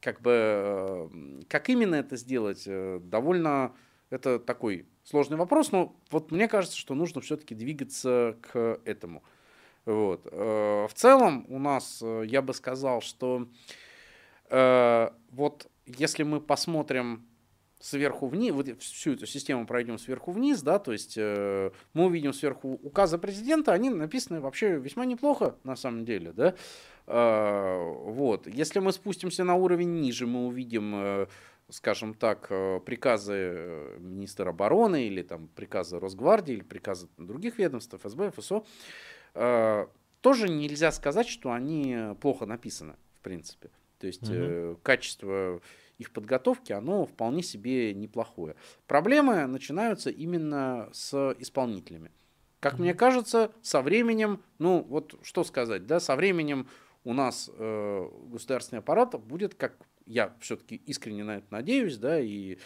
как 0.00 0.20
бы, 0.20 0.30
э, 0.32 1.08
как 1.48 1.68
именно 1.68 1.96
это 1.96 2.16
сделать, 2.16 2.64
э, 2.66 3.00
довольно, 3.02 3.74
это 4.10 4.38
такой 4.38 4.86
сложный 5.04 5.36
вопрос, 5.36 5.72
но 5.72 5.96
вот 6.10 6.30
мне 6.30 6.48
кажется, 6.48 6.76
что 6.76 6.94
нужно 6.94 7.20
все-таки 7.20 7.54
двигаться 7.54 8.36
к 8.40 8.80
этому. 8.84 9.22
Вот. 9.84 10.26
Э, 10.30 10.86
в 10.88 10.94
целом 10.94 11.46
у 11.48 11.58
нас, 11.58 12.02
я 12.24 12.42
бы 12.42 12.54
сказал, 12.54 13.00
что 13.00 13.48
вот 14.50 15.70
если 15.84 16.22
мы 16.22 16.40
посмотрим 16.40 17.27
сверху 17.88 18.26
вниз, 18.26 18.52
вот 18.52 18.68
всю 18.80 19.14
эту 19.14 19.26
систему 19.26 19.66
пройдем 19.66 19.98
сверху 19.98 20.30
вниз, 20.30 20.62
да, 20.62 20.78
то 20.78 20.92
есть 20.92 21.14
э, 21.16 21.70
мы 21.94 22.06
увидим 22.06 22.32
сверху 22.32 22.78
указы 22.82 23.18
президента, 23.18 23.72
они 23.72 23.90
написаны 23.90 24.40
вообще 24.40 24.78
весьма 24.78 25.04
неплохо 25.04 25.56
на 25.64 25.76
самом 25.76 26.04
деле, 26.04 26.32
да. 26.32 26.54
Э, 27.06 27.92
вот, 28.04 28.46
если 28.46 28.80
мы 28.80 28.92
спустимся 28.92 29.44
на 29.44 29.54
уровень 29.54 30.00
ниже, 30.00 30.26
мы 30.26 30.46
увидим 30.46 30.94
э, 30.94 31.26
скажем 31.70 32.14
так, 32.14 32.46
э, 32.50 32.80
приказы 32.80 33.34
э, 33.34 33.96
министра 34.00 34.50
обороны 34.50 35.06
или 35.06 35.22
там 35.22 35.48
приказы 35.48 35.98
Росгвардии 35.98 36.54
или 36.54 36.62
приказы 36.62 37.08
других 37.18 37.58
ведомств, 37.58 37.94
ФСБ, 37.94 38.30
ФСО, 38.30 38.64
э, 39.34 39.86
тоже 40.20 40.48
нельзя 40.48 40.90
сказать, 40.92 41.28
что 41.28 41.52
они 41.52 42.14
плохо 42.20 42.46
написаны, 42.46 42.96
в 43.14 43.20
принципе. 43.20 43.70
То 43.98 44.06
есть 44.06 44.28
угу. 44.28 44.78
качество 44.82 45.60
их 45.98 46.12
подготовки, 46.12 46.72
оно 46.72 47.06
вполне 47.06 47.42
себе 47.42 47.92
неплохое. 47.92 48.56
Проблемы 48.86 49.46
начинаются 49.46 50.10
именно 50.10 50.88
с 50.92 51.34
исполнителями. 51.38 52.10
Как 52.60 52.78
мне 52.78 52.94
кажется, 52.94 53.52
со 53.62 53.82
временем, 53.82 54.42
ну 54.58 54.84
вот 54.88 55.14
что 55.22 55.44
сказать, 55.44 55.86
да, 55.86 56.00
со 56.00 56.16
временем 56.16 56.68
у 57.04 57.12
нас 57.12 57.50
э, 57.52 58.08
государственный 58.26 58.80
аппарат 58.80 59.14
будет, 59.20 59.54
как 59.54 59.76
я 60.06 60.34
все-таки 60.40 60.76
искренне 60.86 61.22
на 61.22 61.36
это 61.36 61.46
надеюсь, 61.50 61.98
да, 61.98 62.18
и 62.18 62.54
э, 62.54 62.58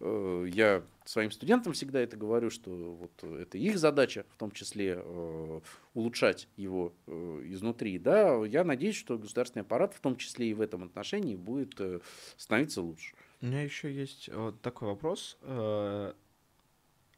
я 0.00 0.82
своим 1.04 1.30
студентам 1.30 1.72
всегда 1.72 2.00
это 2.00 2.16
говорю, 2.16 2.50
что 2.50 2.70
вот 2.70 3.24
это 3.24 3.58
их 3.58 3.78
задача, 3.78 4.24
в 4.30 4.36
том 4.38 4.50
числе 4.50 4.94
э, 4.96 5.60
улучшать 5.94 6.48
его 6.56 6.94
э, 7.06 7.42
изнутри, 7.46 7.98
да, 7.98 8.44
я 8.46 8.64
надеюсь, 8.64 8.96
что 8.96 9.18
государственный 9.18 9.62
аппарат, 9.62 9.94
в 9.94 10.00
том 10.00 10.16
числе 10.16 10.50
и 10.50 10.54
в 10.54 10.60
этом 10.60 10.84
отношении, 10.84 11.36
будет 11.36 11.80
э, 11.80 12.00
становиться 12.36 12.80
лучше. 12.80 13.14
У 13.40 13.46
меня 13.46 13.62
еще 13.62 13.92
есть 13.92 14.28
вот 14.28 14.60
такой 14.62 14.88
вопрос. 14.88 15.36
Э, 15.42 16.12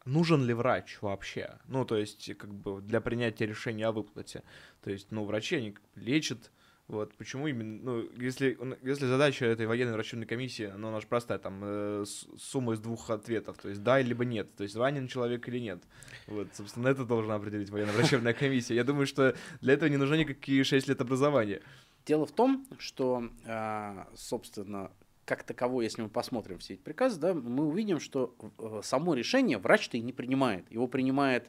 нужен 0.04 0.44
ли 0.44 0.54
врач 0.54 0.98
вообще? 1.00 1.58
Ну, 1.66 1.84
то 1.84 1.96
есть, 1.96 2.34
как 2.36 2.54
бы 2.54 2.80
для 2.80 3.00
принятия 3.00 3.46
решения 3.46 3.86
о 3.86 3.92
выплате. 3.92 4.42
То 4.82 4.90
есть, 4.90 5.10
ну, 5.10 5.24
врачи, 5.24 5.56
они 5.56 5.76
лечат, 5.94 6.50
вот, 6.92 7.14
почему 7.14 7.46
именно, 7.46 7.82
ну, 7.82 8.08
если, 8.18 8.58
если 8.82 9.06
задача 9.06 9.46
этой 9.46 9.66
военной 9.66 9.94
врачебной 9.94 10.26
комиссии, 10.26 10.72
ну, 10.76 10.88
она 10.88 11.00
же 11.00 11.06
простая, 11.06 11.38
там, 11.38 11.60
э, 11.62 12.04
сумма 12.38 12.74
из 12.74 12.80
двух 12.80 13.10
ответов, 13.10 13.56
то 13.56 13.68
есть 13.70 13.82
да, 13.82 14.00
либо 14.00 14.24
нет, 14.24 14.54
то 14.54 14.62
есть 14.62 14.76
ранен 14.76 15.08
человек 15.08 15.48
или 15.48 15.58
нет. 15.58 15.82
Вот, 16.26 16.48
собственно, 16.54 16.88
это 16.88 17.04
должна 17.04 17.36
определить 17.36 17.70
военная 17.70 17.94
врачебная 17.94 18.34
комиссия. 18.34 18.74
Я 18.74 18.84
думаю, 18.84 19.06
что 19.06 19.34
для 19.60 19.72
этого 19.72 19.88
не 19.88 19.96
нужны 19.96 20.16
никакие 20.16 20.62
6 20.64 20.88
лет 20.88 21.00
образования. 21.00 21.62
Дело 22.04 22.26
в 22.26 22.32
том, 22.32 22.66
что, 22.78 23.28
э, 23.46 24.04
собственно, 24.14 24.90
как 25.24 25.44
таково, 25.44 25.82
если 25.82 26.02
мы 26.02 26.08
посмотрим 26.08 26.58
все 26.58 26.74
эти 26.74 26.82
приказы, 26.82 27.18
да, 27.18 27.32
мы 27.32 27.66
увидим, 27.66 28.00
что 28.00 28.34
э, 28.58 28.80
само 28.82 29.14
решение 29.14 29.58
врач-то 29.58 29.96
и 29.96 30.00
не 30.00 30.12
принимает. 30.12 30.70
Его 30.70 30.88
принимает 30.88 31.48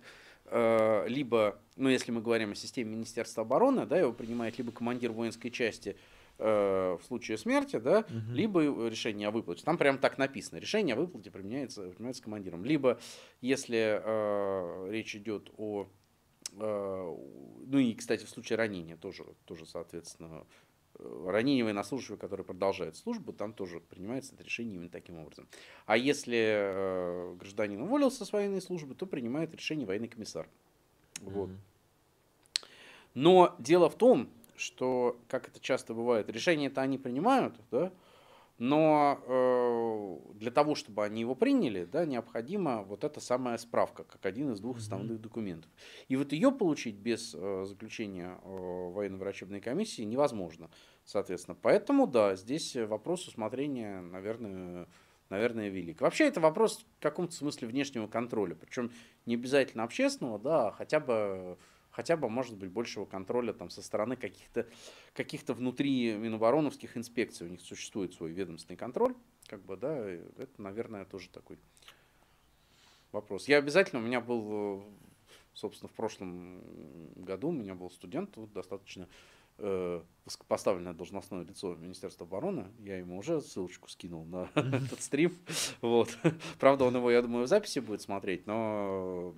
либо, 0.51 1.59
ну 1.77 1.89
если 1.89 2.11
мы 2.11 2.21
говорим 2.21 2.51
о 2.51 2.55
системе 2.55 2.91
Министерства 2.91 3.43
обороны, 3.43 3.85
да, 3.85 3.97
его 3.97 4.13
принимает 4.13 4.57
либо 4.57 4.71
командир 4.71 5.11
воинской 5.11 5.49
части 5.49 5.95
э, 6.37 6.97
в 6.99 7.05
случае 7.05 7.37
смерти, 7.37 7.77
да, 7.77 7.99
угу. 7.99 8.33
либо 8.33 8.61
решение 8.87 9.27
о 9.27 9.31
выплате. 9.31 9.63
Там 9.63 9.77
прям 9.77 9.97
так 9.97 10.17
написано. 10.17 10.59
Решение 10.59 10.95
о 10.95 10.99
выплате 10.99 11.31
применяется, 11.31 11.89
применяется 11.89 12.23
командиром. 12.23 12.65
Либо, 12.65 12.99
если 13.41 14.01
э, 14.03 14.91
речь 14.91 15.15
идет 15.15 15.51
о 15.57 15.87
э, 16.57 17.17
ну 17.65 17.77
и, 17.77 17.93
кстати, 17.93 18.25
в 18.25 18.29
случае 18.29 18.57
ранения 18.57 18.97
тоже, 18.97 19.25
тоже 19.45 19.65
соответственно, 19.65 20.45
ранение 20.99 21.63
военнослужащего, 21.63 22.17
который 22.17 22.45
продолжает 22.45 22.95
службу, 22.95 23.33
там 23.33 23.53
тоже 23.53 23.79
принимается 23.79 24.35
это 24.35 24.43
решение 24.43 24.75
именно 24.75 24.89
таким 24.89 25.19
образом. 25.19 25.47
А 25.85 25.97
если 25.97 26.37
э, 26.37 27.35
гражданин 27.35 27.81
уволился 27.81 28.25
с 28.25 28.33
военной 28.33 28.61
службы, 28.61 28.95
то 28.95 29.05
принимает 29.05 29.53
решение 29.53 29.85
военный 29.85 30.07
комиссар. 30.07 30.47
Вот. 31.21 31.49
Mm-hmm. 31.49 32.67
Но 33.15 33.55
дело 33.59 33.89
в 33.89 33.97
том, 33.97 34.29
что, 34.55 35.17
как 35.27 35.47
это 35.47 35.59
часто 35.59 35.93
бывает, 35.93 36.29
решение-то 36.29 36.81
они 36.81 36.97
принимают, 36.97 37.55
да, 37.71 37.91
но 38.63 39.19
э, 39.27 40.33
для 40.35 40.49
того, 40.49 40.75
чтобы 40.75 41.03
они 41.03 41.19
его 41.19 41.35
приняли, 41.35 41.83
да, 41.83 42.05
необходима 42.05 42.83
вот 42.83 43.03
эта 43.03 43.19
самая 43.19 43.57
справка, 43.57 44.05
как 44.05 44.25
один 44.25 44.53
из 44.53 44.61
двух 44.61 44.77
основных 44.77 45.17
mm-hmm. 45.17 45.21
документов. 45.21 45.69
И 46.07 46.15
вот 46.15 46.31
ее 46.31 46.49
получить 46.49 46.95
без 46.95 47.35
э, 47.35 47.65
заключения 47.67 48.39
э, 48.41 48.47
военно-врачебной 48.47 49.59
комиссии 49.59 50.03
невозможно, 50.03 50.69
соответственно. 51.03 51.57
Поэтому, 51.61 52.07
да, 52.07 52.37
здесь 52.37 52.77
вопрос 52.77 53.27
усмотрения, 53.27 53.99
наверное, 53.99 54.87
наверное, 55.27 55.67
велик. 55.67 55.99
Вообще 55.99 56.29
это 56.29 56.39
вопрос 56.39 56.85
в 56.99 57.03
каком-то 57.03 57.33
смысле 57.33 57.67
внешнего 57.67 58.07
контроля, 58.07 58.55
причем 58.55 58.91
не 59.25 59.35
обязательно 59.35 59.83
общественного, 59.83 60.39
да, 60.39 60.67
а 60.69 60.71
хотя 60.71 61.01
бы 61.01 61.57
хотя 61.93 62.17
бы, 62.17 62.27
может 62.29 62.57
быть, 62.57 62.71
большего 62.71 63.05
контроля 63.05 63.53
там, 63.53 63.69
со 63.69 63.81
стороны 63.81 64.17
каких-то 64.17 64.67
каких 65.13 65.47
внутри 65.47 66.13
Минобороновских 66.13 66.97
инспекций. 66.97 67.47
У 67.47 67.49
них 67.49 67.61
существует 67.61 68.13
свой 68.13 68.31
ведомственный 68.31 68.75
контроль. 68.75 69.15
Как 69.47 69.61
бы, 69.63 69.77
да, 69.77 69.95
это, 70.09 70.61
наверное, 70.61 71.05
тоже 71.05 71.29
такой 71.29 71.57
вопрос. 73.11 73.47
Я 73.47 73.57
обязательно, 73.57 74.01
у 74.01 74.05
меня 74.05 74.19
был, 74.19 74.83
собственно, 75.53 75.87
в 75.87 75.93
прошлом 75.93 77.13
году 77.15 77.49
у 77.49 77.53
меня 77.53 77.75
был 77.75 77.91
студент, 77.91 78.35
вот, 78.37 78.51
достаточно 78.51 79.03
э, 79.03 79.07
поставленное 80.47 80.93
должностное 80.93 81.43
лицо 81.43 81.75
Министерства 81.75 82.25
обороны. 82.25 82.67
Я 82.79 82.97
ему 82.97 83.17
уже 83.17 83.41
ссылочку 83.41 83.89
скинул 83.89 84.25
на 84.25 84.49
этот 84.55 85.01
стрим. 85.01 85.37
Вот. 85.81 86.17
Правда, 86.59 86.85
он 86.85 86.95
его, 86.95 87.11
я 87.11 87.21
думаю, 87.21 87.45
в 87.45 87.47
записи 87.47 87.79
будет 87.79 88.01
смотреть, 88.01 88.47
но 88.47 89.33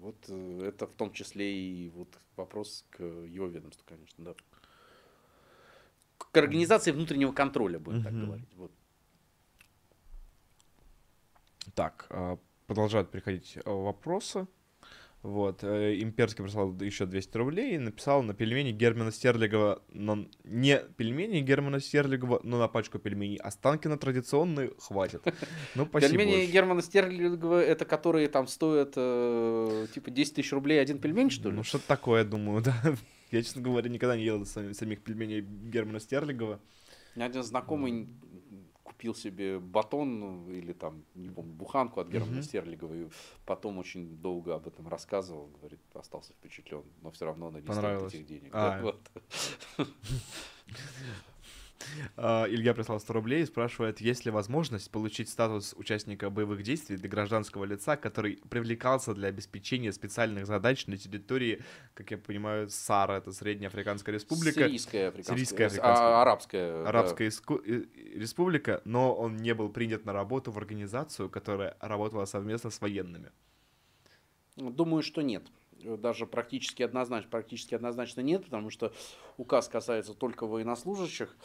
вот 0.00 0.16
э, 0.28 0.68
это 0.68 0.86
в 0.86 0.92
том 0.92 1.12
числе 1.12 1.50
и 1.50 1.88
вот 1.90 2.08
вопрос 2.36 2.84
к 2.90 3.02
его 3.02 3.46
ведомству, 3.46 3.84
конечно, 3.86 4.24
да. 4.24 4.34
К 6.18 6.36
организации 6.36 6.90
внутреннего 6.90 7.32
контроля, 7.32 7.78
будем 7.78 8.02
так 8.02 8.12
говорить. 8.12 8.54
Вот. 8.56 8.70
Так, 11.74 12.06
а, 12.10 12.38
продолжают 12.66 13.10
приходить 13.10 13.56
э, 13.56 13.60
вопросы. 13.64 14.46
Вот. 15.22 15.64
Э, 15.64 16.00
Имперский 16.00 16.44
прислал 16.44 16.72
еще 16.80 17.04
200 17.04 17.36
рублей 17.36 17.74
и 17.74 17.78
написал 17.78 18.22
на 18.22 18.34
пельмени 18.34 18.70
Германа 18.70 19.10
Стерлигова, 19.10 19.82
но 19.92 20.26
не 20.44 20.78
пельмени 20.96 21.40
Германа 21.40 21.80
Стерлигова, 21.80 22.40
но 22.44 22.58
на 22.58 22.68
пачку 22.68 22.98
пельменей. 22.98 23.36
Останки 23.36 23.88
на 23.88 23.98
традиционные 23.98 24.72
хватит. 24.78 25.22
Ну, 25.74 25.86
спасибо. 25.90 26.12
Пельмени 26.12 26.46
Германа 26.46 26.82
Стерлигова, 26.82 27.60
это 27.60 27.84
которые 27.84 28.28
там 28.28 28.46
стоят 28.46 28.92
э, 28.96 29.86
типа 29.92 30.10
10 30.10 30.34
тысяч 30.34 30.52
рублей 30.52 30.80
один 30.80 30.98
пельмень, 31.00 31.30
что 31.30 31.50
ли? 31.50 31.56
Ну, 31.56 31.64
что-то 31.64 31.88
такое, 31.88 32.24
думаю, 32.24 32.62
да. 32.64 32.74
Я, 33.32 33.42
честно 33.42 33.60
говоря, 33.60 33.90
никогда 33.90 34.16
не 34.16 34.24
ел 34.24 34.46
самих 34.46 35.02
пельменей 35.02 35.40
Германа 35.40 35.98
Стерлигова. 35.98 36.60
У 37.14 37.18
меня 37.18 37.26
один 37.26 37.42
знакомый 37.42 38.08
купил 38.98 39.14
себе 39.14 39.60
батон 39.60 40.18
ну, 40.18 40.50
или 40.50 40.72
там, 40.72 41.04
не 41.14 41.28
помню, 41.30 41.52
буханку 41.52 42.00
от 42.00 42.08
Германа 42.08 42.38
mm-hmm. 42.38 42.42
Стерлигова, 42.42 42.94
и 42.94 43.08
потом 43.46 43.78
очень 43.78 44.16
долго 44.16 44.56
об 44.56 44.66
этом 44.66 44.88
рассказывал, 44.88 45.46
говорит, 45.60 45.78
остался 45.94 46.32
впечатлен, 46.32 46.82
но 47.02 47.12
все 47.12 47.26
равно 47.26 47.50
на 47.50 47.58
этих 47.58 48.26
денег. 48.26 48.50
А. 48.52 48.82
Вот. 48.88 48.98
А, 52.16 52.46
Илья 52.48 52.74
прислал 52.74 53.00
100 53.00 53.12
рублей 53.12 53.42
и 53.42 53.46
спрашивает, 53.46 54.00
есть 54.00 54.24
ли 54.24 54.30
возможность 54.30 54.90
получить 54.90 55.28
статус 55.28 55.74
участника 55.76 56.30
боевых 56.30 56.62
действий 56.62 56.96
для 56.96 57.08
гражданского 57.08 57.64
лица, 57.64 57.96
который 57.96 58.40
привлекался 58.48 59.14
для 59.14 59.28
обеспечения 59.28 59.92
специальных 59.92 60.46
задач 60.46 60.86
на 60.86 60.96
территории, 60.96 61.62
как 61.94 62.10
я 62.10 62.18
понимаю, 62.18 62.68
САРа, 62.68 63.14
это 63.14 63.32
Средняя 63.32 63.68
Африканская 63.68 64.14
Республика. 64.14 64.60
Сирийская 64.60 65.08
Африканская. 65.08 65.36
Сирийская 65.36 65.66
Африканская. 65.66 66.08
А, 66.08 66.22
арабская. 66.22 66.84
Арабская 66.86 67.30
да. 67.30 67.54
Республика, 68.14 68.82
но 68.84 69.14
он 69.14 69.36
не 69.36 69.54
был 69.54 69.68
принят 69.68 70.04
на 70.04 70.12
работу 70.12 70.50
в 70.50 70.58
организацию, 70.58 71.28
которая 71.30 71.76
работала 71.80 72.24
совместно 72.24 72.70
с 72.70 72.80
военными. 72.80 73.30
Думаю, 74.56 75.02
что 75.02 75.22
нет 75.22 75.44
даже 75.84 76.26
практически 76.26 76.82
однозначно, 76.82 77.30
практически 77.30 77.74
однозначно 77.74 78.20
нет, 78.20 78.44
потому 78.44 78.70
что 78.70 78.92
указ 79.36 79.68
касается 79.68 80.14
только 80.14 80.46
военнослужащих. 80.46 81.36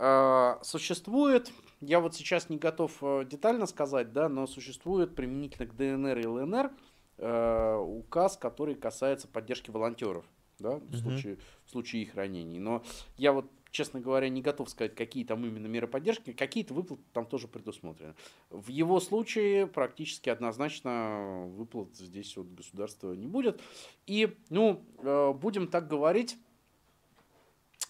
А, 0.00 0.60
существует, 0.62 1.52
я 1.80 1.98
вот 1.98 2.14
сейчас 2.14 2.48
не 2.48 2.56
готов 2.56 2.96
э, 3.02 3.24
детально 3.28 3.66
сказать, 3.66 4.12
да, 4.12 4.28
но 4.28 4.46
существует 4.46 5.16
применительно 5.16 5.66
к 5.66 5.74
ДНР 5.74 6.18
и 6.18 6.26
ЛНР 6.26 6.70
э, 7.18 7.76
указ, 7.76 8.36
который 8.36 8.76
касается 8.76 9.26
поддержки 9.26 9.72
волонтеров, 9.72 10.24
да, 10.60 10.76
в, 10.76 10.84
угу. 10.84 10.96
случае, 10.98 11.38
в 11.64 11.70
случае 11.70 12.02
их 12.02 12.14
ранений. 12.14 12.60
Но 12.60 12.84
я 13.16 13.32
вот 13.32 13.50
честно 13.78 14.00
говоря, 14.00 14.28
не 14.28 14.42
готов 14.42 14.68
сказать, 14.68 14.96
какие 14.96 15.22
там 15.22 15.46
именно 15.46 15.68
меры 15.68 15.86
поддержки, 15.86 16.32
какие-то 16.32 16.74
выплаты 16.74 17.04
там 17.12 17.24
тоже 17.26 17.46
предусмотрены. 17.46 18.16
В 18.50 18.70
его 18.70 18.98
случае 18.98 19.68
практически 19.68 20.30
однозначно 20.30 21.44
выплат 21.46 21.94
здесь 21.94 22.36
от 22.36 22.52
государства 22.52 23.12
не 23.12 23.28
будет. 23.28 23.60
И, 24.08 24.36
ну, 24.50 24.84
э, 24.98 25.32
будем 25.32 25.68
так 25.68 25.86
говорить, 25.86 26.36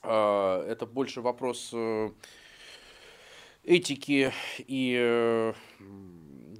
э, 0.02 0.64
это 0.68 0.84
больше 0.84 1.22
вопрос 1.22 1.70
э, 1.72 2.10
этики 3.64 4.30
и 4.58 5.54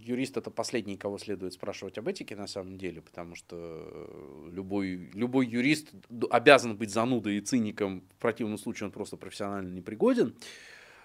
юрист 0.09 0.37
это 0.37 0.51
последний, 0.51 0.97
кого 0.97 1.19
следует 1.19 1.53
спрашивать 1.53 1.99
об 1.99 2.09
этике 2.09 2.37
на 2.37 2.47
самом 2.47 2.79
деле, 2.79 3.01
потому 3.03 3.35
что 3.35 3.57
э, 3.57 4.51
любой, 4.53 5.11
любой 5.15 5.47
юрист 5.47 5.93
обязан 6.31 6.77
быть 6.77 6.91
занудой 6.91 7.37
и 7.37 7.41
циником, 7.41 8.03
в 8.17 8.21
противном 8.21 8.59
случае 8.59 8.87
он 8.87 8.93
просто 8.93 9.17
профессионально 9.17 9.75
непригоден. 9.75 10.35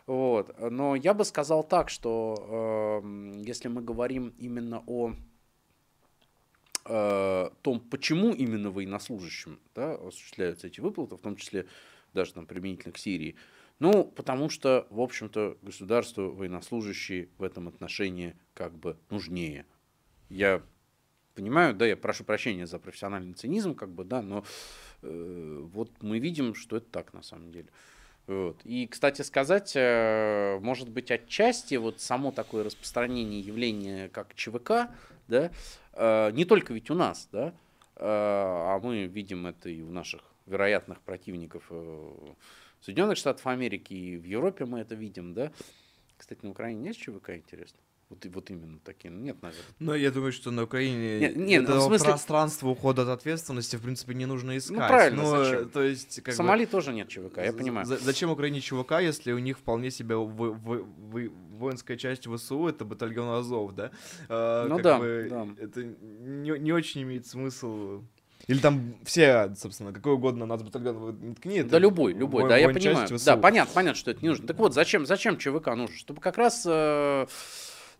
Вот. 0.05 0.55
Но 0.71 0.95
я 0.95 1.13
бы 1.13 1.25
сказал 1.25 1.63
так, 1.63 1.89
что 1.89 3.01
э, 3.03 3.41
если 3.45 3.69
мы 3.69 3.81
говорим 3.81 4.33
именно 4.37 4.83
о 4.87 5.13
э, 6.85 7.49
том, 7.61 7.79
почему 7.79 8.33
именно 8.33 8.71
военнослужащим 8.71 9.59
да, 9.75 9.95
осуществляются 9.95 10.67
эти 10.67 10.81
выплаты, 10.81 11.15
в 11.15 11.21
том 11.21 11.35
числе 11.35 11.67
даже 12.13 12.33
там, 12.33 12.45
применительно 12.45 12.93
к 12.93 12.97
Сирии, 12.97 13.35
ну, 13.83 14.05
потому 14.05 14.47
что, 14.47 14.87
в 14.91 15.01
общем-то, 15.01 15.57
государству 15.61 16.31
военнослужащие 16.31 17.27
в 17.37 17.43
этом 17.43 17.67
отношении 17.67 18.33
как 18.53 18.71
бы 18.71 18.95
нужнее. 19.09 19.65
Я 20.29 20.61
понимаю, 21.35 21.73
да, 21.75 21.85
я 21.85 21.97
прошу 21.97 22.23
прощения 22.23 22.65
за 22.65 22.79
профессиональный 22.79 23.33
цинизм, 23.33 23.75
как 23.75 23.89
бы, 23.89 24.05
да, 24.05 24.21
но 24.21 24.45
э, 25.01 25.59
вот 25.73 25.91
мы 26.01 26.19
видим, 26.19 26.55
что 26.55 26.77
это 26.77 26.85
так 26.91 27.13
на 27.13 27.23
самом 27.23 27.51
деле. 27.51 27.67
Вот. 28.25 28.61
И, 28.63 28.87
кстати 28.87 29.21
сказать, 29.21 29.73
э, 29.75 30.59
может 30.61 30.87
быть, 30.87 31.11
отчасти 31.11 31.75
вот 31.75 31.99
само 31.99 32.31
такое 32.31 32.63
распространение 32.63 33.41
явления, 33.41 34.07
как 34.07 34.33
ЧВК, 34.33 34.91
да, 35.27 35.51
э, 35.91 36.31
не 36.31 36.45
только 36.45 36.73
ведь 36.73 36.89
у 36.89 36.95
нас, 36.95 37.27
да, 37.33 37.49
э, 37.97 38.05
а 38.05 38.79
мы 38.79 39.07
видим 39.07 39.45
это 39.45 39.67
и 39.67 39.81
у 39.81 39.89
наших 39.89 40.21
вероятных 40.45 41.01
противников 41.01 41.69
Соединенных 42.83 43.17
Штатов 43.17 43.47
Америки 43.47 43.93
и 43.93 44.17
в 44.17 44.25
Европе 44.25 44.65
мы 44.65 44.81
это 44.81 44.95
видим, 44.95 45.33
да. 45.33 45.51
Кстати, 46.17 46.39
на 46.43 46.51
Украине 46.51 46.81
нет 46.81 46.97
ЧВК, 46.97 47.29
интересно? 47.29 47.79
Вот, 48.09 48.25
вот 48.25 48.51
именно 48.51 48.77
такие. 48.83 49.09
Ну, 49.09 49.21
нет, 49.21 49.41
наверное. 49.41 49.65
Но 49.79 49.95
я 49.95 50.11
думаю, 50.11 50.33
что 50.33 50.51
на 50.51 50.63
Украине 50.63 51.19
нет, 51.19 51.35
нет, 51.37 51.63
этого 51.63 51.77
ну, 51.77 51.87
смысле... 51.87 52.09
пространства 52.09 52.67
ухода 52.67 53.03
от 53.03 53.07
ответственности, 53.07 53.77
в 53.77 53.81
принципе, 53.81 54.13
не 54.13 54.25
нужно 54.25 54.57
искать. 54.57 54.77
Ну, 54.77 54.87
правильно, 54.87 55.23
Но, 55.23 55.43
зачем? 55.43 55.69
То 55.69 55.81
есть, 55.81 56.21
как 56.21 56.35
Сомали 56.35 56.65
бы... 56.65 56.71
тоже 56.71 56.93
нет 56.93 57.07
ЧВК, 57.07 57.37
я 57.37 57.53
понимаю. 57.53 57.85
Зачем 57.87 58.29
Украине 58.29 58.59
ЧВК, 58.59 58.99
если 59.01 59.31
у 59.31 59.39
них 59.39 59.57
вполне 59.57 59.89
себе 59.89 60.17
в, 60.17 60.27
в, 60.27 60.85
в, 60.85 61.29
воинская 61.57 61.95
часть 61.95 62.27
ВСУ, 62.27 62.67
это 62.67 62.83
батальон 62.83 63.29
Азов, 63.29 63.73
да? 63.73 63.91
А, 64.27 64.67
ну 64.67 64.79
да, 64.79 64.99
бы, 64.99 65.27
да. 65.29 65.47
Это 65.57 65.83
не, 65.83 66.59
не 66.59 66.73
очень 66.73 67.03
имеет 67.03 67.25
смысл 67.25 68.03
или 68.47 68.59
там 68.59 68.95
все, 69.05 69.53
собственно, 69.55 69.93
какой 69.93 70.13
угодно 70.13 70.45
нацбатальон 70.45 71.35
ткни. 71.35 71.63
Да 71.63 71.79
любой, 71.79 72.13
любой, 72.13 72.47
да, 72.49 72.57
я 72.57 72.69
понимаю. 72.69 73.07
Да, 73.25 73.37
понятно, 73.37 73.73
понятно, 73.73 73.97
что 73.97 74.11
это 74.11 74.21
не 74.21 74.29
нужно. 74.29 74.47
Так 74.47 74.57
вот, 74.57 74.73
зачем, 74.73 75.05
зачем 75.05 75.37
ЧВК 75.37 75.67
нужно? 75.67 75.95
Чтобы 75.95 76.19
как 76.19 76.37
раз, 76.37 76.63
э, 76.65 77.25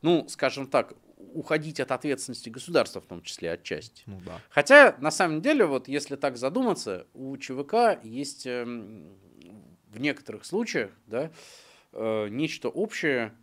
ну, 0.02 0.28
скажем 0.28 0.68
так, 0.68 0.94
уходить 1.34 1.80
от 1.80 1.92
ответственности 1.92 2.50
государства, 2.50 3.02
в 3.02 3.06
том 3.06 3.22
числе 3.22 3.54
отчасти. 3.54 4.04
Ну, 4.06 4.20
да. 4.26 4.42
Хотя, 4.50 4.96
на 5.00 5.12
самом 5.12 5.42
деле, 5.42 5.66
вот 5.66 5.88
если 5.88 6.16
так 6.18 6.38
задуматься, 6.38 7.08
у 7.14 7.38
ЧВК 7.38 8.04
есть 8.04 8.46
э, 8.46 8.66
в 8.66 10.00
некоторых 10.00 10.46
случаях, 10.46 10.92
да, 11.08 11.32
э, 11.94 12.28
нечто 12.30 12.68
общее, 12.68 13.34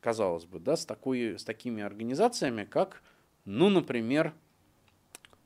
казалось 0.00 0.44
бы, 0.44 0.58
да, 0.58 0.76
с, 0.76 0.84
такой, 0.84 1.38
с 1.38 1.44
такими 1.44 1.82
организациями, 1.82 2.64
как, 2.64 3.02
ну, 3.44 3.68
например, 3.68 4.34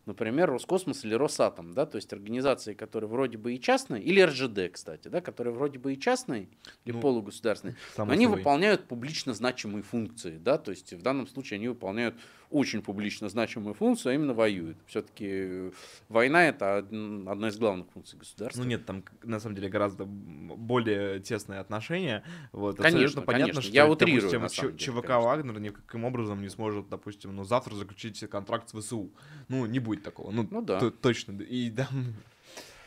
например, 0.07 0.51
Роскосмос 0.51 1.05
или 1.05 1.15
Росатом, 1.15 1.75
да, 1.75 1.85
то 1.85 1.97
есть 1.97 2.13
организации, 2.13 2.75
которые 2.75 3.11
вроде 3.11 3.37
бы 3.37 3.55
и 3.55 3.61
частные, 3.61 4.03
или 4.03 4.21
РЖД, 4.21 4.73
кстати, 4.73 5.09
да, 5.09 5.21
которые 5.21 5.53
вроде 5.53 5.79
бы 5.79 5.93
и 5.93 6.01
частные, 6.01 6.49
или 6.85 6.95
ну, 6.95 7.01
полугосударственные, 7.01 7.77
но 7.97 8.09
они 8.09 8.27
выполняют 8.27 8.85
публично 8.85 9.35
значимые 9.35 9.83
функции, 9.83 10.39
да, 10.39 10.59
то 10.59 10.71
есть 10.71 10.93
в 10.93 11.03
данном 11.03 11.27
случае 11.27 11.57
они 11.59 11.69
выполняют 11.69 12.15
очень 12.51 12.83
публично 12.83 13.29
значимую 13.29 13.75
функцию, 13.75 14.13
а 14.13 14.15
именно 14.15 14.35
воюют. 14.35 14.79
Все-таки 14.87 15.27
э, 15.29 15.71
война 16.09 16.45
это 16.45 16.79
одна 16.79 17.49
из 17.49 17.59
главных 17.59 17.89
функций 17.93 18.19
государства. 18.19 18.63
Ну 18.63 18.69
нет, 18.69 18.87
там 18.87 19.05
на 19.23 19.41
самом 19.41 19.57
деле 19.57 19.69
гораздо 19.69 20.05
более 20.05 21.21
тесные 21.21 21.61
отношения. 21.61 22.25
Вот, 22.53 22.77
конечно, 22.77 23.23
понятно, 23.23 23.55
конечно. 23.55 23.63
что 23.63 23.73
Я 23.73 23.89
утрирую, 23.89 24.31
допустим, 24.31 24.69
деле, 24.69 24.79
ЧВК 24.79 25.07
конечно. 25.07 25.21
Вагнер 25.21 25.61
никаким 25.61 26.05
образом 26.05 26.43
не 26.43 26.49
сможет, 26.49 26.89
допустим, 26.89 27.35
ну 27.35 27.45
завтра 27.45 27.75
заключить 27.75 28.19
контракт 28.31 28.69
с 28.69 28.73
ВСУ. 28.73 29.11
Ну 29.49 29.67
не 29.67 29.79
будет 29.79 30.03
такого. 30.03 30.31
Ну, 30.31 30.47
ну 30.51 30.63
да. 30.63 30.91
точно. 30.91 31.41
И 31.43 31.71
да, 31.71 31.89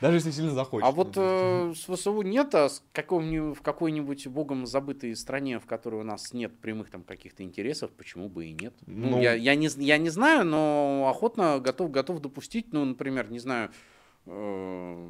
даже 0.02 0.18
если 0.18 0.32
сильно 0.32 0.52
захочет. 0.52 0.88
А 0.88 0.92
вот 0.92 1.14
э, 1.16 1.74
с 1.76 1.94
ВСУ 1.94 2.22
нет, 2.22 2.56
а 2.56 2.70
с 2.70 2.84
каком 2.94 3.54
в 3.54 3.62
какой-нибудь 3.62 4.28
богом 4.28 4.66
забытой 4.66 5.16
стране, 5.16 5.60
в 5.60 5.66
которой 5.66 6.02
у 6.02 6.04
нас 6.04 6.34
нет 6.34 6.58
прямых 6.60 6.90
там 6.90 7.04
каких-то 7.04 7.44
интересов, 7.44 7.92
почему 7.92 8.30
бы 8.30 8.48
и 8.48 8.54
нет? 8.54 8.74
Ну, 8.86 9.10
ну 9.10 9.22
я, 9.22 9.34
я, 9.34 9.56
не, 9.56 9.68
я 9.78 9.98
не 9.98 10.10
знаю, 10.10 10.46
но 10.46 11.08
охотно 11.10 11.60
готов, 11.60 11.92
готов 11.92 12.22
допустить, 12.22 12.72
ну, 12.72 12.86
например, 12.86 13.30
не 13.30 13.40
знаю... 13.40 13.72
Э, 14.26 15.10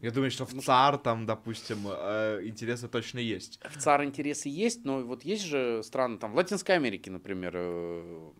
я 0.00 0.10
думаю, 0.10 0.30
что 0.30 0.46
в 0.46 0.52
ЦАР 0.52 0.98
там, 0.98 1.26
допустим, 1.26 1.78
э, 1.86 2.40
интересы 2.44 2.88
точно 2.88 3.18
есть. 3.18 3.60
В 3.68 3.78
ЦАР 3.78 4.04
интересы 4.04 4.48
есть, 4.48 4.84
но 4.84 5.02
вот 5.02 5.24
есть 5.24 5.44
же 5.44 5.82
страны, 5.82 6.16
там, 6.16 6.32
в 6.32 6.36
Латинской 6.36 6.74
Америке, 6.74 7.10
например, 7.10 7.52
э, 7.54 8.30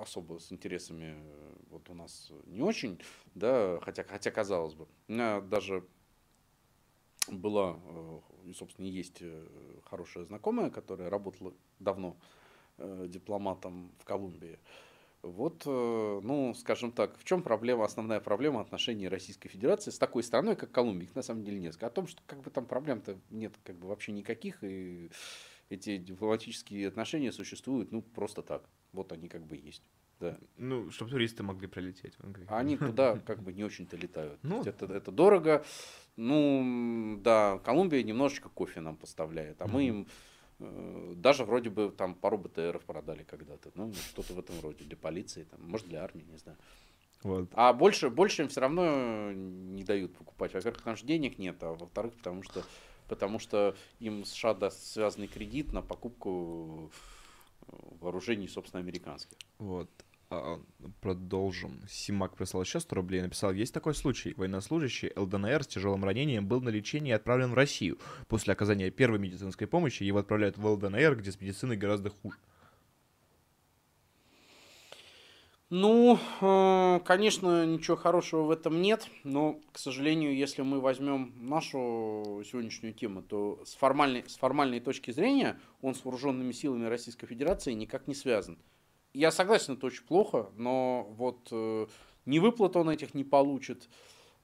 особо 0.00 0.38
с 0.38 0.52
интересами 0.52 1.16
вот 1.70 1.88
у 1.88 1.94
нас 1.94 2.32
не 2.46 2.62
очень, 2.62 3.00
да, 3.34 3.78
хотя, 3.82 4.04
хотя 4.04 4.30
казалось 4.30 4.74
бы. 4.74 4.86
У 5.08 5.12
меня 5.12 5.40
даже 5.40 5.84
была, 7.28 7.78
э, 7.84 8.52
собственно, 8.54 8.86
есть 8.86 9.18
э, 9.20 9.46
хорошая 9.84 10.24
знакомая, 10.24 10.70
которая 10.70 11.10
работала 11.10 11.54
давно 11.78 12.16
э, 12.78 13.06
дипломатом 13.08 13.92
в 13.98 14.04
Колумбии. 14.04 14.58
Вот, 15.22 15.66
ну, 15.66 16.54
скажем 16.54 16.92
так, 16.92 17.18
в 17.18 17.24
чем 17.24 17.42
проблема, 17.42 17.84
основная 17.84 18.20
проблема 18.20 18.62
отношений 18.62 19.06
Российской 19.06 19.50
Федерации 19.50 19.90
с 19.90 19.98
такой 19.98 20.22
страной, 20.22 20.56
как 20.56 20.70
Колумбия? 20.70 21.06
Их 21.06 21.14
на 21.14 21.20
самом 21.20 21.44
деле 21.44 21.60
нет. 21.60 21.76
О 21.82 21.90
том, 21.90 22.06
что 22.06 22.22
как 22.24 22.40
бы 22.40 22.48
там 22.48 22.64
проблем-то 22.64 23.18
нет 23.28 23.52
как 23.62 23.76
бы 23.76 23.88
вообще 23.88 24.12
никаких, 24.12 24.64
и 24.64 25.10
эти 25.68 25.98
дипломатические 25.98 26.88
отношения 26.88 27.32
существуют, 27.32 27.92
ну, 27.92 28.00
просто 28.00 28.40
так. 28.40 28.66
Вот 28.92 29.12
они 29.12 29.28
как 29.28 29.46
бы 29.46 29.56
есть. 29.56 29.82
Да. 30.20 30.38
Ну, 30.58 30.90
чтобы 30.90 31.12
туристы 31.12 31.42
могли 31.42 31.66
прилететь. 31.66 32.14
А 32.48 32.58
они 32.58 32.76
туда 32.76 33.18
как 33.18 33.42
бы 33.42 33.52
не 33.52 33.64
очень-то 33.64 33.96
летают. 33.96 34.38
Ну, 34.42 34.62
это, 34.62 34.84
это 34.86 35.10
дорого. 35.10 35.64
Ну, 36.16 37.18
да, 37.22 37.58
Колумбия 37.64 38.02
немножечко 38.02 38.50
кофе 38.50 38.80
нам 38.80 38.96
поставляет, 38.96 39.62
а 39.62 39.66
мы 39.66 39.84
им 39.84 40.06
э, 40.58 41.14
даже 41.16 41.44
вроде 41.44 41.70
бы 41.70 41.90
там 41.90 42.14
пару 42.14 42.36
БТРов 42.36 42.84
продали 42.84 43.22
когда-то. 43.22 43.70
Ну, 43.74 43.94
что-то 43.94 44.34
в 44.34 44.38
этом 44.38 44.60
роде. 44.60 44.84
Для 44.84 44.96
полиции, 44.96 45.44
там, 45.44 45.62
может, 45.62 45.88
для 45.88 46.04
армии, 46.04 46.24
не 46.24 46.36
знаю. 46.36 46.58
Вот. 47.22 47.48
А 47.54 47.72
больше, 47.72 48.10
больше 48.10 48.42
им 48.42 48.48
все 48.48 48.60
равно 48.60 49.32
не 49.32 49.84
дают 49.84 50.14
покупать. 50.14 50.52
Во-первых, 50.52 50.78
потому 50.78 50.96
что 50.96 51.06
денег 51.06 51.38
нет, 51.38 51.62
а 51.62 51.72
во-вторых, 51.72 52.14
потому 52.14 52.42
что, 52.42 52.62
потому 53.08 53.38
что 53.38 53.74
им 53.98 54.24
США 54.24 54.54
даст 54.54 54.84
связанный 54.84 55.28
кредит 55.28 55.72
на 55.72 55.80
покупку 55.82 56.90
вооружений, 58.00 58.48
собственно, 58.48 58.82
американских. 58.82 59.36
Вот. 59.58 59.90
А, 60.32 60.60
продолжим. 61.00 61.82
Симак 61.88 62.36
прислал 62.36 62.62
еще 62.62 62.78
100 62.78 62.94
рублей. 62.94 63.22
Написал, 63.22 63.52
есть 63.52 63.74
такой 63.74 63.94
случай. 63.94 64.32
Военнослужащий 64.36 65.12
ЛДНР 65.16 65.64
с 65.64 65.66
тяжелым 65.66 66.04
ранением 66.04 66.46
был 66.46 66.60
на 66.60 66.68
лечении 66.68 67.10
и 67.10 67.14
отправлен 67.14 67.50
в 67.50 67.54
Россию. 67.54 67.98
После 68.28 68.52
оказания 68.52 68.90
первой 68.90 69.18
медицинской 69.18 69.66
помощи 69.66 70.04
его 70.04 70.18
отправляют 70.18 70.56
в 70.56 70.64
ЛДНР, 70.64 71.16
где 71.16 71.32
с 71.32 71.40
медициной 71.40 71.76
гораздо 71.76 72.10
хуже. 72.10 72.38
Ну, 75.70 76.18
э, 76.40 77.00
конечно, 77.04 77.64
ничего 77.64 77.96
хорошего 77.96 78.42
в 78.42 78.50
этом 78.50 78.82
нет, 78.82 79.08
но, 79.22 79.60
к 79.72 79.78
сожалению, 79.78 80.36
если 80.36 80.62
мы 80.62 80.80
возьмем 80.80 81.32
нашу 81.36 82.42
сегодняшнюю 82.44 82.92
тему, 82.92 83.22
то 83.22 83.62
с 83.64 83.74
формальной, 83.74 84.28
с 84.28 84.36
формальной 84.36 84.80
точки 84.80 85.12
зрения 85.12 85.60
он 85.80 85.94
с 85.94 86.04
вооруженными 86.04 86.52
силами 86.52 86.86
Российской 86.86 87.26
Федерации 87.26 87.72
никак 87.72 88.08
не 88.08 88.14
связан 88.14 88.58
я 89.12 89.30
согласен, 89.30 89.74
это 89.74 89.86
очень 89.86 90.04
плохо, 90.04 90.50
но 90.56 91.06
вот 91.16 91.48
э, 91.50 91.86
ни 92.26 92.38
выплат 92.38 92.76
он 92.76 92.90
этих 92.90 93.14
не 93.14 93.24
получит, 93.24 93.88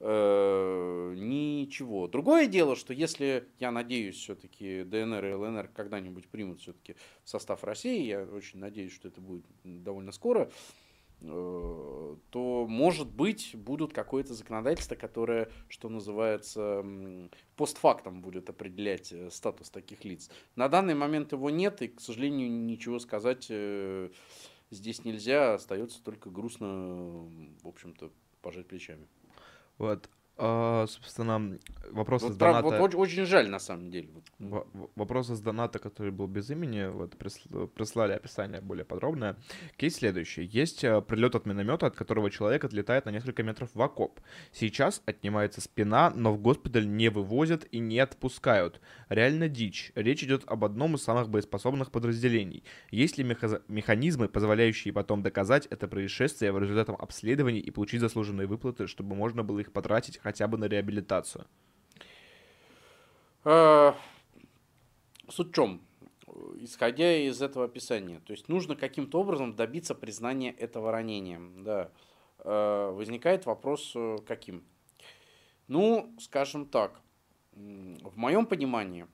э, 0.01 1.15
ничего. 1.17 2.09
Другое 2.09 2.47
дело, 2.47 2.75
что 2.75 2.93
если, 2.93 3.49
я 3.59 3.71
надеюсь, 3.71 4.17
все-таки 4.17 4.83
ДНР 4.83 5.25
и 5.25 5.35
ЛНР 5.35 5.69
когда-нибудь 5.69 6.29
примут 6.29 6.61
все-таки 6.61 6.97
в 7.25 7.29
состав 7.29 7.63
России, 7.65 8.07
я 8.07 8.23
очень 8.25 8.59
надеюсь, 8.59 8.93
что 8.93 9.09
это 9.09 9.21
будет 9.21 9.45
довольно 9.63 10.13
скоро, 10.13 10.51
то, 11.21 12.67
может 12.69 13.09
быть, 13.09 13.53
будут 13.55 13.93
какое-то 13.93 14.35
законодательство, 14.35 14.95
которое, 14.95 15.51
что 15.69 15.89
называется, 15.89 16.85
постфактом 17.57 18.21
будет 18.21 18.51
определять 18.51 19.13
э, 19.13 19.31
статус 19.31 19.71
таких 19.71 20.05
лиц. 20.05 20.31
На 20.57 20.69
данный 20.69 20.95
момент 20.95 21.33
его 21.33 21.51
нет, 21.51 21.81
и, 21.83 21.89
к 21.89 22.01
сожалению, 22.01 22.51
ничего 22.51 22.99
сказать 22.99 23.47
э, 23.49 24.11
здесь 24.71 25.05
нельзя, 25.05 25.55
остается 25.55 26.03
только 26.03 26.31
грустно, 26.31 27.29
в 27.63 27.67
общем-то, 27.67 28.11
пожать 28.43 28.67
плечами. 28.67 29.07
Вот. 29.79 30.09
А, 30.39 30.87
собственно, 30.87 31.59
вопрос 31.91 32.23
Вот, 32.23 32.33
из 32.33 32.37
доната... 32.37 32.79
вот 32.79 32.95
очень, 32.95 33.25
жаль, 33.25 33.49
на 33.49 33.59
самом 33.59 33.91
деле. 33.91 34.09
В- 34.39 34.67
Вопрос 34.95 35.31
из 35.31 35.41
доната, 35.41 35.79
который 35.79 36.13
был 36.13 36.27
без 36.27 36.51
имени, 36.51 36.91
вот 36.91 37.15
присл- 37.15 37.67
прислали 37.69 38.13
описание 38.13 38.61
более 38.61 38.85
подробное. 38.85 39.37
Кейс 39.77 39.97
следующий. 39.97 40.43
Есть 40.45 40.85
э, 40.85 41.01
прилет 41.01 41.35
от 41.35 41.47
миномета, 41.47 41.87
от 41.87 41.97
которого 41.97 42.31
человек 42.31 42.65
отлетает 42.65 43.07
на 43.07 43.11
несколько 43.11 43.43
метров 43.43 43.71
в 43.73 43.81
окоп. 43.81 44.21
Сейчас 44.53 45.03
отнимается 45.07 45.63
спина, 45.63 46.13
но 46.15 46.35
в 46.35 46.39
госпиталь 46.43 46.87
не 46.87 47.09
вывозят 47.09 47.67
и 47.73 47.79
не 47.79 47.99
отпускают. 47.99 48.81
Реально 49.09 49.49
дичь. 49.49 49.91
Речь 49.95 50.23
идет 50.23 50.45
об 50.47 50.65
одном 50.67 50.97
из 50.97 51.03
самых 51.03 51.31
боеспособных 51.31 51.91
подразделений. 51.91 52.63
Есть 52.91 53.17
ли 53.17 53.25
меха- 53.25 53.63
механизмы, 53.69 54.29
позволяющие 54.29 54.93
потом 54.93 55.23
доказать 55.23 55.65
это 55.71 55.89
происшествие 55.89 56.53
в 56.53 56.59
результате 56.59 56.93
обследований 56.93 57.61
и 57.61 57.71
получить 57.71 58.01
заслуженные 58.01 58.47
выплаты, 58.47 58.87
чтобы 58.87 59.17
можно 59.17 59.43
было 59.43 59.61
их 59.61 59.73
потратить 59.73 60.19
хотя 60.27 60.49
бы 60.49 60.59
на 60.59 60.65
реабилитацию? 60.65 61.47
Э, 63.45 63.93
Суть 65.29 65.51
в 65.51 65.55
чем? 65.55 65.81
Исходя 66.59 67.17
из 67.17 67.41
этого 67.41 67.67
описания, 67.67 68.21
то 68.27 68.33
есть 68.33 68.49
нужно 68.49 68.75
каким-то 68.75 69.21
образом 69.21 69.55
добиться 69.55 69.95
признания 69.95 70.51
этого 70.51 70.91
ранения. 70.91 71.41
Да. 71.59 71.93
Э, 72.41 72.91
Возникает 72.91 73.47
вопрос 73.47 73.93
э, 73.95 74.19
каким? 74.27 74.65
Ну, 75.69 76.13
скажем 76.19 76.67
так, 76.67 77.01
в 77.53 78.17
моем 78.17 78.47
понимании 78.47 79.07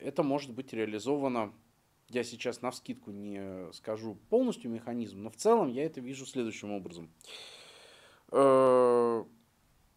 это 0.00 0.22
может 0.22 0.54
быть 0.54 0.72
реализовано, 0.72 1.52
я 2.08 2.24
сейчас 2.24 2.62
на 2.62 2.70
вскидку 2.70 3.10
не 3.10 3.70
скажу 3.74 4.14
полностью 4.30 4.70
механизм, 4.70 5.24
но 5.24 5.28
в 5.28 5.36
целом 5.36 5.68
я 5.68 5.84
это 5.84 6.00
вижу 6.00 6.24
следующим 6.24 6.72
образом. 6.72 7.10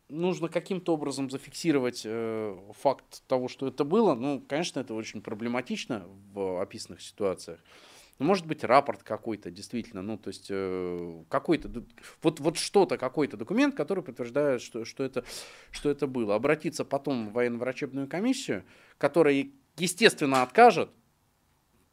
Нужно 0.07 0.49
каким-то 0.49 0.93
образом 0.93 1.31
зафиксировать 1.31 2.03
э, 2.05 2.57
факт 2.73 3.23
того, 3.27 3.47
что 3.47 3.67
это 3.67 3.83
было. 3.83 4.13
Ну, 4.13 4.39
конечно, 4.39 4.79
это 4.79 4.93
очень 4.93 5.21
проблематично 5.21 6.05
в 6.31 6.61
описанных 6.61 7.01
ситуациях. 7.01 7.59
Может 8.19 8.45
быть 8.45 8.63
рапорт 8.63 9.03
какой-то, 9.03 9.51
действительно, 9.51 10.01
ну, 10.01 10.17
то 10.17 10.29
есть 10.29 10.47
э, 10.49 11.23
какой-то, 11.27 11.83
вот, 12.21 12.39
вот 12.39 12.57
что-то, 12.57 12.97
какой-то 12.97 13.35
документ, 13.35 13.75
который 13.75 14.03
подтверждает, 14.03 14.61
что, 14.61 14.85
что, 14.85 15.03
это, 15.03 15.25
что 15.71 15.89
это 15.89 16.07
было. 16.07 16.35
Обратиться 16.35 16.85
потом 16.85 17.29
в 17.29 17.33
военно-врачебную 17.33 18.07
комиссию, 18.07 18.63
которая, 18.97 19.47
естественно, 19.77 20.43
откажет, 20.43 20.91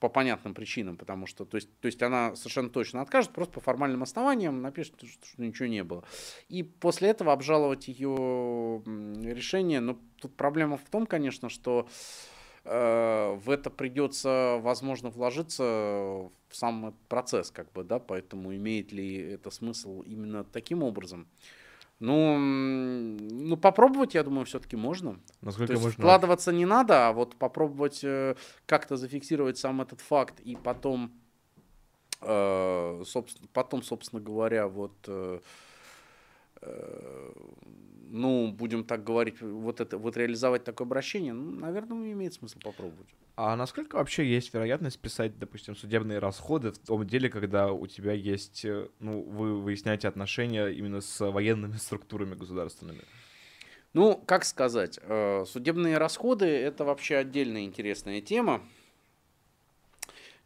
по 0.02 0.08
понятным 0.08 0.52
причинам, 0.52 0.96
потому 0.96 1.26
что, 1.26 1.44
то 1.44 1.56
есть, 1.56 1.68
то 1.78 1.86
есть 1.86 2.02
она 2.02 2.34
совершенно 2.34 2.70
точно 2.70 3.02
откажет, 3.02 3.30
просто 3.30 3.54
по 3.54 3.60
формальным 3.60 4.02
основаниям 4.02 4.60
напишет, 4.60 4.96
что, 4.96 5.06
что 5.06 5.40
ничего 5.40 5.68
не 5.68 5.84
было. 5.84 6.02
И 6.48 6.64
после 6.64 7.10
этого 7.10 7.32
обжаловать 7.32 7.86
ее 7.86 8.82
решение, 9.22 9.78
но 9.78 9.96
тут 10.20 10.34
проблема 10.34 10.76
в 10.76 10.90
том, 10.90 11.06
конечно, 11.06 11.48
что 11.48 11.88
э, 12.64 13.38
в 13.44 13.48
это 13.48 13.70
придется, 13.70 14.58
возможно, 14.60 15.08
вложиться 15.08 15.62
в 15.62 16.32
сам 16.50 16.96
процесс, 17.08 17.52
как 17.52 17.70
бы, 17.70 17.84
да, 17.84 18.00
поэтому 18.00 18.52
имеет 18.56 18.90
ли 18.90 19.18
это 19.18 19.52
смысл 19.52 20.02
именно 20.02 20.42
таким 20.42 20.82
образом? 20.82 21.28
Ну, 22.02 22.36
ну 22.36 23.56
попробовать, 23.56 24.14
я 24.14 24.24
думаю, 24.24 24.44
все-таки 24.44 24.74
можно. 24.74 25.20
Насколько 25.40 25.68
То 25.68 25.72
есть 25.74 25.84
можно... 25.84 26.02
вкладываться 26.02 26.52
не 26.52 26.66
надо, 26.66 27.06
а 27.06 27.12
вот 27.12 27.36
попробовать 27.36 28.00
э, 28.02 28.34
как-то 28.66 28.96
зафиксировать 28.96 29.56
сам 29.56 29.82
этот 29.82 30.00
факт 30.00 30.40
и 30.40 30.56
потом, 30.56 31.12
э, 32.20 33.02
собственно, 33.06 33.48
потом, 33.52 33.84
собственно 33.84 34.20
говоря, 34.20 34.66
вот, 34.66 34.92
э, 35.06 35.38
ну, 38.12 38.52
будем 38.52 38.84
так 38.84 39.04
говорить, 39.04 39.40
вот 39.40 39.80
это, 39.80 39.96
вот 39.96 40.16
реализовать 40.18 40.64
такое 40.64 40.86
обращение, 40.86 41.32
ну, 41.32 41.50
наверное, 41.58 42.12
имеет 42.12 42.34
смысл 42.34 42.58
попробовать. 42.62 43.08
А 43.36 43.56
насколько 43.56 43.96
вообще 43.96 44.26
есть 44.26 44.52
вероятность 44.52 44.98
писать, 44.98 45.38
допустим, 45.38 45.74
судебные 45.74 46.18
расходы 46.18 46.72
в 46.72 46.78
том 46.78 47.06
деле, 47.06 47.30
когда 47.30 47.72
у 47.72 47.86
тебя 47.86 48.12
есть, 48.12 48.66
э, 48.66 48.88
ну, 48.98 49.22
вы 49.22 49.58
выясняете 49.58 50.08
отношения 50.08 50.66
именно 50.68 51.00
с 51.00 51.20
военными 51.20 51.76
структурами 51.78 52.34
государственными? 52.34 53.00
Ну, 53.94 54.22
как 54.26 54.44
сказать, 54.44 54.98
э, 55.02 55.44
судебные 55.46 55.96
расходы 55.96 56.46
это 56.46 56.84
вообще 56.84 57.16
отдельная 57.16 57.62
интересная 57.62 58.20
тема. 58.20 58.62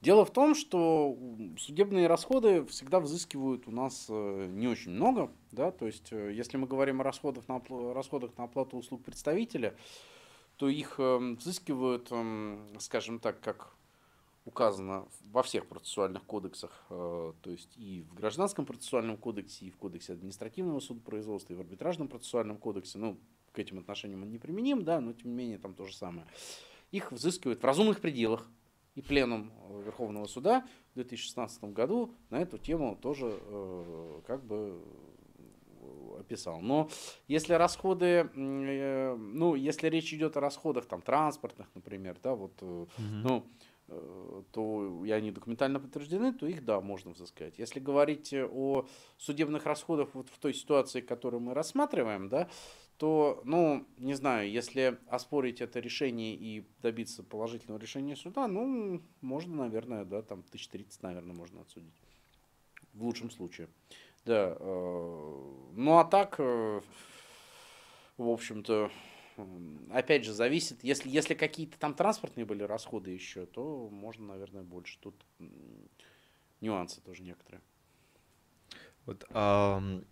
Дело 0.06 0.24
в 0.24 0.30
том, 0.30 0.54
что 0.54 1.18
судебные 1.58 2.06
расходы 2.06 2.64
всегда 2.66 3.00
взыскивают 3.00 3.66
у 3.66 3.72
нас 3.72 4.06
э, 4.08 4.46
не 4.48 4.68
очень 4.68 4.92
много, 4.92 5.32
да, 5.50 5.72
то 5.72 5.84
есть 5.84 6.12
э, 6.12 6.32
если 6.32 6.58
мы 6.58 6.68
говорим 6.68 7.00
о 7.00 7.02
расходах 7.02 7.48
на, 7.48 7.60
расходах 7.92 8.30
на 8.38 8.44
оплату 8.44 8.76
услуг 8.76 9.02
представителя, 9.02 9.74
то 10.58 10.68
их 10.68 11.00
э, 11.00 11.34
взыскивают, 11.40 12.12
эм, 12.12 12.68
скажем 12.78 13.18
так, 13.18 13.40
как 13.40 13.74
указано 14.44 15.08
во 15.32 15.42
всех 15.42 15.66
процессуальных 15.66 16.22
кодексах, 16.22 16.84
э, 16.88 17.32
то 17.42 17.50
есть 17.50 17.76
и 17.76 18.04
в 18.08 18.14
Гражданском 18.14 18.64
процессуальном 18.64 19.16
кодексе, 19.16 19.64
и 19.64 19.70
в 19.72 19.76
Кодексе 19.76 20.12
административного 20.12 20.78
судопроизводства, 20.78 21.54
и 21.54 21.56
в 21.56 21.60
Арбитражном 21.62 22.06
процессуальном 22.06 22.58
кодексе, 22.58 22.98
ну, 22.98 23.18
к 23.50 23.58
этим 23.58 23.80
отношениям 23.80 24.22
он 24.22 24.30
не 24.30 24.38
применим, 24.38 24.84
да, 24.84 25.00
но 25.00 25.14
тем 25.14 25.30
не 25.30 25.36
менее 25.36 25.58
там 25.58 25.74
то 25.74 25.84
же 25.84 25.96
самое. 25.96 26.28
Их 26.92 27.10
взыскивают 27.10 27.60
в 27.60 27.64
разумных 27.64 28.00
пределах, 28.00 28.48
и 28.96 29.02
пленум 29.02 29.52
э, 29.68 29.82
Верховного 29.84 30.26
суда 30.26 30.66
в 30.92 30.94
2016 30.94 31.64
году 31.64 32.14
на 32.30 32.40
эту 32.40 32.58
тему 32.58 32.98
тоже 33.00 33.38
э, 33.40 34.20
как 34.26 34.42
бы 34.44 34.80
э, 35.80 36.20
описал. 36.20 36.60
Но 36.60 36.88
если 37.28 37.52
расходы, 37.52 38.28
э, 38.34 39.14
ну, 39.14 39.54
если 39.54 39.88
речь 39.88 40.12
идет 40.12 40.36
о 40.36 40.40
расходах 40.40 40.86
там 40.86 41.02
транспортных, 41.02 41.68
например, 41.74 42.16
да, 42.22 42.34
вот, 42.34 42.54
э, 42.62 42.86
ну, 42.98 43.46
э, 43.88 44.42
то 44.50 45.04
и 45.04 45.10
они 45.10 45.30
документально 45.30 45.78
подтверждены, 45.78 46.32
то 46.32 46.46
их, 46.46 46.64
да, 46.64 46.80
можно 46.80 47.10
взыскать. 47.12 47.58
Если 47.58 47.80
говорить 47.80 48.32
о 48.32 48.86
судебных 49.18 49.66
расходах 49.66 50.08
вот 50.14 50.30
в 50.30 50.38
той 50.38 50.54
ситуации, 50.54 51.02
которую 51.02 51.42
мы 51.42 51.52
рассматриваем, 51.52 52.30
да, 52.30 52.48
то, 52.98 53.42
ну, 53.44 53.86
не 53.98 54.14
знаю, 54.14 54.50
если 54.50 54.98
оспорить 55.08 55.60
это 55.60 55.80
решение 55.80 56.34
и 56.34 56.66
добиться 56.80 57.22
положительного 57.22 57.78
решения 57.78 58.16
суда, 58.16 58.48
ну, 58.48 59.02
можно, 59.20 59.54
наверное, 59.54 60.04
да, 60.04 60.22
там, 60.22 60.40
1030, 60.40 61.02
наверное, 61.02 61.36
можно 61.36 61.60
отсудить. 61.60 61.94
В 62.94 63.04
лучшем 63.04 63.30
случае. 63.30 63.68
Да. 64.24 64.56
э, 64.58 65.52
Ну, 65.74 65.98
а 65.98 66.04
так, 66.04 66.36
э, 66.38 66.80
в 68.16 68.28
общем-то, 68.28 68.90
опять 69.90 70.24
же, 70.24 70.32
зависит, 70.32 70.82
если, 70.82 71.10
если 71.10 71.34
какие-то 71.34 71.78
там 71.78 71.94
транспортные 71.94 72.46
были 72.46 72.62
расходы 72.62 73.10
еще, 73.10 73.44
то 73.46 73.88
можно, 73.90 74.26
наверное, 74.26 74.62
больше. 74.62 74.98
Тут 75.00 75.14
нюансы 76.60 77.00
тоже 77.02 77.22
некоторые. 77.22 77.60
Вот, 79.04 79.24
ам, 79.30 80.04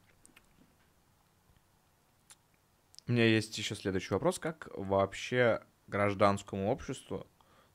у 3.06 3.12
меня 3.12 3.26
есть 3.26 3.56
еще 3.58 3.74
следующий 3.74 4.14
вопрос. 4.14 4.38
Как 4.38 4.68
вообще 4.74 5.60
гражданскому 5.86 6.70
обществу, 6.70 7.26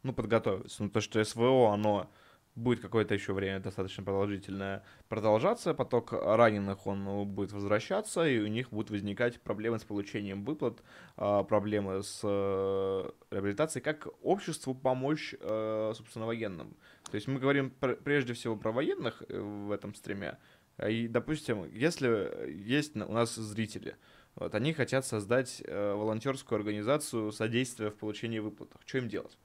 ну, 0.03 0.14
подготовиться? 0.14 0.84
Ну, 0.84 0.89
то, 0.89 1.01
что 1.01 1.23
СВО, 1.23 1.72
оно 1.72 2.10
будет 2.56 2.81
какое-то 2.81 3.14
еще 3.14 3.34
время 3.34 3.60
достаточно 3.60 4.03
продолжительное 4.03 4.84
продолжаться, 5.07 5.73
поток 5.73 6.11
раненых, 6.14 6.88
он 6.88 7.27
будет 7.27 7.51
возвращаться, 7.51 8.27
и 8.27 8.39
у 8.39 8.47
них 8.47 8.69
будут 8.72 8.89
возникать 8.89 9.41
проблемы 9.41 9.80
с 9.80 9.84
получением 9.84 10.43
выплат, 10.43 10.84
а, 11.15 11.43
проблемы 11.43 12.03
с 12.03 12.22
э, 12.23 13.11
реабилитацией. 13.31 13.84
Как 13.84 14.07
обществу 14.22 14.76
помочь, 14.76 15.35
э, 15.39 15.93
собственно, 15.95 16.26
военным? 16.26 16.76
То 17.10 17.15
есть 17.15 17.27
мы 17.27 17.39
говорим 17.39 17.69
пр- 17.69 17.97
прежде 17.97 18.34
всего 18.34 18.57
про 18.57 18.72
военных 18.72 19.23
э, 19.30 19.39
в 19.39 19.72
этом 19.72 19.95
стриме, 19.95 20.38
а 20.77 20.89
И, 20.89 21.07
допустим, 21.07 21.65
если 21.73 22.49
есть 22.49 22.95
у 22.95 23.11
нас 23.11 23.35
зрители, 23.35 23.95
вот, 24.35 24.56
они 24.56 24.73
хотят 24.73 25.06
создать 25.06 25.61
э, 25.65 25.93
волонтерскую 25.93 26.57
организацию 26.57 27.31
содействия 27.31 27.89
в 27.91 27.95
получении 27.95 28.39
выплат. 28.39 28.69
Что 28.85 28.99
им 28.99 29.10
делать? 29.10 29.38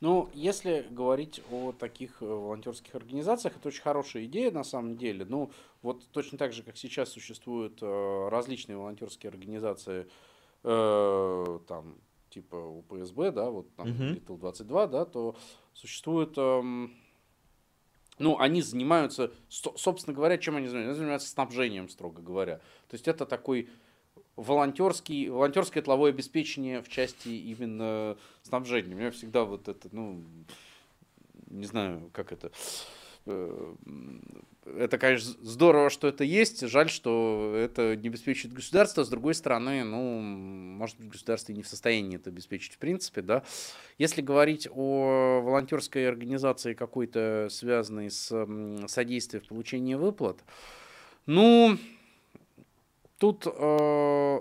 Ну, 0.00 0.28
если 0.34 0.84
говорить 0.90 1.40
о 1.52 1.70
таких 1.72 2.22
э, 2.22 2.26
волонтерских 2.26 2.94
организациях, 2.96 3.56
это 3.56 3.68
очень 3.68 3.82
хорошая 3.82 4.24
идея 4.24 4.50
на 4.50 4.64
самом 4.64 4.96
деле. 4.96 5.24
Ну, 5.24 5.52
вот 5.80 6.04
точно 6.10 6.38
так 6.38 6.52
же, 6.52 6.64
как 6.64 6.76
сейчас 6.76 7.10
существуют 7.10 7.78
э, 7.82 8.28
различные 8.28 8.76
волонтерские 8.76 9.30
организации, 9.30 10.08
э, 10.64 11.58
там, 11.68 11.98
типа 12.30 12.56
УПСБ, 12.56 13.30
да, 13.30 13.50
вот 13.50 13.72
там 13.76 13.90
Мгм. 13.90 14.12
Little 14.14 14.38
22, 14.38 14.86
да, 14.88 15.04
то 15.04 15.36
существуют, 15.72 16.36
эм, 16.36 16.96
ну, 18.18 18.38
они 18.38 18.62
занимаются, 18.62 19.32
со- 19.48 19.76
собственно 19.76 20.14
говоря, 20.14 20.38
чем 20.38 20.56
они 20.56 20.66
занимаются? 20.66 20.90
Они 20.90 20.98
занимаются 20.98 21.28
снабжением, 21.28 21.88
строго 21.88 22.22
говоря. 22.22 22.56
То 22.88 22.94
есть 22.94 23.06
это 23.06 23.24
такой 23.26 23.68
волонтерский, 24.36 25.28
волонтерское 25.28 25.82
тловое 25.82 26.10
обеспечение 26.10 26.82
в 26.82 26.88
части 26.88 27.28
именно 27.28 28.16
снабжения. 28.42 28.94
У 28.94 28.98
меня 28.98 29.10
всегда 29.10 29.44
вот 29.44 29.68
это, 29.68 29.88
ну, 29.92 30.22
не 31.48 31.66
знаю, 31.66 32.10
как 32.12 32.32
это, 32.32 32.50
э, 33.26 33.74
это, 34.64 34.96
конечно, 34.96 35.34
здорово, 35.42 35.90
что 35.90 36.08
это 36.08 36.24
есть. 36.24 36.66
Жаль, 36.66 36.88
что 36.88 37.54
это 37.56 37.96
не 37.96 38.08
обеспечивает 38.08 38.54
государство. 38.54 39.04
С 39.04 39.08
другой 39.08 39.34
стороны, 39.34 39.84
ну, 39.84 40.20
может 40.20 40.96
быть, 40.98 41.08
государство 41.08 41.52
и 41.52 41.56
не 41.56 41.62
в 41.62 41.68
состоянии 41.68 42.16
это 42.16 42.30
обеспечить 42.30 42.74
в 42.74 42.78
принципе, 42.78 43.22
да. 43.22 43.42
Если 43.98 44.22
говорить 44.22 44.68
о 44.72 45.40
волонтерской 45.42 46.08
организации 46.08 46.74
какой-то, 46.74 47.48
связанной 47.50 48.10
с 48.10 48.46
содействием 48.86 49.44
в 49.44 49.48
получении 49.48 49.94
выплат, 49.94 50.38
ну, 51.26 51.76
тут 53.22 53.46
э, 53.46 54.40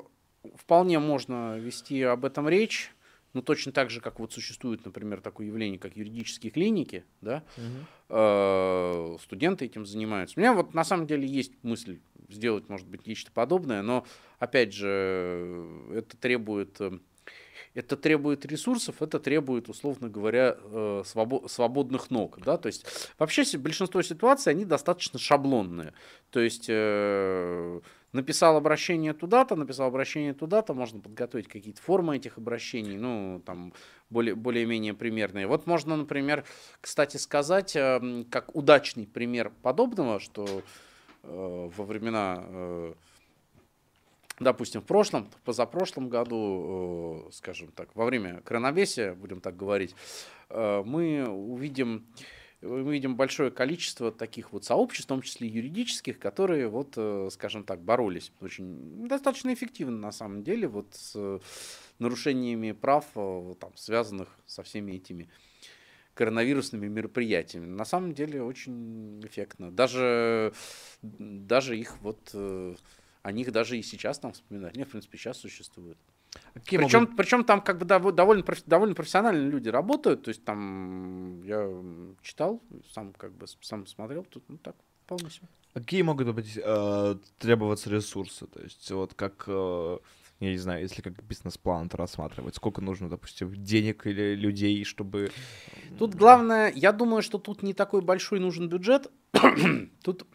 вполне 0.56 0.98
можно 0.98 1.60
вести 1.60 2.02
об 2.02 2.26
этом 2.26 2.50
речь. 2.50 2.92
Ну, 3.34 3.44
точно 3.44 3.72
так 3.72 3.92
же, 3.92 4.02
как 4.02 4.20
вот 4.20 4.34
существует, 4.34 4.84
например, 4.86 5.22
такое 5.22 5.46
явление, 5.46 5.78
как 5.78 5.96
юридические 5.96 6.52
клиники, 6.52 7.06
да, 7.22 7.44
угу. 7.56 9.20
студенты 9.20 9.66
этим 9.66 9.86
занимаются. 9.86 10.38
У 10.38 10.42
меня 10.42 10.54
вот 10.54 10.74
на 10.74 10.84
самом 10.84 11.06
деле 11.06 11.28
есть 11.28 11.54
мысль 11.62 12.00
сделать, 12.28 12.70
может 12.70 12.88
быть, 12.88 13.06
нечто 13.06 13.32
подобное, 13.32 13.84
но, 13.84 14.04
опять 14.40 14.74
же, 14.74 15.64
это 15.94 16.18
требует, 16.18 16.82
э, 16.82 16.98
это 17.76 17.96
требует 17.96 18.46
ресурсов, 18.48 19.02
это 19.04 19.20
требует, 19.20 19.70
условно 19.70 20.10
говоря, 20.10 20.58
э, 20.60 21.04
свободных 21.06 22.10
ног, 22.10 22.40
да, 22.44 22.58
то 22.58 22.66
есть 22.66 23.14
вообще 23.20 23.46
большинство 23.60 24.02
ситуаций, 24.02 24.52
они 24.52 24.66
достаточно 24.66 25.20
шаблонные, 25.20 25.94
то 26.32 26.40
есть 26.40 26.70
написал 28.14 28.58
обращение 28.58 29.14
туда-то, 29.14 29.56
написал 29.56 29.88
обращение 29.88 30.34
туда-то, 30.34 30.74
можно 30.74 31.00
подготовить 31.00 31.48
какие-то 31.48 31.82
формы 31.82 32.18
этих 32.18 32.38
обращений, 32.38 32.98
ну, 32.98 33.42
там, 33.46 33.74
более, 34.10 34.36
более-менее 34.36 34.94
примерные. 34.94 35.48
Вот 35.48 35.66
можно, 35.66 35.96
например, 35.96 36.44
кстати 36.82 37.18
сказать, 37.18 37.76
эм, 37.76 38.26
как 38.26 38.56
удачный 38.56 39.08
пример 39.08 39.52
подобного, 39.62 40.20
что 40.20 40.46
э, 41.24 41.70
во 41.78 41.86
времена, 41.86 42.44
э, 42.44 42.94
допустим, 44.40 44.82
в 44.82 44.86
прошлом, 44.86 45.30
позапрошлом 45.46 46.10
году, 46.10 47.28
э, 47.28 47.32
скажем 47.32 47.70
так, 47.72 47.90
во 47.96 48.06
время 48.06 48.42
коронавесия, 48.42 49.14
будем 49.14 49.40
так 49.40 49.56
говорить, 49.56 49.96
э, 50.50 50.84
мы 50.86 51.28
увидим 51.30 52.06
мы 52.62 52.94
видим 52.94 53.16
большое 53.16 53.52
количество 53.52 54.12
таких 54.12 54.52
вот 54.52 54.66
сообществ, 54.66 55.06
в 55.06 55.10
том 55.10 55.22
числе 55.22 55.48
юридических, 55.48 56.20
которые 56.20 56.68
вот, 56.68 56.94
э, 56.96 57.30
скажем 57.32 57.64
так, 57.64 57.82
боролись 57.82 58.32
очень 58.40 59.08
достаточно 59.08 59.54
эффективно 59.54 59.98
на 59.98 60.12
самом 60.12 60.44
деле 60.44 60.68
вот 60.68 60.88
с 60.94 61.42
нарушениями 62.00 62.72
прав, 62.72 63.06
э, 63.16 63.56
там, 63.60 63.76
связанных 63.76 64.30
со 64.46 64.64
всеми 64.64 64.94
этими 64.94 65.30
коронавирусными 66.14 66.88
мероприятиями. 66.88 67.66
На 67.66 67.86
самом 67.86 68.14
деле 68.14 68.44
очень 68.44 69.22
эффектно. 69.26 69.72
Даже, 69.72 70.54
даже 71.02 71.78
их 71.78 72.00
вот, 72.02 72.32
э, 72.34 72.76
о 73.24 73.32
них 73.32 73.52
даже 73.52 73.78
и 73.78 73.82
сейчас 73.82 74.20
там 74.20 74.34
вспоминать. 74.34 74.76
Они, 74.76 74.84
в 74.84 74.90
принципе, 74.90 75.18
сейчас 75.18 75.38
существуют. 75.38 75.98
Какие 76.54 76.80
причем, 76.80 77.02
могут... 77.02 77.18
причем 77.18 77.44
там 77.44 77.62
как 77.62 77.78
бы 77.78 77.86
довольно, 77.86 78.44
довольно 78.66 78.96
профессиональные 78.96 79.50
люди 79.50 79.70
работают, 79.70 80.24
то 80.24 80.30
есть 80.30 80.44
там 80.44 81.42
я 81.44 81.70
читал, 82.22 82.62
сам 82.94 83.14
как 83.14 83.34
бы 83.34 83.46
сам 83.62 83.86
смотрел, 83.86 84.24
тут 84.24 84.44
ну 84.48 84.58
так 84.58 84.76
вполне 85.06 85.30
себе. 85.30 85.48
Какие 85.74 86.02
могут 86.02 86.34
быть 86.36 86.60
э, 86.62 87.16
требоваться 87.38 87.90
ресурсы? 87.90 88.46
То 88.48 88.62
есть 88.62 88.92
вот 88.92 89.14
как, 89.14 89.46
э, 89.48 89.98
я 90.42 90.50
не 90.52 90.58
знаю, 90.58 90.82
если 90.82 91.02
как 91.02 91.24
бизнес-план 91.24 91.88
это 91.88 91.96
рассматривать, 91.96 92.56
сколько 92.56 92.82
нужно, 92.82 93.10
допустим, 93.10 93.54
денег 93.56 94.06
или 94.06 94.36
людей, 94.36 94.84
чтобы... 94.84 95.32
Тут 95.98 96.16
главное, 96.16 96.74
я 96.76 96.92
думаю, 96.92 97.22
что 97.22 97.38
тут 97.38 97.64
не 97.64 97.74
такой 97.74 98.02
большой 98.02 98.42
нужен 98.42 98.68
бюджет. 98.68 99.10
тут 100.04 100.28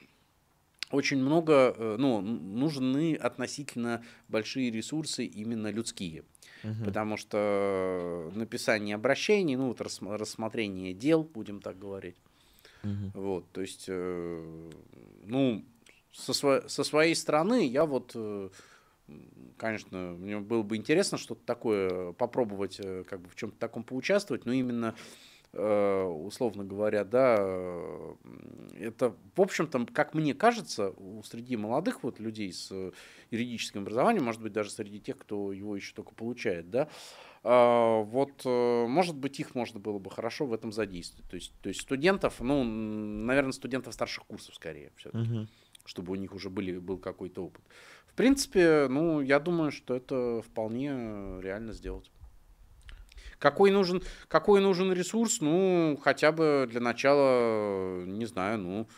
очень 0.90 1.18
много, 1.18 1.74
э, 1.76 1.96
ну, 1.98 2.20
нужны 2.20 3.16
относительно 3.16 4.04
большие 4.28 4.70
ресурсы 4.70 5.24
именно 5.24 5.70
людские. 5.70 6.24
Угу. 6.62 6.84
Потому 6.84 7.16
что 7.16 8.30
написание 8.34 8.94
обращений, 8.94 9.56
ну, 9.56 9.68
вот 9.68 9.80
рассмотрение 9.80 10.94
дел, 10.94 11.24
будем 11.24 11.60
так 11.60 11.78
говорить. 11.78 12.16
Угу. 12.82 13.20
Вот, 13.20 13.50
то 13.52 13.60
есть, 13.60 13.86
э, 13.88 14.70
ну, 15.24 15.64
со, 16.12 16.32
сво 16.32 16.64
со 16.68 16.84
своей 16.84 17.14
стороны 17.14 17.66
я 17.66 17.84
вот, 17.84 18.12
э, 18.14 18.48
конечно, 19.56 20.12
мне 20.12 20.38
было 20.38 20.62
бы 20.62 20.76
интересно 20.76 21.18
что-то 21.18 21.44
такое 21.44 22.12
попробовать, 22.12 22.80
как 23.08 23.20
бы 23.20 23.28
в 23.28 23.34
чем-то 23.34 23.58
таком 23.58 23.82
поучаствовать, 23.82 24.46
но 24.46 24.52
именно 24.52 24.94
условно 25.58 26.64
говоря, 26.64 27.04
да, 27.04 27.36
э, 27.38 28.14
это, 28.78 29.14
в 29.34 29.40
общем-то, 29.40 29.86
как 29.92 30.14
мне 30.14 30.34
кажется, 30.34 30.94
среди 31.24 31.56
молодых 31.56 32.02
вот 32.02 32.20
людей 32.20 32.52
с 32.52 32.72
юридическим 33.30 33.82
образованием, 33.82 34.24
может 34.24 34.42
быть, 34.42 34.52
даже 34.52 34.70
среди 34.70 35.00
тех, 35.00 35.18
кто 35.18 35.52
его 35.52 35.76
еще 35.76 35.94
только 35.94 36.14
получает, 36.14 36.70
да, 36.70 36.88
а, 37.48 38.02
вот, 38.02 38.42
э, 38.44 38.86
может 38.88 39.14
быть, 39.14 39.38
их 39.38 39.54
можно 39.54 39.78
было 39.78 40.00
бы 40.00 40.10
хорошо 40.10 40.46
в 40.46 40.52
этом 40.52 40.72
задействовать. 40.72 41.30
То 41.30 41.36
есть, 41.36 41.52
то 41.62 41.68
есть 41.68 41.80
студентов, 41.80 42.40
ну, 42.40 42.64
наверное, 42.64 43.52
студентов 43.52 43.94
старших 43.94 44.24
курсов 44.26 44.56
скорее 44.56 44.90
все-таки, 44.96 45.32
угу. 45.32 45.46
чтобы 45.84 46.12
у 46.12 46.16
них 46.16 46.34
уже 46.34 46.50
были, 46.50 46.76
был 46.78 46.98
какой-то 46.98 47.44
опыт. 47.44 47.62
В 48.08 48.14
принципе, 48.14 48.88
ну, 48.88 49.20
я 49.20 49.38
думаю, 49.38 49.70
что 49.70 49.94
это 49.94 50.42
вполне 50.42 50.88
реально 51.40 51.72
сделать. 51.72 52.10
Какой 53.38 53.70
нужен, 53.70 54.02
какой 54.28 54.60
нужен 54.60 54.92
ресурс? 54.92 55.40
Ну, 55.40 55.98
хотя 56.02 56.32
бы 56.32 56.66
для 56.70 56.80
начала, 56.80 58.04
не 58.04 58.26
знаю, 58.26 58.58
ну, 58.58 58.88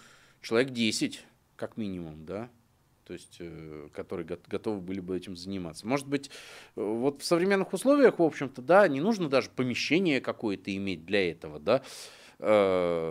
человек 0.43 0.71
10, 0.71 1.25
как 1.57 1.77
минимум, 1.77 2.25
да? 2.25 2.51
то 3.09 3.15
есть, 3.15 3.39
э, 3.41 3.89
которые 3.95 4.27
готовы 4.27 4.81
были 4.83 5.01
бы 5.01 5.17
этим 5.17 5.35
заниматься. 5.35 5.87
Может 5.87 6.07
быть, 6.07 6.29
э, 6.29 6.83
вот 6.83 7.23
в 7.23 7.25
современных 7.25 7.73
условиях, 7.73 8.19
в 8.19 8.23
общем-то, 8.23 8.61
да, 8.61 8.87
не 8.87 9.01
нужно 9.01 9.31
даже 9.31 9.49
помещение 9.49 10.21
какое-то 10.21 10.77
иметь 10.77 11.07
для 11.07 11.31
этого, 11.31 11.59
да. 11.59 11.83
Э, 12.39 13.11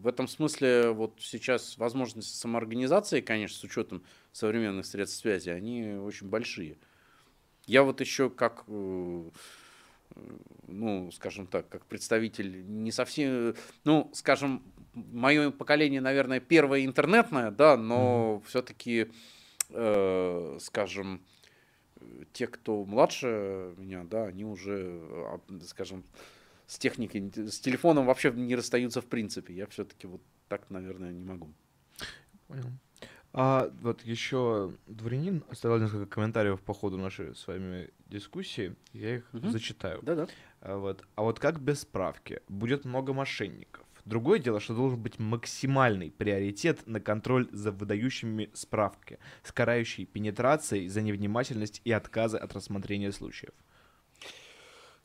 в 0.00 0.06
этом 0.06 0.28
смысле 0.28 0.92
вот 0.92 1.18
сейчас 1.18 1.76
возможности 1.76 2.36
самоорганизации, 2.36 3.20
конечно, 3.20 3.58
с 3.58 3.64
учетом 3.64 4.04
современных 4.30 4.86
средств 4.86 5.18
связи, 5.18 5.50
они 5.50 5.94
очень 5.94 6.28
большие. 6.28 6.78
Я 7.66 7.82
вот 7.82 8.00
еще 8.00 8.30
как 8.30 8.64
ну, 10.66 11.10
скажем 11.12 11.46
так, 11.46 11.68
как 11.68 11.86
представитель 11.86 12.64
не 12.66 12.92
совсем, 12.92 13.54
ну, 13.84 14.10
скажем, 14.14 14.62
мое 14.94 15.50
поколение, 15.50 16.00
наверное, 16.00 16.40
первое 16.40 16.84
интернетное, 16.84 17.50
да, 17.50 17.76
но 17.76 18.40
mm-hmm. 18.42 18.48
все-таки, 18.48 19.10
э, 19.70 20.58
скажем, 20.60 21.22
те, 22.32 22.46
кто 22.46 22.84
младше 22.84 23.74
меня, 23.76 24.04
да, 24.04 24.24
они 24.24 24.44
уже, 24.44 25.00
а, 25.12 25.40
скажем, 25.66 26.04
с 26.66 26.78
техникой, 26.78 27.30
с 27.34 27.60
телефоном 27.60 28.06
вообще 28.06 28.30
не 28.30 28.54
расстаются 28.54 29.00
в 29.00 29.06
принципе. 29.06 29.54
Я 29.54 29.66
все-таки 29.66 30.06
вот 30.06 30.22
так, 30.48 30.70
наверное, 30.70 31.12
не 31.12 31.24
могу. 31.24 31.52
Понял. 32.46 32.70
А 33.32 33.70
вот 33.80 34.02
еще 34.02 34.72
дворянин 34.86 35.44
оставил 35.50 35.78
несколько 35.78 36.06
комментариев 36.06 36.60
по 36.60 36.74
ходу 36.74 36.98
нашей 36.98 37.36
с 37.36 37.46
вами 37.46 37.90
дискуссии. 38.06 38.74
Я 38.92 39.16
их 39.16 39.28
угу. 39.32 39.50
зачитаю. 39.50 40.00
Да-да. 40.02 40.26
А 40.60 40.76
вот. 40.76 41.04
а 41.14 41.22
вот 41.22 41.38
как 41.38 41.60
без 41.60 41.80
справки? 41.80 42.40
Будет 42.48 42.84
много 42.84 43.12
мошенников. 43.12 43.86
Другое 44.04 44.38
дело, 44.38 44.60
что 44.60 44.74
должен 44.74 45.00
быть 45.00 45.18
максимальный 45.18 46.10
приоритет 46.10 46.86
на 46.86 47.00
контроль 47.00 47.48
за 47.52 47.70
выдающими 47.70 48.50
справки, 48.54 49.18
с 49.42 49.52
карающей 49.52 50.06
пенетрацией 50.06 50.88
за 50.88 51.02
невнимательность 51.02 51.80
и 51.84 51.92
отказы 51.92 52.36
от 52.36 52.52
рассмотрения 52.52 53.12
случаев. 53.12 53.52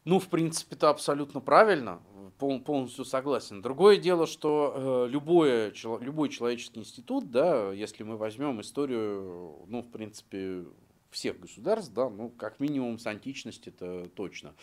Ну, 0.06 0.20
в 0.20 0.30
принципе, 0.30 0.76
это 0.76 0.90
абсолютно 0.90 1.42
правильно 1.42 2.02
пол, 2.38 2.60
полностью 2.62 3.06
согласен. 3.06 3.62
Другое 3.62 3.98
дело, 3.98 4.28
что 4.28 5.06
э, 5.08 5.12
любое, 5.12 5.72
чело, 5.72 6.00
любой 6.00 6.30
человеческий 6.30 6.80
институт, 6.80 7.32
да, 7.32 7.72
если 7.72 8.04
мы 8.04 8.18
возьмем 8.18 8.62
историю, 8.62 9.66
ну, 9.68 9.82
в 9.82 9.90
принципе, 9.90 10.66
всех 11.12 11.40
государств, 11.40 11.94
да, 11.94 12.10
ну, 12.10 12.30
как 12.30 12.60
минимум 12.60 13.00
с 13.00 13.08
античности 13.08 13.70
это 13.70 14.10
точно, 14.16 14.54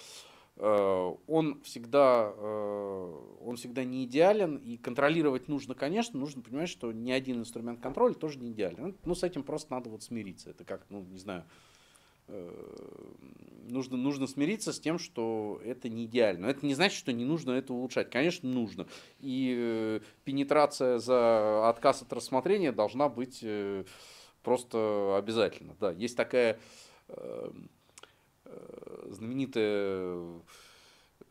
э, 0.56 1.14
он 1.26 1.60
всегда, 1.62 2.32
э, 2.34 3.36
он 3.44 3.56
всегда 3.56 3.84
не 3.84 4.04
идеален, 4.04 4.56
и 4.56 4.76
контролировать 4.76 5.48
нужно, 5.48 5.74
конечно, 5.74 6.18
нужно 6.18 6.42
понимать, 6.42 6.68
что 6.68 6.92
ни 6.92 7.10
один 7.10 7.40
инструмент 7.40 7.80
контроля 7.80 8.14
тоже 8.14 8.38
не 8.38 8.52
идеален. 8.52 8.96
Ну, 9.04 9.14
с 9.14 9.22
этим 9.22 9.42
просто 9.42 9.72
надо 9.72 9.90
вот 9.90 10.02
смириться. 10.02 10.50
Это 10.50 10.64
как, 10.64 10.86
ну, 10.90 11.02
не 11.02 11.18
знаю, 11.18 11.44
нужно, 12.28 13.96
нужно 13.96 14.26
смириться 14.26 14.72
с 14.72 14.80
тем, 14.80 14.98
что 14.98 15.60
это 15.64 15.88
не 15.88 16.04
идеально. 16.04 16.46
это 16.46 16.64
не 16.66 16.74
значит, 16.74 16.98
что 16.98 17.12
не 17.12 17.24
нужно 17.24 17.52
это 17.52 17.72
улучшать. 17.72 18.10
Конечно, 18.10 18.48
нужно. 18.48 18.86
И 19.20 19.54
э, 19.56 20.00
пенетрация 20.24 20.98
за 20.98 21.68
отказ 21.68 22.02
от 22.02 22.12
рассмотрения 22.12 22.72
должна 22.72 23.08
быть 23.08 23.40
э, 23.42 23.84
просто 24.42 25.16
обязательно. 25.16 25.76
Да, 25.80 25.90
есть 25.92 26.16
такая 26.16 26.58
знаменитая 29.10 30.40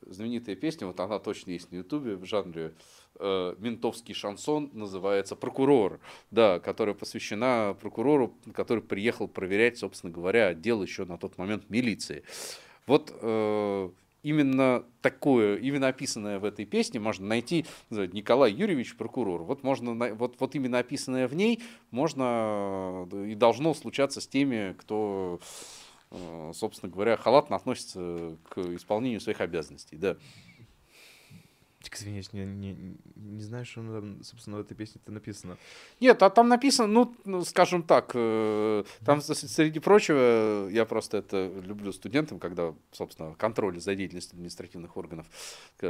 знаменитая 0.01 0.55
песня, 0.55 0.87
вот 0.87 0.99
она 0.99 1.19
точно 1.19 1.51
есть 1.51 1.71
на 1.71 1.77
Ютубе 1.77 2.15
в 2.15 2.25
жанре 2.25 2.73
э, 3.19 3.55
ментовский 3.59 4.13
шансон, 4.13 4.69
называется 4.73 5.35
«Прокурор», 5.35 5.99
да, 6.31 6.59
которая 6.59 6.95
посвящена 6.95 7.75
прокурору, 7.79 8.33
который 8.53 8.83
приехал 8.83 9.27
проверять, 9.27 9.77
собственно 9.77 10.11
говоря, 10.11 10.47
отдел 10.47 10.81
еще 10.83 11.05
на 11.05 11.17
тот 11.17 11.37
момент 11.37 11.69
милиции. 11.69 12.23
Вот 12.87 13.13
э, 13.21 13.89
именно 14.23 14.83
такое, 15.01 15.57
именно 15.57 15.87
описанное 15.87 16.39
в 16.39 16.45
этой 16.45 16.65
песне 16.65 16.99
можно 16.99 17.25
найти, 17.27 17.65
Николай 17.89 18.51
Юрьевич 18.51 18.95
прокурор. 18.95 19.43
Вот 19.43 19.63
можно, 19.63 20.13
вот, 20.15 20.35
вот 20.39 20.55
именно 20.55 20.79
описанное 20.79 21.27
в 21.27 21.35
ней 21.35 21.61
можно 21.91 23.07
и 23.11 23.35
должно 23.35 23.73
случаться 23.73 24.21
с 24.21 24.27
теми, 24.27 24.73
кто, 24.77 25.39
э, 26.11 26.51
собственно 26.53 26.91
говоря, 26.91 27.17
халатно 27.17 27.55
относится 27.55 28.37
к 28.49 28.57
исполнению 28.75 29.21
своих 29.21 29.41
обязанностей, 29.41 29.97
да. 29.97 30.17
Так, 31.83 31.95
извиняюсь, 31.95 32.31
не, 32.33 32.45
не, 32.45 32.97
не 33.15 33.41
знаю, 33.43 33.65
что 33.65 33.81
там, 33.81 34.23
собственно, 34.23 34.57
в 34.57 34.61
этой 34.61 34.75
песне-то 34.75 35.11
написано. 35.11 35.57
Нет, 35.99 36.21
а 36.21 36.29
там 36.29 36.47
написано, 36.47 36.87
ну, 36.87 37.15
ну, 37.25 37.43
скажем 37.43 37.83
так, 37.83 38.11
э, 38.13 38.83
там, 39.05 39.21
среди 39.21 39.79
прочего, 39.79 40.69
я 40.69 40.85
просто 40.85 41.17
это 41.17 41.51
люблю 41.65 41.91
студентам, 41.91 42.39
когда, 42.39 42.73
собственно, 42.91 43.33
контроль 43.35 43.79
за 43.79 43.95
деятельностью 43.95 44.35
административных 44.35 44.95
органов, 44.95 45.25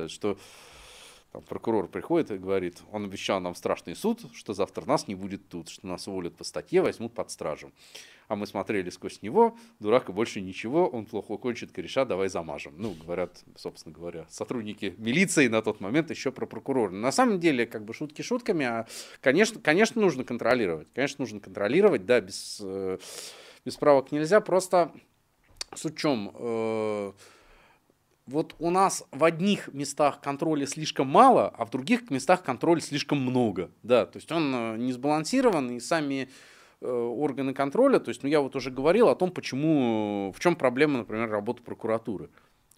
что 0.08 0.38
там, 1.32 1.44
прокурор 1.44 1.88
приходит 1.88 2.32
и 2.32 2.38
говорит, 2.38 2.82
он 2.92 3.06
обещал 3.06 3.40
нам 3.40 3.56
страшный 3.56 3.96
суд, 3.96 4.22
что 4.34 4.54
завтра 4.54 4.86
нас 4.86 5.08
не 5.08 5.16
будет 5.16 5.48
тут, 5.48 5.70
что 5.70 5.88
нас 5.88 6.08
уволят 6.08 6.36
по 6.36 6.44
статье, 6.44 6.82
возьмут 6.82 7.14
под 7.14 7.32
стражу. 7.32 7.72
А 8.28 8.36
мы 8.36 8.48
смотрели 8.48 8.90
сквозь 8.90 9.22
него, 9.22 9.58
дурак 9.80 10.10
и 10.10 10.12
больше 10.12 10.42
ничего, 10.42 10.88
он 10.88 11.06
плохо 11.06 11.38
кончит, 11.38 11.72
кореша, 11.72 12.06
давай 12.06 12.28
замажем. 12.28 12.74
Ну, 12.78 12.94
говорят, 12.94 13.44
собственно 13.56 13.96
говоря, 13.96 14.26
сотрудники 14.30 14.94
милиции 14.98 15.48
на 15.48 15.62
тот 15.62 15.80
момент 15.80 16.10
еще 16.10 16.32
про 16.32 16.46
прокурора. 16.46 16.92
На 16.92 17.12
самом 17.12 17.40
деле, 17.40 17.66
как 17.66 17.86
бы 17.86 17.94
шутки 17.94 18.22
шутками, 18.22 18.66
а, 18.66 18.88
конечно, 19.22 19.60
конечно, 19.62 20.02
нужно 20.02 20.24
контролировать. 20.26 20.90
Конечно, 20.94 21.24
нужно 21.24 21.40
контролировать, 21.40 22.06
да, 22.06 22.20
без, 22.20 22.60
э, 22.62 22.98
без 23.66 23.76
правок 23.78 24.12
нельзя. 24.12 24.42
Просто 24.42 24.92
в 25.72 25.96
чем? 25.96 26.32
Э, 26.34 27.12
вот 28.32 28.56
у 28.60 28.72
нас 28.72 29.06
в 29.12 29.24
одних 29.24 29.74
местах 29.74 30.22
контроля 30.22 30.66
слишком 30.66 31.08
мало, 31.08 31.50
а 31.50 31.66
в 31.66 31.70
других 31.70 32.10
местах 32.10 32.44
контроля 32.44 32.82
слишком 32.82 33.20
много. 33.22 33.70
Да, 33.84 34.06
то 34.06 34.18
есть 34.18 34.32
он 34.32 34.54
э, 34.54 34.78
не 34.78 34.92
сбалансирован, 34.94 35.72
и 35.72 35.80
сами 35.80 36.30
э, 36.82 36.90
органы 36.90 37.54
контроля, 37.54 38.00
то 38.00 38.10
есть, 38.10 38.24
ну, 38.24 38.30
я 38.30 38.42
вот 38.42 38.56
уже 38.56 38.72
говорил 38.72 39.10
о 39.10 39.16
том, 39.16 39.32
почему, 39.32 40.34
в 40.36 40.40
чем 40.40 40.56
проблема, 40.56 41.00
например, 41.00 41.30
работы 41.30 41.62
прокуратуры, 41.62 42.30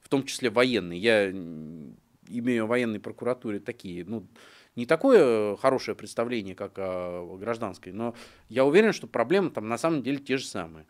в 0.01 0.09
том 0.09 0.23
числе 0.23 0.49
военной. 0.49 0.97
Я 0.97 1.29
имею 1.29 2.63
о 2.63 2.67
военной 2.67 2.99
прокуратуре 2.99 3.59
такие, 3.59 4.03
ну, 4.05 4.27
не 4.75 4.85
такое 4.85 5.55
хорошее 5.57 5.95
представление, 5.95 6.55
как 6.55 6.73
о 6.77 7.37
гражданской, 7.39 7.93
но 7.93 8.15
я 8.49 8.65
уверен, 8.65 8.91
что 8.91 9.07
проблемы 9.07 9.51
там 9.51 9.67
на 9.67 9.77
самом 9.77 10.01
деле 10.01 10.17
те 10.17 10.37
же 10.37 10.45
самые. 10.45 10.87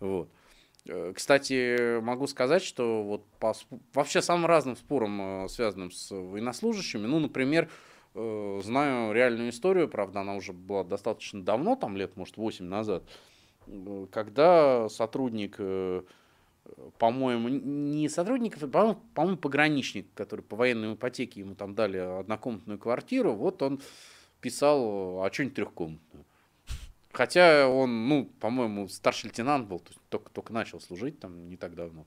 Вот. 0.00 0.30
Э, 0.88 1.12
кстати, 1.14 2.00
могу 2.00 2.26
сказать, 2.26 2.62
что 2.62 3.02
вот 3.02 3.24
по 3.38 3.54
вообще 3.92 4.22
самым 4.22 4.46
разным 4.46 4.76
спорам, 4.76 5.44
э, 5.44 5.48
связанным 5.48 5.90
с 5.90 6.10
военнослужащими, 6.10 7.06
ну, 7.06 7.18
например, 7.18 7.68
э, 8.14 8.60
знаю 8.64 9.12
реальную 9.12 9.50
историю, 9.50 9.88
правда, 9.88 10.20
она 10.20 10.34
уже 10.34 10.52
была 10.52 10.84
достаточно 10.84 11.42
давно, 11.42 11.76
там 11.76 11.96
лет, 11.96 12.16
может, 12.16 12.36
8 12.36 12.64
назад, 12.64 13.04
когда 14.10 14.88
сотрудник, 14.88 15.58
по-моему, 16.98 17.48
не 17.48 18.08
сотрудник, 18.08 18.56
а, 18.62 18.96
по-моему, 19.14 19.36
пограничник, 19.36 20.06
который 20.14 20.40
по 20.40 20.56
военной 20.56 20.94
ипотеке 20.94 21.40
ему 21.40 21.54
там 21.54 21.74
дали 21.74 21.98
однокомнатную 21.98 22.78
квартиру, 22.78 23.34
вот 23.34 23.60
он 23.62 23.80
писал, 24.40 25.22
а 25.22 25.30
что-нибудь 25.30 25.56
трехкомнатную. 25.56 26.24
Хотя 27.12 27.68
он, 27.68 28.08
ну, 28.08 28.26
по-моему, 28.40 28.88
старший 28.88 29.28
лейтенант 29.28 29.66
был, 29.66 29.80
то 29.80 29.88
есть 29.88 30.00
только, 30.08 30.30
только 30.30 30.52
начал 30.52 30.80
служить 30.80 31.18
там 31.20 31.48
не 31.48 31.56
так 31.56 31.74
давно. 31.74 32.06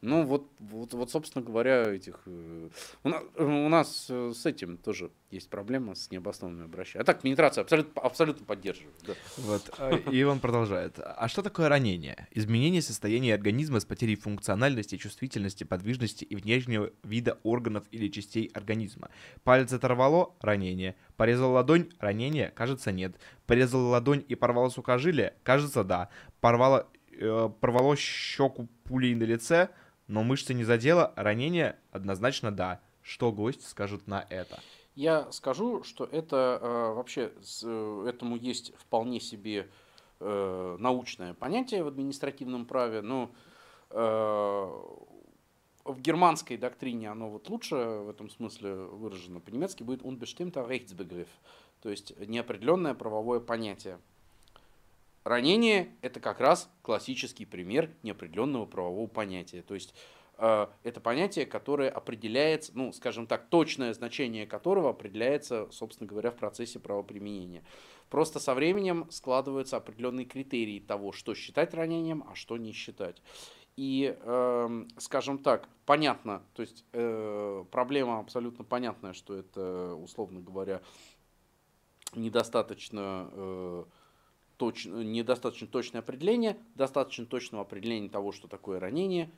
Ну, 0.00 0.24
вот, 0.24 0.48
вот, 0.60 0.94
вот 0.94 1.10
собственно 1.10 1.44
говоря, 1.44 1.82
этих... 1.82 2.20
Э, 2.26 2.68
у 3.02 3.08
нас, 3.08 3.22
у 3.36 3.68
нас 3.68 4.06
э, 4.08 4.32
с 4.32 4.46
этим 4.46 4.76
тоже 4.76 5.10
есть 5.32 5.50
проблема, 5.50 5.96
с 5.96 6.12
необоснованными 6.12 6.66
обращениями. 6.66 7.02
А 7.02 7.04
так, 7.04 7.24
Минитрация 7.24 7.62
абсолютно, 7.62 8.00
абсолютно 8.00 8.46
поддерживает. 8.46 8.94
Да. 9.04 9.14
Вот, 9.38 9.70
а, 9.76 9.96
и 9.96 10.22
он 10.22 10.38
продолжает. 10.38 11.00
А 11.00 11.26
что 11.26 11.42
такое 11.42 11.68
ранение? 11.68 12.28
Изменение 12.30 12.80
состояния 12.80 13.34
организма 13.34 13.80
с 13.80 13.84
потерей 13.84 14.14
функциональности, 14.14 14.96
чувствительности, 14.96 15.64
подвижности 15.64 16.22
и 16.22 16.36
внешнего 16.36 16.92
вида 17.02 17.38
органов 17.42 17.82
или 17.90 18.06
частей 18.06 18.52
организма. 18.54 19.10
Палец 19.42 19.72
оторвало– 19.72 20.36
ранение. 20.40 20.94
Порезал 21.16 21.52
ладонь– 21.52 21.90
ранение? 21.98 22.52
Кажется, 22.54 22.92
нет. 22.92 23.16
Порезал 23.46 23.84
ладонь 23.88 24.24
и 24.28 24.36
порвало 24.36 24.68
сухожилие? 24.68 25.34
Кажется, 25.42 25.82
да. 25.82 26.08
Порвало, 26.40 26.86
э, 27.10 27.50
порвало 27.60 27.96
щеку 27.96 28.68
пулей 28.84 29.16
на 29.16 29.24
лице– 29.24 29.70
но 30.08 30.22
мышцы 30.24 30.54
не 30.54 30.64
задела, 30.64 31.12
ранение 31.16 31.78
однозначно 31.92 32.50
да. 32.50 32.80
Что 33.02 33.30
гость 33.32 33.66
скажет 33.66 34.06
на 34.06 34.26
это? 34.28 34.60
Я 34.94 35.30
скажу, 35.30 35.84
что 35.84 36.04
это 36.04 36.58
э, 36.60 36.92
вообще 36.94 37.32
э, 37.62 38.06
этому 38.08 38.36
есть 38.36 38.74
вполне 38.76 39.20
себе 39.20 39.70
э, 40.18 40.76
научное 40.80 41.34
понятие 41.34 41.84
в 41.84 41.88
административном 41.88 42.66
праве, 42.66 43.00
но 43.00 43.30
э, 43.90 43.98
в 45.84 46.00
германской 46.00 46.56
доктрине 46.56 47.10
оно 47.10 47.30
вот 47.30 47.48
лучше 47.48 47.76
в 47.76 48.10
этом 48.10 48.28
смысле 48.28 48.74
выражено. 48.74 49.40
По-немецки 49.40 49.82
будет 49.82 50.02
unbestimmter 50.02 50.68
Rechtsbegriff, 50.68 51.28
то 51.80 51.90
есть 51.90 52.18
неопределенное 52.18 52.94
правовое 52.94 53.40
понятие. 53.40 54.00
Ранение– 55.24 55.90
это 56.02 56.20
как 56.20 56.40
раз 56.40 56.70
классический 56.82 57.44
пример 57.44 57.90
неопределенного 58.02 58.66
правового 58.66 59.08
понятия. 59.08 59.62
То 59.62 59.74
есть 59.74 59.94
э, 60.38 60.66
это 60.84 61.00
понятие, 61.00 61.44
которое 61.46 61.90
определяется, 61.90 62.72
ну, 62.74 62.92
скажем 62.92 63.26
так, 63.26 63.48
точное 63.48 63.92
значение 63.92 64.46
которого 64.46 64.90
определяется, 64.90 65.68
собственно 65.70 66.08
говоря, 66.08 66.30
в 66.30 66.36
процессе 66.36 66.78
правоприменения. 66.78 67.62
Просто 68.08 68.40
со 68.40 68.54
временем 68.54 69.06
складываются 69.10 69.76
определенные 69.76 70.24
критерии 70.24 70.80
того, 70.80 71.12
что 71.12 71.34
считать 71.34 71.74
ранением, 71.74 72.24
а 72.30 72.34
что 72.34 72.56
не 72.56 72.72
считать. 72.72 73.22
И, 73.76 74.16
э, 74.18 74.84
скажем 74.96 75.38
так, 75.38 75.68
понятно, 75.86 76.42
то 76.54 76.62
есть 76.62 76.84
э, 76.92 77.64
проблема 77.70 78.18
абсолютно 78.18 78.64
понятная, 78.64 79.12
что 79.12 79.36
это, 79.36 79.94
условно 79.94 80.40
говоря, 80.40 80.80
недостаточно 82.16 83.28
э, 83.30 83.84
точно, 84.58 85.02
недостаточно 85.02 85.66
точное 85.66 86.00
определение, 86.00 86.58
достаточно 86.74 87.24
точного 87.24 87.62
определения 87.62 88.10
того, 88.10 88.32
что 88.32 88.48
такое 88.48 88.78
ранение, 88.78 89.30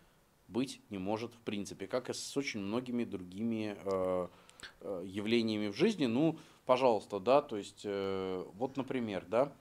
быть 0.49 0.81
не 0.91 0.99
может 0.99 1.33
в 1.35 1.39
принципе, 1.41 1.87
как 1.87 2.11
и 2.11 2.13
с 2.13 2.37
очень 2.37 2.61
многими 2.61 3.05
другими 3.05 3.77
э, 3.85 4.29
э, 4.81 5.03
явлениями 5.07 5.69
в 5.69 5.77
жизни. 5.77 6.07
Ну, 6.07 6.39
пожалуйста, 6.67 7.21
да, 7.21 7.43
то 7.43 7.57
есть, 7.57 7.83
э, 7.85 8.45
вот, 8.55 8.77
например, 8.77 9.25
да, 9.27 9.53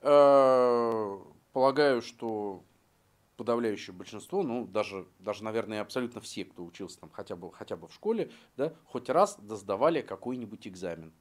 э, 0.00 1.18
полагаю, 1.52 2.00
что 2.00 2.62
подавляющее 3.36 3.94
большинство, 3.94 4.44
ну, 4.44 4.66
даже, 4.66 5.06
даже, 5.18 5.42
наверное, 5.42 5.80
абсолютно 5.80 6.20
все, 6.20 6.44
кто 6.44 6.64
учился 6.64 7.00
там 7.00 7.10
хотя 7.10 7.34
бы, 7.34 7.52
хотя 7.52 7.76
бы 7.76 7.88
в 7.88 7.94
школе, 7.94 8.30
да, 8.56 8.72
хоть 8.84 9.08
раз 9.08 9.36
сдавали 9.36 10.00
какой-нибудь 10.00 10.68
экзамен. 10.68 11.12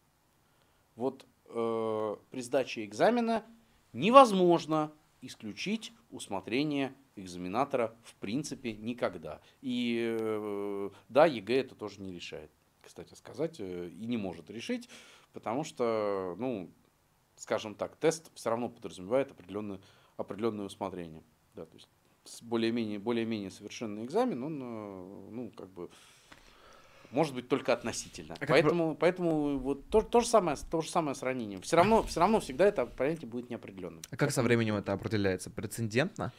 Вот 0.96 1.26
э, 1.54 2.16
при 2.30 2.42
сдаче 2.42 2.86
экзамена 2.86 3.46
невозможно 3.94 4.92
исключить 5.22 5.94
усмотрение 6.10 6.96
экзаменатора 7.16 7.96
в 8.04 8.16
принципе 8.16 8.74
никогда. 8.74 9.42
И 9.62 10.18
э, 10.20 10.90
да, 11.10 11.26
ЕГЭ 11.26 11.62
это 11.62 11.76
тоже 11.76 12.02
не 12.02 12.14
решает, 12.14 12.52
кстати 12.82 13.14
сказать, 13.14 13.60
э, 13.60 13.90
и 13.90 14.06
не 14.06 14.18
может 14.18 14.50
решить, 14.50 14.90
потому 15.34 15.64
что, 15.64 16.36
ну, 16.38 16.72
скажем 17.36 17.76
так, 17.76 17.96
тест 17.96 18.32
все 18.34 18.50
равно 18.50 18.70
подразумевает 18.70 19.32
определенное, 19.32 19.80
определенное 20.18 20.66
усмотрение. 20.66 21.24
Да, 21.54 21.66
то 21.66 21.76
есть 21.76 21.90
более-менее 22.44 23.00
более 23.00 23.26
-менее 23.26 23.50
совершенный 23.50 24.06
экзамен, 24.06 24.44
он, 24.44 24.62
э, 24.62 25.30
ну, 25.32 25.52
как 25.52 25.70
бы 25.70 25.90
может 27.12 27.36
быть 27.36 27.48
только 27.48 27.74
относительно. 27.74 28.36
А 28.40 28.46
поэтому, 28.46 28.96
поэтому 28.96 29.58
вот 29.60 29.88
то, 29.90 30.02
то, 30.02 30.22
же 30.22 30.28
самое, 30.28 30.58
то 30.70 30.82
же 30.82 30.90
самое 30.90 31.16
с 31.16 31.24
ранением. 31.24 31.62
Все 31.62 31.76
равно, 31.76 32.04
все 32.04 32.20
равно 32.20 32.40
всегда 32.40 32.66
это 32.66 32.86
понятие 32.86 33.28
будет 33.30 33.50
неопределенным. 33.50 34.02
А 34.10 34.16
как 34.16 34.32
со 34.32 34.44
временем 34.44 34.76
это 34.76 34.94
определяется? 34.94 35.50
Прецедентно? 35.50 36.32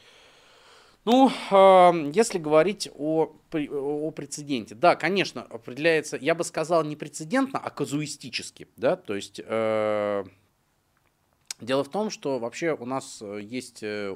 Ну, 1.05 1.29
э, 1.29 2.11
если 2.13 2.37
говорить 2.37 2.89
о, 2.95 3.35
о 3.51 4.11
прецеденте, 4.11 4.73
да, 4.73 4.95
конечно, 4.95 5.41
определяется, 5.43 6.17
я 6.17 6.33
бы 6.33 6.43
сказал, 6.45 6.83
не 6.85 6.95
прецедентно, 6.95 7.59
а 7.59 7.69
казуистически, 7.69 8.67
да, 8.77 8.95
то 8.95 9.13
есть 9.13 9.41
э, 9.43 10.23
дело 11.59 11.83
в 11.83 11.89
том, 11.89 12.09
что 12.09 12.39
вообще 12.39 12.73
у 12.73 12.85
нас 12.85 13.21
есть 13.21 13.83
э, 13.83 14.15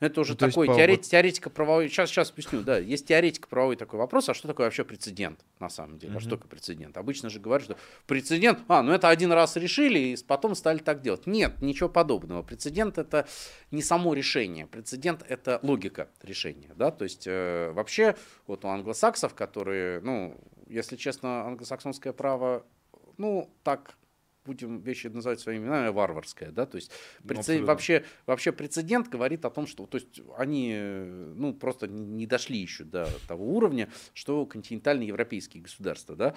очень 0.00 0.06
Это 0.10 0.20
уже 0.20 0.36
Ну, 0.38 0.46
есть 0.46 0.54
такой 0.54 0.66
по- 0.68 0.74
теорет- 0.74 0.96
вот- 0.98 1.06
теоретика 1.06 1.50
правовой. 1.50 1.88
Сейчас, 1.88 2.10
сейчас 2.10 2.30
объясню, 2.30 2.62
да. 2.62 2.78
Есть 2.78 3.06
теоретика 3.06 3.48
правовой 3.48 3.76
такой 3.76 3.98
вопрос, 3.98 4.28
а 4.28 4.34
что 4.34 4.46
такое 4.48 4.66
вообще 4.66 4.84
прецедент 4.84 5.40
на 5.58 5.68
самом 5.68 5.98
деле? 5.98 6.16
А 6.16 6.20
что 6.20 6.30
такое 6.30 6.48
прецедент? 6.48 6.96
Обычно 6.96 7.30
же 7.30 7.40
говорят, 7.40 7.64
что 7.64 7.76
прецедент, 8.06 8.60
а, 8.68 8.82
ну 8.82 8.92
это 8.92 9.08
один 9.08 9.32
раз 9.32 9.56
решили, 9.56 9.98
и 9.98 10.16
потом 10.24 10.54
стали 10.54 10.78
так 10.78 11.02
делать. 11.02 11.26
Нет, 11.26 11.60
ничего 11.60 11.88
подобного. 11.88 12.42
Прецедент 12.42 12.98
это 12.98 13.26
не 13.70 13.82
само 13.82 14.14
решение. 14.14 14.66
Прецедент 14.66 15.24
это 15.28 15.58
логика 15.62 16.08
решения, 16.22 16.72
да. 16.76 16.90
То 16.90 17.04
есть 17.04 17.24
э, 17.26 17.70
вообще 17.72 18.16
вот 18.46 18.64
у 18.64 18.68
англосаксов, 18.68 19.34
которые, 19.34 20.00
ну, 20.00 20.36
если 20.68 20.96
честно, 20.96 21.42
англосаксонское 21.46 22.12
право, 22.12 22.64
ну, 23.16 23.50
так 23.64 23.96
будем 24.48 24.80
вещи 24.80 25.08
называть 25.08 25.40
своими 25.40 25.64
именами, 25.64 25.88
варварское, 25.90 26.50
да, 26.50 26.64
то 26.66 26.76
есть 26.76 26.90
Ну, 27.22 27.28
прецед- 27.28 27.64
вообще, 27.64 28.04
вообще 28.26 28.50
прецедент 28.52 29.08
говорит 29.08 29.44
о 29.44 29.50
том, 29.50 29.66
что, 29.66 29.86
то 29.86 29.98
есть 29.98 30.20
они, 30.36 30.74
ну, 30.74 31.52
просто 31.54 31.86
не 31.86 32.26
дошли 32.26 32.58
еще 32.58 32.84
до 32.84 33.08
того 33.28 33.44
уровня, 33.56 33.88
что 34.14 34.46
континентальные 34.46 35.08
европейские 35.08 35.62
государства, 35.62 36.16
да, 36.16 36.34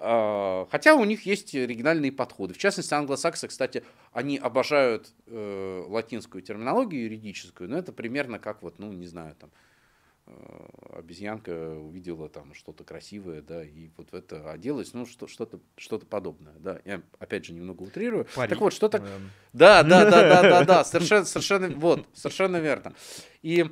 А, 0.00 0.66
хотя 0.70 0.94
у 0.94 1.04
них 1.04 1.26
есть 1.26 1.54
оригинальные 1.56 2.12
подходы. 2.12 2.54
В 2.54 2.58
частности, 2.58 2.94
англосаксы, 2.94 3.48
кстати, 3.48 3.82
они 4.12 4.38
обожают 4.38 5.12
э, 5.26 5.84
латинскую 5.88 6.40
терминологию 6.42 7.02
юридическую, 7.02 7.68
но 7.68 7.78
это 7.78 7.92
примерно 7.92 8.38
как 8.38 8.62
вот, 8.62 8.78
ну, 8.78 8.92
не 8.92 9.06
знаю, 9.06 9.34
там, 9.34 9.50
э, 9.50 9.67
обезьянка 10.90 11.78
увидела 11.78 12.28
там 12.28 12.54
что-то 12.54 12.84
красивое, 12.84 13.42
да, 13.42 13.64
и 13.64 13.90
вот 13.96 14.10
в 14.10 14.14
это 14.14 14.50
оделась, 14.50 14.92
ну, 14.92 15.06
что, 15.06 15.26
что-то, 15.26 15.60
что-то 15.76 16.06
подобное, 16.06 16.54
да. 16.58 16.80
Я, 16.84 17.02
опять 17.18 17.44
же, 17.44 17.52
немного 17.52 17.82
утрирую. 17.82 18.26
Пари. 18.34 18.50
Так 18.50 18.60
вот, 18.60 18.72
что 18.72 18.88
так... 18.88 19.02
Эм, 19.02 19.30
Да, 19.52 19.82
да, 19.82 20.04
да, 20.04 20.22
да, 20.22 20.42
да, 20.42 20.64
да, 20.64 20.84
совершенно, 20.84 21.24
совершенно, 21.24 21.68
вот, 21.70 22.06
совершенно 22.14 22.58
верно. 22.58 22.94
И 23.42 23.66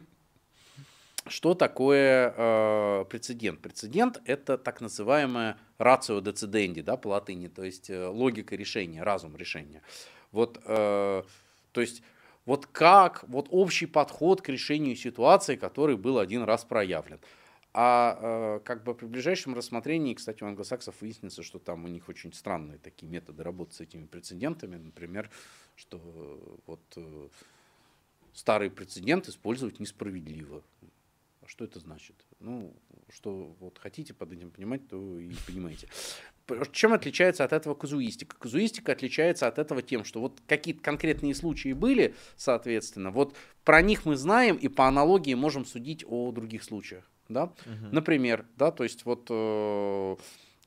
что 1.27 1.55
такое 1.55 2.33
э, 2.37 3.05
прецедент? 3.11 3.61
Прецедент 3.61 4.21
это 4.25 4.57
так 4.57 4.81
называемая 4.81 5.59
рацио 5.79 6.21
дециденди, 6.21 6.83
да, 6.83 6.97
по 6.97 7.09
латыни, 7.09 7.49
то 7.49 7.65
есть 7.65 7.91
э, 7.91 8.07
логика 8.07 8.55
решения, 8.55 9.03
разум 9.03 9.37
решения. 9.37 9.83
Вот, 10.31 10.61
э, 10.65 11.23
то 11.73 11.81
есть 11.81 12.03
вот 12.47 12.67
как, 12.67 13.25
вот 13.29 13.49
общий 13.51 13.87
подход 13.87 14.41
к 14.41 14.49
решению 14.49 14.97
ситуации, 14.97 15.57
который 15.57 15.97
был 15.97 16.19
один 16.19 16.45
раз 16.45 16.65
проявлен. 16.65 17.21
А 17.75 18.19
э, 18.57 18.61
как 18.65 18.85
бы 18.85 18.95
при 18.95 19.05
ближайшем 19.05 19.55
рассмотрении, 19.55 20.15
кстати, 20.15 20.43
у 20.43 20.47
англосаксов 20.47 20.99
выяснится, 21.03 21.43
что 21.43 21.59
там 21.59 21.85
у 21.85 21.89
них 21.89 22.09
очень 22.09 22.33
странные 22.33 22.79
такие 22.79 23.07
методы 23.13 23.43
работы 23.43 23.75
с 23.75 23.81
этими 23.81 24.07
прецедентами. 24.07 24.77
Например, 24.77 25.29
что 25.75 25.99
э, 25.99 26.57
вот 26.67 26.81
э, 26.97 27.29
старый 28.33 28.71
прецедент 28.71 29.29
использовать 29.29 29.79
несправедливо. 29.79 30.63
А 31.43 31.49
что 31.49 31.67
это 31.67 31.79
значит? 31.79 32.17
Ну, 32.41 32.75
что 33.11 33.55
вот 33.61 33.79
хотите 33.79 34.15
под 34.15 34.33
этим 34.33 34.51
понимать, 34.51 34.89
то 34.89 35.19
и 35.19 35.35
понимаете. 35.47 35.89
Чем 36.73 36.93
отличается 36.93 37.45
от 37.45 37.53
этого 37.53 37.75
казуистика? 37.75 38.37
Казуистика 38.39 38.93
отличается 38.93 39.49
от 39.49 39.59
этого 39.59 39.83
тем, 39.83 40.05
что 40.05 40.21
вот 40.21 40.41
какие-то 40.47 40.81
конкретные 40.81 41.35
случаи 41.35 41.73
были, 41.73 42.15
соответственно, 42.37 43.11
вот 43.11 43.35
про 43.65 43.83
них 43.83 44.05
мы 44.05 44.17
знаем 44.17 44.57
и 44.57 44.69
по 44.69 44.87
аналогии 44.87 45.35
можем 45.35 45.65
судить 45.65 46.05
о 46.07 46.31
других 46.31 46.63
случаях. 46.63 47.11
Да? 47.29 47.53
мгм. 47.67 47.89
Например, 47.91 48.47
да, 48.57 48.71
то 48.71 48.85
есть 48.85 49.05
вот 49.05 49.27
э, 49.31 50.17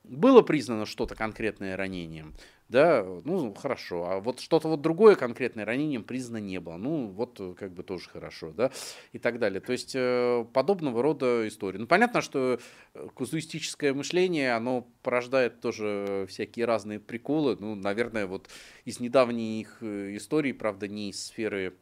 было 0.10 0.42
признано 0.42 0.86
что-то 0.86 1.16
конкретное 1.16 1.78
ранением, 1.78 2.34
да, 2.68 3.04
ну 3.24 3.54
хорошо, 3.54 4.06
а 4.10 4.20
вот 4.20 4.40
что-то 4.40 4.68
вот 4.68 4.82
другое 4.82 5.16
конкретное 5.16 5.66
ранением 5.66 6.04
признано 6.04 6.38
не 6.38 6.60
было, 6.60 6.78
ну 6.78 7.08
вот 7.08 7.40
э, 7.40 7.54
как 7.58 7.74
бы 7.74 7.84
тоже 7.84 8.10
хорошо, 8.10 8.52
да, 8.52 8.72
и 9.12 9.20
так 9.20 9.40
далее. 9.40 9.60
То 9.60 9.72
есть 9.72 9.94
э, 9.96 10.46
подобного 10.54 11.02
рода 11.02 11.48
истории. 11.48 11.80
Ну 11.80 11.88
понятно, 11.88 12.22
что 12.22 12.60
э, 12.94 13.08
казуистическое 13.16 13.94
мышление, 13.94 14.54
оно 14.54 14.88
порождает 15.02 15.62
тоже 15.62 16.26
всякие 16.30 16.66
разные 16.66 17.00
приколы, 17.00 17.58
ну, 17.60 17.76
наверное, 17.76 18.28
вот 18.28 18.50
из 18.86 19.00
недавних 19.00 19.82
историй, 19.82 20.54
правда, 20.54 20.88
не 20.88 21.10
из 21.10 21.26
сферы 21.26 21.74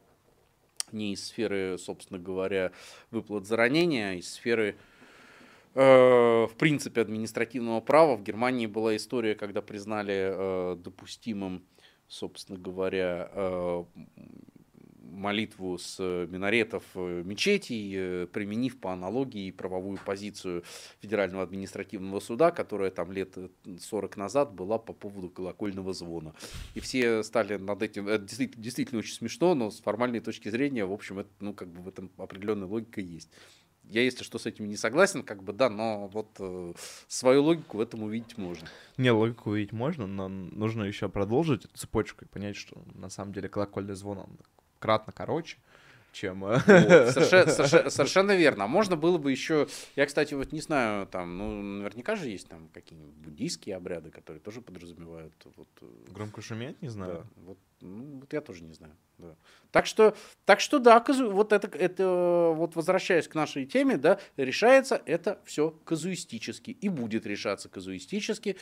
не 0.93 1.13
из 1.13 1.27
сферы, 1.27 1.77
собственно 1.77 2.17
говоря, 2.17 2.71
выплат 3.11 3.45
за 3.45 3.57
ранения, 3.57 4.11
а 4.11 4.13
из 4.13 4.31
сферы, 4.31 4.77
в 5.77 6.55
принципе, 6.57 7.01
административного 7.01 7.81
права. 7.81 8.15
В 8.15 8.23
Германии 8.23 8.65
была 8.65 8.95
история, 8.95 9.35
когда 9.35 9.61
признали 9.61 10.31
э, 10.33 10.75
допустимым, 10.77 11.63
собственно 12.07 12.57
говоря, 12.57 13.29
э, 13.31 13.83
молитву 15.17 15.77
с 15.77 15.97
э, 15.99 16.27
минаретов 16.29 16.83
э, 16.95 17.23
мечетей, 17.25 17.93
э, 17.95 18.27
применив 18.27 18.79
по 18.79 18.93
аналогии 18.93 19.51
правовую 19.51 19.99
позицию 20.05 20.63
Федерального 21.01 21.43
административного 21.43 22.19
суда, 22.19 22.51
которая 22.51 22.91
там 22.91 23.11
лет 23.11 23.37
э, 23.37 23.49
40 23.79 24.17
назад 24.17 24.53
была 24.53 24.77
по 24.77 24.93
поводу 24.93 25.29
колокольного 25.29 25.93
звона. 25.93 26.33
И 26.75 26.79
все 26.79 27.23
стали 27.23 27.57
над 27.57 27.81
этим... 27.81 28.07
Это 28.07 28.23
действительно, 28.23 28.63
действительно 28.63 28.99
очень 28.99 29.15
смешно, 29.15 29.55
но 29.55 29.71
с 29.71 29.81
формальной 29.81 30.19
точки 30.19 30.49
зрения, 30.49 30.85
в 30.85 30.93
общем, 30.93 31.19
это, 31.19 31.29
ну, 31.39 31.53
как 31.53 31.67
бы 31.69 31.81
в 31.81 31.87
этом 31.87 32.11
определенная 32.17 32.67
логика 32.67 33.01
есть. 33.01 33.29
Я, 33.89 34.03
если 34.03 34.23
что, 34.23 34.37
с 34.37 34.45
этим 34.45 34.67
не 34.67 34.75
согласен, 34.75 35.23
как 35.23 35.43
бы, 35.43 35.53
да, 35.53 35.69
но 35.69 36.07
вот 36.07 36.27
э, 36.39 36.73
свою 37.07 37.43
логику 37.43 37.77
в 37.77 37.81
этом 37.81 38.03
увидеть 38.03 38.37
можно. 38.37 38.67
Не, 38.97 39.11
логику 39.11 39.51
увидеть 39.51 39.71
можно, 39.71 40.07
но 40.07 40.27
нужно 40.27 40.83
еще 40.83 41.07
продолжить 41.07 41.67
цепочку 41.73 42.25
и 42.25 42.27
понять, 42.27 42.57
что 42.57 42.81
на 42.93 43.09
самом 43.09 43.33
деле 43.33 43.47
колокольный 43.47 43.95
звон 43.95 44.19
он 44.19 44.37
кратно 44.79 45.13
короче, 45.13 45.57
чем... 46.17 46.43
э, 46.45 46.53
Вот, 46.67 47.13
совершенно, 47.13 47.51
совершенно- 47.51 47.89
совершенно 47.89 48.35
верно. 48.35 48.63
А 48.63 48.67
можно 48.67 48.95
было 48.95 49.17
бы 49.17 49.31
еще, 49.31 49.67
я, 49.95 50.05
кстати, 50.05 50.33
вот 50.33 50.51
не 50.51 50.61
знаю, 50.61 51.05
там, 51.07 51.37
ну, 51.37 51.61
наверняка 51.61 52.15
же 52.15 52.27
есть 52.29 52.47
там 52.47 52.69
какие-нибудь 52.73 53.13
буддийские 53.15 53.75
обряды, 53.75 54.09
которые 54.09 54.41
тоже 54.41 54.61
подразумевают 54.61 55.33
вот, 55.55 55.67
э, 55.81 55.85
Громко 56.11 56.41
шуметь, 56.41 56.81
не 56.81 56.87
да, 56.87 56.93
знаю. 56.93 57.27
вот, 57.35 57.57
ну, 57.81 58.19
вот 58.19 58.33
я 58.33 58.41
тоже 58.41 58.63
не 58.63 58.73
знаю. 58.73 58.95
Да. 59.19 59.35
Так 59.71 59.85
что, 59.85 60.15
так 60.45 60.59
что 60.59 60.79
да, 60.79 60.99
казу- 60.99 61.31
вот 61.31 61.53
это, 61.53 61.67
это, 61.77 62.51
вот 62.55 62.75
возвращаясь 62.75 63.27
к 63.27 63.35
нашей 63.35 63.65
теме, 63.65 63.97
да, 63.97 64.19
решается 64.37 65.01
это 65.05 65.39
все 65.45 65.71
казуистически 65.85 66.71
и 66.71 66.89
будет 66.89 67.25
решаться 67.25 67.69
казуистически, 67.69 68.57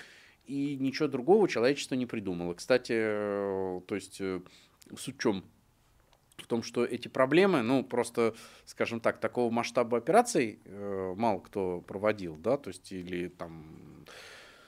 и 0.46 0.78
ничего 0.78 1.08
другого 1.08 1.48
человечество 1.50 1.96
не 1.96 2.06
придумало. 2.06 2.54
Кстати, 2.54 2.94
э, 2.96 3.82
то 3.88 3.96
есть 3.96 4.18
э, 4.22 4.42
суть 4.98 5.18
в 6.38 6.48
том, 6.48 6.64
что 6.64 6.84
эти 6.86 7.08
проблемы, 7.08 7.62
ну, 7.62 7.84
просто, 7.84 8.36
скажем 8.66 9.00
так, 9.00 9.20
такого 9.20 9.52
масштаба 9.52 9.98
операций 9.98 10.60
э, 10.66 11.14
мало 11.18 11.40
кто 11.40 11.82
проводил, 11.82 12.36
да, 12.38 12.58
то 12.58 12.70
есть, 12.70 12.92
или 12.92 13.28
там, 13.30 14.06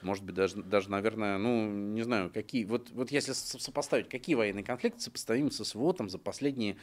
может 0.02 0.24
быть, 0.24 0.34
даже, 0.34 0.62
даже, 0.62 0.90
наверное, 0.90 1.38
ну, 1.38 1.68
не 1.70 2.02
знаю, 2.02 2.30
какие, 2.32 2.64
вот, 2.64 2.90
вот 2.90 3.10
если 3.10 3.32
со- 3.32 3.58
сопоставить, 3.58 4.08
какие 4.08 4.34
военные 4.34 4.64
конфликты 4.64 5.00
сопоставимы 5.00 5.50
со 5.50 5.64
СВО 5.64 5.92
там 5.92 6.08
за 6.08 6.18
последние, 6.18 6.76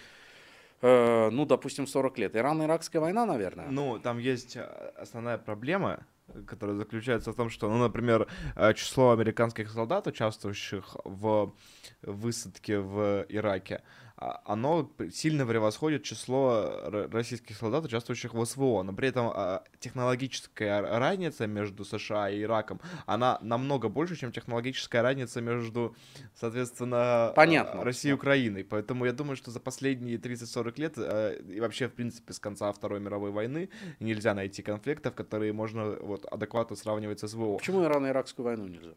э, 0.81 1.29
ну, 1.29 1.45
допустим, 1.45 1.87
40 1.87 2.17
лет. 2.17 2.35
Ирано-Иракская 2.35 2.99
война, 2.99 3.25
наверное. 3.25 3.67
Ну, 3.69 3.99
там 3.99 4.17
есть 4.19 4.55
э, 4.55 4.61
основная 4.97 5.37
проблема, 5.37 6.05
которая 6.47 6.75
заключается 6.75 7.31
в 7.31 7.35
том, 7.35 7.49
что, 7.49 7.69
ну, 7.69 7.77
например, 7.77 8.27
э, 8.55 8.73
число 8.73 9.11
американских 9.11 9.71
солдат, 9.71 10.07
участвующих 10.07 10.95
в 11.03 11.53
высадке 12.01 12.79
в 12.79 13.25
Ираке, 13.29 13.75
а, 13.75 13.81
оно 14.17 14.89
сильно 15.11 15.45
превосходит 15.45 16.03
число 16.03 16.81
р- 16.85 17.09
российских 17.11 17.57
солдат, 17.57 17.83
участвующих 17.85 18.33
в 18.33 18.45
СВО. 18.45 18.83
Но 18.83 18.93
при 18.93 19.09
этом 19.09 19.31
а, 19.33 19.63
технологическая 19.79 20.81
разница 20.81 21.47
между 21.47 21.83
США 21.83 22.29
и 22.29 22.41
Ираком, 22.41 22.79
она 23.05 23.37
намного 23.41 23.89
больше, 23.89 24.15
чем 24.15 24.31
технологическая 24.31 25.01
разница 25.01 25.41
между, 25.41 25.95
соответственно, 26.33 27.33
Понятно. 27.35 27.81
а, 27.81 27.83
Россией 27.83 28.11
и 28.11 28.15
Украиной. 28.15 28.63
Поэтому 28.63 29.05
я 29.05 29.11
думаю, 29.11 29.35
что 29.35 29.51
за 29.51 29.59
последние 29.59 30.17
30-40 30.17 30.79
лет 30.79 30.93
э, 30.97 31.41
и 31.49 31.59
вообще, 31.59 31.87
в 31.89 31.93
принципе, 31.93 32.31
с 32.33 32.39
конца 32.39 32.71
Второй 32.71 32.99
мировой 32.99 33.31
войны 33.31 33.69
нельзя 33.99 34.33
найти 34.33 34.61
конфликтов, 34.61 35.13
которые 35.13 35.51
можно 35.51 35.91
вот 36.01 36.25
адекватно 36.25 36.75
сравнивать 36.75 37.19
с 37.19 37.27
СВО. 37.27 37.57
Почему 37.57 37.83
Ирано-Иракскую 37.83 38.43
войну 38.43 38.67
нельзя? 38.67 38.93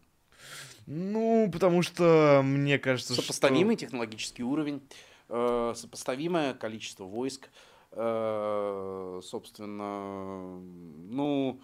Ну, 0.91 1.51
потому 1.53 1.83
что 1.83 2.41
мне 2.43 2.79
кажется, 2.79 3.15
Сопоставимый 3.15 3.77
что... 3.77 3.85
технологический 3.85 4.43
уровень, 4.43 4.81
э, 5.29 5.75
сопоставимое 5.77 6.55
количество 6.55 7.05
войск, 7.05 7.51
э, 7.93 9.21
собственно, 9.23 10.59
ну, 11.11 11.61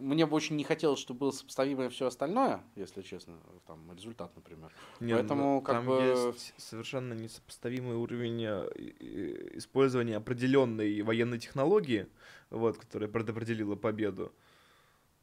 мне 0.00 0.24
бы 0.24 0.34
очень 0.34 0.56
не 0.56 0.64
хотелось, 0.64 0.98
чтобы 0.98 1.20
было 1.20 1.30
сопоставимое 1.30 1.90
все 1.90 2.06
остальное, 2.06 2.62
если 2.74 3.02
честно, 3.02 3.34
там 3.66 3.92
результат, 3.94 4.34
например. 4.34 4.72
Не, 5.00 5.12
Поэтому, 5.12 5.56
ну, 5.56 5.60
как 5.60 5.76
там 5.76 5.86
бы- 5.86 6.02
есть 6.02 6.54
совершенно 6.56 7.12
несопоставимый 7.12 7.96
уровень 7.96 8.44
э, 8.46 9.58
использования 9.58 10.16
определенной 10.16 11.02
военной 11.02 11.38
технологии, 11.38 12.06
вот, 12.48 12.78
которая 12.78 13.10
предопределила 13.10 13.76
победу. 13.76 14.32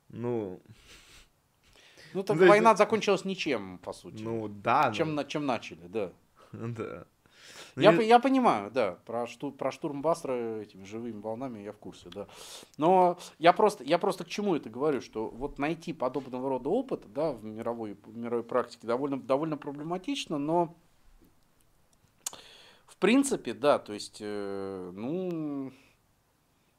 Ну, 0.09 0.61
Ну, 2.13 2.23
Да, 2.23 2.33
война 2.33 2.75
закончилась 2.75 3.25
ничем, 3.25 3.77
по 3.79 3.93
сути. 3.93 4.23
ну 4.23 4.47
да, 4.47 4.91
чем, 4.93 5.15
на, 5.15 5.23
чем 5.23 5.45
начали, 5.45 5.87
да. 5.87 6.11
да. 6.51 7.05
Ну, 7.75 7.81
я, 7.81 7.91
я 8.01 8.19
понимаю, 8.19 8.69
да, 8.71 8.97
про, 9.05 9.27
шту, 9.27 9.51
про 9.51 9.71
штурм 9.71 10.01
Басра 10.01 10.61
этими 10.61 10.83
живыми 10.83 11.21
волнами 11.21 11.59
я 11.59 11.71
в 11.71 11.77
курсе, 11.77 12.09
да. 12.09 12.27
Но 12.77 13.17
я 13.39 13.53
просто, 13.53 13.83
я 13.83 13.97
просто 13.97 14.25
к 14.25 14.27
чему 14.27 14.55
это 14.55 14.69
говорю, 14.69 15.01
что 15.01 15.29
вот 15.29 15.57
найти 15.57 15.93
подобного 15.93 16.49
рода 16.49 16.69
опыт, 16.69 17.03
да, 17.13 17.31
в 17.31 17.43
мировой, 17.43 17.97
в 18.03 18.17
мировой 18.17 18.43
практике 18.43 18.87
довольно, 18.87 19.19
довольно 19.19 19.57
проблематично, 19.57 20.37
но 20.37 20.75
в 22.87 22.97
принципе, 22.97 23.53
да, 23.53 23.79
то 23.79 23.93
есть, 23.93 24.17
э, 24.19 24.91
ну, 24.93 25.71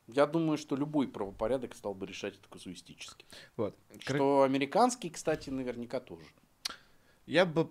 я 0.06 0.26
думаю, 0.26 0.58
что 0.58 0.76
любой 0.76 1.08
правопорядок 1.08 1.74
стал 1.74 1.94
бы 1.94 2.06
решать 2.06 2.34
это 2.34 2.48
казуистически. 2.48 3.24
Вот. 3.56 3.76
Что 3.98 4.42
американский, 4.42 5.10
кстати, 5.10 5.50
наверняка 5.50 6.00
тоже. 6.00 6.24
Я 7.24 7.46
бы 7.46 7.68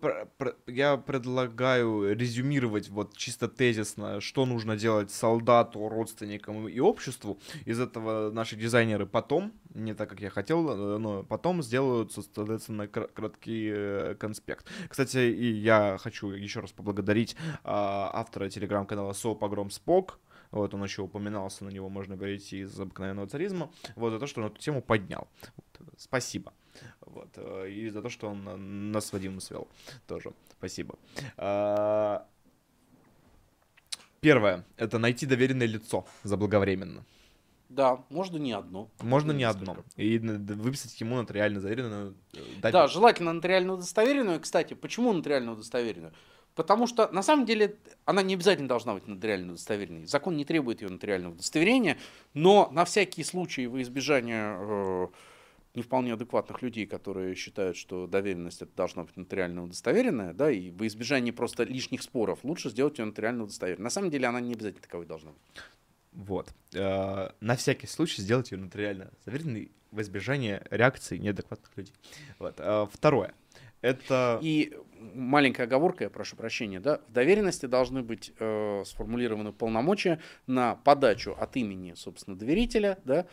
я 0.65 0.95
предлагаю 0.95 2.17
резюмировать 2.17 2.87
вот 2.87 3.17
чисто 3.17 3.49
тезисно, 3.49 4.21
что 4.21 4.45
нужно 4.45 4.77
делать 4.77 5.11
солдату, 5.11 5.89
родственникам 5.89 6.69
и 6.69 6.79
обществу. 6.79 7.37
Из 7.65 7.77
этого 7.77 8.31
наши 8.31 8.55
дизайнеры 8.55 9.05
потом, 9.05 9.51
не 9.73 9.93
так 9.93 10.09
как 10.09 10.21
я 10.21 10.29
хотел, 10.29 10.69
э, 10.69 10.97
но 10.99 11.23
потом 11.23 11.61
сделают, 11.63 12.13
соответственно, 12.13 12.87
краткий 12.87 13.69
э, 13.73 14.15
конспект. 14.17 14.67
Кстати, 14.87 15.17
и 15.17 15.51
я 15.51 15.97
хочу 15.99 16.29
еще 16.29 16.61
раз 16.61 16.71
поблагодарить 16.71 17.35
а, 17.65 18.09
автора 18.13 18.49
телеграм-канала 18.49 19.11
Со 19.11 19.35
Погром 19.35 19.69
Спок. 19.69 20.17
Вот 20.51 20.73
он 20.73 20.83
еще 20.83 21.01
упоминался, 21.01 21.63
на 21.63 21.69
него 21.69 21.89
можно 21.89 22.17
перейти 22.17 22.59
из 22.59 22.79
обыкновенного 22.79 23.27
царизма. 23.27 23.71
Вот 23.95 24.11
за 24.11 24.19
то, 24.19 24.27
что 24.27 24.41
он 24.41 24.47
эту 24.47 24.59
тему 24.59 24.81
поднял. 24.81 25.27
Спасибо. 25.97 26.53
Вот. 27.01 27.29
Э, 27.35 27.69
и 27.69 27.89
за 27.89 28.01
то, 28.01 28.09
что 28.09 28.29
он 28.29 28.91
нас 28.91 29.05
с 29.05 29.13
Вадимом 29.13 29.39
свел. 29.39 29.67
Тоже. 30.07 30.33
Спасибо. 30.57 30.95
А, 31.37 32.25
первое. 34.19 34.65
Это 34.77 34.99
найти 34.99 35.25
доверенное 35.25 35.67
лицо 35.67 36.05
заблаговременно. 36.23 37.05
Да, 37.69 38.03
можно 38.09 38.37
не 38.37 38.51
одно. 38.51 38.89
Можно 38.99 39.31
не 39.31 39.45
одно. 39.45 39.77
И 39.95 40.17
выписать 40.17 40.99
ему 40.99 41.15
нотариально 41.15 41.61
заверенную. 41.61 42.15
Э, 42.33 42.39
дать... 42.61 42.73
Да, 42.73 42.87
желательно 42.87 43.31
нотариально 43.31 43.73
удостоверенную. 43.73 44.41
Кстати, 44.41 44.73
почему 44.73 45.13
нотариально 45.13 45.53
удостоверенную? 45.53 46.13
Потому 46.55 46.85
что 46.85 47.09
на 47.11 47.23
самом 47.23 47.45
деле 47.45 47.77
она 48.05 48.21
не 48.21 48.33
обязательно 48.33 48.67
должна 48.67 48.93
быть 48.93 49.07
нотариально 49.07 49.53
удостоверенной. 49.53 50.05
Закон 50.05 50.35
не 50.35 50.45
требует 50.45 50.81
ее 50.81 50.89
нотариального 50.89 51.33
удостоверения, 51.33 51.97
но 52.33 52.69
на 52.71 52.85
всякий 52.85 53.23
случай 53.23 53.67
во 53.67 53.81
избежание 53.81 54.57
э, 54.59 55.07
не 55.75 55.81
вполне 55.81 56.13
адекватных 56.13 56.61
людей, 56.61 56.85
которые 56.85 57.35
считают, 57.35 57.77
что 57.77 58.05
доверенность 58.05 58.61
это 58.61 58.71
должна 58.75 59.03
быть 59.03 59.15
нотариально 59.15 59.63
удостоверенная, 59.63 60.33
да, 60.33 60.51
и 60.51 60.71
во 60.71 60.87
избежание 60.87 61.31
просто 61.31 61.63
лишних 61.63 62.01
споров 62.03 62.39
лучше 62.43 62.69
сделать 62.69 62.99
ее 62.99 63.05
нотариально 63.05 63.43
удостоверенной. 63.43 63.83
На 63.83 63.89
самом 63.89 64.09
деле 64.09 64.27
она 64.27 64.41
не 64.41 64.53
обязательно 64.53 64.81
таковой 64.81 65.05
должна 65.05 65.31
быть. 65.31 65.41
Вот. 66.11 66.49
Э, 66.73 67.29
на 67.39 67.55
всякий 67.55 67.87
случай 67.87 68.21
сделать 68.21 68.51
ее 68.51 68.57
нотариально 68.57 69.11
заверенной 69.25 69.71
в 69.91 70.01
избежание 70.01 70.65
реакции 70.69 71.17
неадекватных 71.17 71.71
людей. 71.77 71.93
Вот. 72.39 72.55
Э, 72.57 72.87
второе. 72.91 73.33
Это... 73.81 74.39
И 74.41 74.77
маленькая 75.13 75.63
оговорка, 75.63 76.05
я 76.05 76.09
прошу 76.09 76.35
прощения, 76.35 76.79
да, 76.79 77.01
в 77.07 77.11
доверенности 77.11 77.65
должны 77.65 78.03
быть 78.03 78.31
э, 78.39 78.83
сформулированы 78.85 79.51
полномочия 79.51 80.19
на 80.47 80.75
подачу 80.75 81.35
от 81.39 81.55
имени, 81.57 81.93
собственно, 81.95 82.37
доверителя, 82.37 82.99
да, 83.03 83.25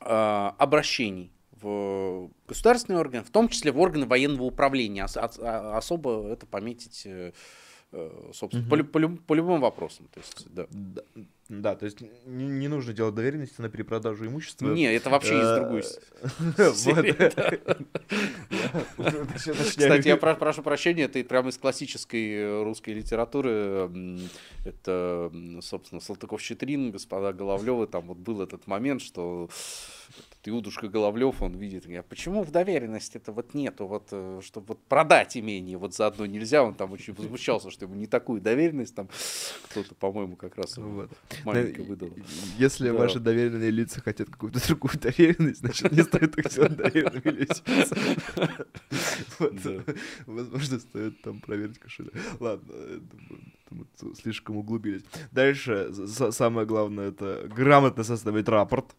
Э, 0.00 0.52
обращений 0.58 1.32
в 1.60 2.30
государственные 2.46 3.00
органы, 3.00 3.24
в 3.24 3.30
том 3.30 3.48
числе 3.48 3.72
в 3.72 3.80
органы 3.80 4.06
военного 4.06 4.44
управления. 4.44 5.06
А, 5.16 5.76
особо 5.76 6.28
это 6.28 6.46
пометить 6.46 7.02
э, 7.04 7.32
Э, 7.90 8.30
собственно, 8.34 8.66
угу. 8.66 8.84
по, 8.84 9.00
по, 9.00 9.08
по 9.08 9.34
любым 9.34 9.60
вопросам. 9.60 10.08
То 10.12 10.20
есть, 10.20 10.46
да. 10.52 10.66
Да, 11.48 11.74
то 11.76 11.86
есть 11.86 12.02
не, 12.26 12.46
не 12.46 12.68
нужно 12.68 12.92
делать 12.92 13.14
доверенности 13.14 13.62
на 13.62 13.70
перепродажу 13.70 14.26
имущества. 14.26 14.66
Не, 14.66 14.92
это 14.94 15.08
вообще 15.08 15.40
из 15.40 15.46
э, 15.46 15.56
другой 15.60 15.82
Кстати, 19.64 20.08
я 20.08 20.16
прошу 20.18 20.62
прощения, 20.62 21.04
это 21.04 21.24
прямо 21.24 21.48
из 21.48 21.56
классической 21.56 22.34
э, 22.34 22.62
русской 22.62 22.90
литературы. 22.90 23.90
Это, 24.66 25.32
собственно, 25.62 26.02
Салтыков-Щедрин, 26.02 26.90
господа 26.90 27.32
Головлевы, 27.32 27.86
там 27.86 28.08
вот 28.08 28.18
был 28.18 28.42
этот 28.42 28.66
момент, 28.66 29.00
что 29.00 29.48
Иудушка 30.48 30.88
Головлев, 30.88 31.42
он 31.42 31.54
видит, 31.56 31.84
а 31.86 32.02
почему 32.02 32.42
в 32.42 32.50
доверенности 32.50 33.18
это 33.18 33.32
вот 33.32 33.54
нету, 33.54 33.86
вот, 33.86 34.08
э, 34.12 34.40
чтобы 34.42 34.68
вот 34.68 34.80
продать 34.84 35.36
имение 35.36 35.76
вот 35.76 35.94
заодно 35.94 36.26
нельзя, 36.26 36.62
он 36.62 36.74
там 36.74 36.92
очень 36.92 37.14
возмущался, 37.14 37.70
что 37.70 37.84
ему 37.84 37.94
не 37.94 38.06
такую 38.06 38.40
доверенность, 38.40 38.94
там 38.94 39.08
кто-то, 39.68 39.94
по-моему, 39.94 40.36
как 40.36 40.56
раз 40.56 40.76
вот. 40.78 41.10
Маленько 41.44 41.82
выдал. 41.82 42.10
Если 42.58 42.88
да. 42.88 42.94
ваши 42.94 43.20
доверенные 43.20 43.70
лица 43.70 44.00
хотят 44.00 44.30
какую-то 44.30 44.66
другую 44.66 44.98
доверенность, 45.00 45.60
значит, 45.60 45.92
не 45.92 46.02
стоит 46.02 46.38
их 46.38 46.50
сделать 46.50 46.76
доверенными 46.76 47.30
лицами. 47.30 47.86
Возможно, 50.26 50.78
стоит 50.78 51.22
там 51.22 51.40
проверить 51.40 51.78
кошелек. 51.78 52.14
Ладно, 52.40 52.74
слишком 54.20 54.56
углубились. 54.56 55.02
Дальше, 55.32 55.90
самое 56.30 56.66
главное, 56.66 57.08
это 57.08 57.48
грамотно 57.54 58.04
составить 58.04 58.48
рапорт 58.48 58.94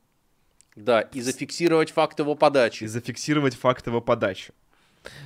да, 0.80 1.02
и 1.02 1.22
зафиксировать 1.22 1.92
факт 1.92 2.20
его 2.20 2.36
подачи. 2.36 2.86
И 2.86 2.88
зафиксировать 2.88 3.56
факт 3.56 3.88
его 3.88 4.02
подачи. 4.02 4.54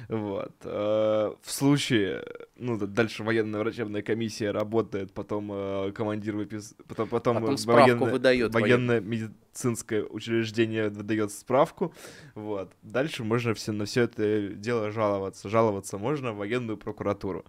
Вот. 0.07 0.53
Э, 0.63 1.33
в 1.41 1.51
случае, 1.51 2.23
ну, 2.57 2.77
дальше 2.77 3.23
военная 3.23 3.59
врачебная 3.61 4.01
комиссия 4.01 4.51
работает, 4.51 5.13
потом 5.13 5.51
э, 5.51 5.91
командир 5.93 6.35
выпис... 6.35 6.75
потом, 6.87 7.07
потом, 7.09 7.41
потом 7.41 7.55
военное, 7.65 8.11
выдает 8.11 8.53
военное 8.53 9.01
медицинское 9.01 10.03
учреждение 10.03 10.89
выдает 10.89 11.31
справку. 11.31 11.93
Вот. 12.35 12.71
Дальше 12.81 13.23
можно 13.23 13.53
все, 13.53 13.71
на 13.71 13.85
все 13.85 14.03
это 14.03 14.49
дело 14.49 14.91
жаловаться. 14.91 15.49
Жаловаться 15.49 15.97
можно 15.97 16.33
в 16.33 16.37
военную 16.37 16.77
прокуратуру 16.77 17.45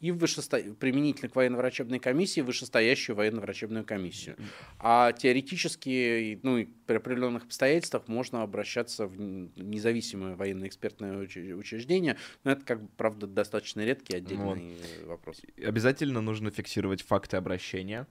и 0.00 0.10
вышесто... 0.10 0.58
применительно 0.78 1.28
к 1.28 1.36
военно-врачебной 1.36 1.98
комиссии 1.98 2.40
вышестоящую 2.40 3.16
военно-врачебную 3.16 3.84
комиссию. 3.84 4.36
А 4.78 5.12
теоретически, 5.12 6.40
ну, 6.42 6.66
при 6.86 6.96
определенных 6.96 7.44
обстоятельствах 7.44 8.08
можно 8.08 8.42
обращаться 8.42 9.06
в 9.06 9.18
независимое 9.18 10.36
военно-экспертное 10.36 11.18
учреждение, 11.18 12.16
но 12.44 12.52
это, 12.52 12.64
как 12.64 12.90
правда, 12.96 13.26
достаточно 13.26 13.84
редкий 13.84 14.16
отдельный 14.16 14.76
вот. 15.00 15.06
вопрос. 15.06 15.42
Обязательно 15.62 16.20
нужно 16.20 16.50
фиксировать 16.50 17.02
факты 17.02 17.36
обращения, 17.36 18.06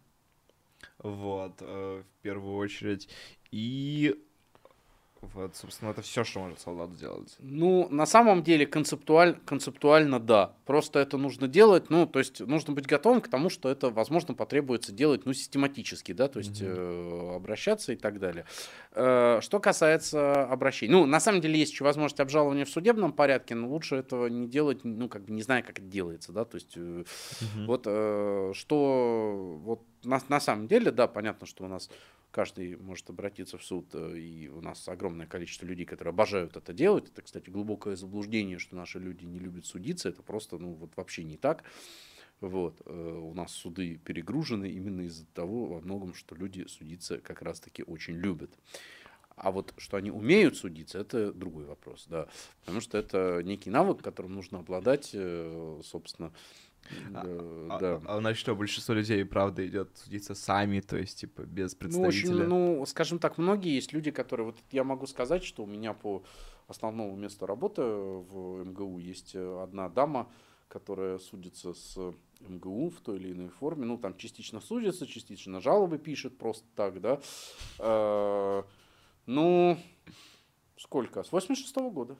вот, 1.00 1.58
э, 1.62 2.04
в 2.04 2.22
первую 2.22 2.56
очередь, 2.56 3.10
и 3.52 4.16
вот, 5.22 5.56
собственно, 5.56 5.90
это 5.90 6.02
все, 6.02 6.24
что 6.24 6.40
может 6.40 6.60
солдат 6.60 6.92
сделать. 6.92 7.36
Ну, 7.40 7.88
на 7.90 8.06
самом 8.06 8.42
деле, 8.42 8.66
концептуаль, 8.66 9.38
концептуально 9.46 10.20
да. 10.20 10.54
Просто 10.66 11.00
это 11.00 11.18
нужно 11.18 11.48
делать, 11.48 11.90
ну, 11.90 12.08
то 12.08 12.20
есть 12.20 12.40
нужно 12.40 12.74
быть 12.74 12.88
готовым 12.88 13.20
к 13.22 13.28
тому, 13.28 13.50
что 13.50 13.70
это, 13.70 13.90
возможно, 13.90 14.34
потребуется 14.34 14.92
делать, 14.92 15.26
ну, 15.26 15.34
систематически, 15.34 16.14
да, 16.14 16.30
то 16.30 16.40
есть 16.40 16.62
mm-hmm. 16.62 17.34
э, 17.34 17.36
обращаться 17.36 17.92
и 17.92 17.96
так 17.98 18.20
далее. 18.20 18.46
Э, 18.94 19.40
что 19.42 19.60
касается 19.60 20.44
обращений. 20.46 20.94
Ну, 20.94 21.06
на 21.06 21.20
самом 21.20 21.42
деле, 21.42 21.60
есть 21.60 21.74
еще 21.74 21.84
возможность 21.84 22.20
обжалования 22.22 22.66
в 22.66 22.70
судебном 22.70 23.12
порядке, 23.12 23.56
но 23.56 23.68
лучше 23.68 23.98
этого 23.98 24.28
не 24.28 24.48
делать, 24.48 24.84
ну, 24.84 25.10
как 25.10 25.26
бы 25.26 25.34
не 25.34 25.42
зная, 25.42 25.62
как 25.64 25.80
это 25.80 25.88
делается, 25.88 26.32
да, 26.32 26.46
то 26.46 26.56
есть 26.56 26.78
э, 26.78 26.80
mm-hmm. 26.80 27.66
вот 27.66 27.84
э, 27.86 28.52
что, 28.56 29.60
вот 29.64 29.82
на, 30.04 30.22
на 30.30 30.40
самом 30.40 30.68
деле, 30.68 30.92
да, 30.92 31.08
понятно, 31.08 31.46
что 31.48 31.66
у 31.66 31.68
нас 31.68 31.90
каждый 32.32 32.78
может 32.78 33.10
обратиться 33.10 33.58
в 33.58 33.64
суд, 33.64 33.88
э, 33.94 34.18
и 34.18 34.48
у 34.48 34.62
нас 34.62 34.88
огромное 34.88 35.28
количество 35.28 35.66
людей, 35.66 35.86
которые 35.86 36.12
обожают 36.12 36.58
это 36.58 36.74
делать. 36.74 37.10
Это, 37.10 37.22
кстати, 37.22 37.50
глубокое 37.50 37.96
заблуждение, 37.96 38.60
что 38.60 38.76
наши 38.76 39.00
люди 39.00 39.26
не 39.26 39.40
любят 39.40 39.66
судиться. 39.66 40.10
Это 40.10 40.22
просто, 40.22 40.58
ну, 40.58 40.74
вот 40.74 40.96
вообще 40.96 41.24
не 41.24 41.38
так. 41.38 41.64
Вот. 42.42 42.82
Э, 42.86 43.20
у 43.22 43.34
нас 43.34 43.52
суды 43.52 43.98
перегружены 43.98 44.70
именно 44.70 45.02
из-за 45.02 45.26
того, 45.28 45.66
во 45.66 45.82
многом, 45.82 46.14
что 46.14 46.36
люди 46.36 46.66
судиться 46.68 47.18
как 47.18 47.42
раз-таки 47.42 47.84
очень 47.84 48.16
любят. 48.16 48.52
А 49.36 49.52
вот 49.52 49.74
что 49.78 49.96
они 49.96 50.12
умеют 50.12 50.58
судиться, 50.58 51.00
это 51.00 51.32
другой 51.32 51.64
вопрос, 51.64 52.08
да. 52.10 52.28
Потому 52.62 52.82
что 52.82 52.98
это 52.98 53.42
некий 53.44 53.70
навык, 53.70 54.02
которым 54.02 54.36
нужно 54.36 54.60
обладать, 54.60 55.12
э, 55.14 55.82
собственно, 55.84 56.34
а, 57.14 57.68
а, 57.70 57.80
да. 57.80 58.02
А, 58.06 58.18
а 58.18 58.20
значит, 58.20 58.40
что 58.40 58.56
большинство 58.56 58.96
людей, 58.96 59.24
правда, 59.26 59.66
идет 59.66 59.98
судиться 59.98 60.36
сами, 60.36 60.80
то 60.80 60.98
есть, 60.98 61.20
типа, 61.20 61.42
без 61.42 61.76
представителя? 61.76 62.46
Ну, 62.46 62.74
очень, 62.74 62.78
ну, 62.78 62.86
скажем 62.86 63.20
так, 63.20 63.38
многие 63.38 63.76
есть 63.76 63.94
люди, 63.94 64.12
которые... 64.12 64.48
Вот 64.48 64.58
я 64.72 64.84
могу 64.84 65.08
сказать, 65.08 65.44
что 65.44 65.64
у 65.64 65.68
меня 65.68 65.94
по 65.94 66.24
основному 66.68 67.16
месту 67.16 67.46
работы 67.46 67.82
в 67.82 68.64
МГУ 68.64 69.00
есть 69.00 69.36
э, 69.36 69.62
одна 69.64 69.90
дама, 69.90 70.32
которая 70.68 71.18
судится 71.18 71.74
с 71.74 71.98
МГУ 72.40 72.90
в 72.90 73.02
той 73.02 73.18
или 73.18 73.32
иной 73.32 73.50
форме. 73.50 73.86
Ну, 73.86 73.98
там 73.98 74.16
частично 74.18 74.62
судится, 74.62 75.08
частично 75.08 75.62
жалобы 75.62 75.98
пишет 75.98 76.38
просто 76.38 76.66
так, 76.76 77.02
да. 77.02 77.20
Э, 77.80 78.64
ну, 79.26 79.78
сколько? 80.78 81.24
С 81.24 81.32
86 81.32 81.76
-го 81.78 81.92
года. 81.92 82.18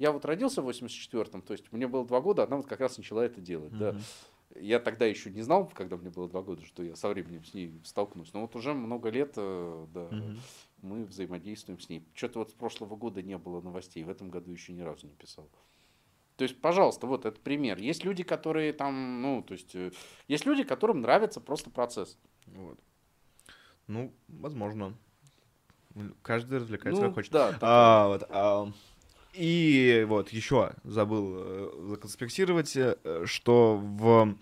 Я 0.00 0.12
вот 0.12 0.24
родился 0.24 0.62
в 0.62 0.68
84-м, 0.70 1.42
то 1.42 1.52
есть 1.52 1.70
мне 1.72 1.86
было 1.86 2.06
два 2.06 2.22
года, 2.22 2.44
она 2.44 2.56
вот 2.56 2.66
как 2.66 2.80
раз 2.80 2.96
начала 2.96 3.22
это 3.22 3.42
делать, 3.42 3.70
mm-hmm. 3.72 3.92
да. 3.92 4.58
Я 4.58 4.80
тогда 4.80 5.04
еще 5.04 5.30
не 5.30 5.42
знал, 5.42 5.70
когда 5.74 5.98
мне 5.98 6.08
было 6.08 6.26
два 6.26 6.40
года, 6.40 6.64
что 6.64 6.82
я 6.82 6.96
со 6.96 7.10
временем 7.10 7.44
с 7.44 7.52
ней 7.52 7.78
столкнусь. 7.84 8.32
Но 8.32 8.40
вот 8.40 8.56
уже 8.56 8.72
много 8.72 9.10
лет, 9.10 9.34
э, 9.36 9.86
да, 9.92 10.08
Мгм. 10.10 10.40
мы 10.80 11.04
взаимодействуем 11.04 11.78
с 11.78 11.90
ней. 11.90 12.02
Что-то 12.14 12.38
вот 12.38 12.50
с 12.50 12.54
прошлого 12.54 12.96
года 12.96 13.20
не 13.20 13.36
было 13.36 13.60
новостей, 13.60 14.02
в 14.02 14.08
этом 14.08 14.30
году 14.30 14.50
еще 14.50 14.72
ни 14.72 14.80
разу 14.80 15.06
не 15.06 15.12
писал. 15.12 15.46
То 16.36 16.44
есть, 16.44 16.58
пожалуйста, 16.62 17.06
вот 17.06 17.26
этот 17.26 17.42
пример. 17.42 17.78
Есть 17.78 18.02
люди, 18.02 18.22
которые 18.22 18.72
там, 18.72 19.20
ну, 19.20 19.42
то 19.42 19.52
есть, 19.52 19.74
э, 19.74 19.92
есть 20.28 20.46
люди, 20.46 20.64
которым 20.64 21.02
нравится 21.02 21.42
просто 21.42 21.68
процесс. 21.68 22.16
Вот. 22.46 22.78
Ну, 23.86 24.14
возможно. 24.28 24.96
Каждый 26.22 26.58
развлекается 26.60 27.02
Ну, 27.02 27.08
как 27.08 27.16
хочет. 27.16 27.32
да, 27.32 27.58
А, 27.60 28.08
вот, 28.08 28.24
а, 28.30 28.72
и 29.32 30.04
вот 30.08 30.30
еще 30.30 30.72
забыл 30.84 31.34
э, 31.36 31.86
законспектировать, 31.88 32.76
э, 32.76 32.96
что 33.24 33.76
в 33.76 34.36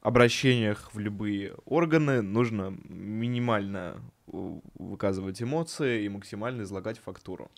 обращениях 0.00 0.92
в 0.94 0.98
любые 0.98 1.54
органы 1.64 2.20
нужно 2.20 2.76
минимально 2.84 4.00
выказывать 4.26 5.42
эмоции 5.42 6.04
и 6.04 6.08
максимально 6.08 6.62
излагать 6.62 6.98
фактуру. 6.98 7.50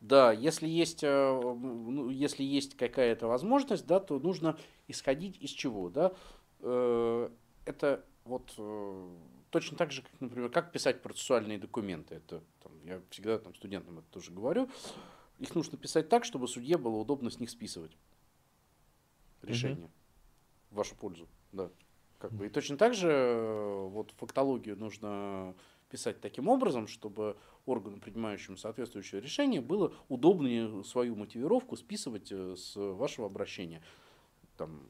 Да, 0.00 0.32
если 0.32 0.68
есть, 0.68 1.02
э, 1.02 1.40
ну, 1.42 2.08
если 2.08 2.42
есть 2.42 2.76
какая-то 2.76 3.26
возможность, 3.26 3.86
да, 3.86 4.00
то 4.00 4.18
нужно 4.18 4.56
исходить 4.88 5.36
из 5.40 5.50
чего, 5.50 5.90
да? 5.90 6.12
Это 7.64 8.04
вот 8.24 8.52
точно 9.50 9.76
так 9.76 9.92
же, 9.92 10.02
как, 10.02 10.10
например, 10.20 10.50
как 10.50 10.72
писать 10.72 11.02
процессуальные 11.02 11.58
документы. 11.58 12.16
Это 12.16 12.42
там, 12.62 12.72
я 12.84 13.00
всегда 13.10 13.38
там 13.38 13.54
студентам 13.54 13.98
это 13.98 14.06
тоже 14.10 14.30
говорю. 14.30 14.68
Их 15.40 15.54
нужно 15.54 15.78
писать 15.78 16.08
так, 16.08 16.24
чтобы 16.24 16.46
судье 16.46 16.76
было 16.76 16.96
удобно 16.96 17.30
с 17.30 17.40
них 17.40 17.50
списывать 17.50 17.96
решение 19.42 19.90
в 20.70 20.76
вашу 20.76 20.94
пользу, 20.94 21.26
да. 21.50 21.70
Как 22.18 22.32
бы. 22.32 22.46
И 22.46 22.50
точно 22.50 22.76
так 22.76 22.92
же 22.92 23.08
э, 23.08 23.88
вот 23.88 24.12
фактологию 24.18 24.76
нужно 24.76 25.54
писать 25.88 26.20
таким 26.20 26.48
образом, 26.48 26.86
чтобы 26.86 27.38
органу, 27.64 27.98
принимающему 27.98 28.58
соответствующее 28.58 29.22
решение, 29.22 29.62
было 29.62 29.94
удобнее 30.10 30.84
свою 30.84 31.16
мотивировку 31.16 31.76
списывать 31.76 32.30
э, 32.30 32.56
с 32.56 32.76
вашего 32.76 33.26
обращения. 33.26 33.82
Там, 34.58 34.82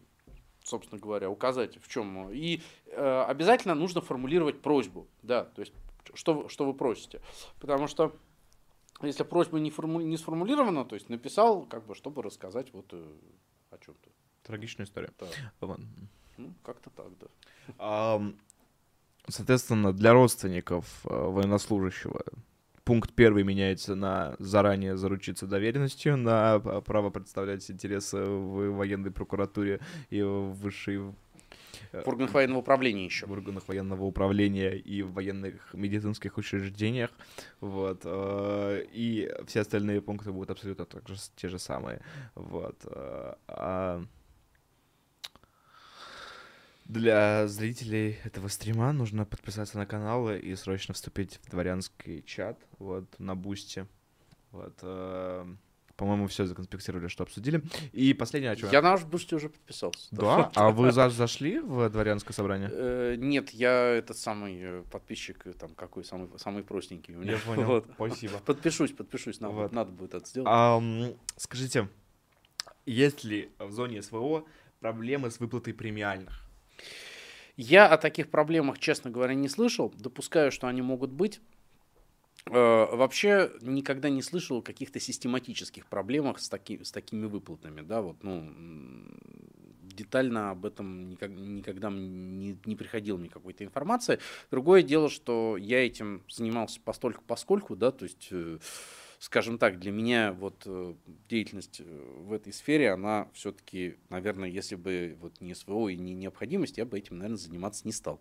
собственно 0.65 1.01
говоря, 1.01 1.31
указать 1.31 1.81
в 1.81 1.89
чем. 1.89 2.33
И 2.33 2.63
э, 2.87 3.25
обязательно 3.29 3.77
нужно 3.77 4.01
формулировать 4.01 4.61
просьбу. 4.61 5.07
Да, 5.23 5.45
то 5.45 5.61
есть, 5.61 5.73
что, 6.15 6.49
что 6.49 6.67
вы 6.67 6.75
просите. 6.75 7.21
Потому 7.61 7.87
что 7.87 8.13
если 9.07 9.23
просьба 9.25 9.59
не, 9.61 9.71
форму- 9.71 10.03
не 10.03 10.17
сформулирована, 10.17 10.85
то 10.85 10.95
есть 10.97 11.09
написал, 11.09 11.65
как 11.67 11.87
бы, 11.87 11.95
чтобы 11.95 12.23
рассказать 12.23 12.73
вот 12.73 12.87
э, 12.93 13.05
о 13.71 13.79
чем-то. 13.79 14.09
Трагичная 14.43 14.87
история. 14.87 15.11
Да. 15.19 15.27
Ну, 16.37 16.53
как-то 16.63 16.91
так, 16.91 17.07
да. 17.19 17.27
Ам, 17.79 18.37
Соответственно, 19.29 19.93
для 19.93 20.13
родственников 20.13 20.87
э, 21.05 21.09
военнослужащего 21.15 22.25
пункт 22.85 23.13
первый 23.15 23.45
меняется 23.45 23.95
на 23.95 24.35
заранее 24.39 24.97
заручиться 24.97 25.47
доверенностью, 25.47 26.17
на 26.17 26.59
п- 26.59 26.81
право 26.81 27.11
представлять 27.11 27.71
интересы 27.71 28.17
в 28.25 28.71
военной 28.73 29.11
прокуратуре 29.13 29.79
и 30.09 30.23
в 30.23 30.53
высшей 30.55 31.13
В 31.93 32.09
органах 32.09 32.33
военного 32.35 32.59
управления 32.61 33.05
еще. 33.05 33.27
в 33.27 33.33
органах 33.33 33.69
военного 33.69 34.05
управления 34.05 34.77
и 34.77 35.03
в 35.03 35.13
военных 35.13 35.75
медицинских 35.75 36.39
учреждениях. 36.39 37.11
Вот. 37.61 38.03
э, 38.05 38.85
И 38.93 39.31
все 39.47 39.61
остальные 39.61 40.01
пункты 40.01 40.33
будут 40.33 40.51
абсолютно 40.51 40.85
так 40.85 41.09
же, 41.09 41.17
с- 41.17 41.31
те 41.37 41.49
же 41.49 41.59
самые. 41.59 42.01
Вот. 42.35 42.77
э, 42.85 43.35
а 43.49 44.05
Для 46.87 47.47
зрителей 47.47 48.19
этого 48.25 48.49
стрима 48.49 48.93
нужно 48.93 49.25
подписаться 49.25 49.79
на 49.79 49.87
канал 49.87 50.31
и 50.31 50.55
срочно 50.57 50.93
вступить 50.95 51.39
в 51.45 51.51
дворянский 51.51 52.23
чат 52.23 52.59
вот, 52.79 53.05
на 53.19 53.37
Boosty. 53.37 53.87
Вот. 54.51 54.75
По-моему, 56.01 56.29
все 56.29 56.47
законспектировали, 56.47 57.09
что 57.09 57.25
обсудили. 57.25 57.63
И 57.93 58.15
последнее, 58.15 58.53
о 58.53 58.57
чем 58.57 58.71
Я 58.71 58.81
на 58.81 58.93
ваш 58.93 59.05
Boosty 59.05 59.35
уже 59.35 59.51
подписался. 59.51 60.09
Да? 60.13 60.51
А 60.55 60.71
вы 60.71 60.93
за- 60.93 61.11
зашли 61.11 61.59
в 61.61 61.91
дворянское 61.91 62.33
собрание? 62.33 62.71
Э, 62.73 63.17
Нет, 63.19 63.51
я 63.51 63.97
этот 63.97 64.17
самый 64.17 64.59
э, 64.63 64.83
подписчик, 64.91 65.47
э, 65.47 65.53
там 65.53 65.75
какой 65.75 66.03
самый, 66.05 66.31
самый 66.39 66.63
простенький 66.63 67.15
у 67.15 67.19
меня. 67.19 67.33
Я 67.33 67.39
понял. 67.39 67.65
Вот. 67.67 67.87
Спасибо. 67.97 68.39
Подпишусь, 68.39 68.93
подпишусь, 68.93 69.41
надо, 69.41 69.53
Вот. 69.55 69.73
надо 69.73 69.93
будет 69.93 70.15
это 70.15 70.27
сделать. 70.27 70.49
Ам, 70.51 71.13
скажите, 71.37 71.87
есть 72.87 73.23
ли 73.23 73.51
в 73.59 73.71
зоне 73.71 74.01
СВО 74.01 74.45
проблемы 74.81 75.31
с 75.31 75.39
выплатой 75.39 75.75
премиальных? 75.75 76.47
Я 77.59 77.89
о 77.89 77.99
таких 77.99 78.31
проблемах, 78.31 78.79
честно 78.79 79.11
говоря, 79.11 79.35
не 79.35 79.51
слышал. 79.51 79.93
Допускаю, 79.99 80.51
что 80.51 80.67
они 80.67 80.81
могут 80.81 81.11
быть. 81.11 81.43
Э, 82.47 82.87
Вообще 82.97 83.51
никогда 83.61 84.09
не 84.11 84.23
слышал 84.23 84.59
о 84.59 84.63
каких-то 84.63 85.01
систематических 85.01 85.87
проблемах 85.87 86.39
с, 86.41 86.49
таки, 86.49 86.83
с 86.83 86.91
такими 86.91 87.27
выплатами. 87.27 87.83
Да, 87.83 88.01
вот, 88.03 88.23
ну, 88.23 88.53
детально 89.83 90.51
об 90.51 90.65
этом 90.65 91.09
никак- 91.11 91.31
никогда 91.31 91.91
не, 91.91 92.59
не 92.65 92.77
приходило 92.77 93.19
мне 93.19 93.29
какой-то 93.29 93.65
информации. 93.65 94.19
Другое 94.51 94.83
дело, 94.83 95.11
что 95.11 95.57
я 95.57 95.85
этим 95.85 96.23
занимался 96.29 96.81
постольку 96.81 97.23
поскольку, 97.27 97.77
да, 97.77 97.91
то 97.91 98.05
есть, 98.05 98.29
э, 98.31 98.59
скажем 99.19 99.59
так, 99.59 99.79
для 99.79 99.93
меня 99.93 100.33
вот 100.33 100.63
э, 100.65 100.95
деятельность 101.29 101.81
в 101.81 102.33
этой 102.33 102.53
сфере, 102.53 102.91
она 102.93 103.29
все-таки, 103.35 103.97
наверное, 104.09 104.49
если 104.49 104.77
бы 104.77 105.17
вот 105.21 105.41
не 105.41 105.55
СВО 105.55 105.89
и 105.89 105.97
не 105.97 106.15
необходимость, 106.15 106.79
я 106.79 106.87
бы 106.87 106.99
этим, 106.99 107.19
наверное, 107.19 107.37
заниматься 107.39 107.83
не 107.85 107.93
стал. 107.93 108.21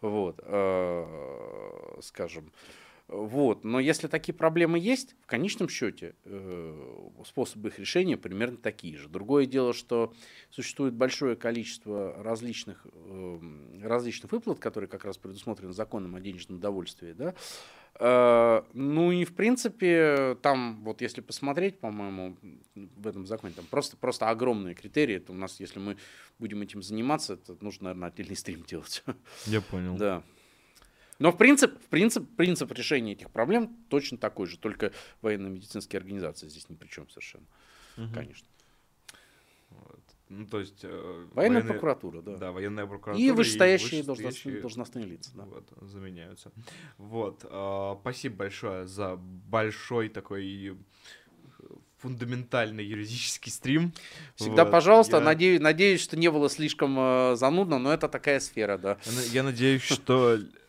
Вот, 0.00 0.36
скажем. 2.02 2.52
Вот, 3.08 3.64
но 3.64 3.80
если 3.80 4.06
такие 4.06 4.34
проблемы 4.34 4.78
есть, 4.78 5.16
в 5.22 5.26
конечном 5.26 5.70
счете 5.70 6.14
э, 6.24 7.08
способы 7.24 7.68
их 7.70 7.78
решения 7.78 8.18
примерно 8.18 8.58
такие 8.58 8.98
же. 8.98 9.08
Другое 9.08 9.46
дело, 9.46 9.72
что 9.72 10.12
существует 10.50 10.92
большое 10.92 11.34
количество 11.34 12.22
различных, 12.22 12.86
эм, 12.92 13.80
различных 13.82 14.30
выплат, 14.30 14.58
которые 14.58 14.88
как 14.88 15.06
раз 15.06 15.16
предусмотрены 15.16 15.72
законом 15.72 16.16
о 16.16 16.20
денежном 16.20 16.60
довольствии, 16.60 17.12
да, 17.12 17.34
Э, 17.98 18.62
Ну 18.74 19.12
и 19.12 19.24
в 19.24 19.34
принципе 19.34 20.36
там 20.42 20.82
вот 20.84 21.00
если 21.00 21.20
посмотреть, 21.20 21.80
по-моему, 21.80 22.36
в 22.74 23.06
этом 23.06 23.26
законе 23.26 23.54
там 23.54 23.66
просто 23.66 23.96
просто 23.96 24.28
огромные 24.30 24.74
критерии. 24.74 25.16
Это 25.16 25.32
у 25.32 25.34
нас, 25.34 25.58
если 25.60 25.78
мы 25.80 25.96
будем 26.38 26.62
этим 26.62 26.82
заниматься, 26.82 27.34
это 27.34 27.56
нужно, 27.60 27.84
наверное, 27.84 28.08
отдельный 28.08 28.36
стрим 28.36 28.62
делать. 28.62 29.02
Я 29.46 29.60
понял. 29.60 29.96
Да. 29.98 30.22
Но 31.18 31.32
в 31.32 31.36
принцип, 31.36 31.78
в 31.82 31.86
принцип, 31.88 32.28
принцип 32.36 32.70
решения 32.72 33.12
этих 33.12 33.30
проблем 33.30 33.76
точно 33.88 34.18
такой 34.18 34.46
же, 34.46 34.56
только 34.58 34.92
военно-медицинские 35.22 35.98
организации 35.98 36.48
здесь 36.48 36.68
ни 36.68 36.74
при 36.74 36.88
чем 36.88 37.08
совершенно, 37.10 37.46
конечно. 38.14 38.46
Ну, 40.30 40.46
то 40.46 40.60
есть... 40.60 40.80
э, 40.82 41.26
Военная 41.32 41.60
военные- 41.62 41.70
прокуратура, 41.72 42.20
да. 42.20 42.36
Да, 42.36 42.52
военная 42.52 42.86
прокуратура. 42.86 43.24
И 43.24 43.30
вышестоящие 43.30 44.02
вышестоящие, 44.02 44.52
должностные, 44.52 44.60
должностные 44.60 45.04
лица, 45.06 45.30
да. 45.34 45.44
Вот, 45.44 45.64
заменяются. 45.80 46.52
Вот. 46.98 47.44
э, 47.48 47.96
спасибо 48.02 48.36
большое 48.36 48.86
за 48.86 49.16
большой 49.16 50.10
такой 50.10 50.72
э, 50.72 50.74
фундаментальный 51.96 52.84
юридический 52.84 53.50
стрим. 53.50 53.92
Всегда, 54.34 54.64
Вот, 54.64 54.70
пожалуйста, 54.70 55.16
я- 55.16 55.22
надеюсь, 55.22 55.60
надеюсь, 55.62 56.02
что 56.02 56.18
не 56.18 56.30
было 56.30 56.50
слишком 56.50 56.94
э, 56.98 57.36
занудно, 57.36 57.78
но 57.78 57.90
это 57.90 58.06
такая 58.08 58.38
сфера, 58.40 58.76
да. 58.76 58.98
Я 59.06 59.22
Я 59.32 59.42
надеюсь, 59.44 59.80
что 59.82 60.38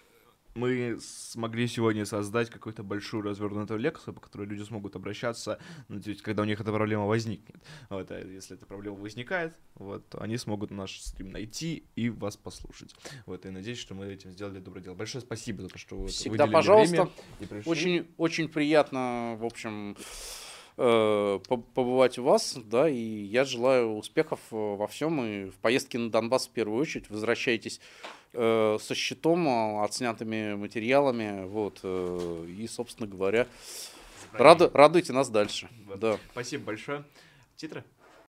мы 0.59 0.99
смогли 0.99 1.67
сегодня 1.67 2.05
создать 2.05 2.49
какую-то 2.49 2.83
большую 2.83 3.23
развернутую 3.23 3.79
лекцию, 3.79 4.13
по 4.13 4.21
которой 4.21 4.47
люди 4.47 4.63
смогут 4.63 4.95
обращаться, 4.95 5.59
надеюсь, 5.87 6.21
когда 6.21 6.43
у 6.43 6.45
них 6.45 6.59
эта 6.59 6.71
проблема 6.71 7.05
возникнет. 7.05 7.57
Вот, 7.89 8.11
а 8.11 8.19
если 8.19 8.57
эта 8.57 8.65
проблема 8.65 8.97
возникает, 8.97 9.57
вот, 9.75 10.07
то 10.09 10.21
они 10.21 10.37
смогут 10.37 10.71
наш 10.71 10.99
стрим 10.99 11.31
найти 11.31 11.85
и 11.95 12.09
вас 12.09 12.37
послушать. 12.37 12.93
Вот, 13.25 13.45
и 13.45 13.49
надеюсь, 13.49 13.79
что 13.79 13.95
мы 13.95 14.05
этим 14.07 14.31
сделали 14.31 14.59
доброе 14.59 14.83
дело. 14.83 14.95
Большое 14.95 15.21
спасибо 15.21 15.63
за 15.63 15.69
то, 15.69 15.77
что 15.77 15.95
вы 15.95 16.07
Всегда, 16.07 16.47
пожалуйста. 16.47 17.03
время 17.03 17.11
и 17.39 17.45
пришли. 17.45 17.71
Очень, 17.71 18.07
очень 18.17 18.49
приятно, 18.49 19.37
в 19.39 19.45
общем, 19.45 19.95
побывать 20.79 22.17
у 22.17 22.23
вас, 22.23 22.55
да, 22.55 22.87
и 22.87 22.95
я 22.97 23.43
желаю 23.43 23.95
успехов 23.97 24.39
э, 24.51 24.55
во 24.55 24.87
всем, 24.87 25.21
и 25.23 25.49
в 25.49 25.55
поездке 25.55 25.97
на 25.97 26.09
Донбасс 26.09 26.47
в 26.47 26.51
первую 26.51 26.79
очередь. 26.81 27.09
Возвращайтесь 27.09 27.81
э, 28.33 28.77
со 28.81 28.95
счетом, 28.95 29.45
э, 29.47 29.83
отснятыми 29.83 30.55
материалами, 30.55 31.45
вот, 31.45 31.81
э, 31.83 32.45
и, 32.57 32.65
собственно 32.67 33.07
говоря, 33.09 33.45
раду- 34.33 34.71
радуйте 34.73 35.11
нас 35.11 35.29
дальше, 35.29 35.67
Вот. 35.85 35.99
да. 35.99 36.17
Спасибо 36.31 36.65
большое. 36.65 37.03
Титры? 37.57 37.83